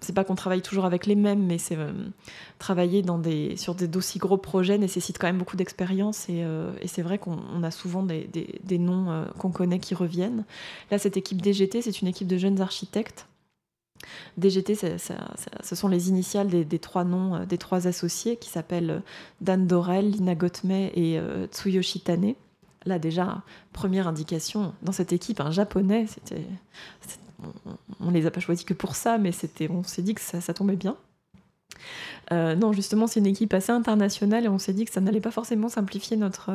c'est 0.00 0.14
pas 0.14 0.24
qu'on 0.24 0.34
travaille 0.34 0.62
toujours 0.62 0.84
avec 0.84 1.06
les 1.06 1.14
mêmes, 1.14 1.44
mais 1.44 1.58
c'est 1.58 1.76
euh, 1.76 1.92
travailler 2.58 3.04
sur 3.56 3.74
des 3.74 3.88
d'aussi 3.88 4.18
gros 4.18 4.36
projets 4.36 4.78
nécessite 4.78 5.18
quand 5.18 5.26
même 5.26 5.38
beaucoup 5.38 5.56
d'expérience 5.56 6.28
et, 6.28 6.42
euh, 6.44 6.72
et 6.80 6.88
c'est 6.88 7.02
vrai 7.02 7.18
qu'on 7.18 7.62
a 7.62 7.70
souvent 7.70 8.02
des, 8.02 8.24
des, 8.24 8.60
des 8.62 8.78
noms 8.78 9.26
qu'on 9.38 9.50
connaît 9.50 9.78
qui 9.78 9.94
reviennent. 9.94 10.44
Là, 10.90 10.98
cette 10.98 11.16
équipe 11.16 11.42
DGT, 11.42 11.82
c'est 11.82 12.00
une 12.00 12.08
équipe 12.08 12.28
de 12.28 12.38
jeunes 12.38 12.60
architectes 12.60 13.26
DGT, 14.36 14.74
ce 14.74 15.74
sont 15.74 15.88
les 15.88 16.08
initiales 16.08 16.48
des, 16.48 16.78
trois 16.78 17.04
noms 17.04 17.34
euh, 17.34 17.44
des 17.46 17.58
trois 17.58 17.86
associés 17.86 18.36
qui 18.36 18.50
s'appellent 18.50 18.90
euh, 18.90 19.00
Dan 19.40 19.66
Dorel, 19.66 20.10
Lina 20.10 20.34
Gotmei 20.34 20.92
et 20.94 21.18
euh, 21.18 21.46
Tsuyoshi 21.46 22.00
Tane. 22.00 22.34
Là 22.86 22.98
déjà, 22.98 23.42
première 23.72 24.06
indication, 24.08 24.74
dans 24.82 24.92
cette 24.92 25.12
équipe, 25.12 25.40
un 25.40 25.50
japonais, 25.50 26.06
c'était, 26.06 26.44
on, 28.00 28.06
ne 28.06 28.12
les 28.12 28.26
a 28.26 28.30
pas 28.30 28.40
choisis 28.40 28.64
que 28.64 28.74
pour 28.74 28.94
ça, 28.94 29.16
mais 29.16 29.32
c'était, 29.32 29.70
on 29.70 29.82
s'est 29.82 30.02
dit 30.02 30.14
que 30.14 30.20
ça 30.20 30.52
tombait 30.52 30.76
bien. 30.76 30.96
Euh, 32.32 32.54
non, 32.54 32.72
justement, 32.72 33.06
c'est 33.06 33.20
une 33.20 33.26
équipe 33.26 33.52
assez 33.52 33.72
internationale 33.72 34.44
et 34.44 34.48
on 34.48 34.58
s'est 34.58 34.72
dit 34.72 34.84
que 34.84 34.92
ça 34.92 35.00
n'allait 35.00 35.20
pas 35.20 35.30
forcément 35.30 35.68
simplifier 35.68 36.16
notre, 36.16 36.52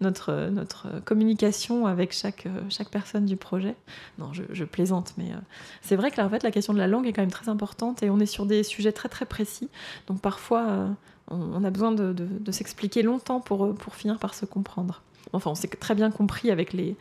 notre, 0.00 0.48
notre 0.50 1.00
communication 1.04 1.86
avec 1.86 2.12
chaque, 2.12 2.46
chaque 2.68 2.90
personne 2.90 3.26
du 3.26 3.36
projet. 3.36 3.74
Non, 4.18 4.32
je, 4.32 4.64
plaisante, 4.64 5.12
mais 5.18 5.32
euh, 5.32 5.36
c'est 5.82 5.96
vrai 5.96 6.10
que 6.10 6.20
en 6.20 6.28
fait, 6.28 6.42
la 6.42 6.50
question 6.50 6.72
de 6.72 6.78
la 6.78 6.86
langue 6.86 7.06
est 7.06 7.12
quand 7.12 7.22
même 7.22 7.30
très 7.30 7.48
importante 7.48 8.02
et 8.02 8.10
on 8.10 8.20
est 8.20 8.26
sur 8.26 8.46
des 8.46 8.62
sujets 8.62 8.92
très 8.92 9.08
très 9.08 9.26
précis. 9.26 9.68
Donc 10.06 10.20
parfois, 10.20 10.66
euh, 10.68 10.88
on, 11.28 11.64
a 11.64 11.70
besoin 11.70 11.92
de, 11.92 12.12
de 12.12 12.52
s'expliquer 12.52 13.02
longtemps 13.02 13.40
pour, 13.40 13.74
pour 13.74 13.96
finir 13.96 14.18
par 14.18 14.34
se 14.34 14.44
comprendre. 14.44 15.02
Enfin, 15.32 15.50
on 15.50 15.54
s'est 15.54 15.68
très 15.68 15.94
bien 15.94 16.10
compris 16.10 16.50
avec 16.50 16.72
les, 16.72 16.96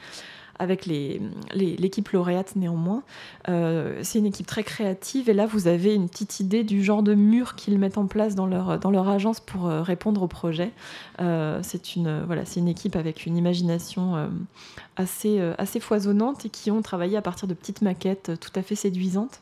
avec 0.62 0.86
l'équipe 0.86 2.10
lauréate 2.10 2.56
néanmoins. 2.56 3.02
Euh, 3.50 4.00
c'est 4.04 4.20
une 4.20 4.28
équipe 4.28 4.46
très 4.46 4.64
créative 4.64 5.28
et 5.28 5.34
là 5.34 5.48
vous 5.48 5.68
avez 5.68 5.96
une 5.96 6.08
petite 6.08 6.40
idée 6.40 6.64
du 6.64 6.84
genre 6.84 7.02
de 7.02 7.16
mur 7.16 7.56
qu'ils 7.56 7.80
mettent 7.80 7.98
en 7.98 8.06
place 8.06 8.36
dans 8.36 8.46
leur, 8.46 9.10
agence 9.10 9.40
pour 9.40 9.68
euh, 9.68 9.82
répondre 9.82 10.22
au 10.22 10.28
projet. 10.28 10.72
Euh, 11.20 11.60
c'est 11.64 11.96
une, 11.96 12.68
équipe 12.68 12.96
avec 12.96 13.26
une 13.26 13.38
imagination 13.38 14.30
assez 14.98 15.80
foisonnante 15.80 16.46
et 16.46 16.50
qui 16.50 16.70
ont 16.70 16.84
travaillé 16.84 17.18
à 17.18 17.24
partir 17.24 17.48
de 17.48 17.56
petites 17.56 17.82
maquettes 17.82 18.32
tout 18.40 18.52
à 18.54 18.62
fait 18.62 18.76
séduisantes. 18.76 19.42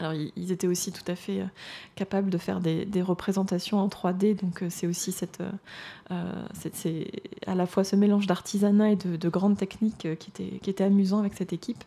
Alors, 0.00 0.12
ils 0.12 0.50
étaient 0.50 0.66
aussi 0.66 0.90
tout 0.90 1.04
à 1.06 1.14
fait 1.14 1.40
euh, 1.40 1.46
capables 1.94 2.28
de 2.28 2.38
faire 2.38 2.60
des, 2.60 3.02
représentations 3.02 3.78
en 3.78 3.88
3D, 3.88 4.40
donc 4.40 4.62
euh, 4.62 4.66
c'est 4.68 4.86
aussi 4.86 5.12
cette, 5.12 5.40
euh, 6.10 6.44
à 7.46 7.54
la 7.54 7.66
fois 7.66 7.84
ce 7.84 7.94
mélange 7.94 8.26
d'artisanat 8.26 8.92
et 8.92 8.96
de, 8.96 9.28
grandes 9.28 9.56
techniques 9.56 10.08
qui 10.18 10.70
était, 10.70 10.84
amusant 10.84 11.20
avec 11.20 11.34
cette 11.34 11.52
équipe. 11.52 11.84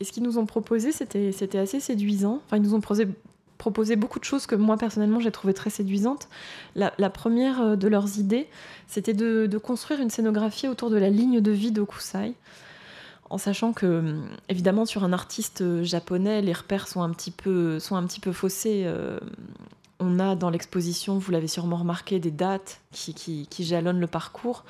Et 0.00 0.04
ce 0.04 0.12
qu'ils 0.12 0.22
nous 0.22 0.38
ont 0.38 0.46
proposé, 0.46 0.90
c'était 0.90 1.58
assez 1.58 1.80
séduisant. 1.80 2.40
Enfin, 2.46 2.56
ils 2.56 2.62
nous 2.62 2.74
ont 2.74 2.80
proposé, 2.80 3.96
beaucoup 3.96 4.18
de 4.18 4.24
choses 4.24 4.46
que 4.46 4.56
moi 4.56 4.76
personnellement 4.76 5.20
j'ai 5.20 5.30
trouvé 5.30 5.54
très 5.54 5.70
séduisantes. 5.70 6.28
La, 6.74 6.90
première 7.10 7.76
de 7.76 7.88
leurs 7.88 8.18
idées, 8.18 8.48
c'était 8.88 9.14
de, 9.14 9.46
de, 9.46 9.58
construire 9.58 10.00
une 10.00 10.10
scénographie 10.10 10.66
autour 10.66 10.90
de 10.90 10.96
la 10.96 11.10
ligne 11.10 11.40
de 11.40 11.52
vie 11.52 11.72
d'Okusai 11.72 12.34
en 13.30 13.38
sachant 13.38 13.72
que 13.72 14.20
évidemment 14.48 14.86
sur 14.86 15.04
un 15.04 15.12
artiste 15.12 15.62
euh, 15.62 15.82
japonais 15.82 16.42
les 16.42 16.52
repères 16.52 16.88
sont 16.88 17.02
un 17.02 17.10
petit 17.10 17.30
peu 17.30 17.78
sont 17.78 18.06
faussés 18.32 18.82
euh, 18.86 19.18
on 20.00 20.18
a 20.18 20.34
dans 20.34 20.50
l'exposition, 20.50 21.18
vous 21.18 21.30
l'avez 21.30 21.46
sûrement 21.46 21.76
remarqué, 21.76 22.18
des 22.18 22.32
dates 22.32 22.80
qui, 22.90 23.46
jalonnent 23.60 24.00
le 24.00 24.08
parcours. 24.08 24.64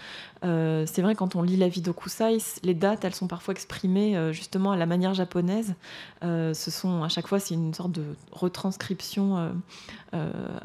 Euh, 0.44 0.84
c'est 0.86 1.00
vrai, 1.00 1.14
quand 1.14 1.34
on 1.34 1.42
lit 1.42 1.57
la 1.57 1.66
vie 1.66 1.80
d'Okusai, 1.80 2.36
les 2.62 2.74
dates, 2.74 3.05
elles 3.07 3.14
sont 3.14 3.26
parfois 3.26 3.52
exprimées 3.52 4.32
justement 4.32 4.70
à 4.70 4.76
la 4.76 4.84
manière 4.84 5.14
japonaise. 5.14 5.74
ce 6.22 6.52
sont, 6.55 7.02
à 7.02 7.09
chaque 7.09 7.26
fois, 7.26 7.40
c'est 7.40 7.55
une 7.55 7.72
sorte 7.72 7.92
de 7.92 8.05
retranscription 8.32 9.55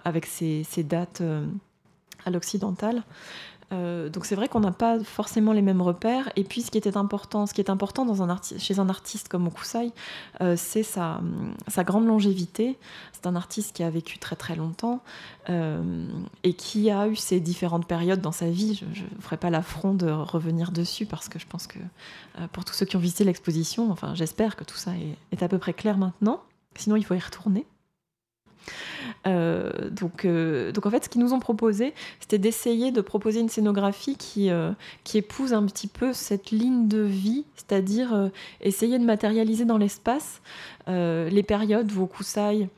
avec 0.04 0.26
ces, 0.26 0.66
ces 0.70 0.84
dates 0.84 1.24
à 2.26 2.30
l'occidental. 2.30 3.04
Euh, 3.72 4.10
donc 4.10 4.26
c'est 4.26 4.36
vrai 4.36 4.48
qu'on 4.48 4.60
n'a 4.60 4.72
pas 4.72 5.00
forcément 5.04 5.54
les 5.54 5.62
mêmes 5.62 5.82
repères. 5.82 6.32
Et 6.36 6.44
puis 6.44 6.62
ce 6.62 6.72
qui 6.72 6.78
était 6.78 6.98
important, 6.98 7.46
ce 7.46 7.54
qui 7.54 7.62
est 7.62 7.70
important 7.70 8.06
chez 8.58 8.80
un 8.80 8.90
artiste 8.90 9.28
comme 9.28 9.48
Okusai, 9.48 9.92
euh, 10.42 10.56
c'est 10.58 10.84
sa, 10.84 11.22
grande 11.80 12.08
longévité. 12.08 12.78
C'est 13.14 13.28
un 13.28 13.36
artiste 13.36 13.76
qui 13.76 13.84
a 13.84 13.90
vécu 13.90 14.18
très 14.18 14.36
très 14.36 14.56
longtemps 14.56 15.02
euh, 15.50 16.08
et 16.44 16.54
qui 16.54 16.90
a 16.90 17.08
eu 17.08 17.16
ses 17.16 17.40
différentes 17.40 17.88
périodes 17.88 18.22
dans 18.22 18.32
sa 18.32 18.50
vie. 18.50 18.76
Je 18.94 19.04
ne 19.04 19.22
ferai 19.22 19.38
pas 19.38 19.50
l'affront 19.50 19.94
de 19.94 20.10
revenir 20.10 20.72
dessus 20.72 21.06
parce 21.06 21.30
que 21.30 21.40
je 21.40 21.46
pense 21.46 21.68
que 21.68 21.80
pour 22.54 22.66
tous 22.66 22.74
ceux 22.74 22.86
qui 22.86 22.96
ont 22.96 23.00
visité 23.00 23.24
l'exposition, 23.24 23.92
enfin 23.92 24.16
j'espère 24.16 24.56
que 24.56 24.64
tout 24.64 24.78
ça 24.78 24.92
est 25.32 25.44
à 25.44 25.48
peu 25.48 25.58
près 25.58 25.74
clair 25.74 25.98
maintenant. 25.98 26.42
Sinon 26.76 26.96
il 26.96 27.04
faut 27.04 27.16
y 27.16 27.20
retourner. 27.20 27.66
Euh, 29.28 29.90
donc, 29.90 30.26
euh, 30.26 30.72
donc 30.72 30.86
en 30.86 30.90
fait, 30.90 31.04
ce 31.06 31.10
qu'ils 31.10 31.22
nous 31.22 31.34
ont 31.34 31.40
proposé, 31.40 31.94
c'était 32.20 32.38
d'essayer 32.38 32.92
de 32.92 33.02
proposer 33.02 33.40
une 33.40 33.50
scénographie 33.50 34.16
qui, 34.16 34.50
euh, 34.50 34.72
épouse 35.14 35.54
un 35.54 35.66
petit 35.66 35.88
peu 35.88 36.14
cette 36.14 36.52
ligne 36.52 36.88
de 36.88 37.02
vie, 37.02 37.44
c'est-à-dire 37.56 38.30
essayer 38.62 39.00
de 39.00 39.04
matérialiser 39.04 39.66
dans 39.66 39.78
l'espace 39.78 40.42
les 40.88 41.44
périodes 41.44 41.92
où 41.94 42.04
Okusai, 42.04 42.70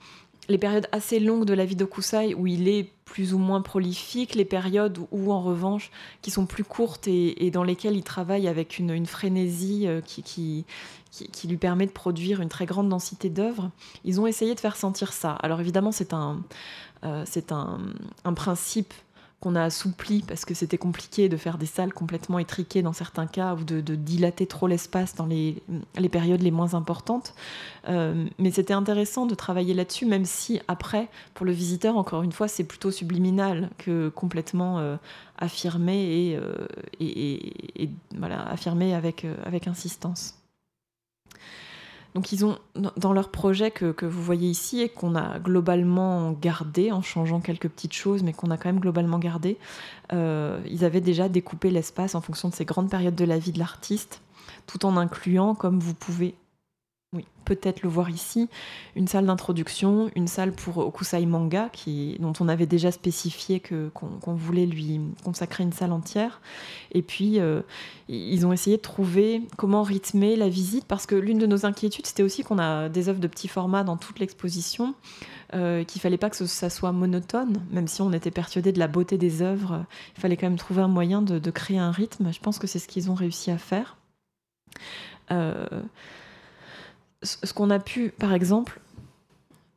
les 0.49 0.57
périodes 0.57 0.87
assez 0.91 1.19
longues 1.19 1.45
de 1.45 1.53
la 1.53 1.65
vie 1.65 1.75
d'Okusai 1.75 2.33
où 2.33 2.47
il 2.47 2.67
est 2.67 2.89
plus 3.11 3.33
ou 3.33 3.37
moins 3.37 3.61
prolifique, 3.61 4.35
les 4.35 4.45
périodes 4.45 4.97
où, 5.11 5.33
en 5.33 5.41
revanche, 5.41 5.91
qui 6.21 6.31
sont 6.31 6.45
plus 6.45 6.63
courtes 6.63 7.09
et, 7.09 7.51
dans 7.51 7.65
lesquelles 7.65 7.97
il 7.97 8.03
travaille 8.03 8.47
avec 8.47 8.79
une, 8.79 9.05
frénésie 9.05 9.85
qui, 10.05 10.65
qui, 11.11 11.47
lui 11.47 11.57
permet 11.57 11.85
de 11.85 11.91
produire 11.91 12.41
une 12.41 12.47
très 12.47 12.65
grande 12.65 12.87
densité 12.87 13.29
d'œuvres. 13.29 13.69
Ils 14.05 14.21
ont 14.21 14.27
essayé 14.27 14.55
de 14.55 14.59
faire 14.61 14.77
sentir 14.77 15.11
ça. 15.11 15.33
Alors 15.33 15.59
évidemment, 15.59 15.91
c'est 15.91 16.13
un, 16.13 16.41
euh, 17.03 17.25
un, 18.23 18.33
principe 18.33 18.93
qu'on 19.41 19.55
a 19.55 19.63
assoupli 19.63 20.21
parce 20.21 20.45
que 20.45 20.53
c'était 20.53 20.77
compliqué 20.77 21.27
de 21.27 21.35
faire 21.35 21.57
des 21.57 21.65
salles 21.65 21.93
complètement 21.93 22.39
étriquées 22.39 22.81
dans 22.81 22.93
certains 22.93 23.27
cas 23.27 23.55
ou 23.55 23.63
de, 23.63 23.81
dilater 23.95 24.45
trop 24.45 24.67
l'espace 24.67 25.15
dans 25.15 25.25
les, 25.25 25.61
périodes 26.09 26.41
les 26.41 26.51
moins 26.51 26.75
importantes. 26.75 27.33
Euh, 27.89 28.27
mais 28.37 28.51
c'était 28.51 28.73
intéressant 28.73 29.25
de 29.25 29.35
travailler 29.35 29.73
là-dessus, 29.73 30.05
même 30.05 30.25
si 30.25 30.61
après, 30.67 31.09
pour 31.33 31.45
le 31.45 31.51
visiteur, 31.51 31.97
encore 31.97 32.21
une 32.21 32.31
fois, 32.31 32.47
c'est 32.47 32.63
plutôt 32.63 32.91
subliminal 32.91 33.69
que 33.79 34.09
complètement 34.09 34.79
euh, 34.79 34.95
affirmé 35.39 35.95
et, 35.95 36.39
et, 36.99 37.83
et, 37.83 37.89
voilà, 38.15 38.47
affirmé 38.47 38.93
avec, 38.93 39.25
avec 39.43 39.67
insistance. 39.67 40.35
Donc 42.13 42.31
ils 42.31 42.43
ont, 42.45 42.57
dans 42.97 43.13
leur 43.13 43.29
projet 43.29 43.71
que, 43.71 44.05
vous 44.05 44.21
voyez 44.21 44.49
ici 44.49 44.81
et 44.81 44.89
qu'on 44.89 45.15
a 45.15 45.39
globalement 45.39 46.31
gardé 46.33 46.91
en 46.91 47.01
changeant 47.01 47.39
quelques 47.39 47.69
petites 47.69 47.93
choses, 47.93 48.21
mais 48.23 48.33
qu'on 48.33 48.51
a 48.51 48.57
quand 48.57 48.69
même 48.69 48.81
globalement 48.81 49.17
gardé, 49.17 49.57
euh, 50.11 50.59
ils 50.69 50.83
avaient 50.83 51.01
déjà 51.01 51.29
découpé 51.29 51.71
l'espace 51.71 52.15
en 52.15 52.21
fonction 52.21 52.49
de 52.49 52.53
ces 52.53 52.65
grandes 52.65 52.89
périodes 52.89 53.15
de 53.15 53.25
la 53.25 53.39
vie 53.39 53.53
de 53.53 53.59
l'artiste, 53.59 54.21
tout 54.67 54.85
en 54.85 54.97
incluant, 54.97 55.55
comme 55.55 55.79
vous 55.79 55.93
pouvez 55.93 56.35
oui, 57.13 57.25
peut-être 57.43 57.81
le 57.81 57.89
voir 57.89 58.09
ici, 58.09 58.47
une 58.95 59.05
salle 59.05 59.25
d'introduction, 59.25 60.09
une 60.15 60.29
salle 60.29 60.53
pour 60.53 60.77
Okusai 60.77 61.25
Manga, 61.25 61.69
dont 62.19 62.31
on 62.39 62.47
avait 62.47 62.65
déjà 62.65 62.89
spécifié 62.89 63.61
qu'on 63.61 64.33
voulait 64.33 64.65
lui 64.65 65.01
consacrer 65.25 65.63
une 65.63 65.73
salle 65.73 65.91
entière. 65.91 66.39
Et 66.93 67.01
puis, 67.01 67.41
euh, 67.41 67.63
ils 68.07 68.45
ont 68.45 68.53
essayé 68.53 68.77
de 68.77 68.81
trouver 68.81 69.41
comment 69.57 69.83
rythmer 69.83 70.37
la 70.37 70.47
visite, 70.47 70.85
parce 70.85 71.05
que 71.05 71.15
l'une 71.15 71.37
de 71.37 71.45
nos 71.47 71.65
inquiétudes, 71.65 72.07
c'était 72.07 72.23
aussi 72.23 72.43
qu'on 72.43 72.59
a 72.59 72.87
des 72.87 73.09
œuvres 73.09 73.19
de 73.19 73.27
petit 73.27 73.49
format 73.49 73.83
dans 73.83 73.97
toute 73.97 74.19
l'exposition, 74.19 74.95
euh, 75.53 75.83
qu'il 75.83 75.99
fallait 75.99 76.17
pas 76.17 76.29
que 76.29 76.45
ça 76.45 76.69
soit 76.69 76.93
monotone, 76.93 77.61
même 77.71 77.89
si 77.89 78.01
on 78.01 78.13
était 78.13 78.31
persuadé 78.31 78.71
de 78.71 78.79
la 78.79 78.87
beauté 78.87 79.17
des 79.17 79.41
œuvres, 79.41 79.83
il 80.15 80.21
fallait 80.21 80.37
quand 80.37 80.47
même 80.47 80.57
trouver 80.57 80.81
un 80.81 80.87
moyen 80.87 81.21
de, 81.21 81.39
de 81.39 81.51
créer 81.51 81.77
un 81.77 81.91
rythme. 81.91 82.31
Je 82.31 82.39
pense 82.39 82.57
que 82.57 82.67
c'est 82.67 82.79
ce 82.79 82.87
qu'ils 82.87 83.11
ont 83.11 83.15
réussi 83.15 83.51
à 83.51 83.57
faire. 83.57 83.97
Euh, 85.31 85.65
ce 87.23 87.53
qu'on 87.53 87.69
a 87.69 87.79
pu, 87.79 88.09
par 88.09 88.33
exemple, 88.33 88.81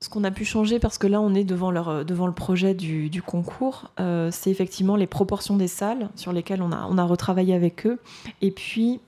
ce 0.04 0.10
qu'on 0.10 0.24
a 0.24 0.30
pu 0.30 0.44
changer, 0.44 0.78
parce 0.78 0.98
que 0.98 1.06
là 1.06 1.20
on 1.20 1.34
est 1.34 1.44
devant, 1.44 1.74
euh, 1.74 2.04
le 2.04 2.32
projet 2.32 2.74
du, 2.74 3.22
concours, 3.22 3.90
euh, 3.98 4.28
c'est 4.30 4.50
effectivement 4.50 4.96
les 4.96 5.06
proportions 5.06 5.56
des 5.56 5.66
salles 5.66 6.10
sur 6.14 6.32
lesquelles 6.32 6.60
on 6.60 6.72
a, 6.72 7.04
retravaillé 7.04 7.54
avec 7.54 7.86
eux. 7.86 7.98
Et 8.42 8.50
puis, 8.50 9.00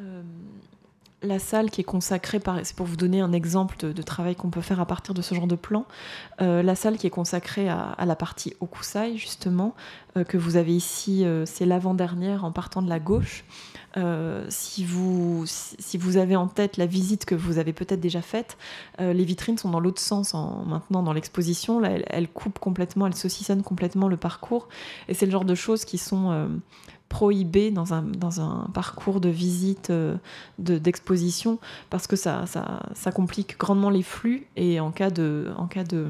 euh, 0.00 0.22
la 1.22 1.40
salle 1.40 1.70
qui 1.70 1.80
est 1.80 1.84
consacrée, 1.84 2.40
c'est 2.62 2.76
pour 2.76 2.86
vous 2.86 2.96
donner 2.96 3.20
un 3.20 3.32
exemple 3.32 3.78
de, 3.78 4.02
travail 4.02 4.36
qu'on 4.36 4.50
peut 4.50 4.60
faire 4.60 4.78
à 4.80 4.86
partir 4.86 5.12
de 5.12 5.22
ce 5.22 5.34
genre 5.34 5.48
de 5.48 5.56
plan, 5.56 5.86
la 6.38 6.74
salle 6.76 6.98
qui 6.98 7.08
est 7.08 7.10
consacrée 7.10 7.68
à, 7.68 7.96
la 8.04 8.14
partie 8.14 8.54
Okusai, 8.60 9.16
justement, 9.16 9.74
que 10.28 10.36
vous 10.36 10.56
avez 10.56 10.76
ici, 10.76 11.24
c'est 11.46 11.64
l'avant-dernière 11.64 12.44
en 12.44 12.52
partant 12.52 12.82
de 12.82 12.88
la 12.88 13.00
gauche. 13.00 13.44
Si, 14.48 14.84
vous, 14.84 15.44
si 15.46 15.98
vous 15.98 16.16
avez 16.16 16.36
en 16.36 16.48
tête 16.48 16.76
la 16.76 16.86
visite 16.86 17.24
que 17.24 17.34
vous 17.34 17.58
avez 17.58 17.72
peut-être 17.72 18.00
déjà 18.00 18.22
faite, 18.22 18.56
les 18.98 19.24
vitrines 19.24 19.58
sont 19.58 19.70
dans 19.70 19.80
l'autre 19.80 20.00
sens 20.00 20.34
en, 20.34 20.64
maintenant 20.64 21.02
dans 21.02 21.12
l'exposition. 21.12 21.80
Là, 21.80 21.90
elles, 22.08 22.28
coupent 22.28 22.58
complètement, 22.58 23.06
elles 23.06 23.14
saucissonnent 23.14 23.62
complètement 23.62 24.08
le 24.08 24.16
parcours. 24.16 24.68
Et 25.08 25.14
c'est 25.14 25.26
le 25.26 25.32
genre 25.32 25.44
de 25.44 25.54
choses 25.54 25.84
qui 25.84 25.98
sont 25.98 26.48
prohibé 27.08 27.70
dans 27.70 27.94
un, 27.94 28.02
dans 28.02 28.40
un 28.40 28.68
parcours 28.74 29.20
de 29.20 29.28
visite, 29.28 29.90
euh, 29.90 30.16
d'exposition, 30.58 31.58
parce 31.90 32.06
que 32.06 32.16
ça, 32.16 32.46
ça, 32.46 32.82
ça, 32.94 33.12
complique 33.12 33.58
grandement 33.58 33.90
les 33.90 34.02
flux. 34.02 34.46
Et 34.56 34.80
en 34.80 34.90
cas 34.90 35.10
de, 35.10 35.52
en 35.56 35.66
cas 35.66 35.84
de 35.84 36.08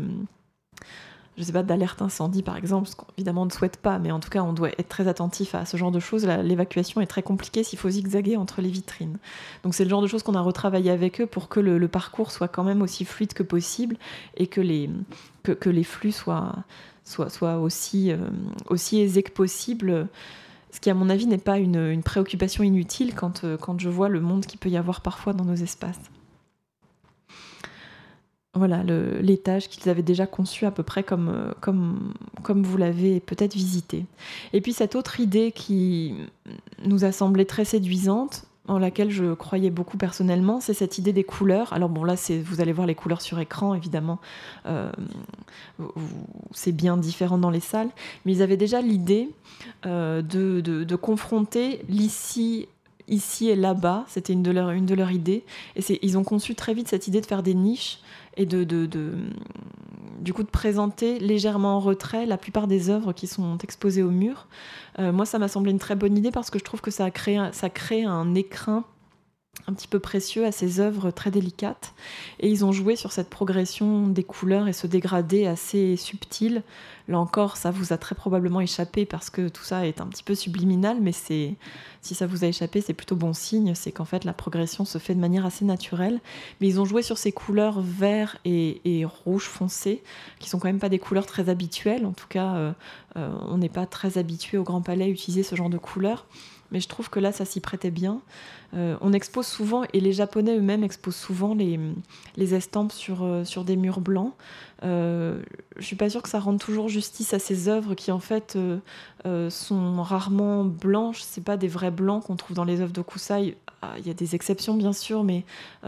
je 1.36 1.42
sais 1.42 1.52
pas, 1.52 1.62
d'alerte 1.62 2.02
incendie 2.02 2.42
par 2.42 2.56
exemple, 2.56 2.88
ce 2.88 2.96
qu'évidemment 2.96 3.42
on 3.42 3.46
ne 3.46 3.50
souhaite 3.50 3.76
pas, 3.76 3.98
mais 3.98 4.10
en 4.10 4.20
tout 4.20 4.30
cas 4.30 4.42
on 4.42 4.52
doit 4.52 4.70
être 4.70 4.88
très 4.88 5.08
attentif 5.08 5.54
à 5.54 5.64
ce 5.64 5.76
genre 5.76 5.90
de 5.90 6.00
choses. 6.00 6.26
L'évacuation 6.26 7.00
est 7.00 7.06
très 7.06 7.22
compliquée 7.22 7.62
s'il 7.62 7.78
faut 7.78 7.90
zigzaguer 7.90 8.36
entre 8.36 8.62
les 8.62 8.70
vitrines. 8.70 9.18
Donc 9.62 9.74
c'est 9.74 9.84
le 9.84 9.90
genre 9.90 10.02
de 10.02 10.06
choses 10.06 10.22
qu'on 10.22 10.34
a 10.34 10.40
retravaillé 10.40 10.90
avec 10.90 11.20
eux 11.20 11.26
pour 11.26 11.48
que 11.48 11.60
le, 11.60 11.86
parcours 11.88 12.32
soit 12.32 12.48
quand 12.48 12.64
même 12.64 12.82
aussi 12.82 13.04
fluide 13.04 13.32
que 13.32 13.42
possible 13.42 13.96
et 14.36 14.46
que 14.46 14.60
les, 14.60 14.90
que, 15.42 15.52
que 15.52 15.70
les 15.70 15.84
flux 15.84 16.12
soient, 16.12 16.54
soient, 17.04 17.30
soient 17.30 17.58
aussi, 17.58 18.10
euh, 18.10 18.16
aussi 18.68 19.00
aisés 19.00 19.22
que 19.22 19.30
possible 19.30 20.08
ce 20.76 20.80
qui, 20.80 20.90
à 20.90 20.94
mon 20.94 21.08
avis, 21.08 21.26
n'est 21.26 21.38
pas 21.38 21.58
une, 21.58 22.02
préoccupation 22.02 22.62
inutile 22.62 23.14
quand, 23.14 23.44
euh, 23.44 23.56
quand 23.56 23.80
je 23.80 23.88
vois 23.88 24.10
le 24.10 24.20
monde 24.20 24.44
qu'il 24.44 24.58
peut 24.58 24.68
y 24.68 24.76
avoir 24.76 25.00
parfois 25.00 25.32
dans 25.32 25.44
nos 25.44 25.54
espaces. 25.54 25.98
Voilà, 28.56 28.82
l'étage 29.20 29.68
qu'ils 29.68 29.88
avaient 29.90 30.02
déjà 30.02 30.26
conçu 30.26 30.64
à 30.64 30.70
peu 30.70 30.82
près 30.82 31.02
comme, 31.02 31.28
euh, 31.28 31.52
comme, 31.60 32.14
comme 32.42 32.62
vous 32.62 32.78
l'avez 32.78 33.20
peut-être 33.20 33.54
visité. 33.54 34.06
Et 34.54 34.62
puis 34.62 34.72
cette 34.72 34.96
autre 34.96 35.20
idée 35.20 35.52
qui 35.52 36.14
nous 36.82 37.04
a 37.04 37.12
semblé 37.12 37.44
très 37.44 37.66
séduisante, 37.66 38.46
en 38.68 38.78
laquelle 38.78 39.10
je 39.10 39.34
croyais 39.34 39.70
beaucoup 39.70 39.96
personnellement, 39.96 40.60
c'est 40.60 40.74
cette 40.74 40.98
idée 40.98 41.12
des 41.12 41.24
couleurs. 41.24 41.72
Alors 41.72 41.88
bon, 41.88 42.04
là, 42.04 42.14
vous 42.44 42.60
allez 42.60 42.72
voir 42.72 42.86
les 42.86 42.94
couleurs 42.94 43.20
sur 43.20 43.38
écran, 43.38 43.74
évidemment, 43.74 44.18
euh, 44.66 44.90
c'est 46.52 46.72
bien 46.72 46.96
différent 46.96 47.38
dans 47.38 47.50
les 47.50 47.60
salles, 47.60 47.90
mais 48.24 48.32
ils 48.32 48.42
avaient 48.42 48.56
déjà 48.56 48.80
l'idée 48.80 49.30
euh, 49.84 50.22
de, 50.22 50.96
confronter 50.96 51.82
l'ici 51.88 52.68
ici 53.08 53.48
et 53.48 53.54
là-bas, 53.54 54.04
c'était 54.08 54.32
une, 54.32 54.42
de 54.42 54.50
leurs 54.50 54.70
une 54.70 54.86
de 54.86 54.94
leurs 54.94 55.12
idées, 55.12 55.44
et 55.76 55.98
ils 56.02 56.18
ont 56.18 56.24
conçu 56.24 56.56
très 56.56 56.74
vite 56.74 56.88
cette 56.88 57.06
idée 57.06 57.20
de 57.20 57.26
faire 57.26 57.44
des 57.44 57.54
niches 57.54 58.00
et 58.36 58.46
de, 58.46 58.64
de, 58.64 58.86
du 60.20 60.32
coup 60.32 60.42
de 60.42 60.50
présenter 60.50 61.18
légèrement 61.18 61.76
en 61.76 61.80
retrait 61.80 62.26
la 62.26 62.36
plupart 62.36 62.66
des 62.66 62.90
œuvres 62.90 63.12
qui 63.12 63.26
sont 63.26 63.58
exposées 63.58 64.02
au 64.02 64.10
mur. 64.10 64.48
Euh, 64.98 65.12
moi, 65.12 65.26
ça 65.26 65.38
m'a 65.38 65.48
semblé 65.48 65.70
une 65.70 65.78
très 65.78 65.96
bonne 65.96 66.16
idée 66.16 66.30
parce 66.30 66.50
que 66.50 66.58
je 66.58 66.64
trouve 66.64 66.80
que 66.80 66.90
ça, 66.90 67.04
a 67.04 67.10
créé, 67.10 67.40
ça 67.52 67.70
crée 67.70 68.04
un 68.04 68.34
écrin 68.34 68.84
un 69.68 69.72
petit 69.72 69.88
peu 69.88 69.98
précieux 69.98 70.46
à 70.46 70.52
ces 70.52 70.80
œuvres 70.80 71.10
très 71.10 71.30
délicates. 71.30 71.94
Et 72.40 72.48
ils 72.48 72.64
ont 72.64 72.72
joué 72.72 72.96
sur 72.96 73.12
cette 73.12 73.30
progression 73.30 74.06
des 74.06 74.22
couleurs 74.22 74.68
et 74.68 74.72
ce 74.72 74.86
dégradé 74.86 75.46
assez 75.46 75.96
subtil 75.96 76.62
Là 77.08 77.20
encore, 77.20 77.56
ça 77.56 77.70
vous 77.70 77.92
a 77.92 77.98
très 77.98 78.16
probablement 78.16 78.60
échappé 78.60 79.06
parce 79.06 79.30
que 79.30 79.48
tout 79.48 79.62
ça 79.62 79.86
est 79.86 80.00
un 80.00 80.06
petit 80.06 80.24
peu 80.24 80.34
subliminal, 80.34 80.98
mais 81.00 81.12
c'est 81.12 81.54
si 82.00 82.16
ça 82.16 82.26
vous 82.26 82.42
a 82.42 82.48
échappé, 82.48 82.80
c'est 82.80 82.94
plutôt 82.94 83.14
bon 83.14 83.32
signe. 83.32 83.74
C'est 83.76 83.92
qu'en 83.92 84.04
fait, 84.04 84.24
la 84.24 84.32
progression 84.32 84.84
se 84.84 84.98
fait 84.98 85.14
de 85.14 85.20
manière 85.20 85.46
assez 85.46 85.64
naturelle. 85.64 86.20
Mais 86.60 86.66
ils 86.66 86.80
ont 86.80 86.84
joué 86.84 87.02
sur 87.02 87.16
ces 87.16 87.30
couleurs 87.30 87.80
vert 87.80 88.38
et, 88.44 89.06
rouge 89.24 89.44
foncé, 89.44 90.02
qui 90.40 90.48
sont 90.48 90.58
quand 90.58 90.68
même 90.68 90.80
pas 90.80 90.88
des 90.88 90.98
couleurs 90.98 91.26
très 91.26 91.48
habituelles. 91.48 92.06
En 92.06 92.12
tout 92.12 92.28
cas, 92.28 92.54
euh, 92.56 92.72
euh, 93.16 93.30
on 93.48 93.58
n'est 93.58 93.68
pas 93.68 93.86
très 93.86 94.18
habitué 94.18 94.58
au 94.58 94.64
Grand 94.64 94.82
Palais 94.82 95.04
à 95.04 95.08
utiliser 95.08 95.44
ce 95.44 95.54
genre 95.54 95.70
de 95.70 95.78
couleurs 95.78 96.26
mais 96.70 96.80
je 96.80 96.88
trouve 96.88 97.10
que 97.10 97.20
là, 97.20 97.32
ça 97.32 97.44
s'y 97.44 97.60
prêtait 97.60 97.90
bien. 97.90 98.20
Euh, 98.74 98.96
on 99.00 99.12
expose 99.12 99.46
souvent, 99.46 99.84
et 99.92 100.00
les 100.00 100.12
Japonais 100.12 100.56
eux-mêmes 100.56 100.84
exposent 100.84 101.16
souvent 101.16 101.54
les, 101.54 101.78
les 102.36 102.54
estampes 102.54 102.92
sur, 102.92 103.22
euh, 103.22 103.44
sur 103.44 103.64
des 103.64 103.76
murs 103.76 104.00
blancs. 104.00 104.32
Euh, 104.82 105.40
je 105.76 105.84
suis 105.84 105.96
pas 105.96 106.10
sûre 106.10 106.22
que 106.22 106.28
ça 106.28 106.40
rende 106.40 106.58
toujours 106.58 106.88
justice 106.88 107.32
à 107.32 107.38
ces 107.38 107.68
œuvres 107.68 107.94
qui, 107.94 108.10
en 108.12 108.18
fait, 108.18 108.56
euh, 108.56 109.50
sont 109.50 110.02
rarement 110.02 110.64
blanches. 110.64 111.22
C'est 111.22 111.44
pas 111.44 111.56
des 111.56 111.68
vrais 111.68 111.90
blancs 111.90 112.24
qu'on 112.24 112.36
trouve 112.36 112.56
dans 112.56 112.64
les 112.64 112.80
œuvres 112.80 112.92
d'Okusai. 112.92 113.56
Ah, 113.82 113.94
il 113.98 114.06
y 114.06 114.10
a 114.10 114.14
des 114.14 114.34
exceptions, 114.34 114.74
bien 114.74 114.92
sûr, 114.92 115.22
mais 115.22 115.44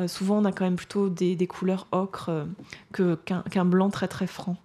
souvent, 0.06 0.38
on 0.38 0.44
a 0.44 0.52
quand 0.52 0.64
même 0.64 0.76
plutôt 0.76 1.08
des, 1.08 1.36
des 1.36 1.46
couleurs 1.46 1.86
ocre 1.90 2.46
qu'un 2.92 3.64
blanc 3.64 3.90
très 3.90 4.08
très 4.08 4.26
franc. 4.26 4.56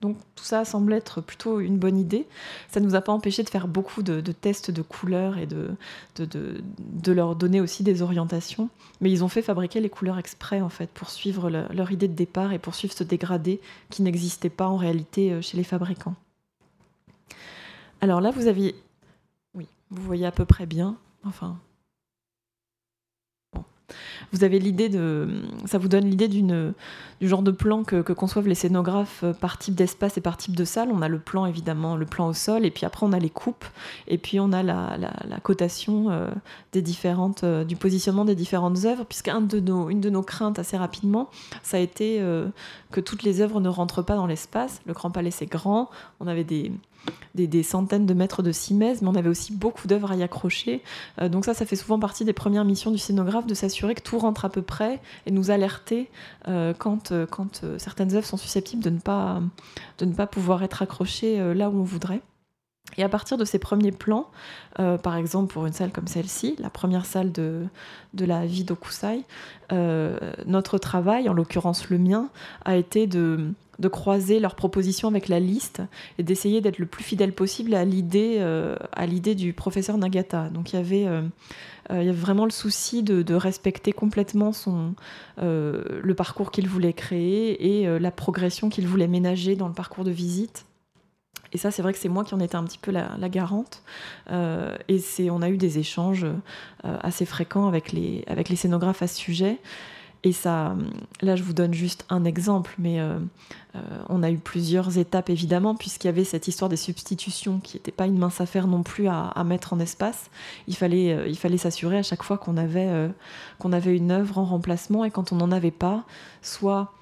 Donc 0.00 0.16
tout 0.36 0.44
ça 0.44 0.64
semble 0.64 0.92
être 0.92 1.20
plutôt 1.20 1.58
une 1.58 1.76
bonne 1.76 1.98
idée. 1.98 2.26
Ça 2.68 2.78
ne 2.78 2.86
nous 2.86 2.94
a 2.94 3.00
pas 3.00 3.12
empêché 3.12 3.42
de 3.42 3.48
faire 3.48 3.66
beaucoup 3.66 4.02
de, 4.02 4.20
tests 4.20 4.70
de 4.70 4.82
couleurs 4.82 5.38
et 5.38 5.46
de, 5.46 7.12
leur 7.12 7.34
donner 7.34 7.60
aussi 7.60 7.82
des 7.82 8.00
orientations. 8.02 8.68
Mais 9.00 9.10
ils 9.10 9.24
ont 9.24 9.28
fait 9.28 9.42
fabriquer 9.42 9.80
les 9.80 9.90
couleurs 9.90 10.18
exprès 10.18 10.60
en 10.60 10.68
fait 10.68 10.88
pour 10.90 11.10
suivre 11.10 11.50
leur 11.50 11.90
idée 11.90 12.08
de 12.08 12.14
départ 12.14 12.52
et 12.52 12.58
pour 12.58 12.74
suivre 12.74 12.94
ce 12.94 13.02
dégradé 13.02 13.60
qui 13.90 14.02
n'existait 14.02 14.50
pas 14.50 14.68
en 14.68 14.76
réalité 14.76 15.32
euh, 15.32 15.42
chez 15.42 15.56
les 15.56 15.64
fabricants. 15.64 16.14
Alors 18.00 18.20
là, 18.20 18.30
vous 18.30 18.46
aviez... 18.46 18.76
Oui, 19.54 19.66
vous 19.90 20.02
voyez 20.02 20.26
à 20.26 20.32
peu 20.32 20.44
près 20.44 20.66
bien. 20.66 20.96
Enfin, 21.24 21.58
vous 24.32 24.44
avez 24.44 24.58
l'idée 24.58 24.88
de, 24.88 25.28
ça 25.64 25.78
vous 25.78 25.88
donne 25.88 26.04
l'idée 26.04 26.28
du 26.28 26.42
genre 27.22 27.42
de 27.42 27.50
plan 27.50 27.84
que, 27.84 28.00
conçoivent 28.12 28.48
les 28.48 28.54
scénographes 28.54 29.22
euh, 29.24 29.32
par 29.32 29.58
type 29.58 29.74
d'espace 29.74 30.18
et 30.18 30.20
par 30.20 30.36
type 30.36 30.56
de 30.56 30.64
salle. 30.64 30.90
On 30.92 31.02
a 31.02 31.08
le 31.08 31.18
plan 31.18 31.46
évidemment, 31.46 31.96
le 31.96 32.06
plan 32.06 32.28
au 32.28 32.32
sol, 32.32 32.66
et 32.66 32.70
puis 32.70 32.84
après 32.84 33.06
on 33.06 33.12
a 33.12 33.18
les 33.18 33.30
coupes, 33.30 33.64
et 34.06 34.18
puis 34.18 34.40
on 34.40 34.52
a 34.52 34.62
la, 34.62 35.08
cotation 35.42 36.10
euh, 36.10 36.28
des 36.72 36.82
différentes, 36.82 37.44
euh, 37.44 37.64
du 37.64 37.76
positionnement 37.76 38.24
des 38.24 38.34
différentes 38.34 38.84
œuvres, 38.84 39.04
puisqu'une 39.04 39.46
de 39.46 39.60
nos, 39.60 39.88
une 39.88 40.00
de 40.00 40.10
nos 40.10 40.22
craintes 40.22 40.58
assez 40.58 40.76
rapidement, 40.76 41.30
ça 41.62 41.76
a 41.76 41.80
été 41.80 42.22
que 42.90 43.00
toutes 43.00 43.22
les 43.22 43.40
œuvres 43.40 43.60
ne 43.60 43.68
rentrent 43.68 44.02
pas 44.02 44.16
dans 44.16 44.26
l'espace. 44.26 44.80
Le 44.86 44.92
Grand 44.92 45.10
Palais 45.10 45.30
c'est 45.30 45.46
grand, 45.46 45.90
on 46.20 46.26
avait 46.26 46.44
des 46.44 46.72
des, 47.34 47.62
centaines 47.62 48.06
de 48.06 48.14
mètres 48.14 48.42
de 48.42 48.52
simèse, 48.52 49.02
mais 49.02 49.08
on 49.08 49.14
avait 49.14 49.28
aussi 49.28 49.52
beaucoup 49.52 49.86
d'œuvres 49.86 50.10
à 50.10 50.16
y 50.16 50.22
accrocher. 50.22 50.82
Euh, 51.20 51.28
donc 51.28 51.44
ça, 51.44 51.54
ça 51.54 51.66
fait 51.66 51.76
souvent 51.76 51.98
partie 51.98 52.24
des 52.24 52.32
premières 52.32 52.64
missions 52.64 52.90
du 52.90 52.98
scénographe, 52.98 53.46
de 53.46 53.54
s'assurer 53.54 53.94
que 53.94 54.02
tout 54.02 54.18
rentre 54.18 54.44
à 54.44 54.48
peu 54.48 54.62
près 54.62 55.00
et 55.26 55.30
nous 55.30 55.50
alerter 55.50 56.10
euh, 56.48 56.74
quand, 56.76 57.12
euh, 57.12 57.26
certaines 57.78 58.14
œuvres 58.14 58.26
sont 58.26 58.36
susceptibles 58.36 58.82
de 58.82 58.90
ne 58.90 58.98
pas, 58.98 59.40
de 59.98 60.04
ne 60.04 60.12
pas 60.12 60.26
pouvoir 60.26 60.62
être 60.62 60.82
accrochées 60.82 61.54
là 61.54 61.70
où 61.70 61.78
on 61.78 61.84
voudrait. 61.84 62.20
Et 62.96 63.02
à 63.02 63.08
partir 63.08 63.36
de 63.36 63.44
ces 63.44 63.58
premiers 63.58 63.92
plans, 63.92 64.30
par 64.76 65.16
exemple 65.16 65.52
pour 65.52 65.66
une 65.66 65.74
salle 65.74 65.90
comme 65.92 66.06
celle-ci, 66.06 66.56
la 66.58 66.70
première 66.70 67.04
salle 67.04 67.32
de 67.32 67.68
la 68.14 68.46
vie 68.46 68.64
d'Okusai, 68.64 69.24
notre 70.46 70.78
travail, 70.78 71.28
en 71.28 71.34
l'occurrence 71.34 71.90
le 71.90 71.98
mien, 71.98 72.30
a 72.64 72.76
été 72.76 73.06
de 73.06 73.52
de 73.78 73.88
croiser 73.88 74.40
leurs 74.40 74.56
propositions 74.56 75.08
avec 75.08 75.28
la 75.28 75.38
liste 75.38 75.82
et 76.18 76.22
d'essayer 76.22 76.60
d'être 76.60 76.78
le 76.78 76.86
plus 76.86 77.04
fidèle 77.04 77.32
possible 77.32 77.74
à 77.74 77.84
l'idée 77.84 78.36
euh, 78.40 78.76
à 78.92 79.06
l'idée 79.06 79.34
du 79.34 79.52
professeur 79.52 79.96
Nagata. 79.98 80.48
Donc 80.48 80.72
il 80.72 80.76
y 80.76 80.78
avait 80.78 81.06
euh, 81.06 81.22
euh, 81.90 82.12
vraiment 82.12 82.44
le 82.44 82.50
souci 82.50 83.02
de, 83.02 83.34
respecter 83.34 83.92
complètement 83.92 84.52
son, 84.52 84.94
le 85.40 86.12
parcours 86.14 86.50
qu'il 86.50 86.68
voulait 86.68 86.92
créer 86.92 87.80
et 87.80 87.98
la 88.00 88.10
progression 88.10 88.68
qu'il 88.68 88.86
voulait 88.88 89.06
ménager 89.06 89.54
dans 89.54 89.68
le 89.68 89.74
parcours 89.74 90.04
de 90.04 90.10
visite. 90.10 90.64
Et 91.52 91.58
ça, 91.58 91.70
c'est 91.70 91.80
vrai 91.82 91.92
que 91.92 91.98
c'est 91.98 92.08
moi 92.08 92.24
qui 92.24 92.34
en 92.34 92.40
étais 92.40 92.56
un 92.56 92.64
petit 92.64 92.78
peu 92.78 92.90
la, 92.90 93.16
la 93.18 93.28
garante. 93.28 93.82
et 94.28 94.98
c'est, 94.98 95.30
on 95.30 95.40
a 95.40 95.48
eu 95.48 95.56
des 95.56 95.78
échanges 95.78 96.26
assez 96.82 97.24
fréquents 97.24 97.68
avec 97.68 97.92
les, 97.92 98.24
avec 98.26 98.48
les 98.48 98.56
scénographes 98.56 99.02
à 99.02 99.06
ce 99.06 99.16
sujet. 99.16 99.58
Et 100.24 100.32
ça, 100.32 100.74
là, 101.20 101.36
je 101.36 101.44
vous 101.44 101.52
donne 101.52 101.72
juste 101.72 102.04
un 102.08 102.24
exemple, 102.24 102.74
mais 102.78 103.00
euh, 103.00 103.18
euh, 103.76 103.80
on 104.08 104.24
a 104.24 104.30
eu 104.30 104.38
plusieurs 104.38 104.98
étapes 104.98 105.30
évidemment, 105.30 105.76
puisqu'il 105.76 106.08
y 106.08 106.10
avait 106.10 106.24
cette 106.24 106.48
histoire 106.48 106.68
des 106.68 106.76
substitutions 106.76 107.60
qui 107.60 107.76
n'était 107.76 107.92
pas 107.92 108.06
une 108.06 108.18
mince 108.18 108.40
affaire 108.40 108.66
non 108.66 108.82
plus 108.82 109.06
à, 109.06 109.32
mettre 109.44 109.72
en 109.72 109.78
espace. 109.78 110.30
Il 110.66 110.74
fallait, 110.74 111.12
euh, 111.12 111.28
il 111.28 111.38
fallait 111.38 111.56
s'assurer 111.56 111.98
à 111.98 112.02
chaque 112.02 112.24
fois 112.24 112.36
qu'on 112.36 112.56
avait, 112.56 113.10
qu'on 113.60 113.72
avait 113.72 113.96
une 113.96 114.10
œuvre 114.10 114.38
en 114.38 114.44
remplacement 114.44 115.04
et 115.04 115.10
quand 115.10 115.32
on 115.32 115.36
n'en 115.36 115.52
avait 115.52 115.70
pas, 115.70 116.04
soit, 116.42 116.92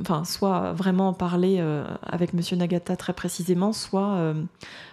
enfin, 0.00 0.24
soit 0.24 0.72
vraiment 0.72 1.12
parler 1.12 1.64
avec 2.02 2.34
Monsieur 2.34 2.56
Nagata 2.56 2.96
très 2.96 3.12
précisément, 3.12 3.72
soit, 3.72 4.34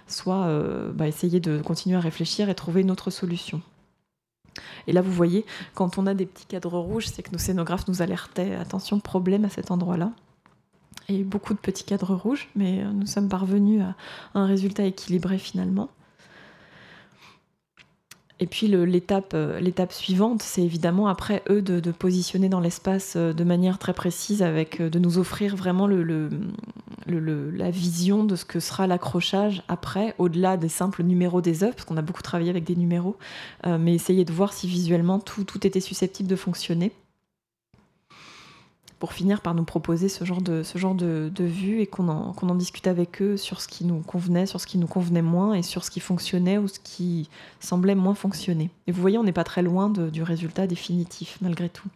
soit 0.07 0.47
bah, 0.93 1.07
essayer 1.07 1.39
de 1.39 1.61
continuer 1.61 1.97
à 1.97 2.01
réfléchir 2.01 2.49
et 2.49 2.55
trouver 2.55 2.81
une 2.81 2.91
autre 2.91 3.09
solution. 3.09 3.61
Et 4.87 4.93
là, 4.93 5.01
vous 5.01 5.11
voyez, 5.11 5.45
quand 5.73 5.97
on 5.97 6.07
a 6.07 6.13
des 6.13 6.25
petits 6.25 6.45
cadres 6.45 6.77
rouges, 6.77 7.07
c'est 7.07 7.23
que 7.23 7.31
nos 7.31 7.37
scénographes 7.37 7.87
nous 7.87 8.01
alertaient 8.01 8.55
attention, 8.55 8.99
problème 8.99 9.45
à 9.45 9.49
cet 9.49 9.71
endroit-là. 9.71 10.11
Il 11.09 11.15
y 11.15 11.17
a 11.17 11.21
eu 11.21 11.25
beaucoup 11.25 11.53
de 11.53 11.59
petits 11.59 11.83
cadres 11.83 12.15
rouges, 12.15 12.49
mais 12.55 12.83
euh, 12.83 12.91
nous 12.91 13.05
sommes 13.05 13.29
parvenus 13.29 13.81
à 13.81 13.95
un 14.39 14.45
résultat 14.45 14.83
équilibré 14.83 15.37
finalement. 15.37 15.89
Et 18.41 18.47
puis 18.47 18.67
l'étape 18.67 19.37
l'étape 19.61 19.93
suivante, 19.93 20.41
c'est 20.41 20.63
évidemment 20.63 21.07
après 21.07 21.43
eux 21.49 21.61
de, 21.61 21.91
positionner 21.91 22.49
dans 22.49 22.59
l'espace 22.59 23.15
de 23.15 23.43
manière 23.43 23.77
très 23.77 23.93
précise, 23.93 24.41
avec 24.41 24.81
de 24.81 24.99
nous 24.99 25.19
offrir 25.19 25.55
vraiment 25.55 25.87
la 27.07 27.71
vision 27.71 28.23
de 28.23 28.35
ce 28.35 28.43
que 28.43 28.59
sera 28.59 28.87
l'accrochage 28.87 29.63
après, 29.67 30.15
au-delà 30.17 30.57
des 30.57 30.69
simples 30.69 31.03
numéros 31.03 31.39
des 31.41 31.63
œuvres, 31.63 31.75
parce 31.75 31.85
qu'on 31.85 31.97
a 31.97 32.01
beaucoup 32.01 32.23
travaillé 32.23 32.49
avec 32.49 32.63
des 32.63 32.75
numéros, 32.75 33.15
mais 33.65 33.93
essayer 33.93 34.25
de 34.25 34.33
voir 34.33 34.53
si 34.53 34.67
visuellement 34.67 35.19
tout 35.19 35.45
était 35.65 35.79
susceptible 35.79 36.27
de 36.27 36.35
fonctionner 36.35 36.91
pour 39.01 39.13
finir 39.13 39.41
par 39.41 39.55
nous 39.55 39.63
proposer 39.63 40.09
ce 40.09 40.25
genre 40.25 40.43
de, 40.43 40.61
ce 40.61 40.77
genre 40.77 40.93
de, 40.93 41.31
vue 41.39 41.81
et 41.81 41.87
qu'on 41.87 42.07
en, 42.07 42.35
en, 42.39 42.53
discute 42.53 42.85
avec 42.85 43.19
eux 43.19 43.35
sur 43.35 43.59
ce 43.59 43.67
qui 43.67 43.83
nous 43.83 43.97
convenait, 44.01 44.45
sur 44.45 44.61
ce 44.61 44.67
qui 44.67 44.77
nous 44.77 44.85
convenait 44.85 45.23
moins 45.23 45.55
et 45.55 45.63
sur 45.63 45.83
ce 45.83 45.89
qui 45.89 45.99
fonctionnait 45.99 46.59
ou 46.59 46.67
ce 46.67 46.79
qui 46.79 47.27
semblait 47.59 47.95
moins 47.95 48.13
fonctionner. 48.13 48.69
Et 48.85 48.91
vous 48.91 49.01
voyez, 49.01 49.17
on 49.17 49.23
n'est 49.23 49.31
pas 49.31 49.43
très 49.43 49.63
loin 49.63 49.89
du 49.89 50.21
résultat 50.21 50.67
définitif 50.67 51.39
malgré 51.41 51.67
tout. 51.67 51.87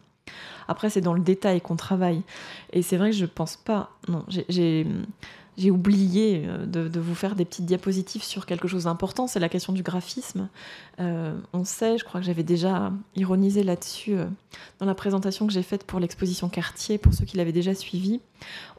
Après, 0.68 0.89
c'est 0.89 1.01
dans 1.01 1.14
le 1.14 1.22
détail 1.22 1.62
qu'on 1.62 1.76
travaille. 1.76 2.24
Et 2.74 2.82
c'est 2.82 2.97
vrai 2.97 3.12
que 3.12 3.16
je 3.16 3.28
pense 3.28 3.56
pas. 3.56 3.91
Non, 4.08 4.26
j'ai 4.49 4.88
j'ai 5.58 5.72
oublié 5.72 6.43
euh, 6.45 6.66
de, 6.66 6.99
vous 6.99 7.16
faire 7.16 7.36
des 7.36 7.45
petites 7.45 7.66
diapositives 7.66 8.24
sur 8.24 8.45
quelque 8.45 8.68
chose 8.68 8.86
d'important, 8.86 9.28
c'est 9.28 9.39
la 9.39 9.49
question 9.49 9.74
du 9.74 9.84
graphisme. 9.84 10.49
Euh, 10.99 11.38
on 11.53 11.64
sait, 11.64 11.97
je 11.97 12.03
crois 12.03 12.20
que 12.20 12.26
j'avais 12.26 12.43
déjà 12.43 12.91
ironisé 13.16 13.64
là-dessus 13.64 14.18
euh, 14.18 14.26
dans 14.80 14.86
la 14.86 14.95
présentation 14.95 15.47
que 15.47 15.53
j'ai 15.53 15.64
faite 15.64 15.86
pour 15.86 15.99
l'exposition 15.99 16.49
Cartier, 16.49 16.97
pour 16.97 17.14
ceux 17.14 17.26
qui 17.26 17.38
l'avaient 17.38 17.51
déjà 17.51 17.74
suivi. 17.74 18.22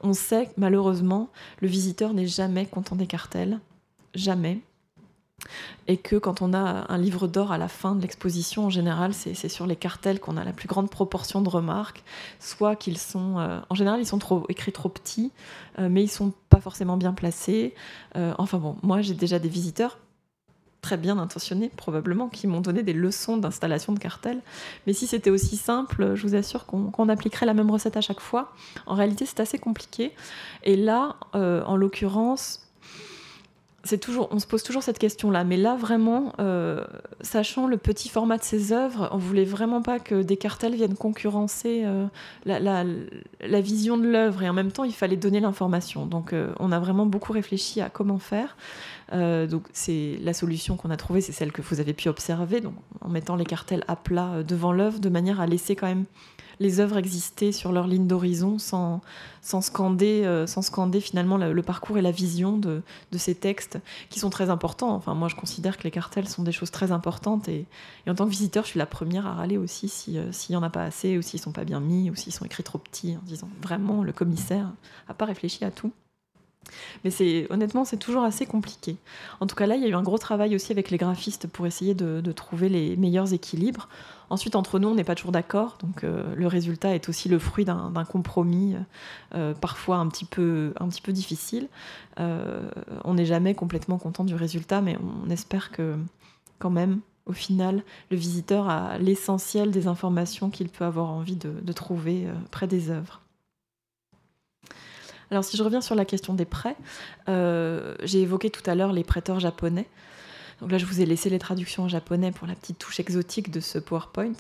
On 0.03 0.13
sait 0.13 0.51
malheureusement, 0.57 1.31
le 1.61 1.69
visiteur 1.69 2.13
n'est 2.13 2.27
jamais 2.27 2.67
content 2.67 2.97
des 2.97 3.07
cartels, 3.07 3.59
jamais 4.15 4.61
et 5.89 5.97
que 5.97 6.17
quand 6.17 6.43
on 6.43 6.53
a 6.53 6.87
un 6.89 6.99
livre 6.99 7.29
d'or 7.29 7.53
à 7.53 7.59
la 7.59 7.69
fin 7.69 7.95
de 7.95 8.03
l'exposition, 8.03 8.67
en 8.67 8.71
général, 8.71 9.15
c'est 9.15 9.49
sur 9.49 9.67
les 9.67 9.77
cartels 9.77 10.21
qu'on 10.21 10.37
a 10.37 10.45
la 10.45 10.53
plus 10.53 10.69
grande 10.69 10.91
proportion 10.91 11.41
de 11.41 11.49
remarques, 11.49 12.03
soit 12.41 12.77
qu'ils 12.77 12.99
sont, 12.99 13.39
euh, 13.39 13.61
en 13.71 13.75
général, 13.75 14.01
ils 14.01 14.07
sont 14.07 14.19
écrits 14.49 14.73
trop 14.73 14.89
petits, 14.89 15.31
euh, 15.79 15.89
mais 15.91 16.03
ils 16.03 16.09
sont 16.09 16.33
pas 16.51 16.61
forcément 16.61 16.97
bien 16.97 17.13
placés. 17.13 17.75
Euh, 18.17 18.35
enfin 18.39 18.59
bon, 18.59 18.77
moi 18.83 19.01
j'ai 19.03 19.15
déjà 19.15 19.39
des 19.39 19.49
visiteurs 19.49 19.99
très 20.83 20.97
bien 20.97 21.19
intentionnés, 21.19 21.69
probablement, 21.77 22.29
qui 22.29 22.47
m'ont 22.47 22.61
donné 22.61 22.85
des 22.85 22.93
leçons 22.93 23.37
d'installation 23.37 23.93
de 23.93 23.99
cartels. 23.99 24.41
Mais 24.87 24.93
si 24.93 25.09
c'était 25.09 25.31
aussi 25.31 25.57
simple, 25.57 26.15
je 26.15 26.23
vous 26.23 26.37
assure 26.37 26.65
qu'on 26.65 27.09
appliquerait 27.09 27.47
la 27.47 27.55
même 27.55 27.73
recette 27.73 27.97
à 27.97 28.01
chaque 28.01 28.21
fois. 28.21 28.53
En 28.87 28.95
réalité, 28.95 29.27
c'est 29.27 29.41
assez 29.41 29.59
compliqué. 29.59 30.13
Et 30.63 30.77
là, 30.77 31.17
en 31.33 31.75
l'occurrence, 31.75 32.66
on 34.31 34.39
se 34.39 34.47
pose 34.47 34.63
toujours 34.63 34.83
cette 34.83 34.99
question-là. 34.99 35.45
Mais 35.45 35.57
là, 35.57 35.77
vraiment, 35.77 36.33
euh, 36.41 36.85
sachant 37.21 37.67
le 37.67 37.77
petit 37.77 38.09
format 38.09 38.39
de 38.39 38.43
ces 38.43 38.73
œuvres, 38.73 39.09
on 39.13 39.19
voulait 39.19 39.45
vraiment 39.45 39.83
pas 39.83 39.99
que 39.99 40.23
des 40.23 40.37
cartels 40.37 40.75
viennent 40.75 40.97
concurrencer 40.97 41.83
euh, 41.85 42.07
la, 42.45 43.61
vision 43.61 43.97
de 43.97 44.07
l'œuvre. 44.07 44.43
Et 44.43 44.49
en 44.49 44.53
même 44.53 44.73
temps, 44.73 44.85
il 44.85 44.95
fallait 44.95 45.17
donner 45.17 45.41
l'information. 45.41 46.07
Donc, 46.07 46.33
euh, 46.33 46.53
on 46.59 46.73
a 46.73 46.79
vraiment 46.79 47.07
beaucoup 47.07 47.33
réfléchi 47.33 47.81
à 47.81 47.89
comment 47.91 48.19
faire. 48.19 48.57
donc, 49.13 49.65
c'est 49.73 50.19
la 50.23 50.33
solution 50.33 50.77
qu'on 50.77 50.91
a 50.91 50.97
trouvée, 50.97 51.21
c'est 51.21 51.33
celle 51.33 51.53
que 51.53 51.63
vous 51.63 51.81
avez 51.81 51.93
pu 51.93 52.09
observer, 52.09 52.63
en 53.01 53.09
mettant 53.09 53.37
les 53.37 53.45
cartels 53.45 53.85
à 53.89 53.97
plat 53.97 54.43
devant 54.43 54.73
l'œuvre, 54.73 54.99
de 54.99 55.09
manière 55.09 55.41
à 55.41 55.47
laisser 55.47 55.77
quand 55.77 55.87
même 55.87 56.07
les 56.61 56.81
œuvres 56.81 56.97
existaient 56.97 57.53
sur 57.53 57.73
leur 57.73 57.87
ligne 57.87 58.07
d'horizon 58.07 58.59
sans, 58.59 59.01
sans, 59.43 59.61
scander, 59.61 60.25
euh, 60.25 60.47
sans 60.47 60.63
scander 60.63 61.01
finalement 61.01 61.37
le, 61.37 61.63
parcours 61.63 61.99
et 61.99 62.03
la 62.03 62.11
vision 62.11 62.57
de, 62.59 62.83
ces 63.17 63.35
textes 63.35 63.79
qui 64.11 64.19
sont 64.19 64.31
très 64.31 64.51
importants. 64.51 64.95
Enfin, 64.95 65.15
moi, 65.15 65.29
je 65.29 65.35
considère 65.35 65.77
que 65.77 65.85
les 65.85 65.91
cartels 65.91 66.29
sont 66.29 66.43
des 66.43 66.53
choses 66.53 66.71
très 66.71 66.93
importantes 66.93 67.49
et, 67.49 67.67
en 68.09 68.15
tant 68.15 68.25
que 68.25 68.31
visiteur, 68.31 68.65
je 68.65 68.71
suis 68.71 68.79
la 68.79 68.87
première 68.87 69.27
à 69.27 69.35
râler 69.35 69.59
aussi 69.59 69.91
euh, 70.17 70.33
s'il 70.33 70.53
n'y 70.53 70.57
en 70.57 70.63
a 70.63 70.71
pas 70.71 70.85
assez 70.85 71.19
ou 71.19 71.23
s'ils 71.23 71.41
sont 71.41 71.53
pas 71.53 71.65
bien 71.65 71.81
mis 71.81 72.11
ou 72.11 72.15
s'ils 72.15 72.33
sont 72.33 72.45
écrits 72.45 72.63
trop 72.63 72.79
petits 72.79 73.17
en 73.17 73.25
disant 73.27 73.49
vraiment 73.63 74.03
le 74.03 74.13
commissaire 74.13 74.71
n'a 75.09 75.15
pas 75.15 75.25
réfléchi 75.25 75.65
à 75.65 75.71
tout. 75.71 75.93
Mais 77.05 77.11
c'est 77.11 77.47
honnêtement, 77.51 77.85
c'est 77.85 77.97
toujours 77.97 78.25
assez 78.25 78.47
compliqué. 78.47 78.97
En 79.41 79.47
tout 79.47 79.57
cas, 79.57 79.67
là, 79.67 79.77
il 79.77 79.83
y 79.83 79.85
a 79.85 79.89
eu 79.89 79.95
un 79.95 80.03
gros 80.03 80.19
travail 80.19 80.55
aussi 80.55 80.73
avec 80.73 80.91
les 80.91 80.99
graphistes 80.99 81.47
pour 81.47 81.67
essayer 81.67 81.95
de 81.95 82.33
trouver 82.33 82.69
les 82.69 82.97
meilleurs 82.97 83.33
équilibres. 83.33 83.89
Ensuite, 84.29 84.57
entre 84.57 84.79
nous, 84.79 84.89
on 84.89 84.95
n'est 84.95 85.05
pas 85.05 85.15
toujours 85.15 85.33
d'accord, 85.33 85.79
donc 85.81 86.03
euh, 86.03 86.35
le 86.35 86.47
résultat 86.47 86.95
est 86.95 87.09
aussi 87.09 87.29
le 87.29 87.39
fruit 87.39 87.65
d'un 87.65 88.05
compromis, 88.05 88.75
euh, 89.35 89.55
parfois 89.55 89.99
un 89.99 90.09
petit 90.09 90.25
peu, 90.25 90.73
difficile. 91.09 91.69
Euh, 92.19 92.69
on 93.05 93.15
n'est 93.15 93.25
jamais 93.25 93.55
complètement 93.55 93.99
content 93.99 94.25
du 94.25 94.35
résultat, 94.35 94.81
mais 94.81 94.97
on 95.27 95.31
espère 95.31 95.71
que 95.71 95.97
quand 96.59 96.71
même, 96.71 97.01
au 97.27 97.33
final, 97.33 97.85
le 98.11 98.17
visiteur 98.17 98.69
a 98.69 98.99
l'essentiel 98.99 99.71
des 99.71 99.87
informations 99.87 100.51
qu'il 100.51 100.69
peut 100.69 100.85
avoir 100.85 101.11
envie 101.11 101.37
de, 101.37 101.73
trouver 101.73 102.27
près 102.51 102.67
des 102.67 102.91
œuvres. 102.91 103.21
Alors 105.31 105.45
si 105.45 105.57
je 105.57 105.63
reviens 105.63 105.81
sur 105.81 105.95
la 105.95 106.05
question 106.05 106.35
des 106.35 106.45
prêts, 106.45 106.77
j'ai 107.27 108.21
évoqué 108.21 108.51
tout 108.51 108.63
à 108.69 108.75
l'heure 108.75 108.93
les 108.93 109.05
prêteurs 109.05 109.41
japonais. 109.41 109.87
Donc 110.61 110.73
là, 110.73 110.79
je 110.79 110.87
vous 110.87 111.01
ai 111.01 111.07
laissé 111.07 111.29
les 111.29 111.39
traductions 111.39 111.85
en 111.85 111.89
japonais 111.89 112.33
pour 112.33 112.47
la 112.47 112.55
petite 112.55 112.79
touche 112.79 113.01
exotique 113.01 113.51
de 113.51 113.61
ce 113.61 113.79
PowerPoint. 113.79 114.33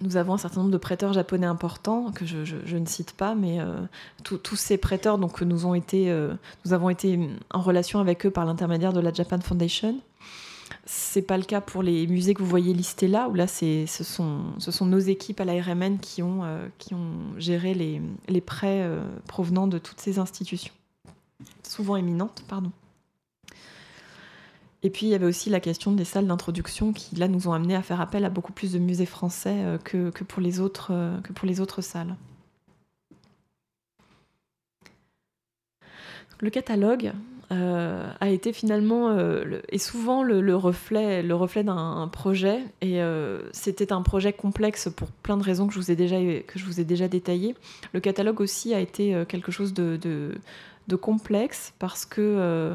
Nous 0.00 0.16
avons 0.16 0.34
un 0.34 0.38
certain 0.38 0.60
nombre 0.60 0.72
de 0.72 0.78
prêteurs 0.78 1.12
japonais 1.12 1.46
importants 1.46 2.10
que 2.10 2.26
je, 2.26 2.76
ne 2.76 2.86
cite 2.86 3.12
pas, 3.12 3.34
mais 3.34 3.60
euh, 3.60 3.76
tous 4.24 4.56
ces 4.56 4.76
prêteurs 4.78 5.18
donc, 5.18 5.42
euh, 5.42 5.44
nous 5.44 6.72
avons 6.72 6.90
été 6.90 7.28
en 7.50 7.60
relation 7.60 8.00
avec 8.00 8.26
eux 8.26 8.30
par 8.30 8.44
l'intermédiaire 8.44 8.92
de 8.92 9.00
la 9.00 9.12
Japan 9.12 9.40
Foundation. 9.40 9.96
C'est 10.84 11.22
pas 11.22 11.38
le 11.38 11.44
cas 11.44 11.60
pour 11.60 11.82
les 11.82 12.06
musées 12.08 12.34
que 12.34 12.42
vous 12.42 12.48
voyez 12.48 12.74
listés 12.74 13.06
là, 13.06 13.28
où 13.28 13.34
là 13.34 13.46
ce 13.46 13.86
sont, 13.86 14.40
ce 14.58 14.70
sont 14.72 14.86
nos 14.86 14.98
équipes 14.98 15.40
à 15.40 15.44
la 15.44 15.62
RMN 15.62 15.98
qui 15.98 16.22
ont, 16.22 16.44
euh, 16.44 16.66
qui 16.78 16.94
ont 16.94 17.38
géré 17.38 17.72
les, 17.72 18.02
les 18.28 18.40
prêts 18.40 18.88
provenant 19.28 19.68
de 19.68 19.78
toutes 19.78 20.00
ces 20.00 20.18
institutions, 20.18 20.74
souvent 21.62 21.96
éminentes, 21.96 22.44
pardon. 22.48 22.72
Et 24.82 24.90
puis 24.90 25.06
il 25.06 25.08
y 25.10 25.14
avait 25.14 25.26
aussi 25.26 25.48
la 25.48 25.60
question 25.60 25.92
des 25.92 26.04
salles 26.04 26.26
d'introduction 26.26 26.92
qui 26.92 27.14
là 27.16 27.28
nous 27.28 27.46
ont 27.48 27.52
amené 27.52 27.76
à 27.76 27.82
faire 27.82 28.00
appel 28.00 28.24
à 28.24 28.30
beaucoup 28.30 28.52
plus 28.52 28.72
de 28.72 28.78
musées 28.78 29.06
français 29.06 29.64
euh, 29.64 29.78
que, 29.78 30.10
que, 30.10 30.24
pour, 30.24 30.42
les 30.42 30.60
autres, 30.60 30.88
euh, 30.92 31.20
que 31.20 31.32
pour 31.32 31.46
les 31.46 31.60
autres 31.60 31.82
salles. 31.82 32.16
Le 36.40 36.50
catalogue 36.50 37.12
euh, 37.52 38.10
a 38.20 38.28
été 38.28 38.52
finalement 38.52 39.16
et 39.68 39.78
souvent 39.78 40.22
le, 40.22 40.56
reflet, 40.56 41.22
le 41.22 41.34
reflet 41.34 41.62
d'un 41.64 42.08
projet 42.10 42.60
et 42.80 43.00
c'était 43.52 43.92
un 43.92 44.02
projet 44.02 44.32
complexe 44.32 44.88
pour 44.94 45.08
plein 45.08 45.36
de 45.36 45.42
raisons 45.42 45.66
que 45.66 45.74
je 45.74 45.78
vous 45.78 45.90
ai 45.90 45.96
déjà 45.96 46.16
que 46.16 46.58
je 46.58 46.64
vous 46.64 46.80
ai 46.80 46.84
déjà 46.84 47.08
détaillées. 47.08 47.54
Le 47.92 48.00
catalogue 48.00 48.40
aussi 48.40 48.74
a 48.74 48.80
été 48.80 49.24
quelque 49.28 49.52
chose 49.52 49.74
de 49.74 50.96
complexe 51.00 51.72
parce 51.78 52.04
que 52.04 52.74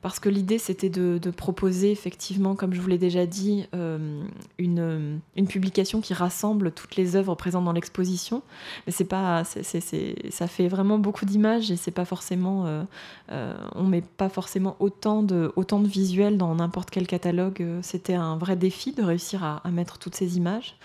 parce 0.00 0.20
que 0.20 0.28
l'idée 0.28 0.58
c'était 0.58 0.88
de, 0.88 1.18
proposer 1.30 1.90
effectivement, 1.90 2.54
comme 2.54 2.72
je 2.72 2.80
vous 2.80 2.88
l'ai 2.88 2.98
déjà 2.98 3.26
dit, 3.26 3.66
euh, 3.74 4.22
une, 4.58 5.20
publication 5.48 6.00
qui 6.00 6.14
rassemble 6.14 6.72
toutes 6.72 6.96
les 6.96 7.16
œuvres 7.16 7.34
présentes 7.34 7.64
dans 7.64 7.72
l'exposition. 7.72 8.42
Mais 8.86 8.92
c'est 8.92 9.04
pas, 9.04 9.44
ça 9.44 10.46
fait 10.46 10.68
vraiment 10.68 10.98
beaucoup 10.98 11.24
d'images 11.24 11.70
et 11.70 11.76
c'est 11.76 11.90
pas 11.90 12.04
forcément, 12.04 12.66
euh, 12.66 12.84
euh, 13.32 13.56
on 13.74 13.84
met 13.84 14.02
pas 14.02 14.28
forcément 14.28 14.76
autant 14.78 15.22
de, 15.22 15.52
autant 15.56 15.80
de 15.80 15.88
visuels 15.88 16.38
dans 16.38 16.54
n'importe 16.54 16.90
quel 16.90 17.06
catalogue. 17.06 17.64
C'était 17.82 18.14
un 18.14 18.36
vrai 18.36 18.56
défi 18.56 18.92
de 18.92 19.02
réussir 19.02 19.42
à, 19.42 19.56
à 19.66 19.70
mettre 19.70 19.98
toutes 19.98 20.14
ces 20.14 20.36
images. 20.36 20.76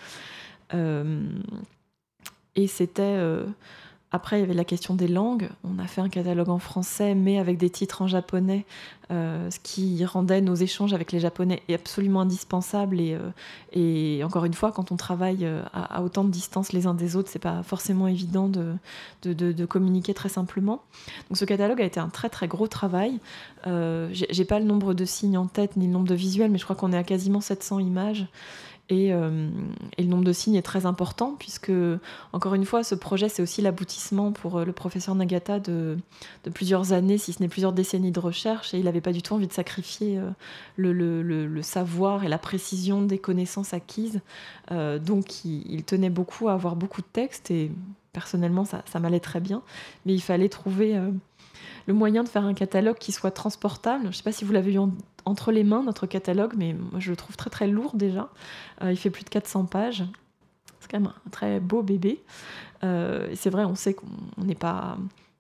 et 2.56 2.68
c'était 2.68 3.20
après, 4.16 4.38
il 4.38 4.42
y 4.42 4.44
avait 4.44 4.54
la 4.54 4.64
question 4.64 4.94
des 4.94 5.08
langues. 5.08 5.50
On 5.64 5.80
a 5.80 5.88
fait 5.88 6.00
un 6.00 6.08
catalogue 6.08 6.50
en 6.50 6.60
français, 6.60 7.16
mais 7.16 7.40
avec 7.40 7.58
des 7.58 7.72
titres 7.72 8.04
en 8.04 8.08
japonais, 8.08 8.64
euh, 9.10 9.50
ce 9.50 9.58
qui 9.60 10.06
rendait 10.06 10.40
nos 10.40 10.54
échanges 10.54 10.94
avec 10.94 11.12
les 11.12 11.20
Japonais 11.20 11.64
absolument 11.74 12.22
indispensables. 12.22 13.02
Et, 13.02 13.18
euh, 13.76 14.24
encore 14.24 14.46
une 14.46 14.54
fois, 14.54 14.72
quand 14.72 14.92
on 14.92 14.98
travaille 14.98 15.46
euh, 15.46 15.64
à, 15.74 16.04
autant 16.04 16.24
de 16.24 16.30
distance 16.30 16.74
les 16.74 16.86
uns 16.86 16.94
des 16.94 17.16
autres, 17.16 17.28
c'est 17.28 17.40
pas 17.40 17.64
forcément 17.64 18.08
évident 18.08 18.50
de, 18.50 19.66
communiquer 19.66 20.14
très 20.14 20.30
simplement. 20.30 20.84
Donc, 21.30 21.38
ce 21.38 21.46
catalogue 21.46 21.82
a 21.82 21.86
été 21.86 22.00
un 22.00 22.10
très 22.10 22.30
très 22.30 22.48
gros 22.48 22.68
travail. 22.68 23.20
J'ai 23.66 24.46
pas 24.46 24.60
le 24.60 24.66
nombre 24.66 24.94
de 24.94 25.06
signes 25.06 25.40
en 25.40 25.48
tête 25.48 25.76
ni 25.76 25.88
le 25.88 25.92
nombre 25.92 26.08
de 26.08 26.16
visuels, 26.16 26.52
mais 26.52 26.60
je 26.60 26.66
crois 26.66 26.76
qu'on 26.76 26.94
est 26.94 26.98
à 26.98 27.04
quasiment 27.04 27.42
700 27.42 27.80
images. 27.80 28.28
Euh, 28.92 29.50
et, 29.98 30.04
le 30.04 30.10
nombre 30.10 30.24
de 30.24 30.34
signes 30.34 30.56
est 30.56 30.62
très 30.62 30.86
important, 30.86 31.36
puisque, 31.40 31.72
encore 32.34 32.54
une 32.54 32.66
fois, 32.66 32.84
ce 32.84 32.96
projet, 32.96 33.30
c'est 33.30 33.42
aussi 33.42 33.62
l'aboutissement 33.62 34.32
pour 34.32 34.58
euh, 34.58 34.66
le 34.66 34.74
professeur 34.74 35.16
Nagata 35.16 35.60
de, 35.60 35.98
plusieurs 36.54 36.94
années, 36.94 37.18
si 37.18 37.34
ce 37.34 37.42
n'est 37.42 37.48
plusieurs 37.48 37.74
décennies 37.74 38.12
de 38.12 38.20
recherche, 38.20 38.74
et 38.74 38.80
il 38.80 38.86
n'avait 38.86 39.02
pas 39.02 39.14
du 39.14 39.22
tout 39.22 39.34
envie 39.34 39.48
de 39.48 39.54
sacrifier 39.54 40.20
euh, 40.20 40.30
le, 40.78 41.62
savoir 41.62 42.24
et 42.24 42.28
la 42.28 42.38
précision 42.38 43.02
des 43.02 43.18
connaissances 43.18 43.74
acquises. 43.74 44.22
donc, 44.70 45.46
il, 45.46 45.84
tenait 45.84 46.10
beaucoup 46.10 46.50
à 46.50 46.54
avoir 46.54 46.76
beaucoup 46.76 47.02
de 47.02 47.08
textes, 47.12 47.52
et 47.52 47.72
personnellement, 48.12 48.66
ça, 48.66 49.00
m'allait 49.00 49.20
très 49.20 49.40
bien, 49.40 49.62
mais 50.06 50.14
il 50.14 50.22
fallait 50.22 50.50
trouver 50.50 51.00
le 51.88 51.94
moyen 51.94 52.24
de 52.24 52.30
faire 52.30 52.46
un 52.46 52.54
catalogue 52.54 52.98
qui 52.98 53.12
soit 53.12 53.32
transportable. 53.32 54.04
Je 54.04 54.08
ne 54.10 54.14
sais 54.14 54.24
pas 54.24 54.32
si 54.32 54.46
vous 54.46 54.54
l'avez 54.54 54.74
eu 54.74 54.80
entre 55.26 55.52
les 55.52 55.64
mains 55.64 55.84
notre 55.84 56.06
catalogue, 56.08 56.54
mais 56.58 56.76
je 56.98 57.12
le 57.12 57.16
trouve 57.16 57.38
très 57.38 57.50
très 57.50 57.68
lourd 57.68 57.96
déjà. 57.96 58.30
il 58.84 58.98
fait 58.98 59.10
plus 59.10 59.24
de 59.24 59.30
400 59.30 59.66
pages. 59.66 60.04
C'est 60.80 60.92
quand 60.92 61.00
même 61.00 61.14
un 61.26 61.30
très 61.30 61.60
beau 61.60 61.82
bébé. 61.82 62.22
c'est 62.82 63.50
vrai, 63.50 63.66
on 63.66 63.76
sait 63.76 63.94
qu'on 63.94 64.08
n'est 64.38 64.56
pas 64.56 64.98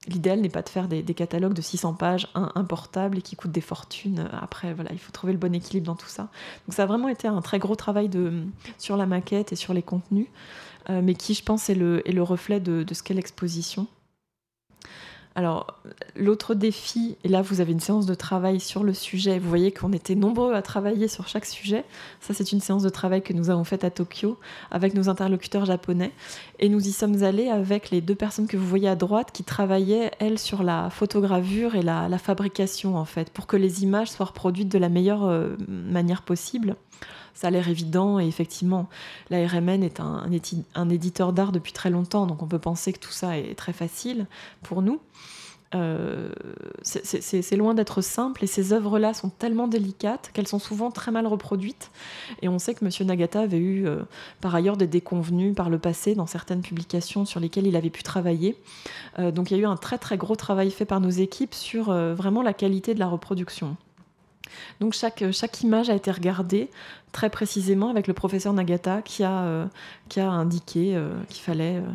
L'idéal 0.08 0.42
n'est 0.42 0.50
pas 0.50 0.62
de 0.62 0.70
faire 0.70 0.88
des, 0.88 1.04
catalogues 1.04 1.54
de 1.54 1.62
600 1.62 1.94
pages, 1.94 2.28
un, 2.36 2.64
portable 2.66 3.20
et 3.20 3.22
qui 3.22 3.38
coûtent 3.38 3.52
des 3.52 3.62
fortunes. 3.62 4.30
Après, 4.42 4.74
voilà, 4.74 4.92
il 4.92 5.00
faut 5.00 5.12
trouver 5.12 5.32
le 5.32 5.40
bon 5.40 5.54
équilibre 5.56 5.86
dans 5.86 5.96
tout 5.96 6.08
ça. 6.08 6.24
Donc 6.68 6.74
ça 6.74 6.84
a 6.84 6.86
vraiment 6.86 7.08
été 7.08 7.28
un 7.28 7.42
très 7.42 7.58
gros 7.58 7.76
travail 7.76 8.10
de, 8.10 8.44
sur 8.78 8.98
la 8.98 9.06
maquette 9.06 9.54
et 9.54 9.56
sur 9.56 9.74
les 9.74 9.82
contenus, 9.82 10.28
euh, 10.90 11.02
mais 11.02 11.14
qui, 11.16 11.34
je 11.34 11.44
pense, 11.44 11.70
est 11.70 11.76
le, 11.76 12.02
le 12.06 12.22
reflet 12.22 12.60
de 12.60 12.86
ce 12.94 13.02
qu'est 13.02 13.14
l'exposition. 13.14 13.88
Alors, 15.36 15.80
l'autre 16.16 16.54
défi, 16.54 17.18
et 17.24 17.28
là 17.28 17.42
vous 17.42 17.60
avez 17.60 17.72
une 17.72 17.80
séance 17.80 18.06
de 18.06 18.14
travail 18.14 18.60
sur 18.60 18.84
le 18.84 18.94
sujet, 18.94 19.40
vous 19.40 19.50
voyez 19.50 19.72
qu'on 19.72 19.92
était 19.92 20.14
nombreux 20.14 20.54
à 20.54 20.62
travailler 20.62 21.08
sur 21.08 21.28
chaque 21.28 21.46
sujet. 21.46 21.86
Ça, 22.22 22.36
c'est 22.36 22.52
une 22.52 22.60
séance 22.60 22.84
de 22.84 22.90
travail 22.90 23.24
que 23.24 23.34
nous 23.34 23.50
avons 23.50 23.64
faite 23.64 23.84
à 23.84 23.90
Tokyo 23.90 24.38
avec 24.70 24.94
nos 24.94 25.10
interlocuteurs 25.10 25.66
japonais. 25.66 26.12
Et 26.60 26.70
nous 26.70 26.88
y 26.88 26.92
sommes 26.92 27.24
allés 27.24 27.50
avec 27.50 27.90
les 27.90 28.00
deux 28.00 28.14
personnes 28.14 28.46
que 28.46 28.58
vous 28.58 28.68
voyez 28.68 28.88
à 28.88 28.96
droite 28.96 29.32
qui 29.34 29.44
travaillaient, 29.44 30.12
elles, 30.20 30.38
sur 30.38 30.62
la 30.62 30.92
photogravure 30.92 31.76
et 31.76 31.82
la, 31.82 32.10
fabrication, 32.20 32.96
en 32.96 33.06
fait, 33.06 33.32
pour 33.32 33.48
que 33.48 33.58
les 33.58 33.84
images 33.84 34.12
soient 34.12 34.28
reproduites 34.28 34.70
de 34.70 34.78
la 34.78 34.90
meilleure 34.90 35.26
euh, 35.26 35.56
manière 35.68 36.22
possible 36.22 36.76
ça 37.34 37.48
a 37.48 37.50
l'air 37.52 37.68
évident 37.68 38.20
et 38.20 38.28
effectivement, 38.28 38.90
la 39.30 39.46
RMN 39.48 39.84
est 39.84 40.00
un, 40.00 40.90
éditeur 40.90 41.34
d'art 41.34 41.52
depuis 41.52 41.74
très 41.74 41.90
longtemps, 41.90 42.28
donc 42.28 42.42
on 42.42 42.48
peut 42.48 42.60
penser 42.60 42.94
que 42.94 43.00
tout 43.00 43.12
ça 43.12 43.38
est 43.38 43.56
très 43.56 43.74
facile 43.74 44.28
pour 44.62 44.82
nous. 44.82 45.00
Euh, 45.76 46.30
c'est 46.84 47.56
loin 47.56 47.74
d'être 47.74 48.02
simple 48.02 48.44
et 48.44 48.48
ces 48.48 48.74
œuvres-là 48.74 49.16
sont 49.16 49.30
tellement 49.30 49.68
délicates 49.68 50.30
qu'elles 50.34 50.48
sont 50.48 50.60
souvent 50.60 50.92
très 50.92 51.12
mal 51.12 51.26
reproduites. 51.26 51.90
Et 52.44 52.50
on 52.50 52.60
sait 52.60 52.76
que 52.76 52.86
M. 52.86 53.08
Nagata 53.08 53.42
avait 53.42 53.58
eu 53.58 53.88
euh, 53.88 54.04
par 54.40 54.54
ailleurs 54.54 54.78
des 54.78 54.86
déconvenus 54.86 55.56
par 55.56 55.72
le 55.72 55.80
passé 55.80 56.14
dans 56.14 56.28
certaines 56.28 56.62
publications 56.62 57.26
sur 57.26 57.40
lesquelles 57.40 57.66
il 57.66 57.76
avait 57.76 57.90
pu 57.90 58.04
travailler. 58.04 58.56
Euh, 59.18 59.32
donc 59.32 59.50
il 59.50 59.58
y 59.58 59.60
a 59.60 59.64
eu 59.64 59.66
un 59.66 59.78
très 59.78 59.98
très 59.98 60.18
gros 60.18 60.36
travail 60.36 60.70
fait 60.70 60.86
par 60.86 61.00
nos 61.00 61.10
équipes 61.10 61.56
sur 61.56 61.86
vraiment 61.86 62.44
la 62.44 62.54
qualité 62.54 62.94
de 62.94 63.00
la 63.00 63.08
reproduction. 63.08 63.76
Donc 64.80 64.94
chaque, 64.94 65.24
chaque 65.32 65.62
image 65.62 65.90
a 65.90 65.96
été 65.96 66.12
regardée 66.12 66.70
très 67.14 67.30
précisément 67.30 67.90
avec 67.90 68.08
le 68.08 68.14
professeur 68.14 68.52
Nagata 68.54 69.02
qui 69.02 69.24
a, 69.24 69.44
euh, 69.44 69.66
indiqué 70.18 70.96
euh, 70.96 71.14
qu'il 71.30 71.44
fallait, 71.44 71.78
euh, 71.78 71.92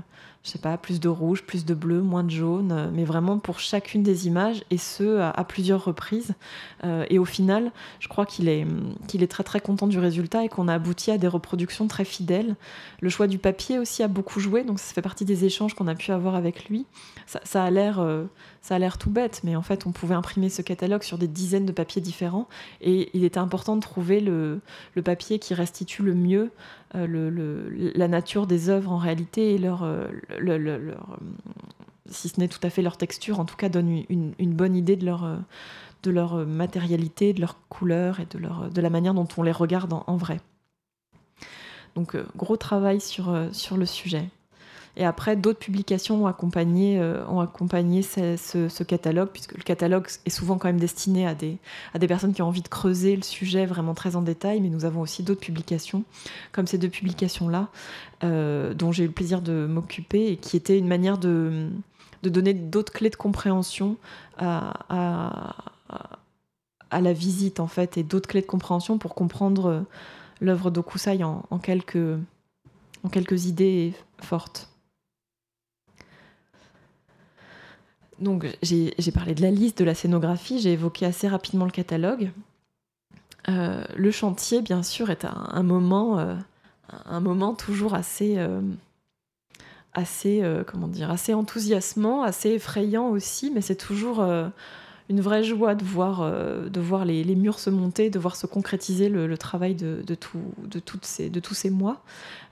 je 0.49 0.53
sais 0.55 0.59
pas, 0.59 0.77
plus 0.79 0.99
de 0.99 1.09
rouge, 1.09 1.43
plus 1.43 1.65
de 1.65 1.75
bleu, 1.75 2.01
moins 2.01 2.25
de 2.25 2.31
jaune, 2.31 2.91
mais 2.95 3.05
vraiment 3.05 3.39
pour 3.39 3.61
chacune 3.61 4.03
des 4.03 4.27
images 4.27 4.65
et 4.71 4.79
ce 4.79 5.21
à, 5.21 5.45
plusieurs 5.45 5.85
reprises. 5.85 6.35
et 6.85 7.19
au 7.19 7.25
final, 7.25 7.71
je 8.01 8.09
crois 8.09 8.25
qu'il 8.25 8.49
est, 8.49 8.67
qu'il 9.07 9.23
est 9.23 9.29
très 9.29 9.45
très 9.45 9.61
content 9.61 9.87
du 9.87 9.99
résultat 9.99 10.45
et 10.45 10.49
qu'on 10.49 10.69
a 10.69 10.75
abouti 10.75 11.11
à 11.11 11.19
des 11.19 11.29
reproductions 11.29 11.87
très 11.87 12.05
fidèles. 12.05 12.57
Le 13.01 13.11
choix 13.11 13.27
du 13.27 13.39
papier 13.39 13.79
aussi 13.79 14.03
a 14.03 14.09
beaucoup 14.09 14.41
joué, 14.41 14.65
donc 14.65 14.79
ça 14.79 14.95
fait 14.95 15.03
partie 15.03 15.25
des 15.25 15.45
échanges 15.45 15.75
qu'on 15.75 15.87
a 15.87 15.95
pu 15.95 16.11
avoir 16.13 16.35
avec 16.35 16.69
lui. 16.69 16.87
Ça, 17.27 17.41
ça 17.45 17.63
a 17.65 17.71
l'air 17.71 18.01
ça 18.69 18.75
a 18.75 18.79
l'air 18.79 18.99
tout 18.99 19.09
bête, 19.09 19.41
mais 19.45 19.57
en 19.57 19.63
fait, 19.63 19.87
on 19.87 19.93
pouvait 19.93 20.15
imprimer 20.15 20.51
ce 20.51 20.61
catalogue 20.61 21.03
sur 21.03 21.17
des 21.17 21.27
dizaines 21.27 21.65
de 21.65 21.73
papiers 21.73 22.03
différents. 22.03 22.49
Et 22.83 23.09
il 23.15 23.25
était 23.25 23.39
important 23.39 23.77
de 23.77 23.81
trouver 23.81 24.21
le, 24.21 24.61
papier 25.03 25.39
qui 25.39 25.55
restitue 25.55 26.03
le 26.03 26.15
mieux 26.15 26.51
euh, 26.95 27.93
la 27.95 28.09
nature 28.09 28.47
des 28.47 28.71
œuvres 28.71 28.93
en 28.93 28.97
réalité 28.97 29.55
et 29.55 29.59
leur, 29.59 29.83
euh, 29.83 30.09
euh, 30.41 30.95
si 32.07 32.29
ce 32.29 32.41
n'est 32.41 32.49
tout 32.49 32.61
à 32.63 32.71
fait 32.71 32.81
leur 32.81 32.97
texture, 32.97 33.41
en 33.41 33.45
tout 33.45 33.57
cas 33.57 33.69
donne 33.69 34.05
une, 34.09 34.55
bonne 34.55 34.75
idée 34.75 34.97
de 34.97 35.05
leur, 35.05 35.39
de 36.03 36.11
leur 36.11 36.47
matérialité, 36.47 37.35
de 37.35 37.41
leur 37.41 37.57
couleur 37.69 38.21
et 38.21 38.27
de, 38.27 38.81
la 38.81 38.91
manière 38.91 39.13
dont 39.13 39.29
on 39.37 39.43
les 39.43 39.53
regarde 39.53 39.93
en, 39.93 40.17
vrai. 40.17 40.41
Donc 41.95 42.17
gros 42.37 42.57
travail 42.57 43.01
sur 43.01 43.33
le 43.33 43.87
sujet. 43.87 44.31
Et 44.99 45.05
après, 45.05 45.37
d'autres 45.37 45.61
publications 45.61 46.25
ont 46.25 46.27
accompagné, 46.27 46.99
euh, 46.99 47.25
ont 47.29 47.39
accompagné 47.39 48.03
ce, 48.03 48.83
catalogue, 48.83 49.29
puisque 49.33 49.57
le 49.57 49.63
catalogue 49.63 50.09
est 50.27 50.31
souvent 50.31 50.59
quand 50.59 50.67
même 50.67 50.81
destiné 50.81 51.25
à 51.25 51.37
des, 51.37 51.59
à 51.95 52.01
des 52.01 52.09
personnes 52.09 52.35
qui 52.35 52.43
ont 52.43 52.49
envie 52.49 52.63
de 52.63 52.69
creuser 52.69 53.15
le 53.15 53.23
sujet 53.23 53.65
vraiment 53.65 53.95
très 53.95 54.17
en 54.17 54.23
détail, 54.23 54.61
mais 54.61 54.69
nous 54.69 54.85
avons 54.85 55.01
aussi 55.01 55.23
d'autres 55.23 55.41
publications, 55.41 56.03
comme 56.51 56.67
ces 56.67 56.79
deux 56.79 56.89
publications-là, 56.89 57.69
euh, 58.25 58.75
dont 58.75 58.91
j'ai 58.91 59.05
eu 59.05 59.07
le 59.07 59.13
plaisir 59.13 59.41
de 59.41 59.69
m'occuper, 59.71 60.33
et 60.33 60.37
qui 60.37 60.57
étaient 60.57 60.79
une 60.79 60.89
manière 60.89 61.17
de, 61.17 61.69
de 62.25 62.29
donner 62.29 62.53
d'autres 62.53 62.93
clés 62.93 63.11
de 63.11 63.17
compréhension 63.17 63.97
à, 64.37 65.55
à, 66.91 67.01
la 67.01 67.13
visite, 67.13 67.61
en 67.61 67.69
fait, 67.69 67.99
et 67.99 68.03
d'autres 68.03 68.29
clés 68.29 68.41
de 68.41 68.47
compréhension 68.47 68.99
pour 68.99 69.15
comprendre 69.15 69.85
l'œuvre 70.41 70.73
d'Okusai 70.73 71.23
en, 71.23 71.45
en, 71.51 71.59
quelques, 71.59 72.19
en 73.05 73.09
quelques 73.09 73.47
idées 73.47 73.95
fortes. 74.21 74.69
Donc 78.21 78.47
j'ai 78.63 79.13
parlé 79.13 79.35
de 79.35 79.43
la 79.43 79.51
liste, 79.51 79.79
de 79.79 79.85
la 79.85 79.95
scénographie, 79.95 80.59
j'ai 80.59 80.73
évoqué 80.73 81.07
assez 81.07 81.29
rapidement 81.29 81.65
le 81.65 81.71
catalogue. 81.71 82.31
Euh, 83.49 83.83
le 83.97 84.11
chantier, 84.11 84.61
bien 84.61 84.83
sûr, 84.83 85.11
est 85.11 85.25
un, 85.25 85.63
moment, 85.63 86.19
euh, 86.19 86.35
un 87.07 87.21
moment 87.21 87.55
toujours 87.55 87.95
assez, 87.95 88.35
euh, 88.37 88.61
assez, 89.95 90.43
comment 90.67 90.89
dire, 90.89 91.11
assez 91.11 91.33
enthousiasmant, 91.33 92.23
assez 92.23 92.51
effrayant 92.51 93.09
aussi, 93.09 93.51
mais 93.51 93.61
c'est 93.61 93.77
toujours 93.77 94.27
une 95.09 95.21
vraie 95.21 95.43
joie 95.43 95.75
de 95.75 95.85
voir, 95.85 96.31
de 96.31 96.81
voir 96.81 97.05
les, 97.05 97.25
murs 97.35 97.59
se 97.59 97.71
monter, 97.71 98.11
de 98.11 98.19
voir 98.19 98.37
se 98.37 98.47
concrétiser 98.47 99.09
le, 99.09 99.39
travail 99.39 99.75
de, 99.75 100.15
tous 100.15 101.55
ces 101.55 101.71
mois. 101.71 102.03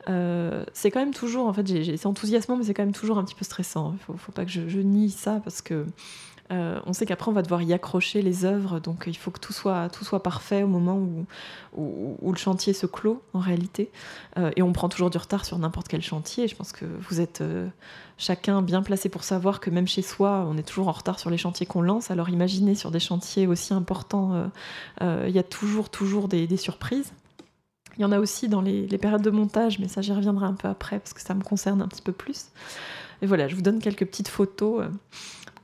Euh, 0.09 0.65
c'est 0.73 0.91
quand 0.91 1.01
même 1.01 1.15
toujours, 1.15 1.47
en 1.47 1.53
fait, 1.53 1.67
c'est 1.97 2.07
enthousiasmant, 2.07 2.57
mais 2.57 2.65
c'est 2.65 2.75
quand 2.75 2.85
même 2.85 2.95
toujours 2.95 3.19
un 3.19 3.25
petit 3.25 3.35
peu 3.35 3.45
stressant. 3.45 3.95
Il 3.95 4.05
faut, 4.05 4.15
faut 4.17 4.33
pas 4.33 4.45
que 4.45 4.51
je, 4.51 4.79
nie 4.79 5.11
ça 5.11 5.41
parce 5.43 5.63
que 5.63 5.87
euh, 6.53 6.81
on 6.87 6.93
sait 6.93 7.07
qu'après 7.07 7.31
on 7.31 7.35
va 7.35 7.43
devoir 7.43 7.63
y 7.63 7.73
accrocher 7.73 8.23
les 8.23 8.45
œuvres, 8.45 8.81
donc 8.81 9.05
il 9.07 9.17
faut 9.17 9.31
que 9.31 9.41
tout 9.41 9.53
soit, 9.53 9.89
tout 9.89 10.05
soit 10.05 10.23
parfait 10.23 10.63
au 10.63 10.69
moment 10.69 10.97
où, 10.97 11.27
où, 11.77 12.33
le 12.33 12.39
chantier 12.39 12.73
se 12.73 12.87
clôt 12.87 13.23
en 13.33 13.41
réalité. 13.41 13.91
Euh, 14.39 14.51
et 14.57 14.63
on 14.63 14.73
prend 14.73 14.89
toujours 14.89 15.11
du 15.11 15.19
retard 15.19 15.45
sur 15.45 15.59
n'importe 15.59 15.89
quel 15.89 16.03
chantier. 16.03 16.49
Je 16.49 16.57
pense 16.57 16.73
que 16.73 16.85
vous 17.09 17.21
êtes 17.21 17.43
chacun 18.19 18.63
bien 18.63 18.83
placé 18.83 19.09
pour 19.09 19.25
savoir 19.25 19.61
que 19.61 19.71
même 19.71 19.89
chez 19.89 20.03
soi, 20.03 20.47
on 20.49 20.57
est 20.57 20.63
toujours 20.63 20.89
en 20.89 20.93
retard 20.93 21.19
sur 21.19 21.31
les 21.31 21.39
chantiers 21.39 21.67
qu'on 21.67 21.83
lance. 21.83 22.11
Alors 22.11 22.29
imaginez 22.29 22.75
sur 22.75 22.91
des 22.91 23.01
chantiers 23.01 23.47
aussi 23.47 23.75
importants, 23.75 24.51
il 25.01 25.31
y 25.31 25.39
a 25.39 25.43
toujours, 25.43 25.91
toujours 25.91 26.29
des 26.29 26.57
surprises. 26.57 27.13
Il 27.99 28.03
y 28.03 28.05
en 28.05 28.13
a 28.13 28.19
aussi 28.19 28.49
dans 28.49 28.61
les, 28.61 28.87
périodes 28.99 29.23
de 29.23 29.31
montage, 29.31 29.79
mais 29.79 29.89
ça 29.89 30.03
j'y 30.03 30.13
reviendrai 30.13 30.47
un 30.47 30.53
peu 30.53 30.69
après 30.69 30.99
parce 30.99 31.15
que 31.15 31.21
ça 31.21 31.35
me 31.35 31.43
concerne 31.43 31.81
un 31.81 31.89
petit 31.89 32.03
peu 32.03 32.13
plus. 32.13 32.47
Et 33.23 33.27
voilà, 33.27 33.49
je 33.49 33.55
vous 33.55 33.63
donne 33.63 33.81
quelques 33.81 34.05
petites 34.05 34.29
photos 34.29 34.85
euh, 34.85 34.89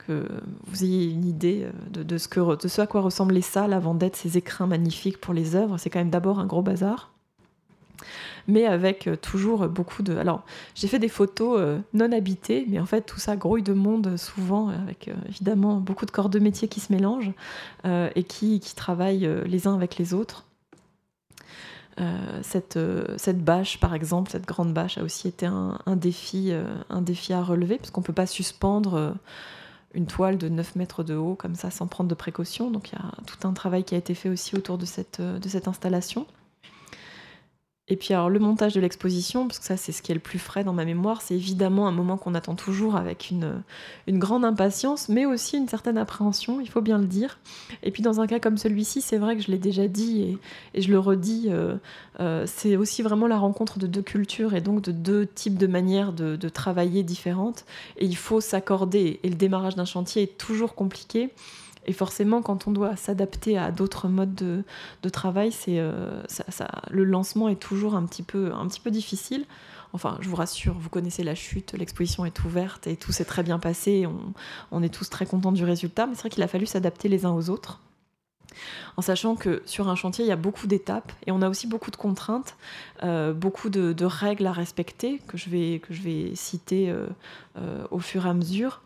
que 0.07 0.26
vous 0.66 0.84
ayez 0.84 1.11
une 1.11 1.24
idée 1.24 1.64
euh, 1.64 2.05
de, 2.05 2.18
ce 2.18 2.80
à 2.80 2.86
quoi 2.86 3.00
ressemblent 3.00 3.34
les 3.34 3.42
salles 3.42 3.72
avant 3.72 3.94
d'être 3.94 4.16
ces 4.16 4.38
écrins 4.38 4.66
magnifiques 4.66 5.20
pour 5.20 5.34
les 5.34 5.57
œuvres. 5.57 5.78
C'est 5.78 5.90
quand 5.90 5.98
même 5.98 6.11
d'abord 6.11 6.38
un 6.38 6.46
gros 6.46 6.62
bazar 6.62 7.11
mais 8.48 8.66
avec 8.66 9.07
euh, 9.07 9.14
toujours 9.14 9.68
beaucoup 9.68 10.03
de... 10.03 10.16
Alors, 10.16 10.42
j'ai 10.74 10.88
fait 10.88 10.98
des 10.98 11.09
photos 11.09 11.78
non 11.94 12.11
habitées, 12.11 12.66
mais 12.68 12.80
en 12.80 12.86
fait, 12.86 13.03
tout 13.03 13.20
ça 13.20 13.36
grouille 13.36 13.62
de 13.62 13.72
monde 13.72 14.16
souvent, 14.16 14.70
avec 14.70 15.09
évidemment 15.28 15.76
beaucoup 15.76 16.07
de 16.07 16.11
corps 16.11 16.28
de 16.28 16.40
métier 16.40 16.66
qui 16.66 16.80
se 16.80 16.92
mélangent 16.92 17.30
et 17.84 18.24
qui, 18.24 18.59
qui 18.59 18.74
travaillent 18.74 19.30
les 19.46 19.68
uns 19.68 19.74
avec 19.74 19.96
les 19.96 20.12
autres. 20.12 20.44
Euh, 22.00 22.40
cette, 22.42 22.76
euh, 22.78 23.05
cette 23.18 23.44
bâche, 23.44 23.78
par 23.78 23.94
exemple, 23.94 24.30
cette 24.30 24.46
grande 24.46 24.72
bâche 24.72 24.96
a 24.96 25.03
aussi 25.03 25.28
été 25.28 25.46
un, 25.46 25.78
défi, 25.88 26.48
euh, 26.50 26.64
un 26.88 27.03
défi 27.03 27.32
à 27.32 27.42
relever, 27.42 27.76
parce 27.76 27.90
qu'on 27.90 28.00
ne 28.00 28.07
peut 28.07 28.12
pas 28.12 28.26
suspendre 28.26 29.14
une 29.95 30.07
toile 30.07 30.38
de 30.38 30.49
9 30.49 30.76
mètres 30.76 31.03
de 31.03 31.14
haut 31.14 31.34
comme 31.34 31.55
ça 31.55 31.70
sans 31.70 31.86
prendre 31.86 32.09
de 32.09 32.14
précautions. 32.14 32.70
Donc 32.70 32.90
il 32.90 32.95
y 32.95 32.99
a 32.99 33.12
tout 33.26 33.47
un 33.47 33.53
travail 33.53 33.84
qui 33.84 33.95
a 33.95 33.99
été 33.99 34.14
fait 34.14 34.28
aussi 34.28 34.57
autour 34.57 34.78
de 34.78 34.86
cette, 34.86 35.20
de 35.20 35.49
cette 35.49 35.68
installation. 35.68 36.26
Et 37.88 37.96
puis 37.96 38.14
alors 38.14 38.30
le 38.30 38.38
montage 38.38 38.74
de 38.74 38.80
l'exposition, 38.80 39.48
parce 39.48 39.58
que 39.58 39.64
ça 39.64 39.76
c'est 39.76 39.90
ce 39.90 40.02
qui 40.02 40.12
est 40.12 40.14
le 40.14 40.20
plus 40.20 40.38
frais 40.38 40.62
dans 40.62 40.72
ma 40.72 40.84
mémoire, 40.84 41.20
c'est 41.20 41.34
évidemment 41.34 41.88
un 41.88 41.92
moment 41.92 42.16
qu'on 42.16 42.34
attend 42.34 42.54
toujours 42.54 42.94
avec 42.94 43.30
une, 43.30 43.62
grande 44.08 44.44
impatience, 44.44 45.08
mais 45.08 45.26
aussi 45.26 45.56
une 45.56 45.66
certaine 45.66 45.98
appréhension, 45.98 46.60
il 46.60 46.68
faut 46.68 46.80
bien 46.80 46.98
le 46.98 47.06
dire. 47.06 47.40
Et 47.82 47.90
puis 47.90 48.02
dans 48.02 48.20
un 48.20 48.28
cas 48.28 48.38
comme 48.38 48.56
celui-ci, 48.56 49.00
c'est 49.00 49.18
vrai 49.18 49.36
que 49.36 49.42
je 49.42 49.50
l'ai 49.50 49.58
déjà 49.58 49.88
dit 49.88 50.38
et, 50.74 50.80
je 50.80 50.90
le 50.90 50.98
redis, 51.00 51.46
euh, 51.48 51.74
euh, 52.20 52.44
c'est 52.46 52.76
aussi 52.76 53.02
vraiment 53.02 53.26
la 53.26 53.38
rencontre 53.38 53.80
de 53.80 53.88
deux 53.88 54.02
cultures 54.02 54.54
et 54.54 54.60
donc 54.60 54.80
de 54.82 54.92
deux 54.92 55.26
types 55.26 55.58
de 55.58 55.66
manières 55.66 56.12
de 56.12 56.48
travailler 56.48 57.02
différentes. 57.02 57.64
Et 57.96 58.06
il 58.06 58.16
faut 58.16 58.40
s'accorder. 58.40 59.18
Et 59.24 59.28
le 59.28 59.34
démarrage 59.34 59.74
d'un 59.74 59.84
chantier 59.84 60.22
est 60.22 60.38
toujours 60.38 60.76
compliqué. 60.76 61.32
Et 61.86 61.92
forcément, 61.92 62.42
quand 62.42 62.66
on 62.66 62.70
doit 62.70 62.96
s'adapter 62.96 63.58
à 63.58 63.72
d'autres 63.72 64.08
modes 64.08 64.34
de, 64.34 65.08
travail, 65.08 65.52
euh, 65.68 66.22
ça, 66.28 66.68
le 66.90 67.04
lancement 67.04 67.48
est 67.48 67.60
toujours 67.60 67.94
un 67.94 68.04
petit, 68.04 68.22
peu, 68.22 68.52
un 68.52 68.66
petit 68.68 68.80
peu 68.80 68.90
difficile. 68.90 69.44
Enfin, 69.92 70.16
je 70.20 70.28
vous 70.28 70.36
rassure, 70.36 70.74
vous 70.78 70.88
connaissez 70.88 71.22
la 71.22 71.34
chute, 71.34 71.72
l'exposition 71.72 72.24
est 72.24 72.44
ouverte 72.44 72.86
et 72.86 72.96
tout 72.96 73.12
s'est 73.12 73.24
très 73.24 73.42
bien 73.42 73.58
passé. 73.58 74.06
On, 74.70 74.82
est 74.82 74.88
tous 74.88 75.10
très 75.10 75.26
contents 75.26 75.52
du 75.52 75.64
résultat, 75.64 76.06
mais 76.06 76.14
c'est 76.14 76.22
vrai 76.22 76.30
qu'il 76.30 76.42
a 76.42 76.48
fallu 76.48 76.66
s'adapter 76.66 77.08
les 77.08 77.26
uns 77.26 77.32
aux 77.32 77.50
autres. 77.50 77.80
en 78.96 79.02
sachant 79.02 79.34
que 79.34 79.62
sur 79.66 79.88
un 79.88 79.96
chantier, 79.96 80.24
il 80.24 80.28
y 80.28 80.32
a 80.32 80.36
beaucoup 80.36 80.66
d'étapes 80.66 81.12
et 81.26 81.32
on 81.32 81.42
a 81.42 81.48
aussi 81.48 81.66
beaucoup 81.66 81.90
de 81.90 81.96
contraintes, 81.96 82.56
euh, 83.02 83.34
beaucoup 83.34 83.68
de, 83.68 84.04
règles 84.04 84.46
à 84.46 84.52
respecter 84.52 85.18
que 85.26 85.36
je 85.36 85.50
vais, 85.50 85.80
que 85.80 85.92
je 85.92 86.00
vais 86.00 86.34
citer 86.36 86.90
euh, 86.90 87.84
au 87.90 87.98
fur 87.98 88.24
et 88.24 88.30
à 88.30 88.34
mesure. 88.34 88.80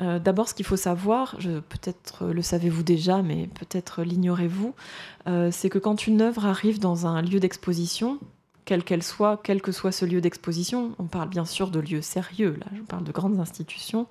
D'abord, 0.00 0.48
ce 0.48 0.54
qu'il 0.54 0.64
faut 0.64 0.76
savoir, 0.78 1.36
peut-être 1.36 2.26
le 2.26 2.40
savez-vous 2.40 2.82
déjà, 2.82 3.20
mais 3.20 3.48
peut-être 3.48 4.02
l'ignorez-vous, 4.02 4.74
c'est 5.50 5.68
que 5.68 5.78
quand 5.78 6.06
une 6.06 6.22
œuvre 6.22 6.46
arrive 6.46 6.80
dans 6.80 7.06
un 7.06 7.20
lieu 7.20 7.38
d'exposition, 7.38 8.18
quelle 8.64 8.82
qu'elle 8.82 9.02
soit, 9.02 9.40
quel 9.42 9.60
que 9.60 9.72
soit 9.72 9.92
ce 9.92 10.06
lieu 10.06 10.22
d'exposition, 10.22 10.92
on 10.98 11.04
parle 11.04 11.28
bien 11.28 11.44
sûr 11.44 11.70
de 11.70 11.80
lieux 11.80 12.00
sérieux, 12.00 12.56
là, 12.60 12.66
je 12.74 12.80
parle 12.80 13.04
de 13.04 13.12
grandes 13.12 13.38
institutions, 13.40 14.06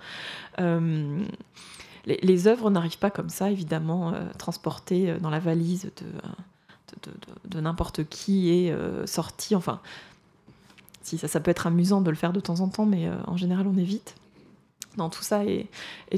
les, 2.06 2.48
œuvres 2.48 2.70
n'arrivent 2.70 2.98
pas 2.98 3.12
comme 3.12 3.30
ça, 3.30 3.52
évidemment, 3.52 4.14
euh, 4.14 4.24
transportées 4.38 5.10
euh, 5.10 5.20
dans 5.20 5.30
la 5.30 5.40
valise 5.40 5.92
de, 7.46 7.60
n'importe 7.60 8.08
qui 8.08 8.50
et 8.50 8.72
euh, 8.72 9.06
sorties. 9.06 9.56
Enfin, 9.56 9.80
si 11.02 11.18
ça 11.18 11.40
peut 11.40 11.52
être 11.52 11.68
amusant 11.68 12.02
de 12.02 12.10
le 12.10 12.16
faire 12.16 12.34
de 12.34 12.40
temps 12.40 12.60
en 12.60 12.68
temps, 12.68 12.86
mais 12.86 13.10
en 13.26 13.38
général, 13.38 13.68
on 13.68 13.78
évite 13.78 14.16
tout 15.10 15.24
ça 15.24 15.46
est, 15.46 15.68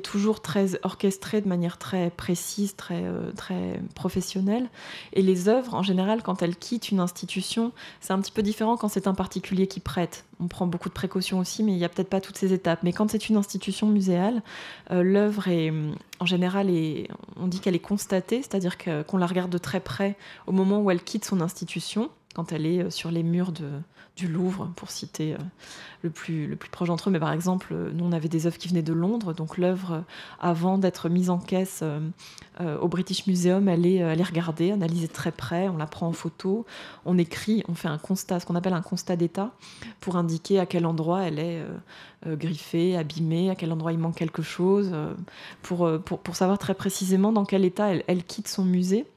toujours 0.01 0.41
très 0.41 0.83
orchestré 0.83 1.41
de 1.41 1.47
manière 1.47 1.77
très 1.77 2.09
précise, 2.09 2.75
très, 2.75 3.03
euh, 3.03 3.31
très 3.33 3.79
professionnelle. 3.93 4.69
Et 5.13 5.21
les 5.21 5.49
œuvres, 5.49 5.75
en 5.75 5.83
général, 5.83 6.23
quand 6.23 6.41
elles 6.41 6.55
quittent 6.55 6.89
une 6.89 6.99
institution, 6.99 7.73
c'est 7.99 8.13
un 8.13 8.19
petit 8.19 8.31
peu 8.31 8.41
différent 8.41 8.77
quand 8.77 8.87
c'est 8.87 9.07
un 9.07 9.13
particulier 9.13 9.67
qui 9.67 9.79
prête. 9.79 10.25
On 10.39 10.47
prend 10.47 10.65
beaucoup 10.65 10.89
de 10.89 10.93
précautions 10.93 11.39
aussi, 11.39 11.63
mais 11.63 11.73
il 11.73 11.77
n'y 11.77 11.85
a 11.85 11.89
peut-être 11.89 12.09
pas 12.09 12.21
toutes 12.21 12.37
ces 12.37 12.53
étapes. 12.53 12.79
Mais 12.81 12.93
quand 12.93 13.11
c'est 13.11 13.29
une 13.29 13.37
institution 13.37 13.87
muséale, 13.87 14.41
euh, 14.89 15.03
l'œuvre 15.03 15.47
est, 15.49 15.71
en 16.19 16.25
général, 16.25 16.71
on 17.37 17.47
dit 17.47 17.59
qu'elle 17.59 17.75
est 17.75 17.79
constatée, 17.79 18.37
c'est-à-dire 18.37 18.77
qu'on 18.77 19.17
la 19.17 19.27
regarde 19.27 19.51
de 19.51 19.57
très 19.57 19.81
près 19.81 20.17
au 20.47 20.51
moment 20.51 20.79
où 20.79 20.89
elle 20.89 21.03
quitte 21.03 21.25
son 21.25 21.41
institution, 21.41 22.09
quand 22.33 22.51
elle 22.51 22.65
est 22.65 22.83
euh, 22.83 22.89
sur 22.89 23.11
les 23.11 23.23
murs 23.23 23.51
de, 23.51 23.69
Louvre, 24.27 24.71
pour 24.75 24.91
citer 24.91 25.33
euh, 25.33 25.37
le, 26.03 26.09
plus, 26.09 26.57
proche 26.71 26.87
d'entre 26.87 27.09
eux. 27.09 27.11
Mais 27.11 27.19
par 27.19 27.31
exemple, 27.31 27.67
euh, 27.71 27.91
nous, 27.93 28.05
on 28.05 28.11
avait 28.11 28.27
des 28.29 28.47
œuvres 28.47 28.57
qui 28.57 28.67
venaient 28.67 28.81
de 28.81 28.93
Londres. 28.93 29.33
Donc 29.33 29.57
l'œuvre, 29.57 29.91
euh, 29.91 30.01
avant 30.39 30.77
d'être 30.77 31.09
mise 31.09 31.29
en 31.29 31.39
caisse 31.39 31.83
au 32.59 32.87
British 32.87 33.25
Museum, 33.25 33.67
elle 33.67 33.87
est, 33.87 34.23
regardée, 34.23 34.71
analysée 34.71 35.07
très 35.07 35.31
près. 35.31 35.67
On 35.67 35.77
la 35.77 35.87
prend 35.87 36.07
en 36.07 36.13
photo. 36.13 36.65
On 37.05 37.17
écrit, 37.17 37.63
on 37.67 37.73
fait 37.73 37.87
un 37.87 37.97
constat, 37.97 38.39
ce 38.39 38.45
qu'on 38.45 38.55
appelle 38.55 38.73
un 38.73 38.83
constat 38.83 39.15
d'état, 39.15 39.51
pour 39.99 40.15
indiquer 40.15 40.59
à 40.59 40.67
quel 40.67 40.85
endroit 40.85 41.23
elle 41.23 41.39
est 41.39 41.65
griffée, 42.27 42.95
abîmée, 42.97 43.49
à 43.49 43.55
quel 43.55 43.71
endroit 43.71 43.93
il 43.93 43.97
manque 43.97 44.15
quelque 44.15 44.43
chose, 44.43 44.93
pour, 45.63 45.89
savoir 46.33 46.59
très 46.59 46.75
précisément 46.75 47.31
dans 47.31 47.45
quel 47.45 47.65
état 47.65 47.93
elle 48.07 48.23
quitte 48.23 48.47
son 48.47 48.63
musée. 48.63 49.07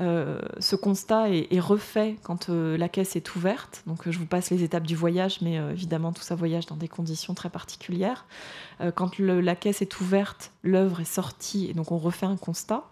Euh, 0.00 0.40
ce 0.58 0.76
constat 0.76 1.30
est, 1.30 1.60
refait 1.60 2.16
quand 2.22 2.48
euh, 2.48 2.76
la 2.76 2.88
caisse 2.88 3.16
est 3.16 3.34
ouverte. 3.36 3.82
Donc, 3.86 4.08
je 4.08 4.18
vous 4.18 4.26
passe 4.26 4.50
les 4.50 4.62
étapes 4.62 4.86
du 4.86 4.96
voyage, 4.96 5.40
mais 5.42 5.58
euh, 5.58 5.72
évidemment, 5.72 6.12
tout 6.12 6.22
ça 6.22 6.34
voyage 6.34 6.66
dans 6.66 6.76
des 6.76 6.88
conditions 6.88 7.34
très 7.34 7.50
particulières. 7.50 8.26
quand 8.94 9.18
la 9.18 9.54
caisse 9.54 9.82
est 9.82 10.00
ouverte, 10.00 10.52
l'œuvre 10.62 11.00
est 11.00 11.04
sortie, 11.04 11.66
et 11.70 11.74
donc 11.74 11.92
on 11.92 11.98
refait 11.98 12.26
un 12.26 12.36
constat 12.36 12.84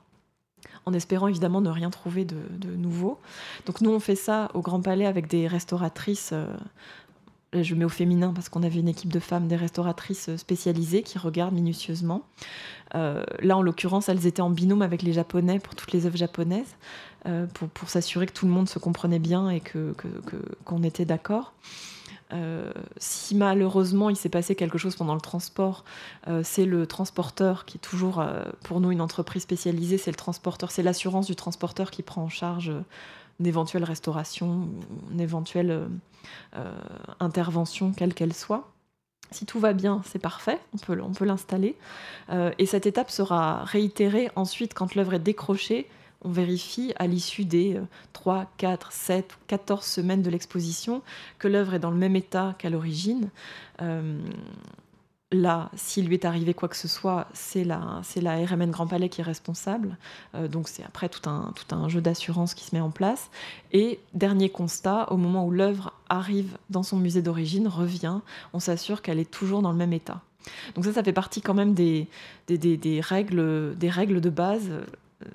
en 0.87 0.93
espérant 0.93 1.29
évidemment 1.29 1.61
ne 1.61 1.71
rien 1.71 1.91
trouver 1.91 2.25
de, 2.25 2.37
nouveau. 2.77 3.19
Donc 3.67 3.81
nous, 3.81 3.91
on 3.91 4.01
fait 4.01 4.15
ça 4.15 4.49
au 4.55 4.61
Grand 4.61 4.81
Palais 4.81 5.07
avec 5.07 5.27
des 5.27 5.47
restauratrices 5.47 6.33
je 7.53 7.75
mets 7.75 7.85
au 7.85 7.91
féminin 7.91 8.33
parce 8.35 8.49
qu'on 8.49 8.63
avait 8.63 8.79
une 8.79 8.89
équipe 8.89 9.13
de 9.13 9.19
femmes, 9.19 9.49
des 9.49 9.57
restauratrices 9.57 10.35
spécialisées 10.37 11.03
qui 11.03 11.19
regardent 11.19 11.55
minutieusement. 11.55 12.23
Euh, 12.95 13.25
là, 13.41 13.57
en 13.57 13.63
l'occurrence, 13.63 14.09
elles 14.09 14.27
étaient 14.27 14.43
en 14.43 14.51
binôme 14.51 14.83
avec 14.83 15.03
les 15.03 15.13
Japonais 15.13 15.59
pour 15.59 15.75
toutes 15.75 15.93
les 15.93 16.07
œuvres 16.07 16.17
japonaises, 16.17 16.77
euh, 17.27 17.47
pour, 17.75 17.89
s'assurer 17.89 18.27
que 18.27 18.33
tout 18.33 18.47
le 18.47 18.53
monde 18.53 18.69
se 18.69 18.79
comprenait 18.79 19.19
bien 19.19 19.51
et 19.51 19.61
qu'on 19.61 19.95
que, 19.95 20.87
était 20.87 21.05
d'accord. 21.05 21.53
Euh, 22.33 22.71
si 22.99 23.35
malheureusement 23.35 24.09
il 24.09 24.15
s'est 24.15 24.29
passé 24.29 24.55
quelque 24.55 24.79
chose 24.79 24.95
pendant 24.95 25.15
le 25.15 25.21
transport, 25.21 25.85
c'est 26.45 26.65
le 26.65 26.87
transporteur 26.87 27.65
qui 27.65 27.79
est 27.79 27.81
toujours 27.81 28.25
pour 28.63 28.81
nous 28.81 28.93
une 28.93 29.01
entreprise 29.01 29.43
spécialisée, 29.43 29.99
c'est 29.99 30.13
le 30.13 30.17
transporteur, 30.17 30.71
c'est 30.71 30.85
l'assurance 30.85 31.27
du 31.27 31.35
transporteur 31.35 31.91
qui 31.91 32.03
prend 32.03 32.23
en 32.23 32.29
charge 32.29 32.73
éventuelle 33.47 33.85
restauration, 33.85 34.69
une 35.13 35.21
éventuelle 35.21 35.89
intervention, 37.21 37.93
quelle 37.93 38.15
qu'elle 38.15 38.35
soit. 38.35 38.71
Si 39.31 39.47
tout 39.47 39.61
va 39.61 39.73
bien, 39.73 40.03
c'est 40.05 40.19
parfait, 40.19 40.59
on 40.75 40.79
peut, 40.79 40.99
peut 41.17 41.25
l'installer. 41.25 41.77
Euh, 42.31 42.51
et 42.59 42.67
cette 42.67 42.87
étape 42.87 43.11
sera 43.11 43.65
réitérée 43.65 44.29
ensuite 44.35 44.75
quand 44.75 44.95
l'œuvre 44.95 45.15
est 45.15 45.21
décrochée. 45.21 45.87
On 46.23 46.31
vérifie 46.31 46.93
à 46.97 47.07
l'issue 47.07 47.45
des 47.45 47.81
3, 48.13 48.51
4, 48.59 48.93
7, 48.93 49.39
14 49.47 49.85
semaines 49.85 50.23
de 50.23 50.31
l'exposition 50.31 51.03
que 51.39 51.49
l'œuvre 51.49 51.75
est 51.75 51.79
dans 51.79 51.91
le 51.91 51.97
même 51.97 52.17
état 52.17 52.55
qu'à 52.59 52.71
l'origine. 52.71 53.31
Euh, 53.81 54.19
là, 55.33 55.71
s'il 55.77 56.07
lui 56.07 56.15
est 56.15 56.25
arrivé 56.25 56.55
quoi 56.55 56.69
que 56.69 56.77
ce 56.77 56.89
soit, 56.89 57.29
c'est 57.33 57.65
la, 57.65 58.01
c'est 58.03 58.21
RMN 58.21 58.71
Grand 58.71 58.87
Palais 58.87 59.09
qui 59.09 59.21
est 59.21 59.25
responsable. 59.25 59.97
Euh, 60.35 60.49
donc 60.49 60.69
c'est 60.69 60.85
après 60.85 61.09
tout 61.09 61.29
un, 61.29 61.53
tout 61.55 61.75
un 61.75 61.89
jeu 61.89 62.01
d'assurance 62.01 62.55
qui 62.55 62.65
se 62.65 62.75
met 62.75 62.81
en 62.81 62.91
place. 62.91 63.31
Et 63.73 64.01
dernier 64.15 64.51
constat, 64.51 65.11
au 65.13 65.17
moment 65.17 65.47
où 65.47 65.51
l'œuvre 65.51 65.93
arrive 66.09 66.57
dans 66.69 66.83
son 66.83 66.97
musée 66.97 67.23
d'origine, 67.23 67.69
revient, 67.69 68.21
on 68.53 68.61
s'assure 68.61 69.03
qu'elle 69.03 69.19
est 69.19 69.31
toujours 69.31 69.63
dans 69.63 69.73
le 69.73 69.79
même 69.79 69.93
état. 69.93 70.21
Donc 70.75 70.85
ça, 70.85 70.93
ça 70.93 71.05
fait 71.05 71.13
partie 71.13 71.43
quand 71.43 71.55
même 71.55 71.75
des, 71.75 72.09
des, 72.49 72.59
des, 72.59 73.01
règles, 73.01 73.77
des 73.77 73.91
règles 73.91 74.21
de 74.21 74.31
base. 74.31 74.69
Euh, 74.71 74.85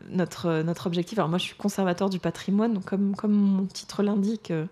notre, 0.09 0.63
notre 0.63 0.87
objectif, 0.87 1.19
alors 1.19 1.29
moi 1.29 1.37
je 1.37 1.43
suis 1.43 1.55
conservateur 1.55 2.09
du 2.09 2.17
patrimoine, 2.17 2.73
donc 2.73 2.85
comme, 2.85 3.15
comme 3.15 3.33
mon 3.33 3.65
titre 3.65 4.01
l'indique, 4.01 4.49
euh, 4.49 4.65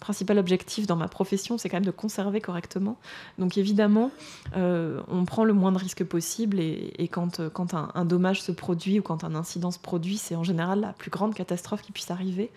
principal 0.00 0.38
objectif 0.38 0.86
dans 0.86 0.96
ma 0.96 1.08
profession, 1.08 1.58
c'est 1.58 1.68
quand 1.68 1.76
même 1.76 1.84
de 1.84 1.90
conserver 1.90 2.40
correctement. 2.40 2.96
Donc 3.38 3.56
évidemment, 3.58 4.10
euh, 4.56 5.00
on 5.08 5.24
prend 5.24 5.44
le 5.44 5.52
moins 5.52 5.72
de 5.72 5.78
risques 5.78 6.04
possible 6.04 6.58
et, 6.58 7.08
quand, 7.10 7.40
euh, 7.40 7.50
un, 7.94 8.04
dommage 8.04 8.42
se 8.42 8.52
produit 8.52 8.98
ou 8.98 9.02
quand 9.02 9.22
un 9.24 9.34
incident 9.34 9.70
se 9.70 9.78
produit, 9.78 10.16
c'est 10.16 10.34
en 10.34 10.44
général 10.44 10.80
la 10.80 10.92
plus 10.92 11.10
grande 11.10 11.34
catastrophe 11.34 11.82
qui 11.82 11.92
puisse 11.92 12.10
arriver. 12.10 12.50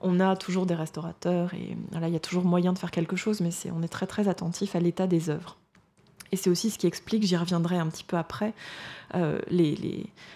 On 0.00 0.20
a 0.20 0.36
toujours 0.36 0.66
des 0.66 0.74
restaurateurs 0.74 1.54
et 1.54 1.76
là, 1.92 2.08
il 2.08 2.12
y 2.12 2.16
a 2.16 2.20
toujours 2.20 2.44
moyen 2.44 2.72
de 2.72 2.78
faire 2.78 2.90
quelque 2.90 3.16
chose, 3.16 3.40
mais 3.40 3.50
on 3.76 3.82
est 3.82 3.88
très 3.88 4.06
très 4.06 4.28
attentif 4.28 4.76
à 4.76 4.80
l'état 4.80 5.06
des 5.06 5.28
œuvres. 5.28 5.56
Et 6.32 6.36
c'est 6.36 6.50
aussi 6.50 6.70
ce 6.70 6.78
qui 6.78 6.86
explique, 6.86 7.24
j'y 7.24 7.36
reviendrai 7.36 7.78
un 7.78 7.86
petit 7.86 8.04
peu 8.04 8.16
après, 8.16 8.52
euh, 9.14 9.38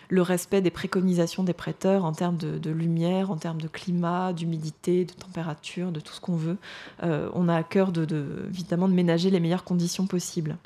le 0.08 0.22
respect 0.22 0.60
des 0.62 0.70
préconisations 0.70 1.42
des 1.42 1.52
prêteurs 1.52 2.04
en 2.04 2.12
termes 2.12 2.36
de, 2.36 2.70
lumière, 2.70 3.30
en 3.30 3.36
termes 3.36 3.60
de 3.60 3.68
climat, 3.68 4.32
d'humidité, 4.32 5.04
de 5.04 5.12
température, 5.12 5.92
de 5.92 6.00
tout 6.00 6.12
ce 6.12 6.20
qu'on 6.20 6.36
veut. 6.36 6.56
Euh, 7.02 7.28
on 7.34 7.48
a 7.48 7.56
à 7.56 7.62
cœur 7.62 7.92
de, 7.92 8.46
évidemment 8.48 8.88
de 8.88 8.94
ménager 8.94 9.30
les 9.30 9.40
meilleures 9.40 9.64
conditions 9.64 10.06
possibles. 10.06 10.56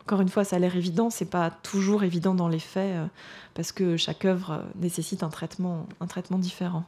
Encore 0.00 0.20
une 0.20 0.28
fois, 0.28 0.44
ça 0.44 0.56
a 0.56 0.58
l'air 0.58 0.74
évident, 0.74 1.10
c'est 1.10 1.30
pas 1.30 1.50
toujours 1.50 2.02
évident 2.02 2.34
dans 2.34 2.48
les 2.48 2.58
faits, 2.58 2.96
euh, 2.96 3.06
parce 3.54 3.70
que 3.70 3.96
chaque 3.96 4.24
œuvre 4.24 4.64
nécessite 4.74 5.22
un 5.22 5.28
traitement, 5.28 5.86
un 6.00 6.06
traitement 6.06 6.38
différent. 6.38 6.84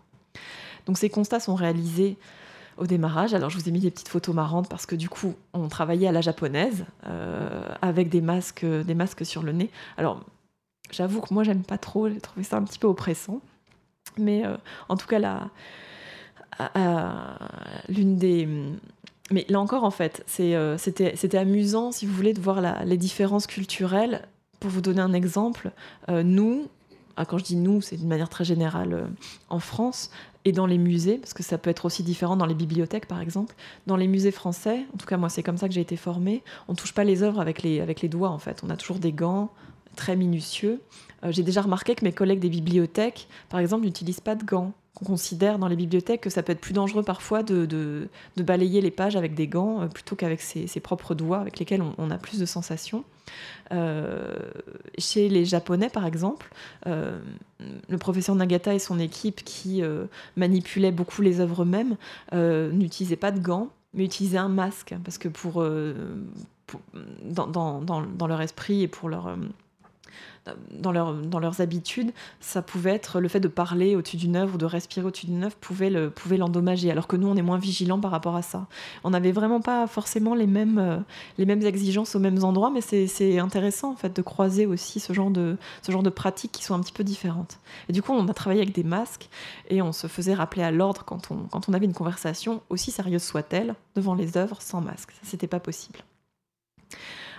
Donc 0.87 0.99
ces 0.99 1.11
constats 1.11 1.39
sont 1.39 1.55
réalisés 1.55 2.17
au 2.77 2.87
démarrage. 2.87 3.35
Alors 3.35 3.51
je 3.51 3.59
vous 3.59 3.69
ai 3.69 3.73
mis 3.73 3.81
des 3.81 3.91
petites 3.91 4.09
photos 4.09 4.35
marrantes 4.35 4.69
parce 4.69 4.87
que 4.87 4.95
du 4.95 5.09
coup 5.09 5.35
on 5.53 5.69
travaillait 5.69 6.09
à 6.09 6.13
la 6.13 6.21
japonaise 6.21 6.85
euh, 7.07 7.69
avec 7.83 8.09
des 8.09 8.21
masques, 8.21 8.65
des 8.65 8.95
masques 8.95 9.25
sur 9.25 9.43
le 9.43 9.53
nez. 9.53 9.71
Alors 9.97 10.21
j'avoue 10.91 11.21
que 11.21 11.33
moi 11.33 11.45
j'aime 11.45 11.63
pas 11.63 11.79
trop, 11.79 12.09
j'ai 12.09 12.21
trouvé 12.21 12.45
ça 12.45 12.57
un 12.57 12.63
petit 12.63 12.79
peu 12.79 12.87
oppressant. 12.87 13.41
Mais 14.19 14.45
euh, 14.45 14.57
en 14.89 14.97
tout 14.97 15.07
cas 15.07 15.19
là, 15.19 15.49
l'une 17.89 18.17
des 18.17 18.49
mais 19.31 19.47
là 19.49 19.61
encore, 19.61 19.85
en 19.85 19.91
fait, 19.91 20.27
euh, 20.41 20.77
c'était 20.77 21.39
amusant, 21.39 21.91
si 21.91 22.05
vous 22.05 22.13
voulez, 22.13 22.35
de 22.35 22.41
voir 22.41 22.85
les 22.85 22.99
différences 22.99 23.47
culturelles. 23.47 24.29
Pour 24.61 24.71
vous 24.71 24.83
donner 24.83 25.01
un 25.01 25.15
exemple, 25.15 25.73
nous, 26.09 26.69
ah, 27.17 27.25
quand 27.25 27.39
je 27.39 27.45
dis 27.45 27.57
nous, 27.57 27.81
c'est 27.81 27.97
d'une 27.97 28.09
manière 28.09 28.29
très 28.29 28.45
générale 28.45 29.09
en 29.49 29.59
France, 29.59 30.11
et 30.45 30.53
dans 30.53 30.67
les 30.67 30.79
musées, 30.79 31.19
parce 31.19 31.35
que 31.35 31.43
ça 31.43 31.59
peut 31.59 31.71
être 31.71 31.85
aussi 31.85 32.03
différent 32.03 32.37
dans 32.37 32.47
les 32.47 32.55
bibliothèques 32.55 33.07
par 33.07 33.21
exemple. 33.21 33.55
Dans 33.87 33.97
les 33.97 34.09
musées 34.09 34.31
français, 34.31 34.87
en 34.95 34.97
tout 34.97 35.07
cas 35.07 35.17
moi 35.17 35.29
c'est 35.29 35.43
comme 35.43 35.57
ça 35.57 35.69
que 35.69 35.75
j'ai 35.75 35.81
été 35.81 35.97
formée, 35.97 36.43
on 36.69 36.73
ne 36.73 36.77
touche 36.77 36.95
pas 36.95 37.05
les 37.05 37.23
œuvres 37.23 37.41
avec 37.41 37.63
les, 37.63 37.81
avec 37.81 38.01
les 38.01 38.09
doigts 38.09 38.31
en 38.31 38.39
fait. 38.39 38.63
On 38.65 38.71
a 38.71 38.77
toujours 38.77 38.99
des 38.99 39.13
gants 39.13 39.51
très 39.97 40.17
minutieux. 40.17 40.81
Euh, 41.25 41.33
j'ai 41.33 41.43
déjà 41.43 41.63
remarqué 41.63 41.95
que 41.95 42.05
mes 42.05 42.13
collègues 42.13 42.41
des 42.41 42.49
bibliothèques, 42.49 43.29
par 43.49 43.61
exemple, 43.61 43.85
n'utilisent 43.85 44.21
pas 44.21 44.35
de 44.35 44.45
gants 44.45 44.73
qu'on 44.95 45.05
considère 45.07 45.59
dans 45.59 45.69
les 45.69 45.77
bibliothèques 45.77 46.21
que 46.21 46.31
ça 46.31 46.43
peut 46.43 46.53
être 46.53 46.61
plus 46.61 46.75
dangereux 46.75 47.03
parfois 47.03 47.43
de, 47.43 48.09
balayer 48.37 48.81
les 48.81 48.91
pages 48.91 49.17
avec 49.17 49.35
des 49.35 49.47
gants 49.47 49.83
euh, 49.83 49.87
plutôt 49.87 50.17
qu'avec 50.17 50.41
ses, 50.41 50.81
propres 50.81 51.15
doigts 51.15 51.39
avec 51.39 51.59
lesquels 51.59 51.83
on, 51.97 52.11
a 52.11 52.19
plus 52.19 52.39
de 52.39 52.47
sensations. 52.47 53.05
Euh, 53.73 54.37
chez 54.99 55.29
les 55.29 55.45
Japonais, 55.45 55.89
par 55.89 56.05
exemple, 56.05 56.53
euh, 56.87 57.19
le 57.89 57.99
professeur 57.99 58.35
Nagata 58.35 58.75
et 58.75 58.79
son 58.79 58.99
équipe 58.99 59.43
qui 59.45 59.83
manipulaient 60.37 60.93
beaucoup 60.93 61.23
les 61.23 61.41
œuvres 61.41 61.63
eux-mêmes 61.63 61.97
n'utilisaient 62.33 63.17
pas 63.17 63.31
de 63.31 63.41
gants, 63.41 63.69
mais 63.95 64.05
utilisaient 64.05 64.39
un 64.39 64.49
masque 64.49 64.95
parce 65.05 65.19
que 65.19 65.29
pour, 65.29 65.65
dans, 67.25 68.27
leur 68.27 68.41
esprit 68.41 68.83
et 68.83 68.89
pour 68.89 69.09
leur 69.09 69.37
dans, 70.73 70.91
leur, 70.91 71.15
dans 71.15 71.39
leurs 71.39 71.61
habitudes, 71.61 72.13
ça 72.41 72.63
pouvait 72.63 72.91
être 72.91 73.21
le 73.21 73.29
fait 73.29 73.41
de 73.41 73.49
parler 73.49 73.95
au-dessus 73.95 74.17
d'une 74.17 74.37
œuvre 74.37 74.55
ou 74.55 74.59
de 74.59 74.67
respirer 74.67 75.07
au-dessus 75.07 75.27
d'une 75.27 75.45
œuvre 75.45 75.55
pouvait, 75.57 75.91
le, 75.91 76.11
pouvait 76.11 76.37
l'endommager, 76.37 76.91
alors 76.91 77.07
que 77.07 77.17
nous, 77.17 77.29
on 77.29 77.37
est 77.37 77.43
moins 77.43 77.59
vigilants 77.59 78.01
par 78.01 78.11
rapport 78.11 78.35
à 78.35 78.43
ça. 78.43 78.67
On 79.05 79.11
n'avait 79.11 79.33
vraiment 79.33 79.61
pas 79.61 79.87
forcément 79.87 80.35
les 80.35 80.47
mêmes, 80.49 80.79
euh, 80.79 81.67
exigences 81.67 82.17
aux 82.17 82.19
mêmes 82.19 82.43
endroits, 82.43 82.71
mais 82.71 82.81
c'est, 82.81 83.39
intéressant 83.39 83.93
en 83.93 83.97
fait 83.97 84.15
de 84.15 84.23
croiser 84.23 84.67
aussi 84.67 85.01
ce 85.01 85.13
genre 85.13 85.31
de, 85.31 85.57
ce 85.83 85.93
genre 85.93 86.03
de 86.03 86.11
pratiques 86.11 86.53
qui 86.53 86.65
sont 86.65 86.75
un 86.75 86.81
petit 86.81 86.93
peu 86.93 87.05
différentes. 87.05 87.59
Et 87.89 87.93
du 87.93 88.03
coup, 88.03 88.13
on 88.13 88.27
a 88.29 88.35
travaillé 88.35 88.63
avec 88.63 88.75
des 88.75 88.85
masques 88.85 89.29
et 89.71 89.81
on 89.81 89.93
se 89.93 90.07
faisait 90.07 90.35
rappeler 90.35 90.63
à 90.63 90.71
l'ordre 90.71 91.05
quand 91.05 91.31
on, 91.31 91.37
quand 91.51 91.69
on 91.69 91.73
avait 91.73 91.87
une 91.87 91.95
conversation, 91.95 92.63
aussi 92.69 92.91
sérieuse 92.91 93.23
soit-elle, 93.23 93.75
devant 93.95 94.15
les 94.15 94.37
œuvres 94.37 94.61
sans 94.61 94.81
masque. 94.81 95.11
Ça, 95.13 95.21
c'était 95.31 95.47
pas 95.47 95.61
possible. 95.61 96.01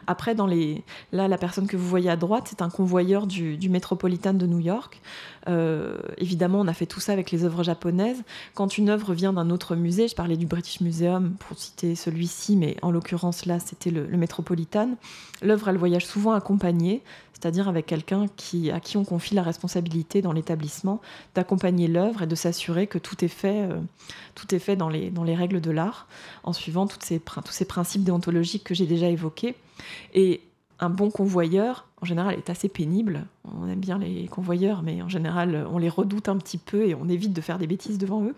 Après, 0.07 0.35
dans 0.35 0.47
les... 0.47 0.83
là, 1.11 1.27
la 1.27 1.37
personne 1.37 1.67
que 1.67 1.77
vous 1.77 1.87
voyez 1.87 2.09
à 2.09 2.15
droite, 2.15 2.47
c'est 2.49 2.61
un 2.61 2.69
convoyeur 2.69 3.27
du, 3.27 3.69
Metropolitan 3.69 4.33
de 4.33 4.45
New 4.45 4.59
York. 4.59 5.01
Euh, 5.47 5.97
évidemment, 6.17 6.59
on 6.59 6.67
a 6.67 6.73
fait 6.73 6.85
tout 6.85 6.99
ça 6.99 7.13
avec 7.13 7.31
les 7.31 7.43
œuvres 7.43 7.63
japonaises. 7.63 8.23
Quand 8.53 8.77
une 8.77 8.89
œuvre 8.89 9.13
vient 9.13 9.33
d'un 9.33 9.49
autre 9.49 9.75
musée, 9.75 10.07
je 10.07 10.15
parlais 10.15 10.37
du 10.37 10.45
British 10.45 10.81
Museum 10.81 11.35
pour 11.39 11.57
citer 11.57 11.95
celui-ci, 11.95 12.55
mais 12.55 12.77
en 12.81 12.91
l'occurrence 12.91 13.45
là, 13.45 13.59
c'était 13.59 13.91
le, 13.91 14.07
Metropolitan. 14.17 14.91
L'œuvre, 15.41 15.69
elle 15.69 15.77
voyage 15.77 16.05
souvent 16.05 16.31
accompagnée, 16.31 17.01
c'est-à-dire 17.43 17.67
avec 17.67 17.85
quelqu'un 17.85 18.27
qui, 18.37 18.71
à 18.71 18.79
qui 18.79 18.95
on 18.95 19.03
confie 19.03 19.35
la 19.35 19.43
responsabilité 19.43 20.21
dans 20.21 20.31
l'établissement 20.31 21.01
d'accompagner 21.35 21.89
l'œuvre 21.89 22.21
et 22.21 22.27
de 22.27 22.35
s'assurer 22.35 22.87
que 22.87 22.97
tout 22.97 23.25
est 23.25 23.27
fait, 23.27 23.63
euh, 23.69 23.81
tout 24.33 24.55
est 24.55 24.59
fait 24.59 24.77
dans, 24.77 24.87
les, 24.87 25.09
dans 25.09 25.25
les 25.25 25.35
règles 25.35 25.59
de 25.59 25.69
l'art, 25.69 26.07
en 26.43 26.53
suivant 26.53 26.87
ces, 27.01 27.19
tous 27.19 27.51
ces 27.51 27.65
principes 27.65 28.05
déontologiques 28.05 28.63
que 28.63 28.73
j'ai 28.73 28.85
déjà 28.85 29.09
évoqués. 29.09 29.55
Et 30.13 30.39
un 30.79 30.89
bon 30.89 31.11
convoyeur, 31.11 31.89
en 32.01 32.05
général, 32.05 32.35
est 32.35 32.49
assez 32.49 32.69
pénible. 32.69 33.25
On 33.43 33.67
aime 33.67 33.81
bien 33.81 33.97
les 33.97 34.25
convoyeurs, 34.29 34.81
mais 34.81 35.01
en 35.01 35.09
général, 35.09 35.67
on 35.69 35.79
les 35.79 35.89
redoute 35.89 36.29
un 36.29 36.37
petit 36.37 36.57
peu 36.57 36.87
et 36.87 36.95
on 36.95 37.09
évite 37.09 37.33
de 37.33 37.41
faire 37.41 37.59
des 37.59 37.67
bêtises 37.67 37.97
devant 37.97 38.23
eux. 38.23 38.35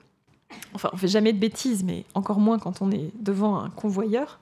Enfin, 0.74 0.90
on 0.94 0.98
fait 0.98 1.08
jamais 1.08 1.32
de 1.32 1.40
bêtises, 1.40 1.84
mais 1.84 2.06
encore 2.16 2.40
moins 2.40 2.58
quand 2.58 2.82
on 2.82 2.90
est 2.90 3.12
devant 3.22 3.60
un 3.60 3.70
convoyeur. 3.70 4.40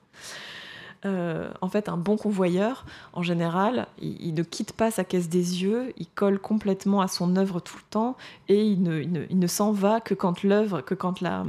Euh, 1.04 1.50
en 1.60 1.68
fait, 1.68 1.88
un 1.88 1.96
bon 1.96 2.16
convoyeur, 2.16 2.86
en 3.12 3.22
général, 3.22 3.86
il, 4.00 4.34
ne 4.34 4.42
quitte 4.42 4.72
pas 4.72 4.90
sa 4.90 5.04
caisse 5.04 5.28
des 5.28 5.62
yeux, 5.62 5.92
il 5.98 6.06
colle 6.06 6.38
complètement 6.38 7.02
à 7.02 7.08
son 7.08 7.36
œuvre 7.36 7.60
tout 7.60 7.76
le 7.76 7.84
temps 7.90 8.16
et 8.48 8.64
il 8.64 8.82
ne, 8.82 9.46
s'en 9.46 9.72
va 9.72 10.00
que 10.00 10.14
quand 10.14 10.42
l'œuvre, 10.42 10.80
que, 10.80 10.94
quand 10.94 11.20
la, 11.20 11.44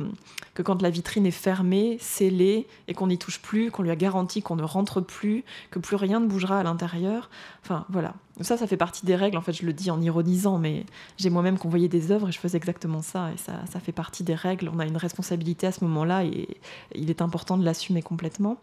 que 0.55 0.63
quand 0.63 0.81
la 0.81 0.89
vitrine 0.89 1.25
est 1.25 1.31
fermée, 1.31 1.97
scellée 1.99 2.65
et 2.87 2.93
qu'on 2.93 3.07
n'y 3.07 3.17
touche 3.17 3.39
plus, 3.39 3.69
qu'on 3.69 3.83
lui 3.83 3.91
a 3.91 3.95
garanti 3.95 4.41
qu'on 4.41 4.55
ne 4.55 4.63
rentre 4.63 5.01
plus, 5.01 5.43
que 5.69 5.79
plus 5.79 5.97
rien 5.97 6.19
ne 6.19 6.27
bougera 6.27 6.59
à 6.59 6.63
l'intérieur. 6.63 7.29
Enfin, 7.61 7.85
voilà. 7.89 8.15
Ça, 8.41 8.57
ça 8.57 8.67
fait 8.67 8.77
partie 8.77 9.05
des 9.05 9.15
règles. 9.15 9.37
En 9.37 9.41
fait, 9.41 9.53
je 9.53 9.65
le 9.65 9.71
dis 9.71 9.91
en 9.91 10.01
ironisant, 10.01 10.57
mais 10.57 10.85
j'ai 11.17 11.29
moi-même 11.29 11.57
convoyé 11.57 11.87
des 11.87 12.11
œuvres 12.11 12.29
et 12.29 12.31
je 12.33 12.39
faisais 12.39 12.57
exactement 12.57 13.01
ça. 13.01 13.31
Et 13.33 13.37
ça, 13.37 13.53
ça 13.71 13.79
fait 13.79 13.93
partie 13.93 14.23
des 14.23 14.35
règles. 14.35 14.69
On 14.73 14.79
a 14.79 14.85
une 14.85 14.97
responsabilité 14.97 15.67
à 15.67 15.71
ce 15.71 15.83
moment-là 15.85 16.25
et 16.25 16.47
il 16.93 17.09
est 17.09 17.21
important 17.21 17.57
de 17.57 17.63
l'assumer 17.63 18.01
complètement. 18.01 18.57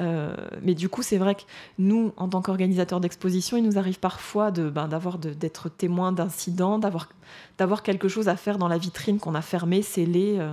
Euh, 0.00 0.34
mais 0.62 0.74
du 0.74 0.88
coup, 0.88 1.02
c'est 1.02 1.18
vrai 1.18 1.36
que 1.36 1.42
nous, 1.78 2.12
en 2.16 2.28
tant 2.28 2.42
qu'organisateurs 2.42 3.00
d'exposition, 3.00 3.56
il 3.56 3.62
nous 3.62 3.78
arrive 3.78 4.00
parfois 4.00 4.50
de, 4.50 4.68
ben, 4.68 4.88
d'être 4.88 5.68
témoins 5.68 6.10
d'incidents, 6.10 6.80
d'avoir, 6.80 7.08
d'avoir 7.58 7.82
quelque 7.82 8.08
chose 8.08 8.28
à 8.28 8.36
faire 8.36 8.58
dans 8.58 8.68
la 8.68 8.78
vitrine 8.78 9.18
qu'on 9.18 9.34
a 9.34 9.42
fermée, 9.42 9.82
scellée, 9.82 10.36
euh, 10.38 10.52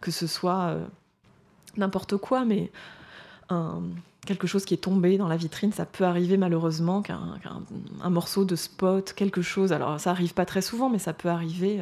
que 0.00 0.10
ce 0.10 0.26
soit 0.26 0.68
euh, 0.68 0.84
n'importe 1.76 2.16
quoi, 2.16 2.44
mais 2.44 2.70
quelque 4.28 4.46
chose 4.46 4.66
qui 4.66 4.74
est 4.74 4.78
tombé 4.78 5.16
dans 5.16 5.26
la 5.26 5.38
vitrine, 5.38 5.72
ça 5.72 5.86
peut 5.86 6.04
arriver 6.04 6.36
malheureusement 6.36 7.00
qu'un 7.00 7.18
morceau 8.10 8.44
de 8.44 8.56
spot, 8.56 9.14
quelque 9.14 9.40
chose. 9.40 9.72
Alors 9.72 9.98
ça 9.98 10.10
arrive 10.10 10.34
pas 10.34 10.44
très 10.44 10.60
souvent, 10.60 10.90
mais 10.90 10.98
ça 10.98 11.14
peut 11.14 11.30
arriver. 11.30 11.80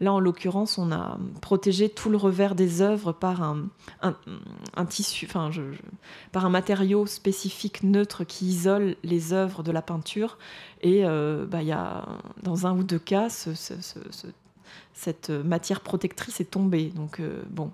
Là, 0.00 0.14
en 0.14 0.18
l'occurrence, 0.18 0.78
on 0.78 0.90
a 0.90 1.18
protégé 1.42 1.90
tout 1.90 2.08
le 2.08 2.16
revers 2.16 2.54
des 2.54 2.80
œuvres 2.80 3.12
par 3.12 3.42
un, 3.42 4.84
tissu, 4.86 5.26
enfin, 5.28 5.50
par 6.32 6.46
un 6.46 6.50
matériau 6.50 7.04
spécifique 7.04 7.82
neutre 7.82 8.24
qui 8.24 8.46
isole 8.46 8.96
les 9.04 9.34
œuvres 9.34 9.62
de 9.62 9.70
la 9.70 9.82
peinture. 9.82 10.38
Et 10.80 11.04
euh, 11.04 11.44
bah, 11.44 11.62
y 11.62 11.72
a, 11.72 12.06
dans 12.42 12.66
un 12.66 12.74
ou 12.74 12.84
deux 12.84 12.98
cas, 12.98 13.28
cette 14.94 15.28
matière 15.30 15.80
protectrice 15.80 16.40
est 16.40 16.50
tombée. 16.50 16.86
Donc 16.86 17.20
euh, 17.20 17.42
bon, 17.50 17.70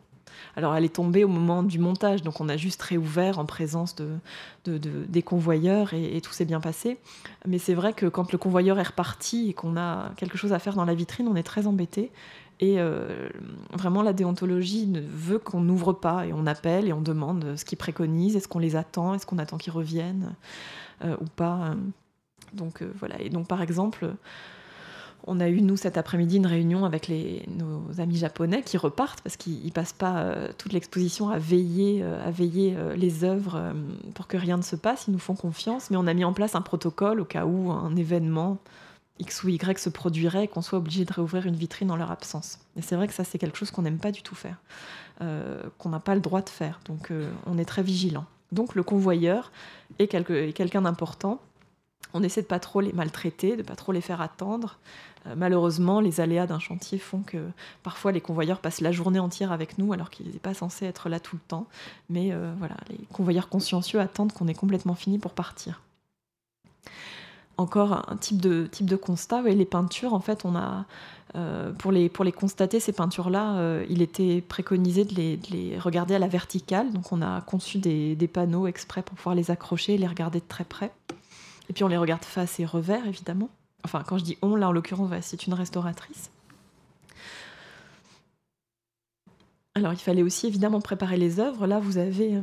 alors 0.57 0.75
elle 0.75 0.85
est 0.85 0.95
tombée 0.95 1.25
au 1.25 1.29
moment 1.29 1.63
du 1.63 1.79
montage, 1.79 2.23
donc 2.23 2.41
on 2.41 2.49
a 2.49 2.57
juste 2.57 2.83
réouvert 2.83 3.39
en 3.39 3.47
présence 3.47 3.95
de, 3.97 4.19
des 4.67 5.23
convoyeurs 5.23 5.95
et, 5.95 6.21
tout 6.21 6.33
s'est 6.33 6.45
bien 6.45 6.61
passé. 6.61 6.99
Mais 7.47 7.59
c'est 7.59 7.75
vrai 7.75 7.93
que 7.93 8.07
quand 8.07 8.33
le 8.33 8.39
convoyeur 8.39 8.79
est 8.79 8.85
reparti 8.89 9.49
et 9.49 9.55
qu'on 9.55 9.77
a 9.77 10.11
quelque 10.17 10.37
chose 10.37 10.53
à 10.53 10.59
faire 10.59 10.75
dans 10.75 10.85
la 10.85 10.95
vitrine, 10.95 11.29
on 11.29 11.37
est 11.37 11.43
très 11.43 11.67
embêté. 11.67 12.11
Et 12.61 12.81
euh, 12.81 13.29
vraiment, 13.73 14.03
la 14.03 14.13
déontologie 14.13 14.87
ne 14.87 15.01
veut 15.01 15.39
qu'on 15.39 15.61
n'ouvre 15.61 15.93
pas 15.93 16.27
et 16.27 16.33
on 16.33 16.45
appelle 16.47 16.89
et 16.89 16.93
on 16.93 17.01
demande 17.01 17.57
ce 17.57 17.65
qu'ils 17.65 17.79
préconisent, 17.79 18.35
est-ce 18.35 18.49
qu'on 18.49 18.59
les 18.59 18.75
attend, 18.75 19.15
est-ce 19.15 19.27
qu'on 19.27 19.39
attend 19.39 19.59
qu'ils 19.59 19.73
reviennent 19.73 20.35
euh, 21.05 21.17
ou 21.21 21.27
pas. 21.37 21.77
Donc 22.53 22.83
euh, 22.83 22.93
voilà. 22.99 23.21
Et 23.21 23.31
donc 23.31 23.47
par 23.47 23.63
exemple, 23.63 24.13
on 25.29 25.41
a 25.41 25.49
eu, 25.49 25.61
nous, 25.61 25.77
cet 25.77 25.99
après-midi, 25.99 26.39
une 26.39 26.47
réunion 26.47 26.87
avec 26.87 27.11
nos 27.49 28.01
amis 28.01 28.17
japonais 28.17 28.63
qui 28.63 28.79
repartent 28.79 29.21
parce 29.21 29.37
qu'ils 29.37 29.65
ne 29.65 29.71
passent 29.71 29.93
pas 29.93 30.21
euh, 30.21 30.49
toute 30.57 30.73
l'exposition 30.73 31.29
à 31.29 31.39
veiller, 31.39 32.01
euh, 32.03 32.27
à 32.27 32.31
veiller 32.31 32.75
euh, 32.77 32.97
les 32.97 33.25
œuvres 33.25 33.75
pour 34.15 34.27
que 34.27 34.39
rien 34.39 34.57
ne 34.57 34.63
se 34.63 34.75
passe. 34.75 35.07
Ils 35.07 35.13
nous 35.13 35.19
font 35.19 35.35
confiance, 35.35 35.91
mais 35.91 35.99
on 35.99 36.07
a 36.07 36.15
mis 36.15 36.25
en 36.25 36.33
place 36.33 36.55
un 36.55 36.63
protocole 36.63 37.21
au 37.21 37.27
cas 37.27 37.45
où 37.45 37.71
un 37.71 37.95
événement 37.95 38.57
X 39.19 39.45
ou 39.45 39.51
Y 39.51 39.79
se 39.79 39.91
produirait 39.91 40.45
et 40.45 40.49
qu'on 40.49 40.63
soit 40.63 40.79
obligé 40.79 41.05
de 41.05 41.13
réouvrir 41.13 41.47
une 41.47 41.57
vitrine 41.57 41.91
en 41.91 41.97
leur 41.97 42.11
absence. 42.11 42.59
Et 42.77 42.83
c'est 42.83 42.97
vrai 42.97 43.07
que 43.07 43.15
ça, 43.15 43.25
c'est 43.25 43.39
quelque 43.39 43.59
chose 43.59 43.71
qu'on 43.71 43.83
n'aime 43.83 43.99
pas 43.99 44.13
du 44.13 44.23
tout 44.23 44.37
faire, 44.37 44.57
qu'on 45.79 45.89
n'a 45.89 46.01
pas 46.01 46.15
le 46.15 46.21
droit 46.21 46.41
de 46.41 46.49
faire. 46.49 46.81
Donc, 46.87 47.13
on 47.47 47.59
est 47.59 47.65
très 47.65 47.83
vigilant. 47.83 48.25
Donc, 48.53 48.77
le 48.77 48.85
convoyeur 48.85 49.51
est, 49.99 50.07
quelqu'un 50.07 50.83
d'important 50.83 51.41
on 52.15 52.23
essaie 52.23 52.43
de 52.43 52.47
pas 52.47 52.61
trop 52.61 52.81
les 52.81 52.93
maltraiter, 52.93 53.57
de 53.57 53.63
pas 53.63 53.77
trop 53.77 53.93
les 53.93 54.01
faire 54.01 54.21
attendre. 54.21 54.79
Euh, 55.29 55.35
malheureusement, 55.37 56.01
les 56.01 56.21
aléas 56.21 56.47
d'un 56.47 56.59
chantier 56.59 56.99
font 56.99 57.23
que 57.23 57.39
parfois 57.83 58.13
les 58.13 58.21
convoyeurs 58.21 58.61
passent 58.61 58.81
la 58.81 58.93
journée 58.93 59.19
entière 59.19 59.53
avec 59.53 59.79
nous 59.79 59.93
alors 59.93 60.11
qu'ils 60.11 60.27
n'étaient 60.27 60.39
pas 60.39 60.55
censés 60.55 60.87
être 60.87 61.09
là 61.09 61.21
tout 61.21 61.37
le 61.37 61.43
temps. 61.47 61.67
Mais 62.11 62.33
euh, 62.33 62.53
voilà, 62.59 62.77
les 62.91 62.99
convoyeurs 63.13 63.49
consciencieux 63.49 64.01
attendent 64.01 64.33
qu'on 64.33 64.49
ait 64.49 64.55
complètement 64.55 64.95
fini 64.95 65.19
pour 65.19 65.33
partir. 65.33 65.83
Encore 67.57 68.09
un 68.09 68.17
type 68.17 68.41
de, 68.41 68.69
type 68.71 68.87
de 68.87 68.95
constat, 68.95 69.43
les 69.43 69.65
peintures, 69.65 70.15
en 70.15 70.21
fait, 70.21 70.45
on 70.45 70.55
a, 70.55 70.85
euh, 71.35 71.73
pour, 71.73 71.91
les, 71.91 72.09
pour 72.09 72.25
constater, 72.33 72.79
ces 72.79 72.93
peintures-là, 72.93 73.83
il 73.91 74.01
était 74.01 74.41
préconisé 74.43 75.05
de 75.05 75.15
les, 75.51 75.77
regarder 75.77 76.15
à 76.15 76.21
la 76.21 76.29
verticale. 76.29 76.93
Donc 76.93 77.11
on 77.11 77.21
a 77.21 77.41
conçu 77.41 77.79
des, 77.79 78.15
des 78.15 78.29
panneaux 78.29 78.69
exprès 78.69 79.03
pour 79.03 79.17
pouvoir 79.17 79.35
les 79.35 79.51
accrocher 79.51 79.95
et 79.95 79.99
les 79.99 80.07
regarder 80.07 80.39
de 80.39 80.45
très 80.47 80.63
près. 80.63 80.93
Et 81.69 81.73
puis 81.73 81.83
on 81.83 81.89
les 81.89 81.97
regarde 81.97 82.25
face 82.25 82.61
et 82.61 82.65
revers, 82.65 83.05
évidemment. 83.09 83.49
Enfin, 83.85 84.03
quand 84.07 84.19
je 84.19 84.25
dis 84.25 84.39
on, 84.43 84.57
là 84.57 84.69
en 84.69 84.73
l'occurrence, 84.73 85.11
c'est 85.23 85.47
une 85.47 85.55
restauratrice. 85.55 86.31
Alors 89.75 89.93
il 89.93 89.99
fallait 89.99 90.23
aussi 90.23 90.47
évidemment 90.47 90.81
préparer 90.81 91.17
les 91.17 91.39
œuvres. 91.39 91.67
Là, 91.67 91.79
vous 91.79 91.99
avez 91.99 92.41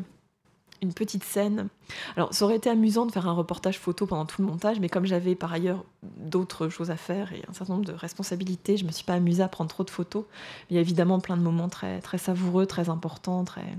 une 0.82 0.94
petite 0.94 1.24
scène. 1.24 1.68
Alors, 2.16 2.34
ça 2.34 2.46
aurait 2.46 2.58
été 2.58 2.70
amusant 2.70 3.06
de 3.06 3.12
faire 3.12 3.28
un 3.28 3.34
reportage 3.34 3.80
photo 3.80 4.06
pendant 4.06 4.26
tout 4.26 4.42
le 4.42 4.48
montage, 4.48 4.80
mais 4.80 4.90
comme 4.90 5.06
j'avais 5.06 5.36
par 5.36 5.54
ailleurs 5.54 5.84
d'autres 6.04 6.70
choses 6.70 6.92
à 6.92 6.98
faire 6.98 7.34
et 7.34 7.44
un 7.50 7.54
certain 7.54 7.74
nombre 7.74 7.86
de 7.86 7.94
responsabilités, 7.94 8.78
je 8.78 8.84
ne 8.84 8.88
me 8.88 8.92
suis 8.92 9.06
pas 9.06 9.14
amusée 9.14 9.44
à 9.44 9.48
prendre 9.48 9.70
trop 9.70 9.84
de 9.84 9.90
photos. 9.90 10.26
il 10.70 10.76
y 10.76 10.78
a 10.78 10.82
évidemment 10.82 11.20
plein 11.20 11.38
de 11.38 11.42
moments 11.42 11.70
très, 11.70 12.02
très 12.02 12.18
savoureux, 12.18 12.66
très 12.66 12.90
importants, 12.90 13.44
très, 13.44 13.76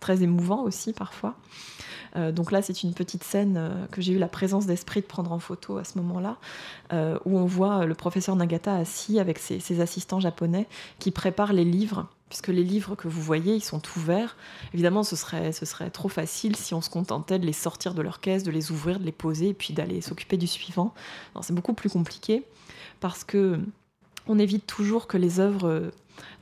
très 0.00 0.22
émouvants 0.22 0.62
aussi 0.62 0.92
parfois. 0.92 1.34
Euh, 2.16 2.32
donc 2.32 2.52
là, 2.52 2.62
c'est 2.62 2.82
une 2.82 2.94
petite 2.94 3.24
scène 3.24 3.56
euh, 3.58 3.86
que 3.90 4.00
j'ai 4.00 4.12
eu 4.12 4.18
la 4.18 4.28
présence 4.28 4.66
d'esprit 4.66 5.00
de 5.00 5.06
prendre 5.06 5.32
en 5.32 5.38
photo 5.38 5.78
à 5.78 5.84
ce 5.84 5.98
moment-là, 5.98 6.36
euh, 6.92 7.18
où 7.24 7.38
on 7.38 7.44
voit 7.44 7.84
le 7.84 7.94
professeur 7.94 8.36
Nagata 8.36 8.74
assis 8.74 9.18
avec 9.18 9.38
ses, 9.38 9.80
assistants 9.80 10.20
japonais 10.20 10.66
qui 10.98 11.10
préparent 11.10 11.52
les 11.52 11.64
livres 11.64 12.06
puisque 12.28 12.48
les 12.48 12.64
livres 12.64 12.96
que 12.96 13.08
vous 13.08 13.22
voyez, 13.22 13.54
ils 13.54 13.62
sont 13.62 13.82
ouverts. 13.96 14.36
Évidemment, 14.74 15.02
ce 15.02 15.16
serait, 15.16 15.52
trop 15.90 16.08
facile 16.08 16.56
si 16.56 16.74
on 16.74 16.80
se 16.80 16.90
contentait 16.90 17.38
de 17.38 17.46
les 17.46 17.52
sortir 17.52 17.94
de 17.94 18.02
leur 18.02 18.20
caisse, 18.20 18.42
de 18.42 18.50
les 18.50 18.70
ouvrir, 18.70 18.98
de 18.98 19.04
les 19.04 19.12
poser, 19.12 19.48
et 19.50 19.54
puis 19.54 19.74
d'aller 19.74 20.00
s'occuper 20.00 20.36
du 20.36 20.46
suivant. 20.46 20.92
C'est 21.40 21.54
beaucoup 21.54 21.74
plus 21.74 21.90
compliqué, 21.90 22.42
parce 23.00 23.24
que 23.24 23.60
on 24.28 24.38
évite 24.38 24.66
toujours 24.66 25.06
que 25.06 25.16
les 25.16 25.38
œuvres 25.38 25.92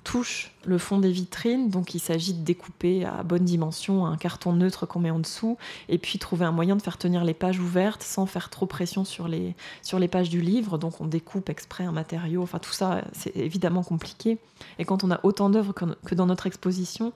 touche 0.05 0.53
le 0.65 0.79
fond 0.79 0.99
des 0.99 1.11
vitrines, 1.11 1.71
donc 1.71 1.95
il 1.95 1.99
s'agit 1.99 2.35
de 2.35 2.45
découper 2.45 3.05
à 3.05 3.23
bonne 3.23 3.45
dimension 3.45 4.07
un 4.07 4.17
carton 4.17 4.53
neutre 4.53 4.87
qu'on 4.87 5.01
met 5.01 5.11
en 5.11 5.19
dessous, 5.19 5.57
et 5.89 5.99
puis 5.99 6.19
trouver 6.19 6.45
un 6.45 6.53
moyen 6.53 6.77
de 6.77 6.83
faire 6.83 6.99
tenir 6.99 7.25
les 7.25 7.35
pages 7.35 7.59
ouvertes 7.59 8.03
sans 8.03 8.27
faire 8.27 8.51
trop 8.51 8.67
pression 8.67 9.05
sur 9.05 9.27
les, 9.27 9.55
pages 10.09 10.31
du 10.31 10.41
livre, 10.41 10.79
donc 10.79 11.01
on 11.01 11.07
découpe 11.07 11.49
exprès 11.49 11.85
un 11.85 11.93
matériau, 11.93 12.43
enfin 12.43 12.59
tout 12.59 12.73
ça 12.73 13.03
c'est 13.13 13.35
évidemment 13.37 13.83
compliqué, 13.83 14.39
et 14.79 14.85
quand 14.85 15.03
on 15.03 15.11
a 15.11 15.21
autant 15.23 15.51
d'œuvres 15.51 15.73
que 15.73 16.15
dans 16.15 16.27
notre 16.27 16.47
exposition, 16.47 17.13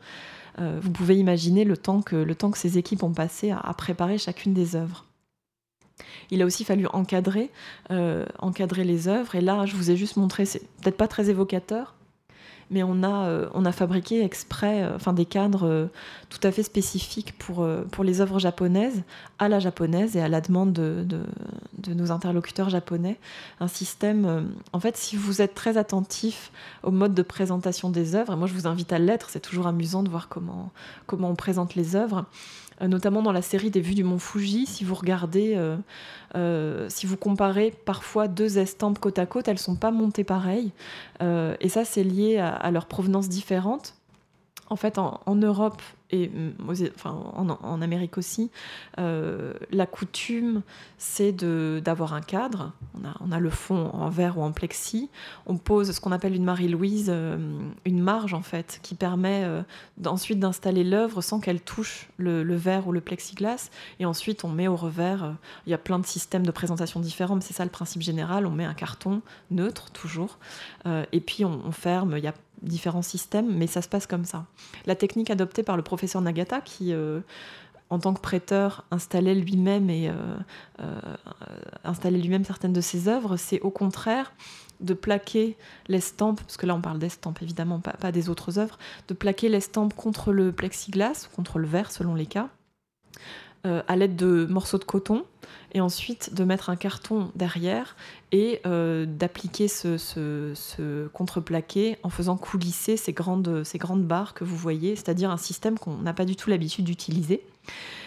euh, 0.59 0.78
vous 0.82 0.91
pouvez 0.91 1.16
imaginer 1.16 1.64
le 1.64 1.76
temps, 1.76 2.03
que, 2.03 2.26
ces 2.55 2.78
équipes 2.78 3.03
ont 3.03 3.12
passé 3.12 3.51
à, 3.51 3.72
préparer 3.74 4.18
chacune 4.18 4.55
des 4.55 4.74
œuvres. 4.74 5.05
Il 6.30 6.43
a 6.43 6.47
aussi 6.47 6.64
fallu 6.64 6.86
encadrer, 6.93 7.51
encadrer 8.39 8.85
les 8.85 9.09
œuvres. 9.09 9.35
Et 9.35 9.40
là, 9.40 9.66
je 9.66 9.74
vous 9.74 9.90
ai 9.90 9.97
juste 9.97 10.16
montré, 10.16 10.44
c'est 10.44 10.60
peut-être 10.81 10.97
pas 10.97 11.09
très 11.09 11.28
évocateur, 11.31 11.94
mais 12.70 12.82
on 12.82 13.03
a, 13.03 13.28
euh, 13.28 13.49
on 13.55 13.65
fabriqué 13.73 14.23
exprès 14.23 14.82
euh, 14.82 14.99
des 15.12 15.24
cadres 15.24 15.66
euh, 15.66 15.86
tout 16.28 16.40
à 16.43 16.53
fait 16.53 16.62
spécifiques 16.62 17.36
pour, 17.39 17.66
les 18.05 18.20
œuvres 18.20 18.39
japonaises, 18.39 19.03
à 19.39 19.49
la 19.49 19.61
japonaise 19.61 20.16
et 20.16 20.20
à 20.20 20.28
la 20.28 20.40
demande 20.40 20.73
de, 20.73 21.07
de, 21.78 21.95
nos 21.95 22.11
interlocuteurs 22.11 22.69
japonais. 22.69 23.19
Un 23.61 23.69
système, 23.69 24.51
en 24.73 24.81
fait, 24.81 24.97
si 24.97 25.16
vous 25.16 25.40
êtes 25.40 25.55
très 25.55 25.78
attentif 25.78 26.53
au 26.82 26.90
mode 26.90 27.15
de 27.15 27.23
présentation 27.23 27.90
des 27.90 28.15
œuvres, 28.15 28.35
et 28.35 28.36
moi 28.36 28.47
je 28.47 28.55
vous 28.55 28.66
invite 28.66 28.93
à 28.93 28.99
l'être, 28.99 29.31
c'est 29.31 29.40
toujours 29.40 29.66
amusant 29.66 30.03
de 30.03 30.11
voir 30.11 30.28
comment, 30.28 30.70
comment 31.07 31.31
on 31.31 31.35
présente 31.35 31.74
les 31.74 31.97
œuvres. 31.97 32.27
Euh, 32.82 32.88
notamment 32.88 33.22
dans 33.22 33.32
la 33.32 33.42
série 33.42 33.70
des 33.70 33.80
vues 33.80 33.94
du 33.94 34.05
mont 34.05 34.18
Fuji. 34.18 34.66
Si 34.66 34.84
vous 34.84 34.94
regardez, 34.94 35.55
euh, 35.56 35.76
euh, 36.36 36.86
si 36.88 37.06
vous 37.06 37.16
comparez 37.16 37.72
parfois 37.84 38.28
deux 38.28 38.59
estampes 38.59 38.98
côte 38.98 39.18
à 39.18 39.26
côte, 39.26 39.48
elles 39.48 39.59
sont 39.59 39.76
pas 39.76 39.90
montées 39.90 40.24
pareilles. 40.24 40.72
et 41.20 41.68
ça, 41.68 41.84
c'est 41.84 42.05
lié 42.05 42.38
à, 42.38 42.70
leur 42.70 42.86
provenance 42.86 43.28
différente. 43.28 43.94
En 44.70 44.77
fait, 44.77 44.99
en 44.99 45.35
Europe, 45.35 45.82
et 46.11 46.28
mm, 46.28 46.55
en, 47.05 47.82
Amérique 47.82 48.19
aussi, 48.19 48.51
euh, 48.99 49.53
la 49.70 49.86
coutume, 49.86 50.62
c'est 50.97 51.32
d'avoir 51.32 52.15
un 52.15 52.20
cadre. 52.20 52.73
On 53.20 53.32
a, 53.32 53.39
le 53.39 53.51
fond 53.51 53.90
en 53.93 54.09
verre 54.09 54.39
ou 54.39 54.43
en 54.43 54.53
plexi. 54.53 55.11
On 55.47 55.57
pose 55.57 55.93
ce 55.93 56.01
qu'on 56.01 56.12
appelle 56.12 56.35
une 56.35 56.45
Marie-Louise, 56.45 57.09
euh, 57.11 57.36
une 57.85 58.01
marge 58.01 58.35
en 58.35 58.43
fait, 58.43 58.81
qui 58.82 58.95
permet 58.95 59.43
euh, 59.45 59.62
ensuite 60.07 60.40
d'installer 60.40 60.82
l'œuvre 60.82 61.20
sans 61.20 61.40
qu'elle 61.40 61.61
touche 61.61 62.09
le, 62.16 62.43
verre 62.57 62.89
ou 62.89 62.93
le 62.93 63.01
plexiglas. 63.01 63.70
Et 64.01 64.07
ensuite, 64.07 64.45
on 64.45 64.49
met 64.49 64.69
au 64.69 64.77
revers. 64.77 65.35
il 65.66 65.70
y 65.70 65.74
a 65.74 65.78
plein 65.78 65.99
de 65.99 66.07
systèmes 66.07 66.47
de 66.47 66.51
présentation 66.51 67.01
différents, 67.01 67.36
mais 67.36 67.43
c'est 67.43 67.55
ça 67.55 67.65
le 67.65 67.70
principe 67.70 68.03
général. 68.03 68.47
On 68.47 68.51
met 68.51 68.65
un 68.65 68.74
carton 68.74 69.20
neutre 69.51 69.90
toujours, 69.90 70.39
et 70.86 71.20
puis 71.20 71.45
on, 71.45 71.70
ferme. 71.73 72.16
Il 72.16 72.27
a 72.27 72.35
différents 72.62 73.02
systèmes, 73.02 73.55
mais 73.55 73.66
ça 73.66 73.82
se 73.82 73.89
passe 73.89 74.06
comme 74.06 74.24
ça. 74.24 74.47
La 74.86 74.94
technique 74.94 75.30
adoptée 75.30 75.62
par 75.62 75.76
le 75.76 75.82
professeur 75.82 76.22
Nagata, 76.22 76.60
qui 76.60 76.93
euh, 76.93 77.20
en 77.90 77.98
tant 77.98 78.14
que 78.14 78.20
prêteur 78.20 78.85
installait 78.90 79.35
lui-même 79.35 79.90
et 79.90 80.09
euh, 80.09 80.14
euh, 80.80 81.01
installait 81.85 82.18
lui-même 82.18 82.44
certaines 82.44 82.72
de 82.72 82.80
ses 82.80 83.09
œuvres, 83.09 83.36
c'est 83.36 83.60
au 83.60 83.70
contraire 83.70 84.32
de 84.80 84.94
plaquer 84.94 85.56
l'estampe, 85.89 86.40
parce 86.40 86.56
que 86.56 86.66
là 86.66 86.74
on 86.74 86.80
parle 86.80 86.98
d'estampe 86.98 87.43
évidemment, 87.43 87.80
pas, 87.80 87.94
pas, 87.94 88.12
des 88.12 88.28
autres 88.28 88.59
œuvres, 88.59 88.78
de 89.09 89.14
plaquer 89.14 89.48
l'estampe 89.48 89.94
contre 89.94 90.32
le 90.32 90.52
plexiglas, 90.52 91.28
contre 91.35 91.59
le 91.59 91.66
verre 91.66 91.90
selon 91.90 92.14
les 92.14 92.26
cas, 92.26 92.48
à 93.64 93.97
l'aide 93.97 94.16
de 94.16 94.47
morceaux 94.48 94.78
de 94.78 94.85
coton 94.85 95.24
et 95.72 95.80
ensuite 95.80 96.32
de 96.32 96.44
mettre 96.44 96.70
un 96.70 96.76
carton 96.76 97.30
derrière 97.35 97.97
et 98.32 98.60
euh, 98.66 99.06
d'appliquer 99.06 99.68
ce, 99.68 101.06
contreplaqué 101.09 101.96
en 102.02 102.10
faisant 102.10 102.36
coulisser 102.36 102.96
ces 102.96 103.12
grandes, 103.12 103.64
ces 103.64 103.78
grandes 103.78 104.05
barres 104.05 104.34
que 104.34 104.44
vous 104.44 104.56
voyez, 104.56 104.96
c'est-à-dire 104.96 105.30
un 105.30 105.36
système 105.36 105.78
qu'on 105.78 105.96
n'a 105.96 106.12
pas 106.12 106.24
du 106.24 106.36
tout 106.36 106.50
l'habitude 106.50 106.84
d'utiliser. 106.84 107.42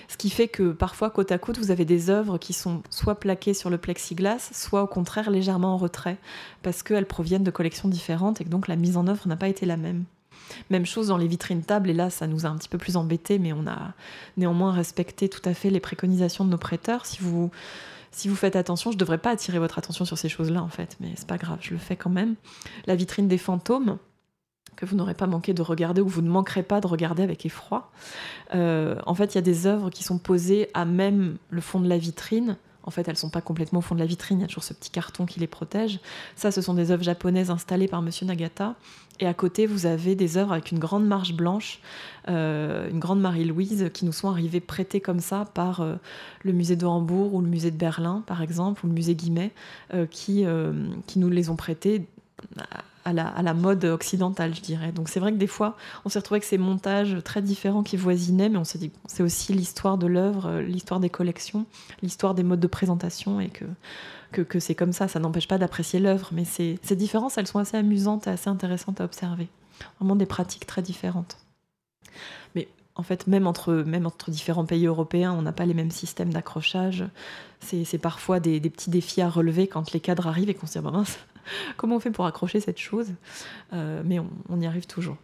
Ce 0.08 0.18
qui 0.18 0.30
fait 0.30 0.50
que 0.50 0.74
parfois, 0.74 1.10
côte 1.10 1.32
à 1.32 1.38
côte, 1.38 1.58
vous 1.58 1.72
avez 1.72 1.86
des 1.86 2.10
œuvres 2.10 2.38
qui 2.38 2.52
sont 2.52 2.84
soit 2.90 3.16
plaquées 3.16 3.54
sur 3.54 3.70
le 3.70 3.78
plexiglas, 3.78 4.50
soit 4.52 4.84
au 4.84 4.88
contraire 4.88 5.32
légèrement 5.32 5.74
en 5.74 5.78
retrait, 5.78 6.18
parce 6.64 6.84
qu'elles 6.84 7.06
proviennent 7.06 7.46
de 7.46 7.52
collections 7.52 7.88
différentes 7.88 8.42
et 8.42 8.44
que 8.44 8.50
donc 8.50 8.68
la 8.68 8.76
mise 8.76 8.98
en 8.98 9.08
œuvre 9.08 9.26
n'a 9.28 9.38
pas 9.38 9.48
été 9.48 9.66
la 9.66 9.78
même. 9.78 10.04
Même 10.70 10.86
chose 10.86 11.08
dans 11.08 11.18
les 11.18 11.28
vitrines 11.28 11.64
tables, 11.64 11.90
et 11.90 11.94
là 11.94 12.10
ça 12.10 12.28
nous 12.28 12.46
a 12.46 12.50
un 12.50 12.58
petit 12.58 12.68
peu 12.68 12.78
plus 12.78 12.98
embêtés, 12.98 13.40
mais 13.40 13.54
on 13.54 13.66
a 13.68 13.94
néanmoins 14.36 14.74
respecté 14.74 15.30
tout 15.30 15.42
à 15.46 15.54
fait 15.54 15.70
les 15.70 15.80
préconisations 15.80 16.44
de 16.44 16.50
nos 16.50 16.58
prêteurs. 16.58 17.06
Si 17.06 17.20
vous, 17.22 17.50
si 18.12 18.28
vous 18.28 18.36
faites 18.36 18.56
attention, 18.56 18.92
je 18.92 18.96
ne 18.96 19.00
devrais 19.00 19.18
pas 19.18 19.32
attirer 19.32 19.60
votre 19.60 19.78
attention 19.78 20.06
sur 20.06 20.18
ces 20.18 20.30
choses-là 20.30 20.62
en 20.62 20.70
fait, 20.70 20.98
mais 21.00 21.14
c'est 21.16 21.28
pas 21.28 21.38
grave, 21.38 21.60
je 21.62 21.72
le 21.72 21.80
fais 21.80 21.96
quand 21.96 22.10
même. 22.10 22.36
La 22.86 22.96
vitrine 22.96 23.28
des 23.28 23.38
fantômes, 23.38 23.98
que 24.76 24.86
vous 24.86 24.96
n'aurez 24.96 25.14
pas 25.14 25.28
manqué 25.28 25.54
de 25.54 25.62
regarder 25.62 26.02
ou 26.02 26.08
vous 26.08 26.22
ne 26.22 26.30
manquerez 26.30 26.64
pas 26.64 26.82
de 26.82 26.88
regarder 26.88 27.24
avec 27.24 27.46
effroi. 27.46 27.92
Euh, 28.56 28.96
en 29.06 29.14
fait, 29.14 29.34
il 29.34 29.36
y 29.36 29.38
a 29.38 29.44
des 29.44 29.68
œuvres 29.68 29.90
qui 29.90 30.04
sont 30.04 30.18
posées 30.18 30.70
à 30.74 30.86
même 30.86 31.38
le 31.50 31.62
fond 31.62 31.80
de 31.80 31.88
la 31.88 31.98
vitrine 31.98 32.58
en 32.84 32.92
fait, 32.92 33.08
elles 33.08 33.18
sont 33.18 33.30
pas 33.30 33.42
complètement 33.42 33.80
au 33.80 33.82
fond 33.82 33.96
de 33.96 34.00
la 34.00 34.06
vitrine, 34.06 34.40
il 34.40 34.42
y 34.42 34.46
a 34.46 34.48
toujours 34.48 34.64
ce 34.64 34.74
petit 34.74 34.90
carton 34.90 35.26
qui 35.26 35.40
les 35.40 35.48
protège. 35.48 36.00
Ça, 36.36 36.52
ce 36.52 36.62
sont 36.62 36.74
des 36.74 36.92
œuvres 36.92 37.04
japonaises 37.04 37.52
installées 37.52 37.88
par 37.88 38.02
Monsieur 38.02 38.26
Nagata. 38.26 38.76
Et 39.22 39.28
à 39.28 39.36
côté, 39.36 39.68
vous 39.68 39.86
avez 39.86 40.16
des 40.16 40.38
œuvres 40.38 40.52
avec 40.52 40.72
une 40.72 40.80
grande 40.80 41.06
marche 41.06 41.34
blanche, 41.34 41.80
euh, 42.28 42.90
une 42.90 43.00
grande 43.00 43.22
Marie-Louise, 43.22 43.92
qui 43.94 44.04
nous 44.04 44.12
sont 44.12 44.30
arrivées 44.30 44.60
prêtées 44.60 45.00
comme 45.00 45.20
ça 45.20 45.46
par 45.54 45.82
euh, 45.82 45.96
le 46.42 46.54
musée 46.54 46.76
de 46.76 46.88
Hambourg 46.88 47.36
ou 47.36 47.42
le 47.42 47.48
musée 47.48 47.70
de 47.70 47.78
Berlin, 47.78 48.24
par 48.26 48.42
exemple, 48.42 48.84
ou 48.84 48.88
le 48.88 48.94
musée 48.94 49.14
Guimet, 49.14 49.52
euh, 49.94 50.08
qui, 50.08 50.44
qui 51.06 51.20
nous 51.20 51.30
les 51.30 51.50
ont 51.50 51.56
prêtées 51.56 52.08
à 53.06 53.14
la, 53.14 53.54
mode 53.54 53.86
occidentale, 53.86 54.54
je 54.56 54.62
dirais. 54.62 54.92
Donc 54.92 55.10
c'est 55.10 55.20
vrai 55.20 55.32
que 55.32 55.38
des 55.38 55.48
fois, 55.48 55.76
on 56.06 56.10
s'est 56.10 56.20
retrouvé 56.20 56.38
avec 56.38 56.44
ces 56.44 56.58
montages 56.58 57.18
très 57.24 57.42
différents 57.42 57.84
qui 57.84 57.98
voisinaient, 57.98 58.50
mais 58.50 58.58
on 58.58 58.64
s'est 58.64 58.78
dit 58.78 58.92
c'est 59.08 59.24
aussi 59.24 59.54
l'histoire 59.54 59.98
de 59.98 60.08
l'œuvre, 60.08 60.48
euh, 60.48 60.62
l'histoire 60.62 61.00
des 61.00 61.10
collections, 61.10 61.66
l'histoire 62.02 62.36
des 62.36 62.44
modes 62.44 62.60
de 62.60 62.68
présentation, 62.68 63.40
et 63.40 63.50
que, 63.50 64.42
que, 64.42 64.60
c'est 64.60 64.76
comme 64.76 64.94
ça. 64.94 65.08
Ça 65.08 65.20
n'empêche 65.20 65.48
pas 65.48 65.58
d'apprécier 65.58 66.00
l'œuvre, 66.00 66.30
mais 66.32 66.46
ces, 66.46 66.80
ces 66.84 66.96
différences, 66.96 67.38
elles 67.38 67.48
sont 67.48 67.60
assez 67.60 67.78
amusantes 67.78 68.28
et 68.28 68.32
assez 68.32 68.50
intéressantes 68.50 69.02
à 69.02 69.06
observer. 69.06 69.50
Vraiment 70.00 70.16
des 70.16 70.26
pratiques 70.26 70.68
très 70.68 70.82
différentes. 70.82 71.38
Mais 72.56 72.68
en 72.96 73.04
fait, 73.04 73.28
même 73.28 73.48
entre, 73.48 73.74
même 73.74 74.06
entre 74.06 74.32
différents 74.32 74.66
pays 74.66 74.86
européens, 74.86 75.34
on 75.34 75.42
n'a 75.42 75.52
pas 75.52 75.66
les 75.66 75.74
mêmes 75.74 75.92
systèmes 75.92 76.32
d'accrochage. 76.32 77.06
C'est 77.62 77.98
parfois 77.98 78.40
des, 78.40 78.60
petits 78.60 78.90
défis 78.90 79.22
à 79.22 79.30
relever 79.30 79.68
quand 79.68 79.92
les 79.92 80.00
cadres 80.00 80.28
arrivent 80.28 80.50
et 80.50 80.54
qu'on 80.54 80.68
se 80.68 80.78
dit, 80.80 80.84
bah 80.84 80.92
mince, 80.92 81.20
comment 81.78 81.96
on 81.96 82.00
fait 82.00 82.12
pour 82.12 82.26
accrocher 82.26 82.60
cette 82.60 82.80
chose? 82.80 83.10
Euh, 83.74 84.02
Mais 84.06 84.20
on, 84.50 84.60
y 84.62 84.66
arrive 84.66 84.88
toujours. 84.88 85.18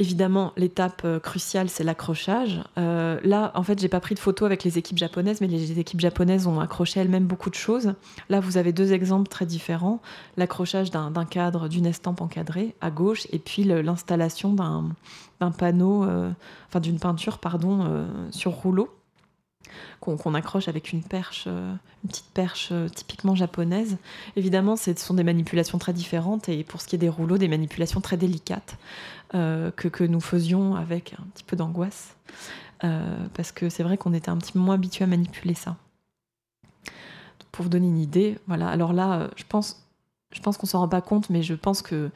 Évidemment, 0.00 0.52
l'étape 0.56 1.02
euh, 1.04 1.18
cruciale, 1.18 1.68
c'est 1.68 1.82
l'accrochage. 1.82 2.62
Euh, 2.78 3.18
là, 3.24 3.50
en 3.56 3.64
fait, 3.64 3.80
j'ai 3.80 3.88
pas 3.88 3.98
pris 3.98 4.14
de 4.14 4.20
photos 4.20 4.46
avec 4.46 4.62
les 4.62 4.78
équipes 4.78 4.98
japonaises, 4.98 5.40
mais 5.40 5.48
les 5.48 5.80
équipes 5.80 5.98
japonaises 5.98 6.46
ont 6.46 6.60
accroché 6.60 7.00
elles-mêmes 7.00 7.26
beaucoup 7.26 7.50
de 7.50 7.56
choses. 7.56 7.94
Là, 8.28 8.38
vous 8.38 8.58
avez 8.58 8.72
deux 8.72 8.92
exemples 8.92 9.28
très 9.28 9.44
différents 9.44 10.00
l'accrochage 10.36 10.92
d'un 10.92 11.24
cadre, 11.24 11.68
d'une 11.68 11.86
estampe 11.86 12.20
encadrée 12.20 12.76
à 12.80 12.92
gauche, 12.92 13.26
et 13.32 13.40
puis 13.40 13.64
l'installation 13.64 14.52
d'un 14.52 15.50
panneau, 15.50 16.06
enfin 16.68 16.78
d'une 16.78 17.00
peinture, 17.00 17.40
sur 18.30 18.52
rouleau 18.52 18.97
qu'on 20.00 20.34
accroche 20.34 20.68
avec 20.68 20.92
une 20.92 21.02
perche, 21.02 21.44
euh, 21.46 21.72
une 22.04 22.08
petite 22.08 22.30
perche 22.32 22.68
euh, 22.72 22.88
typiquement 22.88 23.34
japonaise. 23.34 23.98
Évidemment, 24.36 24.76
ce 24.76 24.94
sont 24.94 25.14
des 25.14 25.24
manipulations 25.24 25.78
très 25.78 25.92
différentes 25.92 26.48
et 26.48 26.64
pour 26.64 26.80
ce 26.80 26.86
qui 26.86 26.96
est 26.96 26.98
des 26.98 27.08
rouleaux, 27.08 27.38
des 27.38 27.48
manipulations 27.48 28.00
très 28.00 28.16
délicates 28.16 28.78
euh, 29.34 29.70
que, 29.70 30.04
nous 30.04 30.20
faisions 30.20 30.76
avec 30.76 31.14
un 31.18 31.24
petit 31.34 31.44
peu 31.44 31.56
d'angoisse. 31.56 32.16
parce 32.80 33.52
que 33.52 33.68
c'est 33.68 33.82
vrai 33.82 33.98
qu'on 33.98 34.14
était 34.14 34.30
un 34.30 34.36
petit 34.36 34.52
peu 34.52 34.58
moins 34.58 34.76
habitué 34.76 35.04
à 35.04 35.08
manipuler 35.08 35.54
ça. 35.54 35.76
Pour 37.52 37.64
vous 37.64 37.68
donner 37.68 37.88
une 37.88 37.98
idée, 37.98 38.38
voilà. 38.46 38.68
Alors 38.68 38.92
là, 38.92 39.28
je 39.36 39.42
pense, 39.48 39.84
je 40.32 40.40
pense 40.40 40.56
qu'on 40.56 40.66
s'en 40.66 40.78
rend 40.78 40.88
pas 40.88 41.00
compte, 41.00 41.28
mais 41.28 41.42
je 41.42 41.54
pense 41.54 41.82
que 41.82 42.10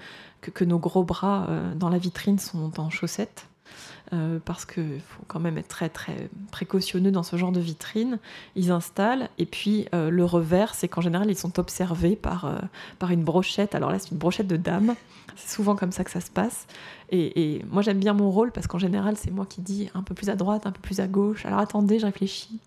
nos 0.61 0.79
gros 0.79 1.03
bras 1.03 1.49
dans 1.75 1.89
la 1.89 1.99
vitrine 1.99 2.39
sont 2.39 2.79
en 2.79 2.91
chaussettes. 2.91 3.49
Euh, 4.13 4.39
parce 4.45 4.67
qu'il 4.67 5.01
faut 5.01 5.23
quand 5.27 5.41
même 5.41 5.57
être 5.57 5.69
très 5.69 5.89
très 5.89 6.29
précautionneux 6.51 7.11
dans 7.11 7.23
ce 7.23 7.37
genre 7.37 7.51
de 7.51 7.61
vitrine. 7.61 8.19
Ils 8.57 8.71
installent 8.71 9.31
et 9.39 9.47
puis 9.47 9.87
euh, 9.95 10.11
le 10.11 10.23
revers, 10.27 10.75
c'est 10.75 10.87
qu'en 10.87 11.01
général 11.01 11.31
ils 11.31 11.39
sont 11.39 11.59
observés 11.59 12.15
par, 12.15 12.45
euh, 12.45 12.59
par 12.99 13.11
une 13.11 13.25
brochette. 13.25 13.75
Alors 13.75 13.91
là 13.91 13.99
c'est 13.99 14.11
une 14.11 14.19
brochette 14.19 14.49
de 14.49 14.59
dame, 14.59 14.97
c'est 15.37 15.55
souvent 15.55 15.77
comme 15.77 15.93
ça 15.93 16.05
que 16.05 16.11
ça 16.11 16.21
se 16.21 16.31
passe. 16.31 16.67
Et, 17.11 17.63
moi 17.71 17.81
j'aime 17.81 18.01
bien 18.01 18.13
mon 18.13 18.31
rôle 18.31 18.53
parce 18.53 18.67
qu'en 18.67 18.79
général 18.79 19.17
c'est 19.17 19.31
moi 19.31 19.47
qui 19.47 19.63
dis 19.63 19.89
un 19.95 20.03
peu 20.03 20.15
plus 20.15 20.29
à 20.29 20.37
droite, 20.37 20.67
un 20.67 20.73
peu 20.73 20.81
plus 20.83 21.01
à 21.01 21.07
gauche. 21.07 21.47
Alors 21.47 21.61
attendez, 21.61 21.99
je 21.99 22.05
réfléchis. 22.05 22.61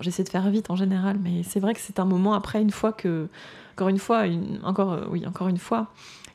J'essaie 0.00 0.24
de 0.24 0.30
faire 0.30 0.50
vite 0.50 0.68
en 0.68 0.76
général, 0.76 1.16
mais 1.22 1.44
c'est 1.44 1.60
vrai 1.60 1.74
que 1.74 1.80
c'est 1.80 2.00
un 2.00 2.06
moment 2.06 2.34
après 2.34 2.60
une 2.60 2.70
fois 2.70 2.92
que, 2.92 3.28
encore 3.74 3.88
une 3.88 3.98
fois, 3.98 4.24
encore, 4.64 4.98
oui, 5.10 5.24
encore 5.28 5.46
une 5.46 5.58
fois, 5.58 5.92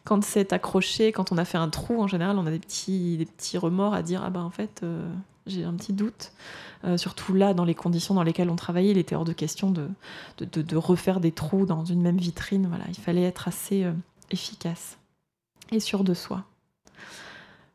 quand 0.08 0.24
c'est 0.24 0.54
accroché, 0.54 1.12
quand 1.12 1.34
on 1.34 1.38
a 1.38 1.44
fait 1.44 1.58
un 1.58 1.68
trou, 1.68 2.02
en 2.02 2.08
général, 2.08 2.38
on 2.38 2.46
a 2.46 2.52
des 2.52 2.60
petits, 2.60 3.58
remords 3.58 3.94
à 3.94 4.02
dire 4.02 4.22
ah 4.24 4.30
ben 4.30 4.42
en 4.42 4.50
fait 4.50 4.80
euh, 4.84 5.06
j'ai 5.48 5.66
un 5.66 5.74
petit 5.74 5.92
doute. 5.92 6.32
Euh, 6.86 6.96
surtout 6.96 7.34
là, 7.34 7.54
dans 7.54 7.66
les 7.66 7.76
conditions 7.76 8.14
dans 8.14 8.24
lesquelles 8.24 8.50
on 8.50 8.56
travaillait, 8.56 8.92
il 8.92 8.98
était 8.98 9.16
hors 9.16 9.26
de 9.26 9.34
question 9.34 9.70
de, 9.70 9.90
de, 10.40 10.78
refaire 10.78 11.20
des 11.20 11.34
trous 11.34 11.66
dans 11.66 11.84
une 11.84 12.02
même 12.02 12.16
vitrine. 12.16 12.68
Voilà, 12.68 12.86
il 12.88 12.96
fallait 12.96 13.24
être 13.24 13.50
assez 13.50 13.84
euh, 13.84 13.92
efficace 14.32 14.98
et 15.74 15.82
sûr 15.82 16.06
de 16.06 16.14
soi. 16.14 16.46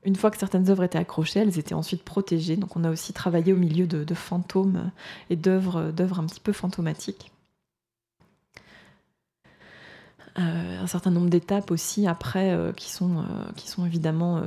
Une 0.03 0.17
fois 0.17 0.31
que 0.31 0.39
certaines 0.39 0.71
œuvres 0.71 0.85
étaient 0.85 0.99
accrochées, 0.99 1.41
elles 1.41 1.59
étaient 1.59 1.75
ensuite 1.75 2.03
protégées. 2.03 2.57
Donc 2.57 2.77
on 2.77 2.85
a 2.85 2.91
aussi 2.91 3.13
travaillé 3.13 3.53
au 3.53 3.59
milieu 3.59 3.87
de, 3.87 4.15
fantômes 4.15 4.91
et 5.29 5.37
d'œuvres 5.37 5.93
un 6.19 6.25
petit 6.25 6.41
peu 6.41 6.53
fantomatiques. 6.53 7.31
Euh, 10.39 10.83
un 10.83 10.87
certain 10.87 11.11
nombre 11.11 11.29
d'étapes 11.29 11.71
aussi 11.71 12.07
après 12.07 12.53
euh, 12.53 12.73
qui, 12.73 12.91
sont, 12.91 13.19
euh, 13.19 13.53
qui 13.55 13.69
sont 13.69 13.85
évidemment 13.85 14.43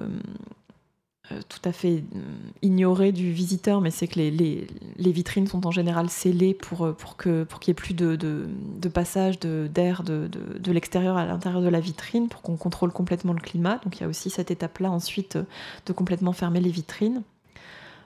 tout 1.50 1.60
à 1.64 1.72
fait 1.72 2.04
euh, 2.16 2.20
ignoré 2.62 3.12
du 3.12 3.32
visiteur, 3.32 3.82
mais 3.82 3.92
c'est 3.92 4.08
que 4.08 4.20
les, 4.20 4.32
les, 4.32 5.12
vitrines 5.12 5.48
sont 5.48 5.66
en 5.66 5.72
général 5.72 6.10
scellées 6.10 6.54
pour, 6.54 6.94
pour 6.96 7.18
qu'il 7.18 7.46
pour 7.46 7.60
n'y 7.66 7.72
ait 7.72 7.74
plus 7.74 7.94
de, 7.94 8.16
de, 8.16 8.48
de 8.80 8.90
passage 8.90 9.40
d'air 9.40 10.04
de, 10.04 10.28
de, 10.28 10.60
de 10.60 10.72
l'extérieur 10.72 11.18
à 11.18 11.26
l'intérieur 11.26 11.62
de 11.62 11.68
la 11.68 11.80
vitrine, 11.80 12.28
pour 12.28 12.42
qu'on 12.42 12.58
contrôle 12.58 12.92
complètement 12.92 13.34
le 13.34 13.40
climat. 13.40 13.80
Donc 13.84 13.98
il 13.98 14.02
y 14.02 14.04
a 14.04 14.08
aussi 14.08 14.30
cette 14.30 14.52
étape-là 14.52 14.92
ensuite 14.92 15.38
de 15.86 15.94
complètement 15.94 16.34
fermer 16.34 16.62
les 16.62 16.72
vitrines 16.72 17.24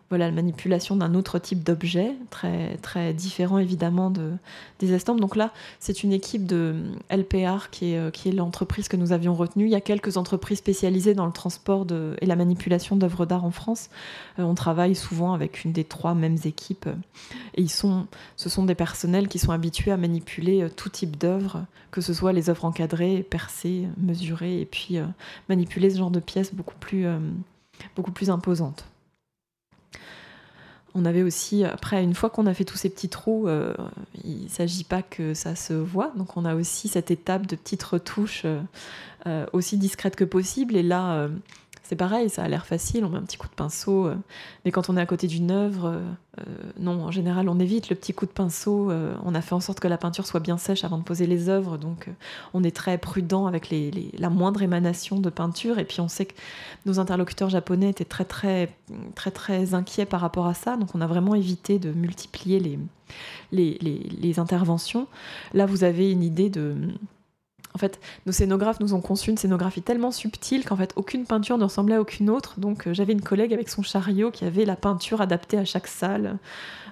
voilà, 0.09 0.25
la 0.25 0.31
manipulation 0.31 0.95
d'un 0.95 1.13
autre 1.13 1.37
type 1.37 1.63
d'objet, 1.63 2.15
très, 2.31 2.77
très 2.77 3.13
différent 3.13 3.59
évidemment 3.59 4.09
de, 4.09 4.31
des 4.79 4.93
estampes. 4.93 5.19
Donc 5.19 5.35
là, 5.35 5.51
c'est 5.79 6.03
une 6.03 6.11
équipe 6.11 6.47
de 6.47 6.75
LPR 7.11 7.69
qui 7.69 7.93
est, 7.93 7.97
euh, 7.97 8.09
qui 8.09 8.29
est 8.29 8.31
l'entreprise 8.31 8.87
que 8.87 8.97
nous 8.97 9.11
avions 9.11 9.35
retenue. 9.35 9.65
Il 9.65 9.71
y 9.71 9.75
a 9.75 9.81
quelques 9.81 10.17
entreprises 10.17 10.57
spécialisées 10.57 11.13
dans 11.13 11.27
le 11.27 11.31
transport 11.31 11.85
et 12.19 12.25
la 12.25 12.35
manipulation 12.35 12.95
d'œuvres 12.95 13.27
d'art 13.27 13.45
en 13.45 13.51
France. 13.51 13.89
Euh, 14.39 14.43
on 14.43 14.55
travaille 14.55 14.95
souvent 14.95 15.33
avec 15.33 15.63
une 15.63 15.71
des 15.71 15.83
trois 15.83 16.15
mêmes 16.15 16.37
équipes. 16.43 16.89
Et 17.53 17.61
ils 17.61 17.69
sont, 17.69 18.07
ce 18.35 18.49
sont 18.49 18.63
des 18.63 18.75
personnels 18.75 19.27
qui 19.27 19.37
sont 19.37 19.51
habitués 19.51 19.91
à 19.91 19.97
manipuler 19.97 20.63
euh, 20.63 20.69
tout 20.69 20.89
type 20.89 21.17
d'œuvres, 21.17 21.65
que 21.91 22.01
ce 22.01 22.13
soit 22.13 22.33
les 22.33 22.49
œuvres 22.49 22.65
encadrées, 22.65 23.21
percées, 23.21 23.87
mesurées, 23.97 24.61
et 24.61 24.65
puis 24.65 24.97
manipuler 25.49 25.89
ce 25.89 25.97
genre 25.97 26.11
de 26.11 26.19
pièces 26.19 26.53
beaucoup 26.53 26.75
plus, 26.79 27.07
beaucoup 27.95 28.11
plus 28.11 28.29
imposantes. 28.29 28.85
On 30.95 31.05
avait 31.05 31.21
aussi, 31.21 31.63
après, 31.63 32.03
une 32.03 32.15
fois 32.15 32.29
qu'on 32.29 32.47
a 32.47 32.53
fait 32.53 32.65
tous 32.65 32.77
ces 32.77 32.89
petits 32.89 33.09
trous, 33.09 33.47
euh, 33.47 33.73
il 34.23 34.43
ne 34.43 34.49
s'agit 34.49 34.83
pas 34.83 35.01
que 35.01 35.33
ça 35.33 35.55
se 35.55 35.73
voit. 35.73 36.11
Donc, 36.15 36.35
on 36.35 36.45
a 36.45 36.55
aussi 36.55 36.87
cette 36.87 37.11
étape 37.11 37.45
de 37.45 37.55
petites 37.55 37.83
retouches 37.83 38.43
euh, 38.45 38.59
euh, 39.27 39.45
aussi 39.53 39.77
discrètes 39.77 40.15
que 40.15 40.23
possible. 40.23 40.75
Et 40.75 40.83
là, 40.83 41.29
c'est 41.89 41.95
pareil, 41.95 42.29
ça 42.29 42.43
a 42.43 42.47
l'air 42.47 42.67
facile, 42.67 43.03
on 43.03 43.09
met 43.09 43.17
un 43.17 43.23
petit 43.23 43.37
coup 43.37 43.47
de 43.47 43.55
pinceau. 43.55 44.05
Euh, 44.05 44.15
mais 44.63 44.69
quand 44.69 44.91
on 44.91 44.97
est 44.97 45.01
à 45.01 45.07
côté 45.07 45.25
d'une 45.25 45.49
œuvre, 45.49 45.87
euh, 45.87 46.01
euh, 46.37 46.43
non, 46.77 47.01
en 47.03 47.09
général, 47.09 47.49
on 47.49 47.57
évite 47.57 47.89
le 47.89 47.95
petit 47.95 48.13
coup 48.13 48.27
de 48.27 48.31
pinceau. 48.31 48.91
on 49.25 49.33
a 49.33 49.41
fait 49.41 49.55
en 49.55 49.59
sorte 49.59 49.79
que 49.79 49.87
la 49.87 49.97
peinture 49.97 50.27
soit 50.27 50.39
bien 50.39 50.59
sèche 50.59 50.83
avant 50.83 50.99
de 50.99 51.03
poser 51.03 51.25
les 51.25 51.49
œuvres. 51.49 51.77
Donc, 51.77 52.07
on 52.53 52.63
est 52.63 52.75
très 52.75 52.99
prudent 52.99 53.47
avec 53.47 53.73
la 54.19 54.29
moindre 54.29 54.61
émanation 54.61 55.19
de 55.19 55.31
peinture. 55.31 55.79
Et 55.79 55.83
puis, 55.83 55.99
on 55.99 56.07
sait 56.07 56.27
que 56.27 56.35
nos 56.85 56.99
interlocuteurs 56.99 57.49
japonais 57.49 57.89
étaient 57.89 58.05
très, 58.05 58.25
très, 58.25 58.69
très, 59.15 59.31
très 59.31 59.73
inquiets 59.73 60.05
par 60.05 60.21
rapport 60.21 60.45
à 60.45 60.53
ça. 60.53 60.77
Donc, 60.77 60.93
on 60.93 61.01
a 61.01 61.07
vraiment 61.07 61.33
évité 61.33 61.79
de 61.79 61.91
multiplier 61.91 62.59
les, 63.51 63.79
les 63.81 64.39
interventions. 64.39 65.07
Là, 65.55 65.65
vous 65.65 65.83
avez 65.83 66.11
une 66.11 66.21
idée 66.21 66.51
de 66.51 66.75
en 67.75 67.77
fait, 67.77 67.99
nos 68.25 68.31
scénographes 68.31 68.79
nous 68.79 68.93
ont 68.93 69.01
conçu 69.01 69.29
une 69.29 69.37
scénographie 69.37 69.81
tellement 69.81 70.11
subtile 70.11 70.65
qu'en 70.65 70.75
fait 70.75 70.93
aucune 70.95 71.25
peinture 71.25 71.57
ne 71.57 71.63
ressemblait 71.63 71.95
à 71.95 72.01
aucune 72.01 72.29
autre. 72.29 72.59
Donc 72.59 72.87
euh, 72.87 72.93
j'avais 72.93 73.13
une 73.13 73.21
collègue 73.21 73.53
avec 73.53 73.69
son 73.69 73.83
chariot 73.83 74.31
qui 74.31 74.45
avait 74.45 74.65
la 74.65 74.75
peinture 74.75 75.21
adaptée 75.21 75.57
à 75.57 75.65
chaque 75.65 75.87
salle 75.87 76.37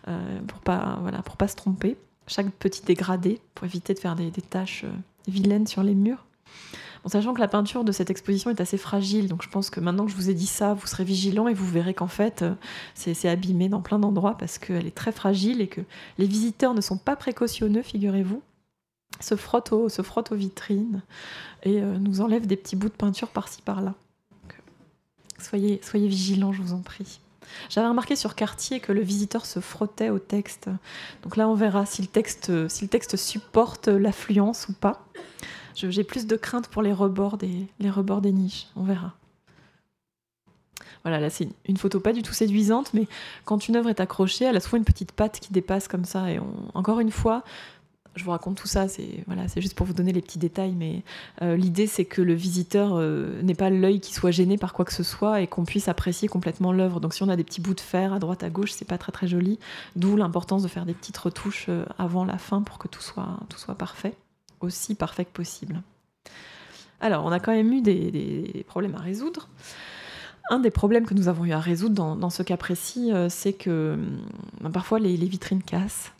euh, 0.07 0.39
pour 0.47 0.59
pas 0.59 0.99
voilà 1.01 1.21
pour 1.23 1.35
pas 1.37 1.47
se 1.47 1.55
tromper. 1.55 1.97
Chaque 2.27 2.49
petit 2.51 2.83
dégradé 2.83 3.39
pour 3.55 3.65
éviter 3.65 3.93
de 3.93 3.99
faire 3.99 4.15
des, 4.15 4.29
des 4.29 4.41
taches 4.41 4.83
euh, 4.83 4.91
vilaines 5.27 5.65
sur 5.65 5.81
les 5.81 5.95
murs. 5.95 6.25
En 7.03 7.09
sachant 7.09 7.33
que 7.33 7.39
la 7.39 7.47
peinture 7.47 7.83
de 7.83 7.91
cette 7.91 8.09
exposition 8.09 8.49
est 8.49 8.59
assez 8.59 8.77
fragile, 8.77 9.29
donc 9.29 9.41
je 9.41 9.49
pense 9.49 9.69
que 9.69 9.79
maintenant 9.79 10.05
que 10.05 10.11
je 10.11 10.15
vous 10.15 10.29
ai 10.29 10.33
dit 10.33 10.47
ça, 10.47 10.73
vous 10.73 10.87
serez 10.87 11.05
vigilant 11.05 11.47
et 11.47 11.53
vous 11.53 11.65
verrez 11.65 11.93
qu'en 11.93 12.07
fait 12.07 12.43
c'est 12.95 13.29
abîmé 13.29 13.69
dans 13.69 13.81
plein 13.81 13.97
d'endroits 13.97 14.35
parce 14.37 14.57
qu'elle 14.57 14.85
est 14.85 14.95
très 14.95 15.13
fragile 15.13 15.61
et 15.61 15.67
que 15.67 15.81
les 16.17 16.25
visiteurs 16.25 16.73
ne 16.73 16.81
sont 16.81 16.97
pas 16.97 17.15
précautionneux, 17.15 17.81
figurez-vous 17.81 18.41
se 19.19 19.35
frotte 19.35 19.71
aux, 19.71 19.89
se 19.89 20.01
frotte 20.01 20.31
aux 20.31 20.35
vitrines 20.35 21.01
et 21.63 21.81
euh, 21.81 21.97
nous 21.97 22.21
enlève 22.21 22.47
des 22.47 22.55
petits 22.55 22.75
bouts 22.75 22.89
de 22.89 22.93
peinture 22.93 23.29
par-ci 23.29 23.61
par-là. 23.61 23.93
Soyez, 25.39 25.79
soyez 25.83 26.07
vigilants, 26.07 26.51
je 26.51 26.61
vous 26.61 26.73
en 26.73 26.81
prie. 26.81 27.19
J'avais 27.69 27.87
remarqué 27.87 28.15
sur 28.15 28.35
Cartier 28.35 28.79
que 28.79 28.91
le 28.91 29.01
visiteur 29.01 29.45
se 29.45 29.59
frottait 29.59 30.09
au 30.09 30.19
texte. 30.19 30.69
Donc 31.23 31.37
là, 31.37 31.47
on 31.47 31.53
verra 31.53 31.85
si 31.85 32.01
le 32.01 32.07
texte, 32.07 32.67
si 32.67 32.83
le 32.83 32.89
texte 32.89 33.15
supporte 33.15 33.87
l'affluence 33.87 34.67
ou 34.67 34.73
pas. 34.73 35.05
J'ai 35.75 36.03
plus 36.03 36.25
de 36.25 36.35
crainte 36.35 36.67
pour 36.69 36.81
les 36.81 36.91
rebords 36.91 37.37
des, 37.37 37.67
les 37.79 37.89
rebords 37.91 38.21
des 38.21 38.31
niches. 38.31 38.67
On 38.75 38.83
verra. 38.83 39.13
Voilà, 41.03 41.19
là 41.19 41.29
c'est 41.29 41.47
une 41.65 41.77
photo 41.77 41.99
pas 41.99 42.11
du 42.11 42.21
tout 42.21 42.33
séduisante, 42.33 42.93
mais 42.93 43.07
quand 43.45 43.67
une 43.67 43.75
œuvre 43.75 43.89
est 43.89 43.99
accrochée, 43.99 44.45
elle 44.45 44.57
a 44.57 44.59
souvent 44.59 44.77
une 44.77 44.83
petite 44.83 45.11
patte 45.11 45.39
qui 45.39 45.53
dépasse 45.53 45.87
comme 45.87 46.03
ça. 46.03 46.31
Et 46.31 46.39
encore 46.73 46.99
une 46.99 47.11
fois, 47.11 47.43
je 48.17 48.23
vous 48.23 48.31
raconte 48.31 48.57
tout 48.57 48.67
ça, 48.67 48.87
c'est 48.87 49.23
voilà, 49.27 49.47
c'est 49.47 49.61
juste 49.61 49.75
pour 49.75 49.85
vous 49.85 49.93
donner 49.93 50.11
les 50.11 50.21
petits 50.21 50.39
détails, 50.39 50.73
mais 50.73 51.03
euh, 51.41 51.55
l'idée 51.55 51.87
c'est 51.87 52.05
que 52.05 52.21
le 52.21 52.33
visiteur 52.33 52.95
euh, 52.95 53.41
n'ait 53.41 53.55
pas 53.55 53.69
l'œil 53.69 53.99
qui 53.99 54.13
soit 54.13 54.31
gêné 54.31 54.57
par 54.57 54.73
quoi 54.73 54.85
que 54.85 54.93
ce 54.93 55.03
soit 55.03 55.41
et 55.41 55.47
qu'on 55.47 55.65
puisse 55.65 55.87
apprécier 55.87 56.27
complètement 56.27 56.71
l'œuvre. 56.71 56.99
Donc 56.99 57.13
si 57.13 57.23
on 57.23 57.29
a 57.29 57.35
des 57.35 57.43
petits 57.43 57.61
bouts 57.61 57.73
de 57.73 57.79
fer 57.79 58.13
à 58.13 58.19
droite 58.19 58.43
à 58.43 58.49
gauche, 58.49 58.71
c'est 58.71 58.85
pas 58.85 58.97
très 58.97 59.11
très 59.11 59.27
joli. 59.27 59.59
D'où 59.95 60.15
l'importance 60.15 60.63
de 60.63 60.67
faire 60.67 60.85
des 60.85 60.93
petites 60.93 61.17
retouches 61.17 61.67
euh, 61.69 61.85
avant 61.97 62.25
la 62.25 62.37
fin 62.37 62.61
pour 62.61 62.77
que 62.79 62.87
tout 62.87 63.01
soit 63.01 63.39
tout 63.49 63.59
soit 63.59 63.75
parfait, 63.75 64.13
aussi 64.59 64.95
parfait 64.95 65.25
que 65.25 65.31
possible. 65.31 65.81
Alors 66.99 67.25
on 67.25 67.31
a 67.31 67.39
quand 67.39 67.51
même 67.51 67.71
eu 67.71 67.81
des, 67.81 68.65
problèmes 68.67 68.95
à 68.95 68.99
résoudre. 68.99 69.49
Un 70.49 70.59
des 70.59 70.71
problèmes 70.71 71.05
que 71.05 71.13
nous 71.13 71.27
avons 71.27 71.45
eu 71.45 71.51
à 71.51 71.59
résoudre 71.59 72.15
dans, 72.15 72.29
ce 72.29 72.43
cas 72.43 72.57
précis, 72.57 73.11
c'est 73.29 73.53
que 73.53 73.97
hum, 74.63 74.71
parfois 74.71 74.99
les 74.99 75.15
vitrines 75.15 75.63
cassent 75.63 76.11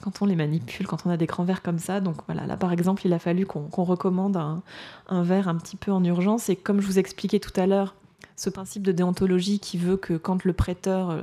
quand 0.00 0.22
on 0.22 0.26
les 0.26 0.36
manipule, 0.36 0.86
quand 0.86 1.06
on 1.06 1.10
a 1.10 1.16
des 1.16 1.26
grands 1.26 1.44
verres 1.44 1.62
comme 1.62 1.78
ça. 1.78 2.00
Donc 2.00 2.16
voilà, 2.26 2.46
là 2.46 2.56
par 2.56 2.72
exemple, 2.72 3.02
il 3.04 3.12
a 3.12 3.18
fallu 3.18 3.46
qu'on 3.46 3.84
recommande 3.84 4.36
un, 4.36 5.22
verre 5.22 5.48
un 5.48 5.56
petit 5.56 5.76
peu 5.76 5.92
en 5.92 6.02
urgence. 6.04 6.48
Et 6.48 6.56
comme 6.56 6.80
je 6.80 6.86
vous 6.86 6.98
expliquais 6.98 7.38
tout 7.38 7.58
à 7.60 7.66
l'heure, 7.66 7.94
ce 8.36 8.50
principe 8.50 8.82
de 8.82 8.92
déontologie 8.92 9.58
qui 9.58 9.78
veut 9.78 9.96
que 9.96 10.14
quand 10.14 10.44
le 10.44 10.52
prêteur, 10.52 11.10
euh, 11.10 11.22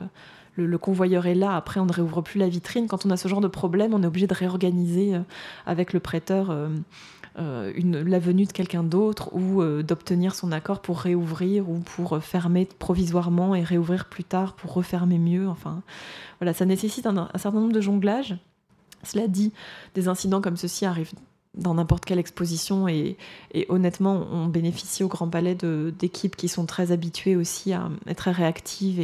le, 0.56 0.78
convoyeur 0.78 1.26
est 1.26 1.36
là, 1.36 1.56
après 1.56 1.80
on 1.80 1.86
ne 1.86 1.94
réouvre 1.94 2.22
plus 2.22 2.40
la 2.40 2.48
vitrine. 2.48 2.88
Quand 2.88 3.06
on 3.06 3.10
a 3.10 3.18
ce 3.18 3.28
genre 3.28 3.42
de 3.42 3.48
problème, 3.48 3.94
on 3.94 4.04
est 4.04 4.08
obligé 4.08 4.28
de 4.28 4.36
réorganiser 4.36 5.16
euh, 5.16 5.22
avec 5.66 5.94
le 5.94 6.00
prêteur. 6.00 6.56
Euh, 7.38 7.72
la 7.84 8.19
venue 8.19 8.45
de 8.45 8.51
quelqu'un 8.51 8.84
d'autre 8.84 9.34
ou 9.34 9.64
d'obtenir 9.84 10.34
son 10.34 10.51
accord 10.51 10.81
pour 10.81 10.99
réouvrir 10.99 11.69
ou 11.69 11.80
pour 11.80 12.18
fermer 12.23 12.65
provisoirement 12.65 13.53
et 13.53 13.64
réouvrir 13.64 14.05
plus 14.05 14.23
tard 14.23 14.53
pour 14.53 14.73
refermer 14.73 15.19
mieux. 15.19 15.47
Enfin, 15.47 15.84
voilà, 16.39 16.53
ça 16.53 16.65
nécessite 16.65 17.05
un 17.05 17.30
certain 17.35 17.59
nombre 17.59 17.73
de 17.73 17.81
jonglages. 17.81 18.38
Cela 19.03 19.27
dit, 19.27 19.53
des 19.93 20.07
incidents 20.07 20.41
comme 20.41 20.57
ceci 20.57 20.85
arrivent 20.85 21.14
dans 21.57 21.73
n'importe 21.73 22.05
quelle 22.05 22.19
exposition 22.19 22.88
et, 22.88 23.18
honnêtement, 23.69 24.27
on 24.31 24.45
bénéficie 24.45 25.03
au 25.03 25.07
Grand 25.07 25.27
Palais 25.27 25.55
d'équipes 25.55 26.35
qui 26.35 26.47
sont 26.47 26.65
très 26.65 26.91
habituées 26.91 27.35
aussi 27.35 27.73
à 27.73 27.89
être 28.07 28.18
très 28.18 28.31
réactives 28.31 28.99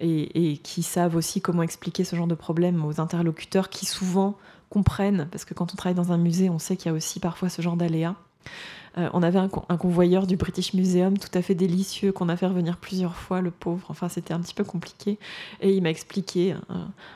et, 0.00 0.58
qui 0.62 0.82
savent 0.82 1.16
aussi 1.16 1.40
comment 1.40 1.62
expliquer 1.62 2.04
ce 2.04 2.16
genre 2.16 2.26
de 2.26 2.34
problème 2.34 2.84
aux 2.84 3.00
interlocuteurs 3.00 3.68
qui 3.70 3.86
souvent 3.86 4.36
comprennent, 4.70 5.28
parce 5.30 5.44
que 5.44 5.54
quand 5.54 5.72
on 5.72 5.76
travaille 5.76 5.96
dans 5.96 6.12
un 6.12 6.18
musée, 6.18 6.50
on 6.50 6.58
sait 6.58 6.76
qu'il 6.76 6.86
y 6.86 6.94
a 6.94 6.96
aussi 6.96 7.20
parfois 7.20 7.48
ce 7.48 7.62
genre 7.62 7.76
d'aléas. 7.76 8.14
Euh, 8.96 9.08
on 9.12 9.22
avait 9.22 9.38
un, 9.38 9.48
convoyeur 9.48 10.26
du 10.26 10.36
British 10.36 10.74
Museum 10.74 11.18
tout 11.18 11.30
à 11.34 11.42
fait 11.42 11.54
délicieux 11.54 12.12
qu'on 12.12 12.28
a 12.28 12.36
fait 12.36 12.46
revenir 12.46 12.78
plusieurs 12.78 13.14
fois, 13.14 13.40
le 13.40 13.50
pauvre. 13.50 13.86
Enfin, 13.90 14.08
c'était 14.08 14.34
un 14.34 14.40
petit 14.40 14.54
peu 14.54 14.64
compliqué. 14.64 15.18
Et 15.60 15.72
il 15.72 15.82
m'a 15.82 15.90
expliqué 15.90 16.54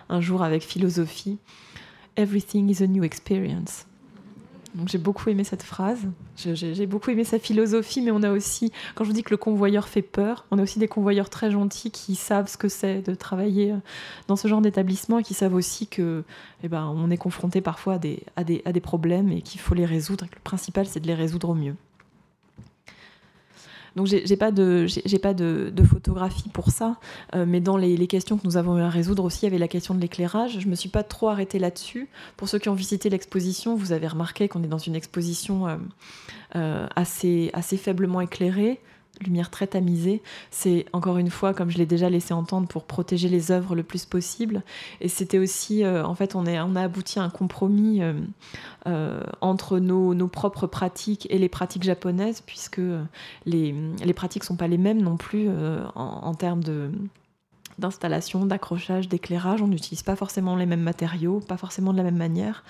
un 0.08 0.20
jour 0.20 0.42
avec 0.42 0.62
philosophie 0.62 1.38
Everything 2.16 2.68
is 2.68 2.82
a 2.82 2.86
new 2.86 3.02
experience. 3.04 3.86
Donc 4.74 4.88
j'ai 4.88 4.98
beaucoup 4.98 5.28
aimé 5.28 5.44
cette 5.44 5.62
phrase, 5.62 6.00
j'ai 6.36 6.86
beaucoup 6.86 7.10
aimé 7.10 7.24
sa 7.24 7.38
philosophie, 7.38 8.00
mais 8.00 8.10
on 8.10 8.22
a 8.22 8.30
aussi, 8.30 8.72
quand 8.94 9.04
je 9.04 9.10
vous 9.10 9.14
dis 9.14 9.22
que 9.22 9.30
le 9.30 9.36
convoyeur 9.36 9.86
fait 9.86 10.00
peur, 10.00 10.46
on 10.50 10.58
a 10.58 10.62
aussi 10.62 10.78
des 10.78 10.88
convoyeurs 10.88 11.28
très 11.28 11.50
gentils 11.50 11.90
qui 11.90 12.14
savent 12.14 12.48
ce 12.48 12.56
que 12.56 12.68
c'est 12.68 13.02
de 13.02 13.14
travailler 13.14 13.72
euh, 13.72 13.76
dans 14.28 14.36
ce 14.36 14.48
genre 14.48 14.62
d'établissement 14.62 15.18
et 15.18 15.22
qui 15.22 15.34
savent 15.34 15.54
aussi 15.54 15.86
que, 15.86 16.24
eh 16.62 16.68
ben, 16.68 16.86
on 16.96 17.10
est 17.10 17.18
confronté 17.18 17.60
parfois 17.60 17.94
à 17.94 17.98
des, 17.98 18.22
à 18.36 18.44
des, 18.44 18.80
problèmes 18.80 19.30
et 19.30 19.42
qu'il 19.42 19.60
faut 19.60 19.74
les 19.74 19.84
résoudre. 19.84 20.24
Et 20.24 20.28
que 20.28 20.36
le 20.36 20.40
principal, 20.42 20.86
c'est 20.86 21.00
de 21.00 21.06
les 21.06 21.14
résoudre 21.14 21.50
au 21.50 21.54
mieux. 21.54 21.74
Donc 23.96 24.06
j'ai 24.06 24.36
pas 24.36 24.50
de 24.50 24.86
j'ai 24.86 25.18
pas 25.18 25.34
de, 25.34 25.72
photographie 25.84 26.48
pour 26.48 26.70
ça, 26.70 26.96
euh, 27.34 27.44
mais 27.46 27.60
dans 27.60 27.76
les, 27.76 28.06
questions 28.06 28.38
que 28.38 28.46
nous 28.46 28.56
avons 28.56 28.78
eu 28.78 28.80
à 28.80 28.88
résoudre 28.88 29.24
aussi, 29.24 29.40
il 29.42 29.44
y 29.44 29.48
avait 29.48 29.58
la 29.58 29.68
question 29.68 29.94
de 29.94 30.00
l'éclairage. 30.00 30.58
Je 30.60 30.68
me 30.68 30.74
suis 30.74 30.88
pas 30.88 31.02
trop 31.02 31.28
arrêtée 31.28 31.58
là-dessus. 31.58 32.08
Pour 32.36 32.48
ceux 32.48 32.58
qui 32.58 32.68
ont 32.68 32.74
visité 32.74 33.10
l'exposition, 33.10 33.74
vous 33.74 33.92
avez 33.92 34.06
remarqué 34.06 34.48
qu'on 34.48 34.62
est 34.62 34.68
dans 34.68 34.78
une 34.78 34.94
exposition 34.94 35.66
euh, 35.66 35.76
euh, 36.56 36.86
assez 36.96 37.50
assez 37.52 37.76
faiblement 37.76 38.20
éclairée 38.20 38.80
lumière 39.20 39.50
très 39.50 39.66
tamisée. 39.66 40.22
C'est 40.50 40.86
encore 40.92 41.18
une 41.18 41.30
fois, 41.30 41.54
comme 41.54 41.70
je 41.70 41.78
l'ai 41.78 41.86
déjà 41.86 42.10
laissé 42.10 42.34
entendre, 42.34 42.68
pour 42.68 42.84
protéger 42.84 43.28
les 43.28 43.50
œuvres 43.50 43.74
le 43.74 43.82
plus 43.82 44.04
possible. 44.04 44.62
Et 45.00 45.08
c'était 45.08 45.38
aussi, 45.38 45.84
euh, 45.84 46.04
en 46.04 46.14
fait, 46.14 46.34
on, 46.34 46.46
a 46.46 46.82
abouti 46.82 47.18
à 47.18 47.22
un 47.22 47.30
compromis 47.30 48.02
euh, 48.02 48.14
euh, 48.86 49.22
entre 49.40 49.78
nos, 49.78 50.28
propres 50.28 50.66
pratiques 50.66 51.26
et 51.30 51.38
les 51.38 51.48
pratiques 51.48 51.82
japonaises, 51.82 52.42
puisque 52.44 52.80
les, 53.46 53.74
pratiques 54.14 54.44
sont 54.44 54.56
pas 54.56 54.68
les 54.68 54.78
mêmes 54.78 55.02
non 55.02 55.16
plus 55.16 55.48
en 55.94 56.34
termes 56.34 56.62
de 56.62 56.90
d'installation, 57.78 58.46
d'accrochage, 58.46 59.08
d'éclairage. 59.08 59.62
On 59.62 59.68
n'utilise 59.68 60.02
pas 60.02 60.16
forcément 60.16 60.56
les 60.56 60.66
mêmes 60.66 60.82
matériaux, 60.82 61.40
pas 61.40 61.56
forcément 61.56 61.92
de 61.92 61.98
la 61.98 62.04
même 62.04 62.16
manière. 62.16 62.64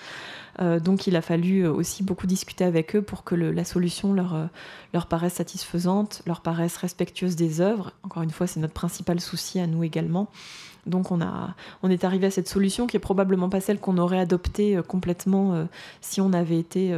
Euh, 0.61 0.79
donc 0.79 1.07
il 1.07 1.15
a 1.15 1.21
fallu 1.21 1.65
aussi 1.67 2.03
beaucoup 2.03 2.27
discuter 2.27 2.63
avec 2.63 2.95
eux 2.95 3.01
pour 3.01 3.23
que 3.23 3.35
la 3.35 3.65
solution 3.65 4.13
leur, 4.13 4.35
euh, 4.35 4.45
leur 4.93 5.07
paraisse 5.07 5.33
satisfaisante, 5.33 6.21
leur 6.25 6.41
paraisse 6.41 6.77
respectueuse 6.77 7.35
des 7.35 7.61
œuvres. 7.61 7.91
Encore 8.03 8.23
une 8.23 8.31
fois, 8.31 8.47
c'est 8.47 8.59
notre 8.59 8.73
principal 8.73 9.19
souci 9.19 9.59
à 9.59 9.67
nous 9.67 9.83
également. 9.83 10.29
Donc 10.85 11.11
on, 11.11 11.21
a, 11.21 11.55
on 11.81 11.89
est 11.89 12.03
arrivé 12.03 12.27
à 12.27 12.31
cette 12.31 12.49
solution 12.49 12.87
qui 12.87 12.97
est 12.97 12.99
probablement 12.99 13.49
pas 13.49 13.61
celle 13.61 13.79
qu'on 13.79 13.97
aurait 13.97 14.19
adoptée 14.19 14.75
euh, 14.75 14.81
complètement 14.81 15.67
si 16.01 16.21
on 16.21 16.33
avait 16.33 16.59
été 16.59 16.95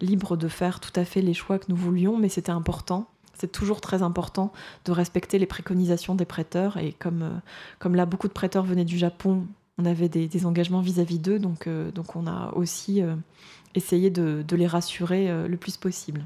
libre 0.00 0.36
de 0.36 0.48
faire 0.48 0.80
tout 0.80 0.98
à 0.98 1.04
fait 1.04 1.20
les 1.20 1.34
choix 1.34 1.58
que 1.58 1.66
nous 1.68 1.76
voulions, 1.76 2.16
mais 2.16 2.28
c'était 2.28 2.50
important 2.50 3.06
c'est 3.38 3.50
toujours 3.50 3.80
très 3.80 4.02
important 4.02 4.52
de 4.84 4.92
respecter 4.92 5.38
les 5.38 5.46
préconisations 5.46 6.14
des 6.14 6.24
prêteurs. 6.24 6.76
Et 6.76 6.92
comme, 6.92 7.22
euh, 7.22 7.88
là, 7.94 8.04
beaucoup 8.04 8.28
de 8.28 8.32
prêteurs 8.32 8.64
venaient 8.64 8.84
du 8.84 8.98
Japon, 8.98 9.46
on 9.78 9.84
avait 9.84 10.08
des, 10.08 10.46
engagements 10.46 10.80
vis-à-vis 10.80 11.20
d'eux. 11.20 11.38
Donc, 11.38 11.66
euh, 11.66 11.90
on 12.14 12.26
a 12.26 12.52
aussi 12.54 13.00
euh, 13.00 13.14
essayé 13.74 14.10
de, 14.10 14.44
les 14.50 14.66
rassurer 14.66 15.48
le 15.48 15.56
plus 15.56 15.76
possible. 15.76 16.24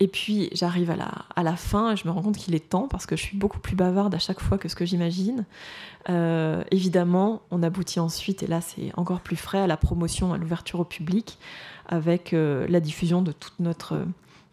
Et 0.00 0.08
puis 0.08 0.50
j'arrive 0.52 0.90
à 0.90 0.96
la, 0.96 1.24
à 1.36 1.44
la 1.44 1.54
fin 1.54 1.92
et 1.92 1.96
je 1.96 2.06
me 2.08 2.10
rends 2.12 2.20
compte 2.20 2.36
qu'il 2.36 2.56
est 2.56 2.68
temps 2.68 2.88
parce 2.88 3.06
que 3.06 3.14
je 3.14 3.22
suis 3.22 3.36
beaucoup 3.36 3.60
plus 3.60 3.76
bavarde 3.76 4.12
à 4.12 4.18
chaque 4.18 4.40
fois 4.40 4.58
que 4.58 4.68
ce 4.68 4.74
que 4.74 4.84
j'imagine. 4.84 5.44
évidemment, 6.72 7.42
on 7.52 7.62
aboutit 7.62 8.00
ensuite, 8.00 8.42
et 8.42 8.48
là 8.48 8.60
c'est 8.60 8.90
encore 8.96 9.20
plus 9.20 9.36
frais, 9.36 9.60
à 9.60 9.68
la 9.68 9.76
promotion, 9.76 10.32
à 10.32 10.38
l'ouverture 10.38 10.80
au 10.80 10.84
public 10.84 11.38
avec 11.86 12.32
la 12.32 12.80
diffusion 12.80 13.22
de 13.22 13.30
toute 13.30 13.60
notre 13.60 14.04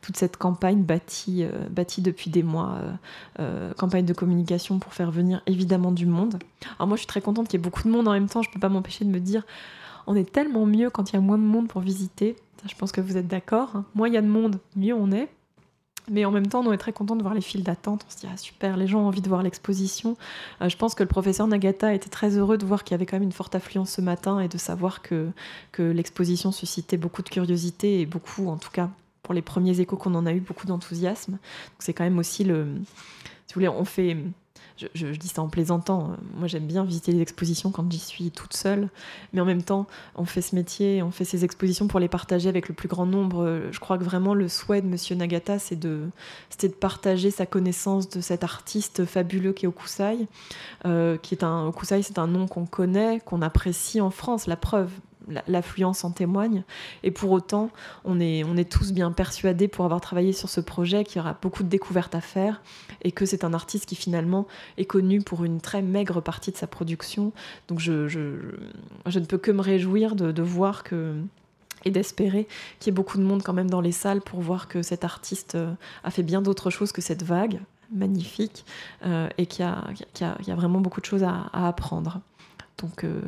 toute 0.02 0.18
cette 0.18 0.38
campagne 0.38 0.84
bâtie, 0.84 1.44
euh, 1.44 1.70
bâtie 1.70 2.02
depuis 2.02 2.30
des 2.30 2.44
mois, 2.44 2.76
euh, 2.82 2.92
euh, 3.40 3.74
campagne 3.74 4.06
de 4.06 4.14
communication 4.14 4.80
pour 4.80 4.94
faire 4.94 5.12
venir 5.12 5.42
évidemment 5.46 5.92
du 5.92 6.06
monde. 6.06 6.40
Alors 6.78 6.88
moi 6.88 6.98
je 6.98 7.02
suis 7.02 7.08
très 7.08 7.22
contente 7.22 7.48
qu'il 7.48 7.60
y 7.60 7.62
ait 7.62 7.64
beaucoup 7.64 7.84
de 7.84 7.90
monde 7.90 8.08
en 8.08 8.14
même 8.14 8.28
temps, 8.28 8.42
je 8.42 8.50
ne 8.50 8.54
peux 8.54 8.60
pas 8.60 8.70
m'empêcher 8.70 9.06
de 9.06 9.10
me 9.10 9.20
dire, 9.20 9.44
on 10.08 10.16
est 10.16 10.30
tellement 10.30 10.66
mieux 10.66 10.90
quand 10.90 11.12
il 11.12 11.14
y 11.14 11.18
a 11.18 11.22
moins 11.22 11.38
de 11.38 11.44
monde 11.44 11.68
pour 11.68 11.82
visiter, 11.82 12.36
je 12.68 12.76
pense 12.76 12.92
que 12.92 13.02
vous 13.02 13.18
êtes 13.18 13.28
d'accord, 13.28 13.76
hein. 13.76 13.86
moins 13.96 14.08
il 14.08 14.14
y 14.14 14.18
a 14.18 14.22
de 14.22 14.28
monde, 14.28 14.60
mieux 14.76 14.94
on 14.94 15.12
est. 15.12 15.30
Mais 16.10 16.26
en 16.26 16.32
même 16.32 16.48
temps, 16.48 16.66
on 16.66 16.74
est 16.74 16.80
très 16.80 16.94
content 16.94 17.16
de 17.16 17.22
voir 17.22 17.36
les 17.36 17.42
files 17.42 17.64
d'attente. 17.64 18.06
On 18.08 18.12
se 18.12 18.18
dit, 18.18 18.28
ah 18.30 18.36
super, 18.36 18.76
les 18.76 18.88
gens 18.88 19.02
ont 19.02 19.08
envie 19.08 19.22
de 19.22 19.30
voir 19.30 19.44
l'exposition. 19.44 20.18
je 20.60 20.76
pense 20.76 20.96
que 20.96 21.04
le 21.04 21.08
professeur 21.08 21.46
Nagata 21.46 21.94
était 21.94 22.10
très 22.10 22.38
heureux 22.38 22.58
de 22.58 22.66
voir 22.66 22.84
qu'il 22.84 22.94
y 22.94 22.96
avait 22.96 23.06
quand 23.06 23.18
même 23.18 23.24
une 23.24 23.32
forte 23.32 23.54
affluence 23.54 23.92
ce 23.92 24.02
matin 24.02 24.40
et 24.40 24.48
de 24.48 24.58
savoir 24.58 25.04
que, 25.04 25.30
que 25.72 25.84
l'exposition 25.84 26.52
suscitait 26.52 26.98
beaucoup 26.98 27.22
de 27.22 27.30
curiosité 27.30 28.02
et 28.02 28.08
beaucoup, 28.08 28.48
en 28.48 28.58
tout 28.58 28.72
cas, 28.72 28.90
les 29.34 29.42
premiers 29.42 29.80
échos 29.80 29.98
qu'on 29.98 30.16
en 30.16 30.26
a 30.26 30.34
eu, 30.34 30.40
beaucoup 30.40 30.68
d'enthousiasme. 30.68 31.38
C'est 31.80 31.94
quand 31.94 32.04
même 32.04 32.20
aussi 32.20 32.44
le. 32.44 32.68
Si 33.48 33.54
vous 33.54 33.56
voulez, 33.56 33.70
on 33.70 33.86
fait. 33.86 34.18
Je, 34.96 35.06
dis 35.08 35.28
ça 35.28 35.44
en 35.44 35.50
plaisantant. 35.50 36.16
Moi, 36.36 36.48
j'aime 36.48 36.66
bien 36.66 36.84
visiter 36.84 37.12
les 37.12 37.22
expositions 37.22 37.70
quand 37.70 37.92
j'y 37.92 38.00
suis 38.00 38.32
toute 38.32 38.54
seule. 38.54 38.90
Mais 39.32 39.40
en 39.40 39.46
même 39.46 39.62
temps, 39.62 39.86
on 40.16 40.26
fait 40.26 40.42
ce 40.42 40.56
métier, 40.56 41.04
on 41.04 41.12
fait 41.12 41.26
ces 41.26 41.44
expositions 41.46 41.88
pour 41.88 42.00
les 42.00 42.08
partager 42.08 42.50
avec 42.50 42.68
le 42.68 42.74
plus 42.74 42.88
grand 42.88 43.06
nombre. 43.06 43.62
Je 43.70 43.80
crois 43.80 44.00
que 44.00 44.04
vraiment 44.04 44.34
le 44.34 44.48
souhait 44.48 44.82
de 44.82 44.88
Monsieur 44.88 45.16
Nagata, 45.16 45.60
c'est 45.60 45.76
de, 45.76 46.10
de 46.64 46.68
partager 46.70 47.30
sa 47.30 47.46
connaissance 47.46 48.10
de 48.10 48.22
cet 48.22 48.44
artiste 48.44 49.06
fabuleux 49.06 49.54
qui 49.54 49.66
est 49.66 49.68
Okusai. 49.68 50.28
Euh, 50.86 51.18
qui 51.18 51.36
est 51.36 51.44
un, 51.44 51.68
Okusai, 51.68 52.02
c'est 52.02 52.18
un 52.18 52.28
nom 52.28 52.48
qu'on 52.48 52.66
connaît, 52.66 53.20
qu'on 53.20 53.44
apprécie 53.44 54.02
en 54.02 54.10
France. 54.10 54.48
La 54.48 54.58
preuve, 54.58 54.92
l'affluence 55.48 56.04
en 56.04 56.12
témoigne. 56.12 56.64
Et 57.04 57.12
pour 57.12 57.32
autant, 57.32 57.70
on 58.06 58.20
est, 58.20 58.44
on 58.44 58.58
est 58.58 58.70
tous 58.70 58.92
bien 58.92 59.12
persuadés 59.12 59.68
pour 59.68 59.86
avoir 59.86 60.02
travaillé 60.02 60.34
sur 60.34 60.50
ce 60.50 60.62
projet 60.62 61.04
qu'il 61.04 61.18
y 61.18 61.20
aura 61.20 61.38
beaucoup 61.42 61.64
de 61.64 61.70
découvertes 61.70 62.16
à 62.16 62.22
faire 62.22 62.62
et 63.04 63.12
que 63.12 63.26
c'est 63.26 63.44
un 63.44 63.54
artiste 63.54 63.86
qui 63.86 63.96
finalement 63.96 64.48
est 64.78 64.86
connu 64.86 65.22
pour 65.22 65.44
une 65.44 65.62
très 65.62 65.82
maigre 65.82 66.22
partie 66.22 66.52
de 66.52 66.58
sa 66.58 66.68
production. 66.68 67.32
Donc 67.68 67.80
je, 67.80 68.08
je, 68.08 68.20
ne 68.20 69.26
peux 69.26 69.38
que 69.38 69.52
me 69.52 69.62
réjouir 69.62 70.16
de, 70.16 70.42
voir 70.42 70.84
que 70.84 71.16
et 71.84 71.92
d'espérer 71.92 72.48
qu'il 72.80 72.92
y 72.92 72.94
ait 72.94 72.96
beaucoup 72.96 73.18
de 73.18 73.24
monde 73.24 73.42
quand 73.42 73.54
même 73.54 73.70
dans 73.70 73.82
les 73.82 73.92
salles 73.92 74.22
pour 74.22 74.40
voir 74.42 74.68
que 74.68 74.84
cet 74.84 75.04
artiste 75.04 75.56
euh, 75.56 75.74
a 76.04 76.12
fait 76.12 76.22
bien 76.22 76.42
d'autres 76.42 76.70
choses 76.70 76.92
que 76.92 77.02
cette 77.02 77.24
vague 77.24 77.60
magnifique 77.92 78.66
euh, 79.04 79.28
et 79.40 79.48
qu'il 79.48 79.66
y, 79.66 80.24
y, 80.24 80.48
y, 80.48 80.52
a 80.52 80.56
vraiment 80.56 80.80
beaucoup 80.80 81.02
de 81.02 81.06
choses 81.06 81.24
à, 81.24 81.50
à 81.54 81.68
apprendre. 81.68 82.22
Donc 82.82 83.04
euh, 83.04 83.22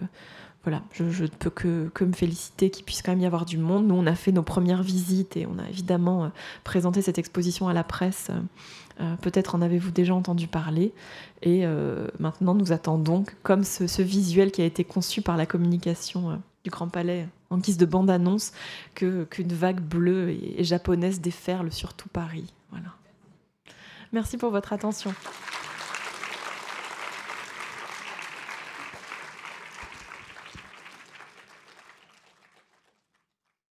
voilà, 0.64 0.82
je 0.94 1.24
ne 1.24 1.28
peux 1.28 1.50
que, 1.50 2.04
me 2.06 2.14
féliciter 2.14 2.70
qu'il 2.70 2.86
puisse 2.86 3.02
quand 3.02 3.12
même 3.12 3.20
y 3.20 3.26
avoir 3.26 3.46
du 3.46 3.58
monde. 3.58 3.86
Nous, 3.86 3.96
on 3.96 4.06
a 4.06 4.16
fait 4.16 4.32
nos 4.32 4.44
premières 4.44 4.82
visites 4.82 5.36
et 5.36 5.46
on 5.46 5.60
a 5.60 5.68
évidemment 5.68 6.26
euh, 6.26 6.28
présenté 6.64 7.02
cette 7.02 7.18
exposition 7.18 7.68
à 7.68 7.74
la 7.74 7.84
presse. 7.84 8.32
Euh, 9.02 9.16
peut-être 9.18 9.56
en 9.56 9.62
avez-vous 9.62 9.92
déjà 9.92 10.16
entendu 10.16 10.48
parler. 10.48 10.94
Et 11.42 11.66
euh, 11.66 12.08
maintenant, 12.18 12.56
nous 12.56 12.72
attendons, 12.72 13.26
comme 13.44 13.66
ce, 13.66 14.02
visuel 14.02 14.52
qui 14.52 14.62
a 14.62 14.66
été 14.66 14.86
conçu 14.86 15.22
par 15.22 15.36
la 15.36 15.46
communication 15.46 16.42
du 16.64 16.70
Grand 16.70 16.88
Palais 16.88 17.28
en 17.50 17.58
guise 17.58 17.78
de 17.78 17.86
bande-annonce, 17.86 18.54
qu'une 18.96 19.28
vague 19.54 19.82
bleue 19.82 20.30
et, 20.30 20.62
et 20.62 20.64
japonaise 20.64 21.20
déferle 21.20 21.74
sur 21.74 21.94
tout 21.94 22.10
Paris. 22.10 22.54
Voilà. 22.72 22.90
Merci 24.14 24.38
pour 24.38 24.52
votre 24.52 24.72
attention. 24.72 25.14